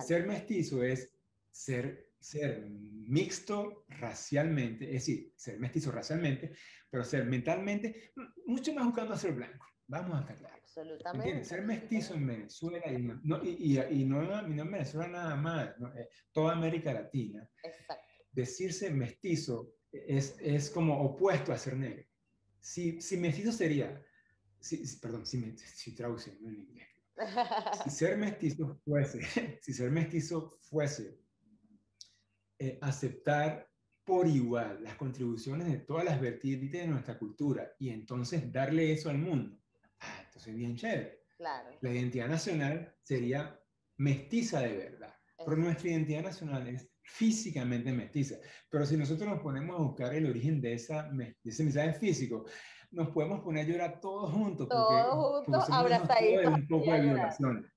Ser 0.06 0.28
mestizo 0.28 0.84
es 0.84 1.10
ser, 1.50 2.12
ser 2.20 2.68
mixto 2.70 3.86
racialmente, 3.88 4.86
es 4.86 5.06
decir, 5.06 5.32
ser 5.36 5.60
mestizo 5.60 5.92
racialmente, 5.92 6.54
pero 6.90 7.06
ser 7.06 7.26
mentalmente 7.26 8.12
mucho 8.46 8.74
más 8.74 8.86
buscando 8.86 9.14
a 9.14 9.18
ser 9.18 9.34
blanco. 9.34 9.66
Vamos 9.88 10.18
a 10.18 10.20
estar 10.22 10.36
claros. 10.36 10.60
Absolutamente. 10.62 11.46
Ser 11.46 11.62
mestizo 11.62 12.16
en 12.16 12.28
Venezuela 12.28 12.92
y 12.92 13.02
no, 13.02 13.42
y, 13.44 13.80
y, 13.80 14.06
no, 14.06 14.40
en 14.40 14.72
Venezuela 14.72 15.08
nada 15.08 15.36
más, 15.38 15.70
eh, 15.96 16.10
toda 16.34 16.54
América 16.54 16.94
Latina. 16.94 17.50
Exacto. 17.64 18.04
Decirse 18.32 18.92
mestizo 18.92 19.77
es, 19.92 20.36
es 20.40 20.70
como 20.70 21.02
opuesto 21.02 21.52
a 21.54 21.58
ser 21.58 21.76
negro. 21.78 22.06
Si, 22.60 23.02
si 23.02 23.18
mestizo 23.18 23.52
sería, 23.52 24.04
si, 24.60 24.84
perdón, 24.98 25.26
si, 25.26 25.58
si 25.58 25.96
traduciendo 25.96 26.50
en 26.50 26.56
inglés. 26.56 26.88
Si 27.84 27.90
ser 27.90 28.18
mestizo 28.18 28.80
fuese, 28.86 29.22
si 29.62 29.74
ser 29.74 29.90
mestizo 29.90 30.50
fuese 30.62 31.20
eh, 32.60 32.78
aceptar 32.82 33.68
por 34.04 34.28
igual 34.28 34.84
las 34.84 34.96
contribuciones 34.96 35.68
de 35.68 35.80
todas 35.80 36.06
las 36.06 36.22
vertientes 36.22 36.72
de 36.72 36.88
nuestra 36.88 37.18
cultura 37.18 37.74
y 37.78 37.90
entonces 37.90 38.52
darle 38.52 38.94
eso 38.94 39.10
al 39.10 39.18
mundo, 39.18 39.60
ah, 40.00 40.22
entonces 40.26 40.56
bien 40.56 40.76
chévere. 40.76 41.26
Claro. 41.36 41.78
La 41.82 41.92
identidad 41.92 42.30
nacional 42.30 42.96
sería 43.04 43.60
mestiza 43.98 44.62
de 44.62 44.78
verdad, 44.78 45.14
pero 45.46 45.58
nuestra 45.58 45.90
identidad 45.90 46.24
nacional 46.24 46.68
es 46.68 46.90
físicamente 47.04 47.92
mestiza. 47.92 48.36
Pero 48.70 48.86
si 48.86 48.98
nosotros 48.98 49.30
nos 49.30 49.42
ponemos 49.42 49.80
a 49.80 49.84
buscar 49.84 50.14
el 50.14 50.30
origen 50.30 50.60
de, 50.62 50.74
esa, 50.74 51.04
de 51.12 51.36
ese 51.44 51.64
mensaje 51.64 51.94
físico, 51.94 52.46
nos 52.92 53.10
podemos 53.10 53.42
poner 53.42 53.66
a 53.66 53.70
llorar 53.70 54.00
todos 54.00 54.32
juntos. 54.32 54.68
Todos 54.68 55.44
juntos, 55.46 55.70
abrazaditos. 55.70 56.54
Un 56.54 56.68
poco 56.68 56.92
de 56.92 57.02
violación. 57.02 57.72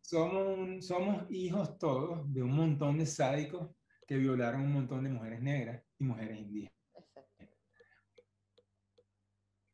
Somos, 0.00 0.86
somos 0.86 1.26
hijos 1.30 1.78
todos 1.78 2.32
de 2.32 2.42
un 2.42 2.52
montón 2.52 2.98
de 2.98 3.06
sádicos 3.06 3.70
que 4.06 4.16
violaron 4.16 4.62
un 4.62 4.72
montón 4.72 5.02
de 5.02 5.10
mujeres 5.10 5.42
negras 5.42 5.82
y 5.98 6.04
mujeres 6.04 6.38
indígenas. 6.38 6.72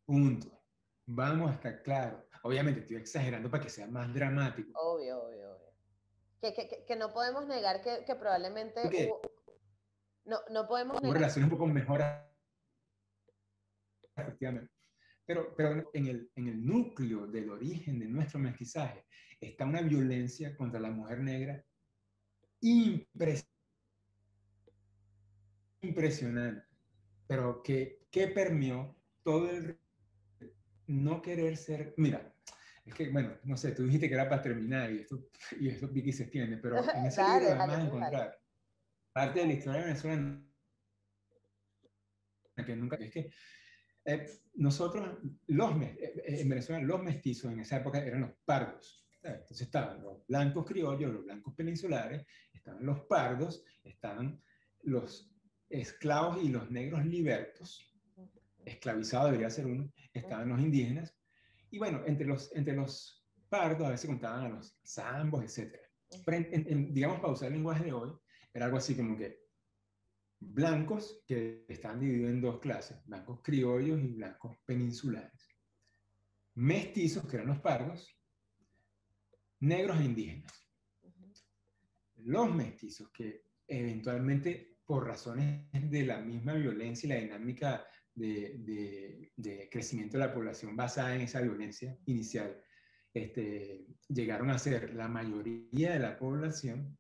Punto. 0.07 0.63
Vamos 1.07 1.51
a 1.51 1.55
estar 1.55 1.83
claros. 1.83 2.25
Obviamente 2.45 2.81
estoy 2.81 2.97
exagerando 2.97 3.51
para 3.51 3.63
que 3.63 3.71
sea 3.71 3.87
más 3.87 4.13
dramático. 4.13 4.73
Obvio, 4.81 5.23
obvio. 5.23 5.52
Que, 6.43 6.53
que, 6.53 6.84
que 6.86 6.97
no 6.97 7.11
podemos 7.14 7.47
negar 7.47 7.80
que, 7.80 8.05
que 8.05 8.14
probablemente... 8.14 8.82
No, 10.24 10.38
no 10.51 10.68
podemos 10.68 11.01
negar... 11.01 11.16
relaciones 11.16 11.51
un 11.51 11.57
poco 11.59 11.66
mejoras. 11.66 12.28
Efectivamente. 14.14 14.70
Pero, 15.24 15.55
pero 15.57 15.90
en, 15.95 16.07
el, 16.09 16.30
en 16.34 16.49
el 16.49 16.66
núcleo 16.66 17.26
del 17.26 17.49
origen 17.49 17.99
de 17.99 18.07
nuestro 18.07 18.38
mestizaje 18.38 19.07
está 19.40 19.64
una 19.64 19.80
violencia 19.80 20.55
contra 20.57 20.78
la 20.78 20.90
mujer 20.90 21.20
negra 21.20 21.64
impresionante 22.61 23.53
impresionante, 25.82 26.64
pero 27.26 27.62
que, 27.62 28.07
que 28.11 28.28
permeó 28.28 28.97
todo 29.22 29.51
el 29.51 29.78
no 30.86 31.22
querer 31.22 31.57
ser, 31.57 31.95
mira, 31.97 32.32
es 32.85 32.95
que, 32.95 33.11
bueno, 33.11 33.37
no 33.45 33.57
sé, 33.57 33.72
tú 33.72 33.85
dijiste 33.85 34.09
que 34.09 34.14
era 34.14 34.28
para 34.28 34.43
terminar 34.43 34.91
y 34.93 35.01
esto, 35.01 35.28
y 35.61 35.68
esto 35.68 35.89
Vicky 35.89 36.12
se 36.12 36.24
extiende, 36.24 36.57
pero 36.59 36.76
en 36.95 37.07
ese 37.07 37.22
libro 37.22 37.49
además 37.49 37.78
de 37.78 37.85
encontrar 37.85 38.39
parte 39.12 39.41
de 39.41 39.47
la 39.47 39.53
historia 39.53 39.80
de 39.80 39.87
Venezuela 39.87 40.43
que 42.66 42.76
nunca, 42.76 42.97
es 42.97 43.11
que 43.11 43.30
eh, 44.05 44.26
nosotros, 44.55 45.18
los, 45.47 45.83
eh, 45.83 46.22
en 46.26 46.49
Venezuela, 46.49 46.83
los 46.83 47.03
mestizos 47.03 47.53
en 47.53 47.61
esa 47.61 47.78
época 47.78 47.99
eran 47.99 48.22
los 48.22 48.33
pardos. 48.45 49.07
Entonces 49.22 49.62
estaban 49.62 50.03
los 50.03 50.26
blancos 50.26 50.66
criollos, 50.66 51.12
los 51.12 51.24
blancos 51.24 51.55
peninsulares, 51.55 52.26
estaban 52.53 52.85
los 52.85 53.01
pardos, 53.03 53.64
estaban 53.85 54.43
los 54.83 55.33
esclavos 55.68 56.43
y 56.43 56.49
los 56.49 56.70
negros 56.70 57.07
libertos, 57.07 57.89
esclavizados 58.64 59.26
debería 59.26 59.49
ser 59.49 59.66
uno, 59.66 59.93
estaban 60.12 60.49
los 60.49 60.61
indígenas, 60.61 61.16
y 61.73 61.79
bueno, 61.79 62.03
entre 62.07 62.27
los, 62.27 62.55
entre 62.55 62.77
los 62.77 63.27
pardos 63.49 63.87
a 63.87 63.91
veces 63.91 64.09
contaban 64.09 64.45
a 64.45 64.49
los 64.51 64.79
zambos, 64.87 65.43
etc. 65.43 65.75
digamos, 66.91 67.18
para 67.18 67.33
usar 67.33 67.49
el 67.49 67.55
lenguaje 67.55 67.85
de 67.85 67.93
hoy, 67.95 68.12
era 68.53 68.66
algo 68.66 68.77
así 68.77 68.95
como 68.95 69.16
que 69.16 69.41
blancos 70.39 71.23
que 71.27 71.64
están 71.68 71.99
divididos 71.99 72.31
en 72.31 72.41
dos 72.43 72.61
clases, 72.61 73.03
blancos 73.07 73.41
criollos 73.43 74.01
y 74.03 74.12
blancos 74.12 74.55
peninsulares, 74.66 75.49
mestizos, 76.55 77.27
que 77.27 77.37
eran 77.37 77.49
los 77.49 77.61
pardos, 77.61 78.07
negros 79.61 79.99
e 79.99 80.05
indígenas. 80.05 80.53
Los 82.16 82.55
mestizos 82.55 83.11
que 83.11 83.47
eventualmente 83.66 84.77
por 84.85 85.07
razones 85.07 85.70
de 85.73 86.05
la 86.05 86.20
misma 86.20 86.53
violencia 86.53 87.07
y 87.07 87.11
la 87.11 87.20
dinámica 87.20 87.86
de, 88.14 89.68
crecimiento 89.70 90.18
de 90.18 90.26
la 90.26 90.34
población 90.34 90.76
basada 90.76 91.14
en 91.14 91.22
esa 91.22 91.40
violencia 91.40 91.97
inicial, 92.06 92.60
este, 93.14 93.86
llegaron 94.09 94.51
a 94.51 94.59
ser 94.59 94.94
la 94.94 95.09
mayoría 95.09 95.93
de 95.93 95.98
la 95.98 96.18
población, 96.18 96.97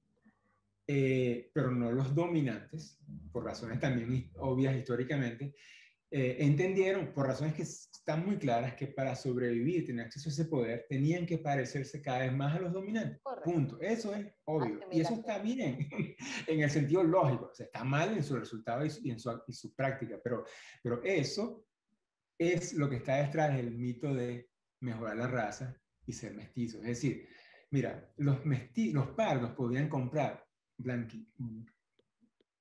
eh, 0.86 1.50
pero 1.54 1.70
no 1.70 1.92
los 1.92 2.14
dominantes, 2.14 2.98
por 3.30 3.44
razones 3.44 3.80
también 3.80 4.30
obvias 4.36 4.76
históricamente, 4.76 5.54
eh, 6.14 6.44
entendieron, 6.44 7.14
por 7.14 7.26
razones 7.26 7.54
que 7.54 7.62
están 7.62 8.26
muy 8.26 8.36
claras, 8.36 8.74
que 8.74 8.86
para 8.86 9.16
sobrevivir, 9.16 9.86
tener 9.86 10.04
acceso 10.04 10.28
a 10.28 10.32
ese 10.32 10.44
poder, 10.44 10.84
tenían 10.86 11.24
que 11.24 11.38
parecerse 11.38 12.02
cada 12.02 12.18
vez 12.18 12.34
más 12.34 12.54
a 12.54 12.60
los 12.60 12.70
dominantes. 12.70 13.18
Punto. 13.42 13.80
Eso 13.80 14.14
es 14.14 14.30
obvio. 14.44 14.80
Y 14.90 15.00
eso 15.00 15.14
está 15.14 15.38
bien 15.38 15.88
en 16.46 16.60
el 16.60 16.68
sentido 16.68 17.02
lógico. 17.02 17.48
O 17.50 17.54
sea, 17.54 17.64
está 17.64 17.82
mal 17.82 18.14
en 18.14 18.22
su 18.22 18.36
resultado 18.36 18.84
y, 18.84 19.10
en, 19.10 19.18
su, 19.18 19.42
y 19.48 19.54
su 19.54 19.74
práctica, 19.74 20.20
pero, 20.22 20.44
pero 20.82 21.02
eso 21.02 21.64
es 22.36 22.74
lo 22.74 22.90
que 22.90 22.96
está 22.96 23.16
detrás 23.16 23.56
del 23.56 23.70
mito 23.70 24.12
de 24.12 24.50
mejorar 24.80 25.16
la 25.16 25.28
raza 25.28 25.74
y 26.04 26.12
ser 26.12 26.34
mestizo. 26.34 26.76
Es 26.80 26.88
decir, 26.88 27.26
mira, 27.70 28.12
los, 28.18 28.44
mesti 28.44 28.92
los 28.92 29.08
pardos 29.12 29.52
podían 29.52 29.88
comprar 29.88 30.44
blanqui 30.76 31.26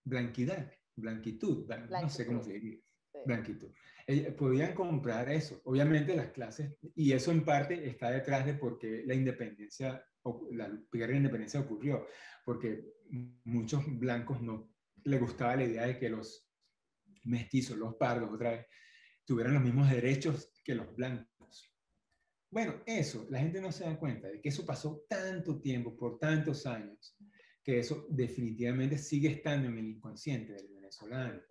blanquidad, 0.05 0.71
blanquitud, 0.95 1.67
no 1.67 2.09
sé 2.09 2.25
cómo 2.25 2.41
se 2.41 2.53
diría 2.53 2.79
blanquitud. 3.25 3.69
Eh, 4.07 4.31
podían 4.31 4.73
comprar 4.73 5.29
eso, 5.29 5.61
obviamente 5.65 6.15
las 6.15 6.31
clases, 6.31 6.75
y 6.95 7.11
eso 7.13 7.31
en 7.31 7.45
parte 7.45 7.88
está 7.88 8.11
detrás 8.11 8.45
de 8.45 8.55
por 8.55 8.77
qué 8.77 9.03
la 9.05 9.13
independencia, 9.13 10.03
la 10.51 10.69
guerra 10.91 11.11
de 11.11 11.17
independencia 11.17 11.59
ocurrió, 11.59 12.07
porque 12.43 12.83
muchos 13.43 13.83
blancos 13.99 14.41
no 14.41 14.73
les 15.03 15.19
gustaba 15.19 15.55
la 15.55 15.65
idea 15.65 15.88
de 15.88 15.97
que 15.97 16.09
los 16.09 16.47
mestizos, 17.23 17.77
los 17.77 17.95
pardos, 17.95 18.31
otra 18.33 18.51
vez, 18.51 18.65
tuvieran 19.25 19.53
los 19.53 19.63
mismos 19.63 19.89
derechos 19.89 20.51
que 20.63 20.75
los 20.75 20.95
blancos. 20.95 21.31
Bueno, 22.49 22.81
eso, 22.85 23.27
la 23.29 23.39
gente 23.39 23.61
no 23.61 23.71
se 23.71 23.85
da 23.85 23.97
cuenta 23.97 24.27
de 24.27 24.41
que 24.41 24.49
eso 24.49 24.65
pasó 24.65 25.05
tanto 25.07 25.61
tiempo, 25.61 25.95
por 25.95 26.19
tantos 26.19 26.65
años, 26.65 27.15
que 27.63 27.79
eso 27.79 28.07
definitivamente 28.09 28.97
sigue 28.97 29.29
estando 29.29 29.69
en 29.69 29.77
el 29.77 29.88
inconsciente 29.88 30.53
del 30.53 30.67
venezolano. 30.73 31.41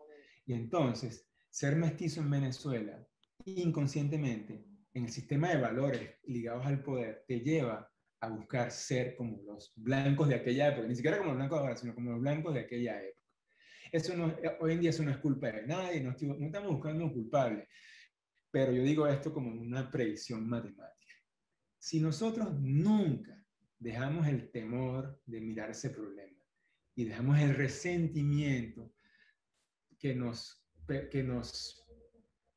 Y 0.45 0.53
entonces, 0.53 1.30
ser 1.51 1.77
mestizo 1.77 2.21
en 2.21 2.31
Venezuela, 2.31 3.07
inconscientemente, 3.45 4.65
en 4.95 5.05
el 5.05 5.11
sistema 5.11 5.49
de 5.51 5.61
valores 5.61 6.11
ligados 6.25 6.65
al 6.67 6.83
poder, 6.83 7.25
te 7.27 7.41
lleva 7.41 7.91
a 8.21 8.29
buscar 8.29 8.71
ser 8.71 9.17
como 9.17 9.43
los 9.43 9.73
blancos 9.77 10.29
de 10.29 10.37
aquella 10.37 10.69
época, 10.69 10.87
ni 10.87 10.95
siquiera 10.95 11.19
como 11.19 11.31
los 11.31 11.39
blancos 11.39 11.59
ahora, 11.59 11.77
sino 11.77 11.95
como 11.95 12.11
los 12.13 12.21
blancos 12.21 12.55
de 12.55 12.61
aquella 12.61 13.03
época. 13.03 13.21
Eso 13.93 14.17
no, 14.17 14.37
hoy 14.61 14.73
en 14.73 14.81
día 14.81 14.91
eso 14.91 15.03
no 15.03 15.11
es 15.11 15.19
culpa 15.19 15.51
de 15.51 15.67
nadie, 15.67 16.01
no, 16.01 16.15
no 16.21 16.47
estamos 16.47 16.73
buscando 16.73 17.05
un 17.05 17.13
culpable, 17.13 17.69
pero 18.51 18.73
yo 18.73 18.83
digo 18.83 19.07
esto 19.07 19.33
como 19.33 19.51
una 19.51 19.91
predicción 19.91 20.49
matemática. 20.49 21.15
Si 21.79 21.99
nosotros 22.01 22.53
nunca 22.61 23.43
dejamos 23.79 24.29
el 24.29 24.51
temor 24.51 25.21
de 25.25 25.41
mirar 25.41 25.71
ese 25.71 25.91
problema 25.91 26.39
y 26.95 27.05
dejamos 27.05 27.39
el 27.41 27.55
resentimiento 27.55 28.93
que 29.99 30.15
nos, 30.15 30.60
que 30.87 31.23
nos 31.23 31.85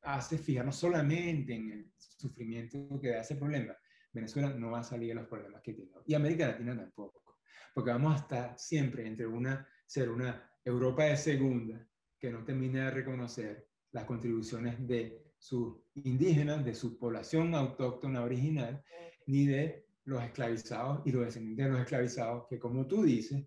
hace 0.02 0.38
fijarnos 0.38 0.76
solamente 0.76 1.54
en 1.54 1.70
el 1.72 1.92
sufrimiento 1.98 3.00
que 3.00 3.10
da 3.10 3.20
ese 3.20 3.36
problema, 3.36 3.76
Venezuela 4.12 4.50
no 4.50 4.72
va 4.72 4.80
a 4.80 4.84
salir 4.84 5.08
de 5.08 5.14
los 5.14 5.26
problemas 5.26 5.62
que 5.62 5.72
tiene. 5.72 5.90
Y 6.06 6.14
América 6.14 6.48
Latina 6.48 6.76
tampoco. 6.76 7.38
Porque 7.74 7.90
vamos 7.90 8.14
a 8.14 8.18
estar 8.22 8.58
siempre 8.58 9.06
entre 9.06 9.26
una, 9.26 9.66
ser 9.86 10.08
una 10.10 10.48
Europa 10.64 11.04
de 11.04 11.16
segunda 11.16 11.86
que 12.18 12.30
no 12.30 12.44
termina 12.44 12.86
de 12.86 12.90
reconocer 12.92 13.68
las 13.90 14.04
contribuciones 14.04 14.86
de 14.86 15.24
sus 15.38 15.76
indígenas, 15.94 16.64
de 16.64 16.74
su 16.74 16.98
población 16.98 17.54
autóctona 17.54 18.22
original, 18.22 18.82
ni 19.26 19.46
de 19.46 19.86
los 20.04 20.22
esclavizados 20.22 21.02
y 21.06 21.12
los 21.12 21.24
descendientes 21.24 21.66
de 21.66 21.72
los 21.72 21.80
esclavizados, 21.80 22.46
que 22.48 22.58
como 22.58 22.86
tú 22.86 23.04
dices, 23.04 23.46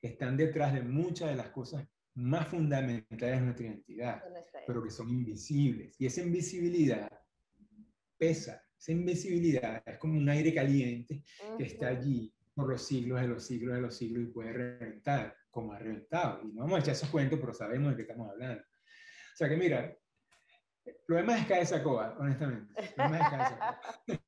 están 0.00 0.36
detrás 0.36 0.74
de 0.74 0.82
muchas 0.82 1.30
de 1.30 1.36
las 1.36 1.50
cosas 1.50 1.86
más 2.14 2.48
fundamentales 2.48 3.38
de 3.38 3.40
nuestra 3.40 3.66
identidad, 3.66 4.22
pero 4.66 4.82
que 4.82 4.90
son 4.90 5.10
invisibles. 5.10 5.94
Y 5.98 6.06
esa 6.06 6.22
invisibilidad 6.22 7.10
pesa, 8.18 8.62
esa 8.78 8.92
invisibilidad 8.92 9.82
es 9.86 9.98
como 9.98 10.18
un 10.18 10.28
aire 10.28 10.54
caliente 10.54 11.24
que 11.56 11.64
está 11.64 11.88
allí 11.88 12.34
por 12.54 12.68
los 12.68 12.86
siglos 12.86 13.20
de 13.20 13.28
los 13.28 13.46
siglos 13.46 13.74
de 13.74 13.80
los 13.80 13.96
siglos 13.96 14.24
y 14.24 14.32
puede 14.32 14.52
reventar, 14.52 15.36
como 15.50 15.72
ha 15.72 15.78
reventado. 15.78 16.42
Y 16.42 16.52
no 16.52 16.62
vamos 16.62 16.78
a 16.78 16.80
echar 16.80 16.94
esos 16.94 17.08
cuentos, 17.08 17.38
pero 17.40 17.54
sabemos 17.54 17.90
de 17.90 17.96
qué 17.96 18.02
estamos 18.02 18.30
hablando. 18.30 18.62
O 18.62 19.36
sea 19.36 19.48
que 19.48 19.56
mira, 19.56 19.96
lo 21.06 21.16
demás 21.16 21.40
es 21.40 21.46
caer 21.46 21.62
esa 21.62 21.82
coba, 21.82 22.16
honestamente. 22.18 22.74
Lo 22.96 23.04
demás 23.04 23.20
es 23.20 23.28
caer 23.28 23.42
esa 24.06 24.22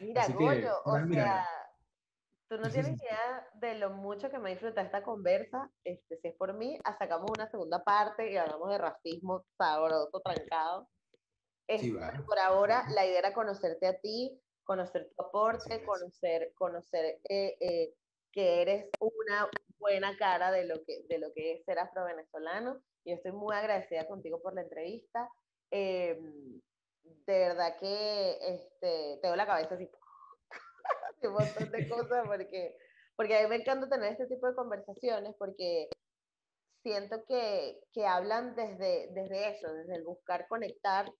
Mira, 0.00 0.28
Goyo, 0.38 0.82
o 0.84 1.06
sea, 1.08 1.46
tú 2.48 2.58
no 2.58 2.70
tienes 2.70 3.00
idea 3.02 3.48
de 3.54 3.74
lo 3.74 3.90
mucho 3.90 4.30
que 4.30 4.38
me 4.38 4.50
disfruta 4.50 4.82
esta 4.82 5.02
conversa. 5.02 5.70
Este, 5.84 6.18
si 6.18 6.28
es 6.28 6.34
por 6.36 6.54
mí, 6.54 6.78
sacamos 6.98 7.30
una 7.36 7.50
segunda 7.50 7.82
parte 7.82 8.30
y 8.30 8.36
hablamos 8.36 8.70
de 8.70 8.78
racismo 8.78 9.44
sabroso, 9.58 10.20
trancado. 10.24 10.88
Este, 11.68 11.92
por 12.24 12.38
ahora, 12.38 12.84
la 12.90 13.04
idea 13.04 13.18
era 13.18 13.34
conocerte 13.34 13.86
a 13.86 13.98
ti, 13.98 14.40
conocer 14.64 15.10
tu 15.16 15.24
aporte, 15.24 15.84
conocer, 15.84 16.52
conocer 16.54 17.18
eh, 17.28 17.56
eh, 17.60 17.94
que 18.32 18.62
eres 18.62 18.88
una 19.00 19.48
buena 19.78 20.16
cara 20.16 20.52
de 20.52 20.64
lo 20.64 20.76
que, 20.84 21.04
de 21.08 21.18
lo 21.18 21.32
que 21.34 21.54
es 21.54 21.64
ser 21.64 21.78
afro-venezolano. 21.78 22.80
Y 23.04 23.12
estoy 23.12 23.32
muy 23.32 23.54
agradecida 23.54 24.06
contigo 24.06 24.40
por 24.40 24.54
la 24.54 24.62
entrevista. 24.62 25.28
Em, 25.70 26.60
de 27.26 27.38
verdad 27.38 27.76
que 27.78 28.38
este, 28.40 29.18
tengo 29.22 29.34
la 29.36 29.46
cabeza 29.46 29.74
así, 29.74 29.90
un 31.22 31.32
montón 31.32 31.70
de 31.70 31.88
cosas, 31.88 32.26
porque, 32.26 32.76
porque 33.16 33.36
a 33.36 33.42
mí 33.42 33.48
me 33.48 33.56
encanta 33.56 33.88
tener 33.88 34.12
este 34.12 34.26
tipo 34.26 34.46
de 34.46 34.54
conversaciones, 34.54 35.34
porque 35.38 35.88
siento 36.82 37.24
que, 37.26 37.80
que 37.92 38.06
hablan 38.06 38.54
desde, 38.54 39.08
desde 39.12 39.56
eso, 39.56 39.72
desde 39.72 39.96
el 39.96 40.04
buscar 40.04 40.46
conectar 40.48 41.10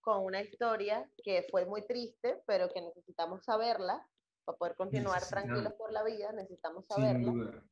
con 0.00 0.22
una 0.24 0.42
historia 0.42 1.08
que 1.22 1.46
fue 1.50 1.64
muy 1.64 1.86
triste, 1.86 2.42
pero 2.46 2.68
que 2.68 2.82
necesitamos 2.82 3.42
saberla 3.44 4.06
para 4.44 4.58
poder 4.58 4.76
continuar 4.76 5.26
tranquilos 5.26 5.72
por 5.74 5.92
la 5.92 6.02
vida, 6.02 6.30
necesitamos 6.32 6.84
saberla. 6.86 7.62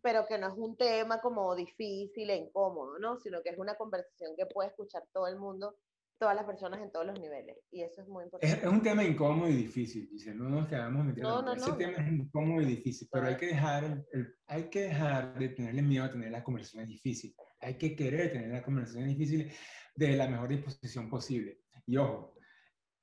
Pero 0.00 0.26
que 0.26 0.38
no 0.38 0.46
es 0.46 0.54
un 0.56 0.76
tema 0.76 1.20
como 1.20 1.56
difícil 1.56 2.30
e 2.30 2.36
incómodo, 2.36 3.00
¿no? 3.00 3.18
Sino 3.18 3.42
que 3.42 3.48
es 3.48 3.58
una 3.58 3.74
conversación 3.74 4.36
que 4.36 4.46
puede 4.46 4.68
escuchar 4.68 5.02
todo 5.12 5.26
el 5.26 5.36
mundo 5.36 5.74
todas 6.18 6.34
las 6.34 6.44
personas 6.44 6.80
en 6.80 6.90
todos 6.90 7.06
los 7.06 7.18
niveles. 7.18 7.56
Y 7.70 7.82
eso 7.82 8.02
es 8.02 8.08
muy 8.08 8.24
importante. 8.24 8.58
Es, 8.58 8.64
un 8.64 8.82
tema 8.82 9.04
incómodo 9.04 9.48
y 9.48 9.56
difícil, 9.56 10.08
dice. 10.10 10.34
No 10.34 10.48
nos 10.48 10.68
quedamos 10.68 11.04
metiendo. 11.04 11.42
No, 11.42 11.42
no, 11.42 11.52
Ese 11.54 11.72
tema 11.72 11.98
es 11.98 12.12
incómodo 12.12 12.62
y 12.62 12.66
difícil, 12.66 13.08
pero 13.10 13.26
hay 13.26 13.36
que, 13.36 13.46
dejar 13.46 14.04
el, 14.12 14.34
hay 14.46 14.64
que 14.64 14.82
dejar 14.82 15.38
de 15.38 15.48
tenerle 15.50 15.82
miedo 15.82 16.04
a 16.04 16.10
tener 16.10 16.30
las 16.30 16.42
conversaciones 16.42 16.88
difíciles. 16.88 17.36
Hay 17.60 17.76
que 17.76 17.94
querer 17.94 18.32
tener 18.32 18.50
las 18.50 18.62
conversaciones 18.62 19.16
difíciles 19.16 19.54
de 19.94 20.16
la 20.16 20.28
mejor 20.28 20.48
disposición 20.48 21.08
posible. 21.08 21.60
Y 21.86 21.96
ojo, 21.96 22.34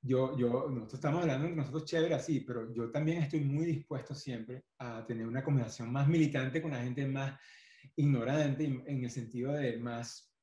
yo, 0.02 0.36
yo, 0.36 0.68
nosotros 0.68 0.94
estamos 0.94 1.22
hablando 1.22 1.48
de 1.48 1.56
nosotros 1.56 1.86
chévere 1.86 2.14
así, 2.14 2.40
pero 2.40 2.72
yo 2.74 2.90
también 2.90 3.22
estoy 3.22 3.40
muy 3.40 3.64
dispuesto 3.64 4.14
siempre 4.14 4.64
a 4.78 5.04
tener 5.06 5.26
una 5.26 5.42
conversación 5.42 5.90
más 5.90 6.06
militante 6.06 6.60
con 6.60 6.72
la 6.72 6.82
gente 6.82 7.06
más 7.06 7.40
ignorante, 7.96 8.64
en 8.64 9.04
el 9.04 9.10
sentido 9.10 9.52
de 9.52 9.78
más 9.78 10.33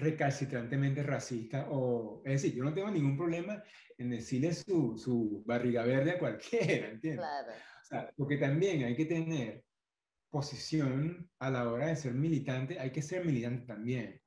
recalcitrantemente 0.00 1.02
racista 1.02 1.66
o 1.70 2.22
es 2.24 2.42
decir, 2.42 2.54
yo 2.54 2.64
no 2.64 2.74
tengo 2.74 2.90
ningún 2.90 3.16
problema 3.16 3.62
en 3.98 4.10
decirle 4.10 4.54
su, 4.54 4.96
su 4.96 5.42
barriga 5.44 5.84
verde 5.84 6.12
a 6.12 6.18
cualquiera, 6.18 6.88
¿entiendes? 6.88 7.20
Claro. 7.20 7.52
O 7.52 7.84
sea, 7.84 8.12
porque 8.16 8.36
también 8.36 8.84
hay 8.84 8.96
que 8.96 9.04
tener 9.04 9.64
posición 10.30 11.28
a 11.38 11.50
la 11.50 11.68
hora 11.70 11.88
de 11.88 11.96
ser 11.96 12.14
militante, 12.14 12.78
hay 12.78 12.90
que 12.90 13.02
ser 13.02 13.24
militante 13.24 13.66
también. 13.66 14.20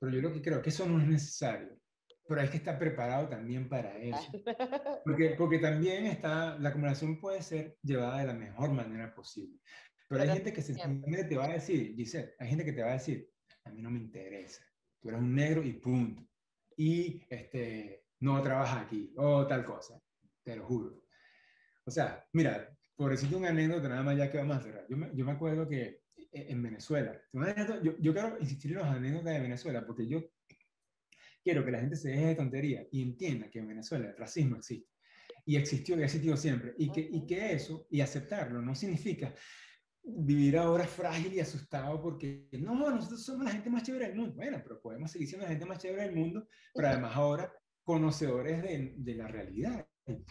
Pero 0.00 0.12
yo 0.12 0.20
lo 0.22 0.32
que 0.32 0.42
creo 0.42 0.62
que 0.62 0.70
eso 0.70 0.86
no 0.86 1.00
es 1.00 1.06
necesario, 1.06 1.78
pero 2.26 2.40
hay 2.40 2.48
que 2.48 2.56
estar 2.56 2.78
preparado 2.78 3.28
también 3.28 3.68
para 3.68 3.96
eso. 3.98 4.30
Porque, 5.04 5.34
porque 5.36 5.58
también 5.58 6.06
está, 6.06 6.58
la 6.58 6.72
conversación 6.72 7.18
puede 7.18 7.42
ser 7.42 7.76
llevada 7.82 8.20
de 8.20 8.26
la 8.26 8.34
mejor 8.34 8.70
manera 8.70 9.14
posible. 9.14 9.58
Pero, 10.08 10.22
hay 10.22 10.28
gente 10.28 10.52
que 10.52 10.60
sencillamente 10.60 11.24
te 11.24 11.36
va 11.36 11.46
a 11.46 11.52
decir, 11.54 11.94
Giselle, 11.96 12.34
hay 12.38 12.48
gente 12.48 12.64
que 12.64 12.72
te 12.72 12.82
va 12.82 12.90
a 12.90 12.94
decir, 12.94 13.28
a 13.64 13.70
mí 13.70 13.80
no 13.80 13.90
me 13.90 13.98
interesa 13.98 14.69
tú 15.00 15.08
eres 15.08 15.20
un 15.20 15.34
negro 15.34 15.62
y 15.62 15.72
punto. 15.74 16.26
Y 16.76 17.22
este, 17.28 18.04
no 18.20 18.40
trabajas 18.42 18.86
aquí, 18.86 19.12
o 19.16 19.46
tal 19.46 19.64
cosa, 19.64 20.00
te 20.42 20.56
lo 20.56 20.66
juro. 20.66 21.02
O 21.84 21.90
sea, 21.90 22.24
mira, 22.32 22.70
por 22.94 23.10
decirte 23.10 23.36
un 23.36 23.46
anécdota 23.46 23.88
nada 23.88 24.02
más 24.02 24.16
ya 24.16 24.30
que 24.30 24.38
vamos 24.38 24.56
a 24.56 24.60
cerrar. 24.60 24.86
Yo 24.88 24.96
me, 24.96 25.10
yo 25.14 25.24
me 25.24 25.32
acuerdo 25.32 25.68
que 25.68 26.02
eh, 26.16 26.46
en 26.48 26.62
Venezuela, 26.62 27.20
yo, 27.82 27.96
yo 27.98 28.12
quiero 28.12 28.38
insistir 28.38 28.72
en 28.72 28.78
los 28.78 28.86
anécdotas 28.86 29.34
de 29.34 29.40
Venezuela 29.40 29.86
porque 29.86 30.06
yo 30.06 30.22
quiero 31.42 31.64
que 31.64 31.70
la 31.70 31.80
gente 31.80 31.96
se 31.96 32.10
deje 32.10 32.26
de 32.26 32.34
tontería 32.34 32.86
y 32.92 33.02
entienda 33.02 33.50
que 33.50 33.58
en 33.58 33.68
Venezuela 33.68 34.08
el 34.08 34.16
racismo 34.16 34.56
existe. 34.56 34.88
Y 35.46 35.56
existió 35.56 35.98
y 35.98 36.02
ha 36.02 36.04
existido 36.04 36.36
siempre. 36.36 36.74
Y 36.76 36.92
que, 36.92 37.00
y 37.00 37.26
que 37.26 37.52
eso, 37.52 37.86
y 37.90 38.00
aceptarlo, 38.00 38.60
no 38.60 38.74
significa 38.74 39.34
vivir 40.02 40.56
ahora 40.56 40.86
frágil 40.86 41.34
y 41.34 41.40
asustado 41.40 42.00
porque 42.00 42.48
no, 42.52 42.74
nosotros 42.74 43.24
somos 43.24 43.44
la 43.44 43.52
gente 43.52 43.70
más 43.70 43.82
chévere 43.82 44.08
del 44.08 44.16
mundo. 44.16 44.34
Bueno, 44.36 44.60
pero 44.62 44.80
podemos 44.80 45.10
seguir 45.10 45.28
siendo 45.28 45.44
la 45.44 45.50
gente 45.50 45.66
más 45.66 45.78
chévere 45.78 46.04
del 46.04 46.16
mundo, 46.16 46.46
pero 46.74 46.88
además 46.88 47.16
ahora 47.16 47.52
conocedores 47.82 48.62
de, 48.62 48.94
de 48.96 49.14
la 49.14 49.28
realidad. 49.28 49.86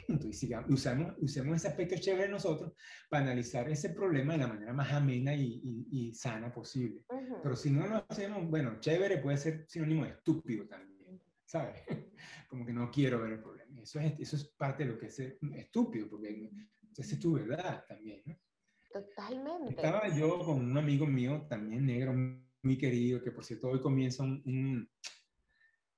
Y 0.08 0.34
sigamos, 0.34 0.70
usamos, 0.72 1.14
usemos 1.20 1.56
ese 1.56 1.70
aspecto 1.70 1.96
chévere 1.98 2.24
de 2.24 2.30
nosotros 2.30 2.74
para 3.10 3.24
analizar 3.24 3.70
ese 3.70 3.92
problema 3.92 4.34
de 4.34 4.40
la 4.40 4.48
manera 4.48 4.74
más 4.74 4.92
amena 4.92 5.34
y, 5.34 5.62
y, 5.90 6.14
sana 6.14 6.52
posible. 6.52 7.06
Pero 7.42 7.56
si 7.56 7.70
no 7.70 7.88
lo 7.88 8.06
hacemos, 8.10 8.50
bueno, 8.50 8.80
chévere 8.80 9.20
puede 9.20 9.38
ser 9.38 9.66
sinónimo 9.70 10.04
de 10.04 10.12
estúpido 10.12 10.68
también, 10.68 11.22
¿sabes? 11.46 11.82
Como 12.50 12.66
que 12.66 12.74
no 12.74 12.92
quiero 12.92 13.22
ver 13.22 13.34
el 13.34 13.42
problema. 13.42 13.80
Eso 13.82 14.00
es, 14.00 14.20
eso 14.20 14.36
es 14.36 14.46
parte 14.58 14.84
de 14.84 14.92
lo 14.92 15.00
que 15.00 15.06
es 15.06 15.20
estúpido, 15.20 16.10
porque 16.10 16.52
esa 16.98 17.14
es 17.16 17.20
tu 17.20 17.34
verdad 17.34 17.86
también, 17.88 18.22
¿no? 18.26 18.36
Totalmente. 18.92 19.70
Estaba 19.70 20.08
yo 20.16 20.40
con 20.40 20.72
un 20.72 20.78
amigo 20.78 21.06
mío, 21.06 21.46
también 21.48 21.86
negro, 21.86 22.14
muy 22.14 22.78
querido, 22.78 23.22
que 23.22 23.32
por 23.32 23.44
cierto 23.44 23.70
hoy 23.70 23.82
comienza 23.82 24.24
un, 24.24 24.90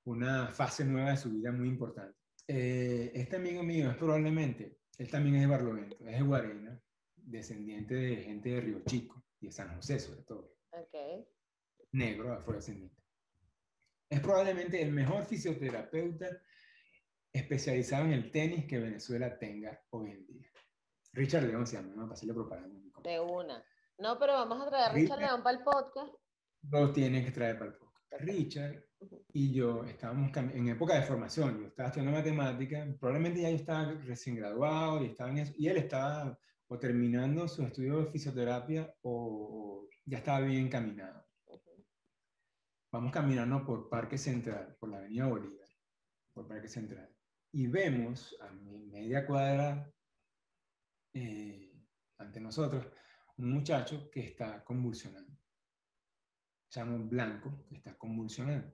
una 0.03 0.47
fase 0.47 0.84
nueva 0.84 1.11
de 1.11 1.18
su 1.18 1.31
vida 1.31 1.51
muy 1.51 1.69
importante. 1.69 2.18
Eh, 2.47 3.11
este 3.13 3.38
amigo 3.38 3.63
mío 3.63 3.89
es 3.89 3.97
probablemente, 3.97 4.80
él 4.97 5.09
también 5.09 5.35
es 5.35 5.41
de 5.41 5.47
Barlovento, 5.47 5.95
es 6.05 6.18
de 6.18 6.22
Guarena, 6.22 6.81
descendiente 7.15 7.95
de 7.95 8.18
gente 8.18 8.49
de 8.49 8.61
Río 8.61 8.81
Chico 8.85 9.23
y 9.39 9.47
de 9.47 9.51
San 9.51 9.73
José 9.76 9.99
sobre 9.99 10.23
todo. 10.23 10.55
Okay. 10.72 11.26
Negro, 11.93 12.34
afrodescendiente. 12.34 13.01
Es 14.09 14.19
probablemente 14.19 14.81
el 14.81 14.91
mejor 14.91 15.26
fisioterapeuta 15.26 16.27
especializado 17.31 18.05
en 18.05 18.13
el 18.13 18.31
tenis 18.31 18.65
que 18.65 18.80
Venezuela 18.80 19.38
tenga 19.39 19.81
hoy 19.91 20.11
en 20.11 20.27
día. 20.27 20.51
Richard 21.13 21.43
León 21.43 21.65
se 21.65 21.77
llama, 21.77 21.93
¿no? 21.95 22.03
Para 22.03 22.13
hacerle 22.13 22.34
propaganda. 22.34 22.80
De 23.03 23.19
una. 23.19 23.63
No, 23.97 24.17
pero 24.17 24.33
vamos 24.33 24.61
a 24.61 24.69
traer 24.69 24.89
a 24.89 24.93
Richard, 24.93 25.19
León 25.19 25.43
para 25.43 25.57
el 25.57 25.63
podcast. 25.63 26.13
Lo 26.69 26.91
tienen 26.91 27.25
que 27.25 27.31
traer 27.31 27.57
para 27.57 27.71
el 27.71 27.77
podcast. 27.77 27.91
Richard 28.19 28.83
y 29.33 29.53
yo 29.53 29.83
estábamos 29.85 30.35
en 30.35 30.67
época 30.67 30.95
de 30.95 31.03
formación, 31.03 31.59
yo 31.59 31.67
estaba 31.67 31.87
estudiando 31.87 32.17
matemática, 32.17 32.85
probablemente 32.99 33.41
ya 33.41 33.49
yo 33.49 33.55
estaba 33.55 33.91
recién 33.93 34.35
graduado 34.35 35.01
y, 35.01 35.07
estaba 35.07 35.33
y 35.33 35.67
él 35.67 35.77
estaba 35.77 36.37
o 36.67 36.79
terminando 36.79 37.47
su 37.47 37.63
estudio 37.63 37.99
de 37.99 38.11
fisioterapia 38.11 38.93
o, 39.01 39.87
ya 40.05 40.19
estaba 40.19 40.41
bien 40.41 40.65
encaminado. 40.65 41.25
Vamos 42.91 43.11
caminando 43.11 43.65
por 43.65 43.89
Parque 43.89 44.17
Central, 44.17 44.75
por 44.79 44.89
la 44.89 44.97
Avenida 44.97 45.27
Bolívar, 45.27 45.67
por 46.33 46.47
Parque 46.47 46.67
Central, 46.67 47.09
y 47.53 47.67
vemos 47.67 48.35
a 48.41 48.51
mi 48.51 48.85
media 48.85 49.25
cuadra 49.25 49.89
eh, 51.13 51.70
ante 52.22 52.39
nosotros 52.39 52.88
un 53.38 53.52
muchacho 53.52 54.10
que 54.10 54.22
está 54.22 54.64
convulsionando 54.64 55.41
un 56.80 57.10
Blanco, 57.10 57.65
que 57.68 57.76
está 57.76 57.98
convulsionando. 57.98 58.72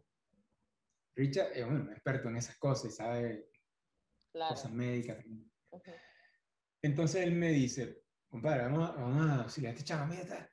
Richard 1.16 1.52
es 1.54 1.66
un 1.66 1.90
experto 1.92 2.30
en 2.30 2.38
esas 2.38 2.58
cosas, 2.58 2.96
sabe 2.96 3.50
cosas 4.32 4.72
médicas. 4.72 5.18
Entonces 6.82 7.24
él 7.24 7.34
me 7.34 7.50
dice, 7.50 8.04
compadre, 8.30 8.64
vamos 8.64 8.90
a, 8.90 8.92
vamos 8.94 9.30
a 9.30 9.44
auxiliar 9.44 9.72
a 9.72 9.74
este 9.74 9.86
chavo, 9.86 10.06
mira, 10.06 10.52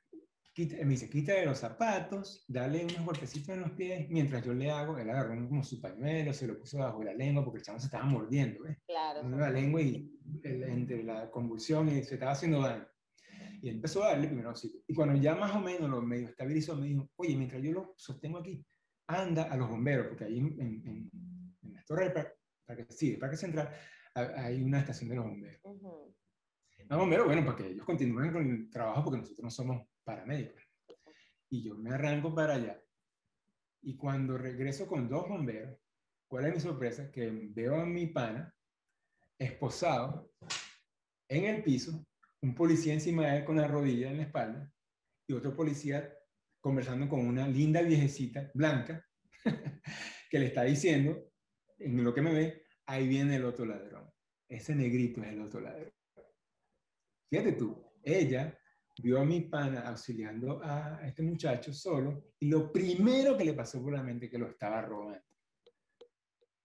quita, 0.54 0.76
me 0.84 0.92
dice, 0.92 1.10
quítale 1.10 1.44
los 1.44 1.58
zapatos, 1.58 2.44
dale 2.48 2.84
unos 2.84 3.04
golpecitos 3.04 3.50
en 3.50 3.60
los 3.60 3.72
pies, 3.72 4.08
mientras 4.08 4.44
yo 4.44 4.54
le 4.54 4.70
hago, 4.70 4.96
él 4.96 5.10
agarró 5.10 5.34
como 5.48 5.64
su 5.64 5.80
pañuelo, 5.80 6.32
se 6.32 6.46
lo 6.46 6.58
puso 6.58 6.78
bajo 6.78 7.02
la 7.02 7.12
lengua, 7.12 7.44
porque 7.44 7.58
el 7.58 7.64
chavo 7.64 7.78
se 7.78 7.86
estaba 7.86 8.04
mordiendo, 8.04 8.62
¿ves? 8.62 8.78
Claro. 8.86 9.28
La 9.28 9.50
lengua 9.50 9.82
y 9.82 10.10
entre 10.42 11.02
la 11.02 11.30
convulsión 11.30 11.88
y 11.88 12.02
se 12.04 12.14
estaba 12.14 12.32
haciendo 12.32 12.60
daño. 12.60 12.86
Y 13.60 13.68
empezó 13.68 14.04
a 14.04 14.08
darle 14.08 14.28
primero 14.28 14.50
auxilio. 14.50 14.80
Y 14.86 14.94
cuando 14.94 15.20
ya 15.20 15.34
más 15.34 15.54
o 15.54 15.60
menos 15.60 15.90
lo 15.90 16.00
medio 16.00 16.28
estabilizó, 16.28 16.76
me 16.76 16.86
dijo, 16.86 17.10
oye, 17.16 17.36
mientras 17.36 17.62
yo 17.62 17.72
lo 17.72 17.94
sostengo 17.96 18.38
aquí, 18.38 18.64
anda 19.08 19.44
a 19.44 19.56
los 19.56 19.68
bomberos, 19.68 20.06
porque 20.08 20.24
ahí 20.24 20.38
en, 20.38 20.60
en, 20.60 21.10
en 21.62 21.74
la 21.74 21.82
torre 21.84 22.04
del 22.04 22.12
parque, 22.12 22.86
sí, 22.90 23.12
el 23.12 23.18
parque 23.18 23.36
central 23.36 23.70
hay 24.14 24.62
una 24.62 24.78
estación 24.80 25.10
de 25.10 25.16
los 25.16 25.24
bomberos. 25.24 25.60
Los 25.64 26.98
bomberos, 26.98 27.26
bueno, 27.26 27.44
para 27.44 27.56
que 27.56 27.66
ellos 27.68 27.84
continúen 27.84 28.32
con 28.32 28.48
el 28.48 28.70
trabajo, 28.70 29.02
porque 29.02 29.18
nosotros 29.18 29.42
no 29.42 29.50
somos 29.50 29.88
paramédicos. 30.04 30.62
Y 31.50 31.62
yo 31.62 31.76
me 31.76 31.90
arranco 31.90 32.34
para 32.34 32.54
allá. 32.54 32.80
Y 33.82 33.96
cuando 33.96 34.38
regreso 34.38 34.86
con 34.86 35.08
dos 35.08 35.28
bomberos, 35.28 35.78
¿cuál 36.28 36.46
es 36.46 36.54
mi 36.54 36.60
sorpresa? 36.60 37.10
Que 37.10 37.30
veo 37.30 37.80
a 37.80 37.84
mi 37.84 38.06
pana 38.06 38.54
esposado 39.38 40.30
en 41.28 41.44
el 41.44 41.62
piso 41.62 42.06
un 42.44 42.54
policía 42.54 42.92
encima 42.92 43.26
de 43.26 43.38
él 43.38 43.44
con 43.44 43.56
la 43.56 43.66
rodilla 43.66 44.10
en 44.10 44.18
la 44.18 44.24
espalda 44.24 44.70
y 45.26 45.32
otro 45.32 45.56
policía 45.56 46.14
conversando 46.60 47.08
con 47.08 47.26
una 47.26 47.48
linda 47.48 47.80
viejecita 47.80 48.50
blanca 48.52 49.04
que 50.30 50.38
le 50.38 50.46
está 50.46 50.62
diciendo, 50.64 51.30
en 51.78 52.02
lo 52.04 52.12
que 52.12 52.22
me 52.22 52.32
ve, 52.32 52.66
ahí 52.86 53.08
viene 53.08 53.36
el 53.36 53.44
otro 53.44 53.64
ladrón. 53.64 54.10
Ese 54.48 54.74
negrito 54.74 55.22
es 55.22 55.28
el 55.28 55.40
otro 55.40 55.60
ladrón. 55.60 55.90
Fíjate 57.30 57.52
tú, 57.52 57.82
ella 58.02 58.58
vio 58.98 59.20
a 59.20 59.24
mi 59.24 59.42
pana 59.42 59.80
auxiliando 59.88 60.60
a 60.62 61.00
este 61.04 61.22
muchacho 61.22 61.72
solo 61.72 62.32
y 62.38 62.48
lo 62.48 62.70
primero 62.70 63.36
que 63.36 63.44
le 63.44 63.54
pasó 63.54 63.82
por 63.82 63.92
la 63.92 64.02
mente 64.02 64.30
que 64.30 64.38
lo 64.38 64.48
estaba 64.48 64.80
robando. 64.82 65.24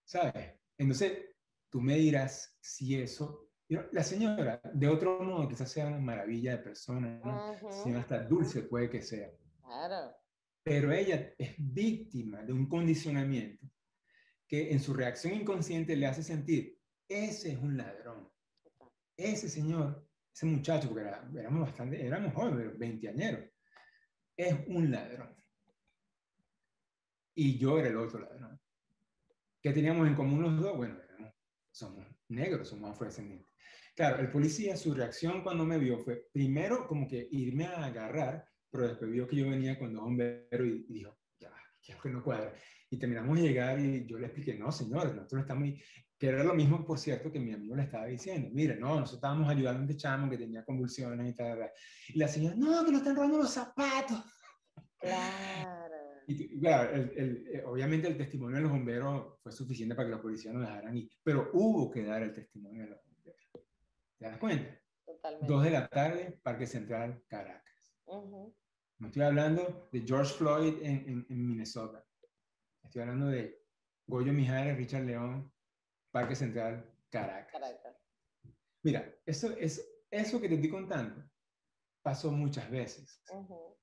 ¿Sabes? 0.03 0.55
Entonces, 0.77 1.35
tú 1.69 1.81
me 1.81 1.95
dirás 1.95 2.57
si 2.61 2.99
eso 2.99 3.49
la 3.91 4.03
señora, 4.03 4.59
de 4.73 4.87
otro 4.87 5.21
modo, 5.23 5.47
quizás 5.47 5.71
sea 5.71 5.85
una 5.85 5.99
maravilla 5.99 6.53
de 6.53 6.63
persona, 6.63 7.21
¿no? 7.23 7.99
hasta 7.99 8.23
dulce 8.23 8.63
puede 8.63 8.89
que 8.89 9.01
sea. 9.01 9.31
Claro. 9.61 10.15
Pero 10.63 10.91
ella 10.91 11.33
es 11.37 11.53
víctima 11.57 12.41
de 12.41 12.51
un 12.51 12.67
condicionamiento 12.67 13.69
que 14.47 14.71
en 14.71 14.79
su 14.79 14.93
reacción 14.95 15.35
inconsciente 15.35 15.95
le 15.95 16.07
hace 16.07 16.23
sentir, 16.23 16.79
ese 17.07 17.51
es 17.51 17.59
un 17.59 17.77
ladrón. 17.77 18.27
Ese 19.15 19.47
señor, 19.47 20.08
ese 20.33 20.45
muchacho, 20.45 20.89
porque 20.89 21.09
éramos 21.39 21.61
bastante, 21.61 22.05
éramos 22.05 22.33
jóvenes, 22.33 22.77
veinteañeros, 22.77 23.45
es 24.35 24.55
un 24.67 24.91
ladrón. 24.91 25.35
Y 27.35 27.57
yo 27.57 27.79
era 27.79 27.89
el 27.89 27.97
otro 27.97 28.19
ladrón. 28.19 28.59
¿Qué 29.61 29.71
teníamos 29.71 30.07
en 30.07 30.15
común 30.15 30.41
los 30.41 30.61
dos? 30.61 30.77
Bueno, 30.77 30.97
somos 31.71 32.05
negros, 32.29 32.67
somos 32.67 32.91
afrodescendientes. 32.91 33.49
Claro, 33.95 34.19
el 34.19 34.31
policía, 34.31 34.77
su 34.77 34.93
reacción 34.93 35.43
cuando 35.43 35.65
me 35.65 35.77
vio 35.77 35.99
fue 35.99 36.27
primero 36.31 36.87
como 36.87 37.07
que 37.07 37.27
irme 37.31 37.65
a 37.65 37.85
agarrar, 37.85 38.47
pero 38.71 38.87
después 38.87 39.11
vio 39.11 39.27
que 39.27 39.35
yo 39.35 39.49
venía 39.49 39.77
con 39.77 39.93
dos 39.93 40.03
bomberos 40.03 40.67
y, 40.67 40.85
dijo, 40.87 41.17
ya, 41.37 41.51
que 42.01 42.09
no 42.09 42.23
cuadra. 42.23 42.53
Y 42.89 42.97
terminamos 42.97 43.37
de 43.37 43.47
llegar 43.47 43.79
y 43.79 44.05
yo 44.05 44.17
le 44.17 44.27
expliqué, 44.27 44.57
no, 44.57 44.71
señores, 44.71 45.13
nosotros 45.13 45.41
estamos, 45.41 45.69
que 46.19 46.27
era 46.27 46.43
lo 46.43 46.53
mismo, 46.53 46.85
por 46.85 46.99
cierto, 46.99 47.31
que 47.31 47.39
mi 47.39 47.53
amigo 47.53 47.75
le 47.77 47.83
estaba 47.83 48.05
diciendo, 48.05 48.49
mire, 48.51 48.75
no, 48.75 48.89
nosotros 48.89 49.13
estábamos 49.13 49.49
ayudando 49.49 49.79
a 49.79 49.83
este 49.83 49.95
chamo 49.95 50.29
que 50.29 50.37
tenía 50.37 50.65
convulsiones 50.65 51.31
y 51.31 51.33
tal, 51.33 51.71
y 52.09 52.19
la 52.19 52.27
señora, 52.27 52.55
no, 52.57 52.85
que 52.85 52.91
nos 52.91 53.01
están 53.01 53.15
robando 53.15 53.37
los 53.37 53.51
zapatos. 53.51 54.21
Claro. 54.97 55.89
Y, 56.27 56.59
claro, 56.59 56.91
eh, 57.15 57.63
obviamente 57.65 58.09
el 58.09 58.17
testimonio 58.17 58.57
de 58.57 58.63
los 58.63 58.71
bomberos 58.71 59.39
fue 59.41 59.51
suficiente 59.51 59.95
para 59.95 60.09
que 60.09 60.11
los 60.11 60.21
policías 60.21 60.53
no 60.53 60.59
dejaran 60.59 60.95
ir, 60.97 61.09
pero 61.23 61.49
hubo 61.53 61.89
que 61.89 62.03
dar 62.03 62.21
el 62.21 62.33
testimonio 62.33 62.83
de 62.83 62.89
los 62.89 62.99
bomberos. 63.03 63.49
¿Te 64.17 64.25
das 64.25 64.37
cuenta? 64.37 64.79
Totalmente. 65.05 65.47
Dos 65.47 65.63
de 65.63 65.71
la 65.71 65.87
tarde, 65.87 66.39
Parque 66.43 66.67
Central, 66.67 67.23
Caracas. 67.27 67.95
No 68.05 69.07
estoy 69.07 69.21
hablando 69.23 69.89
de 69.91 70.01
George 70.01 70.33
Floyd 70.33 70.73
en, 70.81 71.25
en, 71.29 71.47
Minnesota. 71.47 72.05
Estoy 72.83 73.03
hablando 73.03 73.27
de 73.27 73.63
Goyo 74.05 74.33
Mijares, 74.33 74.75
Richard 74.75 75.05
León, 75.05 75.51
Parque 76.11 76.35
Central, 76.35 76.89
Caracas. 77.09 77.51
Caracas. 77.51 77.97
Mira, 78.83 79.13
eso, 79.25 79.51
es, 79.57 79.85
eso 80.09 80.39
que 80.39 80.47
te 80.47 80.55
estoy 80.55 80.69
contando 80.69 81.23
pasó 82.01 82.31
muchas 82.31 82.69
veces. 82.69 83.21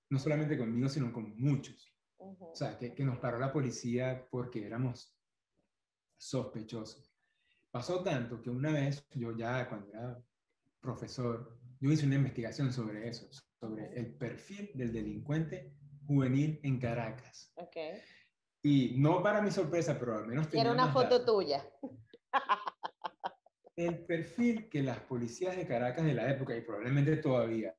No 0.09 0.19
solamente 0.19 0.57
conmigo, 0.57 0.89
sino 0.89 1.13
con 1.13 1.39
muchos. 1.39 1.93
O 2.19 2.55
sea, 2.55 2.79
que, 2.79 2.95
que, 2.95 3.05
nos 3.05 3.19
paró 3.19 3.39
la 3.39 3.53
policía 3.53 4.27
porque 4.31 4.67
éramos 4.67 5.17
sospechosos. 6.17 7.15
Pasó 7.71 8.03
tanto 8.03 8.41
que 8.41 8.51
una 8.51 8.73
vez, 8.73 9.07
yo 9.15 9.37
ya 9.37 9.69
cuando 9.69 9.93
era 9.93 10.19
profesor, 10.81 11.59
yo 11.79 11.91
hice 11.91 12.07
una 12.07 12.15
investigación 12.15 12.73
sobre 12.73 13.09
eso, 13.09 13.29
sobre 13.61 13.93
el 13.99 14.15
perfil 14.17 14.71
del 14.75 14.93
delincuente 14.93 15.75
juvenil 16.07 16.59
en 16.63 16.79
Caracas. 16.79 17.53
Okay. 17.55 18.01
Y 18.63 18.97
no 18.99 19.23
para 19.23 19.43
mi 19.43 19.51
sorpresa, 19.51 19.99
pero 19.99 20.17
al 20.17 20.27
menos... 20.27 20.49
Era 20.53 20.73
una 20.73 20.93
foto 20.93 21.25
tuya. 21.25 21.65
El 23.77 24.07
perfil 24.07 24.69
que 24.69 24.83
las 24.83 25.01
policías 25.01 25.57
de 25.57 25.67
Caracas 25.67 26.05
de 26.05 26.15
la 26.15 26.31
época, 26.31 26.57
y 26.57 26.63
probablemente 26.63 27.17
todavía, 27.17 27.77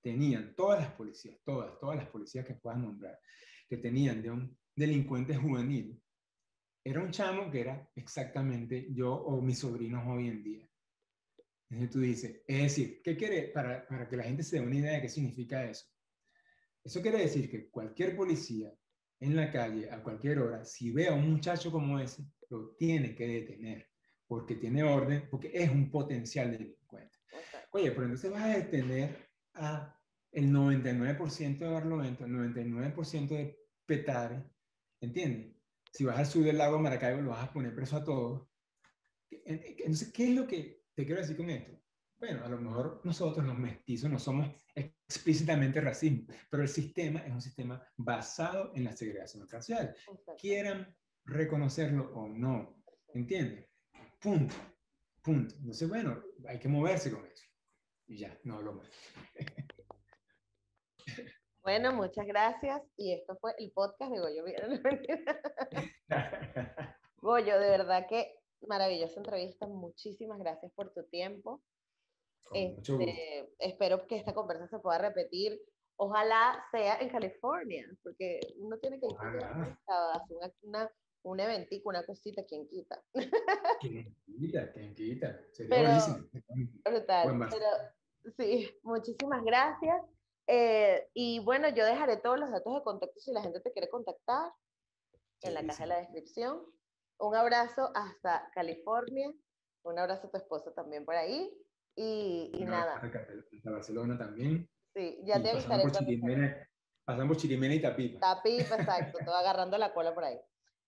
tenían, 0.00 0.54
todas 0.56 0.80
las 0.80 0.92
policías, 0.92 1.38
todas, 1.44 1.78
todas 1.78 1.96
las 1.96 2.08
policías 2.08 2.44
que 2.44 2.54
puedan 2.54 2.82
nombrar, 2.82 3.20
que 3.68 3.76
tenían 3.76 4.22
de 4.22 4.30
un 4.30 4.58
delincuente 4.74 5.36
juvenil, 5.36 6.00
era 6.84 7.00
un 7.00 7.10
chamo 7.10 7.50
que 7.50 7.60
era 7.60 7.90
exactamente 7.94 8.88
yo 8.90 9.12
o 9.12 9.40
mis 9.40 9.58
sobrinos 9.58 10.04
hoy 10.06 10.28
en 10.28 10.42
día. 10.42 10.68
Entonces 11.70 11.90
tú 11.90 12.00
dices, 12.00 12.42
es 12.46 12.62
decir, 12.62 13.02
¿qué 13.02 13.16
quiere? 13.16 13.48
Para, 13.48 13.86
para 13.86 14.08
que 14.08 14.16
la 14.16 14.24
gente 14.24 14.42
se 14.42 14.56
dé 14.56 14.62
una 14.66 14.76
idea 14.76 14.92
de 14.92 15.02
qué 15.02 15.08
significa 15.08 15.64
eso. 15.64 15.86
Eso 16.82 17.02
quiere 17.02 17.18
decir 17.18 17.50
que 17.50 17.68
cualquier 17.68 18.16
policía 18.16 18.72
en 19.20 19.36
la 19.36 19.50
calle 19.50 19.90
a 19.90 20.02
cualquier 20.02 20.38
hora, 20.38 20.64
si 20.64 20.92
ve 20.92 21.08
a 21.08 21.14
un 21.14 21.30
muchacho 21.30 21.70
como 21.70 21.98
ese, 21.98 22.24
lo 22.50 22.74
tiene 22.76 23.14
que 23.14 23.26
detener, 23.26 23.88
porque 24.26 24.56
tiene 24.56 24.82
orden, 24.82 25.28
porque 25.30 25.50
es 25.52 25.70
un 25.70 25.90
potencial 25.90 26.50
delincuente. 26.50 27.18
Oye, 27.72 27.90
pero 27.90 28.04
entonces 28.04 28.30
vas 28.30 28.42
a 28.42 28.56
detener 28.58 29.28
a 29.54 29.94
el 30.32 30.52
99% 30.52 31.58
de 31.58 31.68
Barlovento, 31.68 32.24
el 32.24 32.32
99% 32.32 33.28
de 33.28 33.58
Petare, 33.86 34.44
¿entiendes? 35.00 35.56
Si 35.92 36.04
vas 36.04 36.18
al 36.18 36.26
sur 36.26 36.44
del 36.44 36.58
lago 36.58 36.78
Maracaibo, 36.78 37.22
lo 37.22 37.30
vas 37.30 37.48
a 37.48 37.52
poner 37.52 37.74
preso 37.74 37.96
a 37.96 38.04
todos. 38.04 38.48
Entonces, 39.30 40.12
¿qué 40.12 40.28
es 40.28 40.34
lo 40.34 40.46
que 40.46 40.84
te 40.94 41.04
quiero 41.04 41.20
decir 41.20 41.36
con 41.36 41.50
esto? 41.50 41.72
Bueno, 42.18 42.44
a 42.44 42.48
lo 42.48 42.58
mejor 42.58 43.00
nosotros 43.04 43.44
los 43.46 43.58
mestizos 43.58 44.10
no 44.10 44.18
somos 44.18 44.48
explícitamente 45.08 45.80
racismo, 45.80 46.26
pero 46.50 46.62
el 46.62 46.68
sistema 46.68 47.20
es 47.20 47.32
un 47.32 47.40
sistema 47.40 47.82
basado 47.96 48.72
en 48.74 48.84
la 48.84 48.92
segregación 48.92 49.48
racial. 49.48 49.96
Quieran 50.38 50.94
reconocerlo 51.24 52.12
o 52.14 52.28
no, 52.28 52.82
¿entiendes? 53.14 53.66
Punto, 54.20 54.54
punto. 55.22 55.54
Entonces, 55.56 55.88
bueno, 55.88 56.22
hay 56.46 56.58
que 56.58 56.68
moverse 56.68 57.10
con 57.10 57.24
eso. 57.26 57.46
Y 58.06 58.18
ya, 58.18 58.38
no 58.44 58.56
hablo 58.56 58.74
más. 58.74 58.90
Bueno, 61.62 61.92
muchas 61.92 62.26
gracias. 62.26 62.80
Y 62.96 63.12
esto 63.12 63.36
fue 63.42 63.52
el 63.58 63.70
podcast 63.72 64.10
de 64.10 64.20
Goyo. 64.20 64.42
Goyo, 67.20 67.58
de 67.58 67.70
verdad 67.70 68.06
que 68.08 68.38
maravillosa 68.66 69.20
entrevista. 69.20 69.66
Muchísimas 69.66 70.38
gracias 70.38 70.72
por 70.72 70.94
tu 70.94 71.04
tiempo. 71.04 71.62
Este, 72.52 73.54
espero 73.58 74.06
que 74.06 74.16
esta 74.16 74.34
conversación 74.34 74.80
se 74.80 74.82
pueda 74.82 74.98
repetir 74.98 75.60
Ojalá 76.00 76.64
sea 76.70 77.00
en 77.00 77.08
California, 77.08 77.84
porque 78.04 78.38
uno 78.58 78.78
tiene 78.78 79.00
que 79.00 79.06
ir 79.06 79.16
a 79.18 80.22
una, 80.62 80.92
un 81.24 81.40
eventico, 81.40 81.88
una 81.88 82.06
cosita, 82.06 82.44
quien 82.44 82.68
quita. 82.68 83.02
Quien 83.80 84.16
quita, 84.24 84.72
quien 84.72 84.94
quita. 84.94 85.40
Sería 85.50 85.76
pero, 85.76 87.24
buenísimo. 87.24 87.48
pero 87.50 87.66
sí, 88.36 88.70
muchísimas 88.84 89.42
gracias. 89.42 90.00
Eh, 90.46 91.10
y 91.14 91.40
bueno, 91.40 91.68
yo 91.70 91.84
dejaré 91.84 92.16
todos 92.18 92.38
los 92.38 92.50
datos 92.52 92.72
de 92.72 92.82
contacto 92.82 93.18
si 93.18 93.32
la 93.32 93.42
gente 93.42 93.60
te 93.60 93.72
quiere 93.72 93.88
contactar 93.88 94.52
en 95.42 95.54
la 95.54 95.66
caja 95.66 95.82
de 95.82 95.88
la 95.88 95.98
descripción. 95.98 96.62
Un 97.18 97.34
abrazo 97.34 97.90
hasta 97.96 98.48
California. 98.54 99.32
Un 99.82 99.98
abrazo 99.98 100.28
a 100.28 100.30
tu 100.30 100.36
esposa 100.36 100.72
también 100.74 101.04
por 101.04 101.16
ahí. 101.16 101.52
Y, 102.00 102.52
y 102.54 102.64
nada. 102.64 103.00
Hasta 103.02 103.70
Barcelona 103.70 104.16
también. 104.16 104.70
Sí, 104.94 105.18
ya 105.24 105.42
te 105.42 105.50
avisaré. 105.50 105.82
Pasamos 107.04 107.28
por 107.28 107.36
Chirimena 107.38 107.74
y 107.74 107.82
Tapipa. 107.82 108.20
Tapipa, 108.20 108.76
exacto. 108.76 109.18
todo 109.24 109.34
agarrando 109.34 109.76
la 109.78 109.92
cola 109.92 110.14
por 110.14 110.24
ahí. 110.24 110.38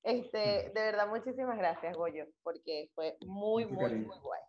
Este, 0.05 0.39
de 0.39 0.73
verdad, 0.73 1.09
muchísimas 1.09 1.59
gracias, 1.59 1.97
Goyo, 1.97 2.27
porque 2.45 2.91
fue 2.95 3.17
muy, 3.27 3.67
muy, 3.67 3.95
muy 3.97 4.19
guay. 4.19 4.41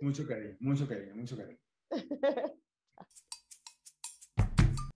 Mucho 0.00 0.26
cariño, 0.26 0.56
mucho 0.60 0.88
cariño, 0.88 1.14
mucho 1.14 1.36
cariño. 1.36 1.58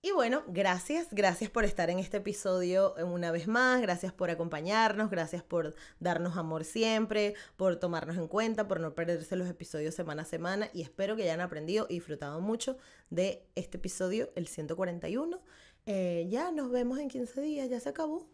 Y 0.04 0.10
bueno, 0.10 0.42
gracias, 0.48 1.06
gracias 1.12 1.48
por 1.48 1.64
estar 1.64 1.88
en 1.88 2.00
este 2.00 2.16
episodio 2.16 2.92
una 3.04 3.30
vez 3.30 3.46
más, 3.46 3.80
gracias 3.80 4.12
por 4.12 4.30
acompañarnos, 4.30 5.10
gracias 5.10 5.44
por 5.44 5.76
darnos 6.00 6.36
amor 6.36 6.64
siempre, 6.64 7.34
por 7.56 7.76
tomarnos 7.76 8.16
en 8.16 8.26
cuenta, 8.26 8.66
por 8.66 8.80
no 8.80 8.96
perderse 8.96 9.36
los 9.36 9.48
episodios 9.48 9.94
semana 9.94 10.22
a 10.22 10.24
semana 10.24 10.68
y 10.74 10.82
espero 10.82 11.14
que 11.14 11.22
hayan 11.22 11.40
aprendido 11.40 11.86
y 11.88 11.94
disfrutado 11.94 12.40
mucho 12.40 12.78
de 13.10 13.46
este 13.54 13.76
episodio, 13.76 14.32
el 14.34 14.48
141. 14.48 15.40
Eh, 15.86 16.26
ya 16.28 16.50
nos 16.50 16.72
vemos 16.72 16.98
en 16.98 17.08
15 17.08 17.40
días, 17.40 17.70
ya 17.70 17.78
se 17.78 17.90
acabó. 17.90 18.28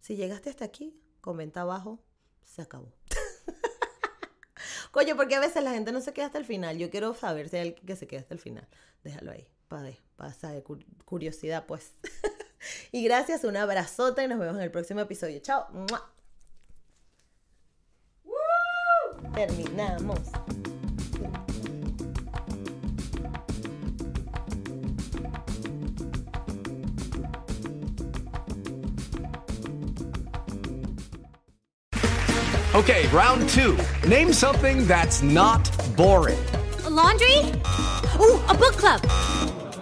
Si 0.00 0.16
llegaste 0.16 0.48
hasta 0.48 0.64
aquí, 0.64 0.98
comenta 1.20 1.60
abajo, 1.60 2.02
se 2.42 2.62
acabó. 2.62 2.90
Coño, 4.92 5.14
porque 5.14 5.34
a 5.34 5.40
veces 5.40 5.62
la 5.62 5.72
gente 5.72 5.92
no 5.92 6.00
se 6.00 6.14
queda 6.14 6.24
hasta 6.24 6.38
el 6.38 6.46
final. 6.46 6.78
Yo 6.78 6.88
quiero 6.88 7.12
saber 7.12 7.50
si 7.50 7.56
hay 7.56 7.68
alguien 7.68 7.84
que 7.84 7.96
se 7.96 8.06
queda 8.06 8.20
hasta 8.20 8.32
el 8.32 8.40
final. 8.40 8.66
Déjalo 9.02 9.30
ahí 9.30 9.53
pasa 10.16 10.50
de 10.50 10.62
curiosidad, 11.04 11.66
pues. 11.66 11.92
y 12.92 13.04
gracias, 13.04 13.44
un 13.44 13.56
abrazote 13.56 14.24
y 14.24 14.28
nos 14.28 14.38
vemos 14.38 14.56
en 14.56 14.62
el 14.62 14.70
próximo 14.70 15.00
episodio. 15.00 15.38
Chao. 15.40 15.66
Terminamos. 19.34 20.20
Okay, 32.74 33.06
round 33.12 33.48
two. 33.48 33.78
Name 34.08 34.32
something 34.32 34.84
that's 34.86 35.22
not 35.22 35.70
boring. 35.96 36.38
A 36.84 36.90
laundry? 36.90 37.38
Ooh, 38.20 38.42
a 38.48 38.54
book 38.54 38.74
club. 38.74 39.00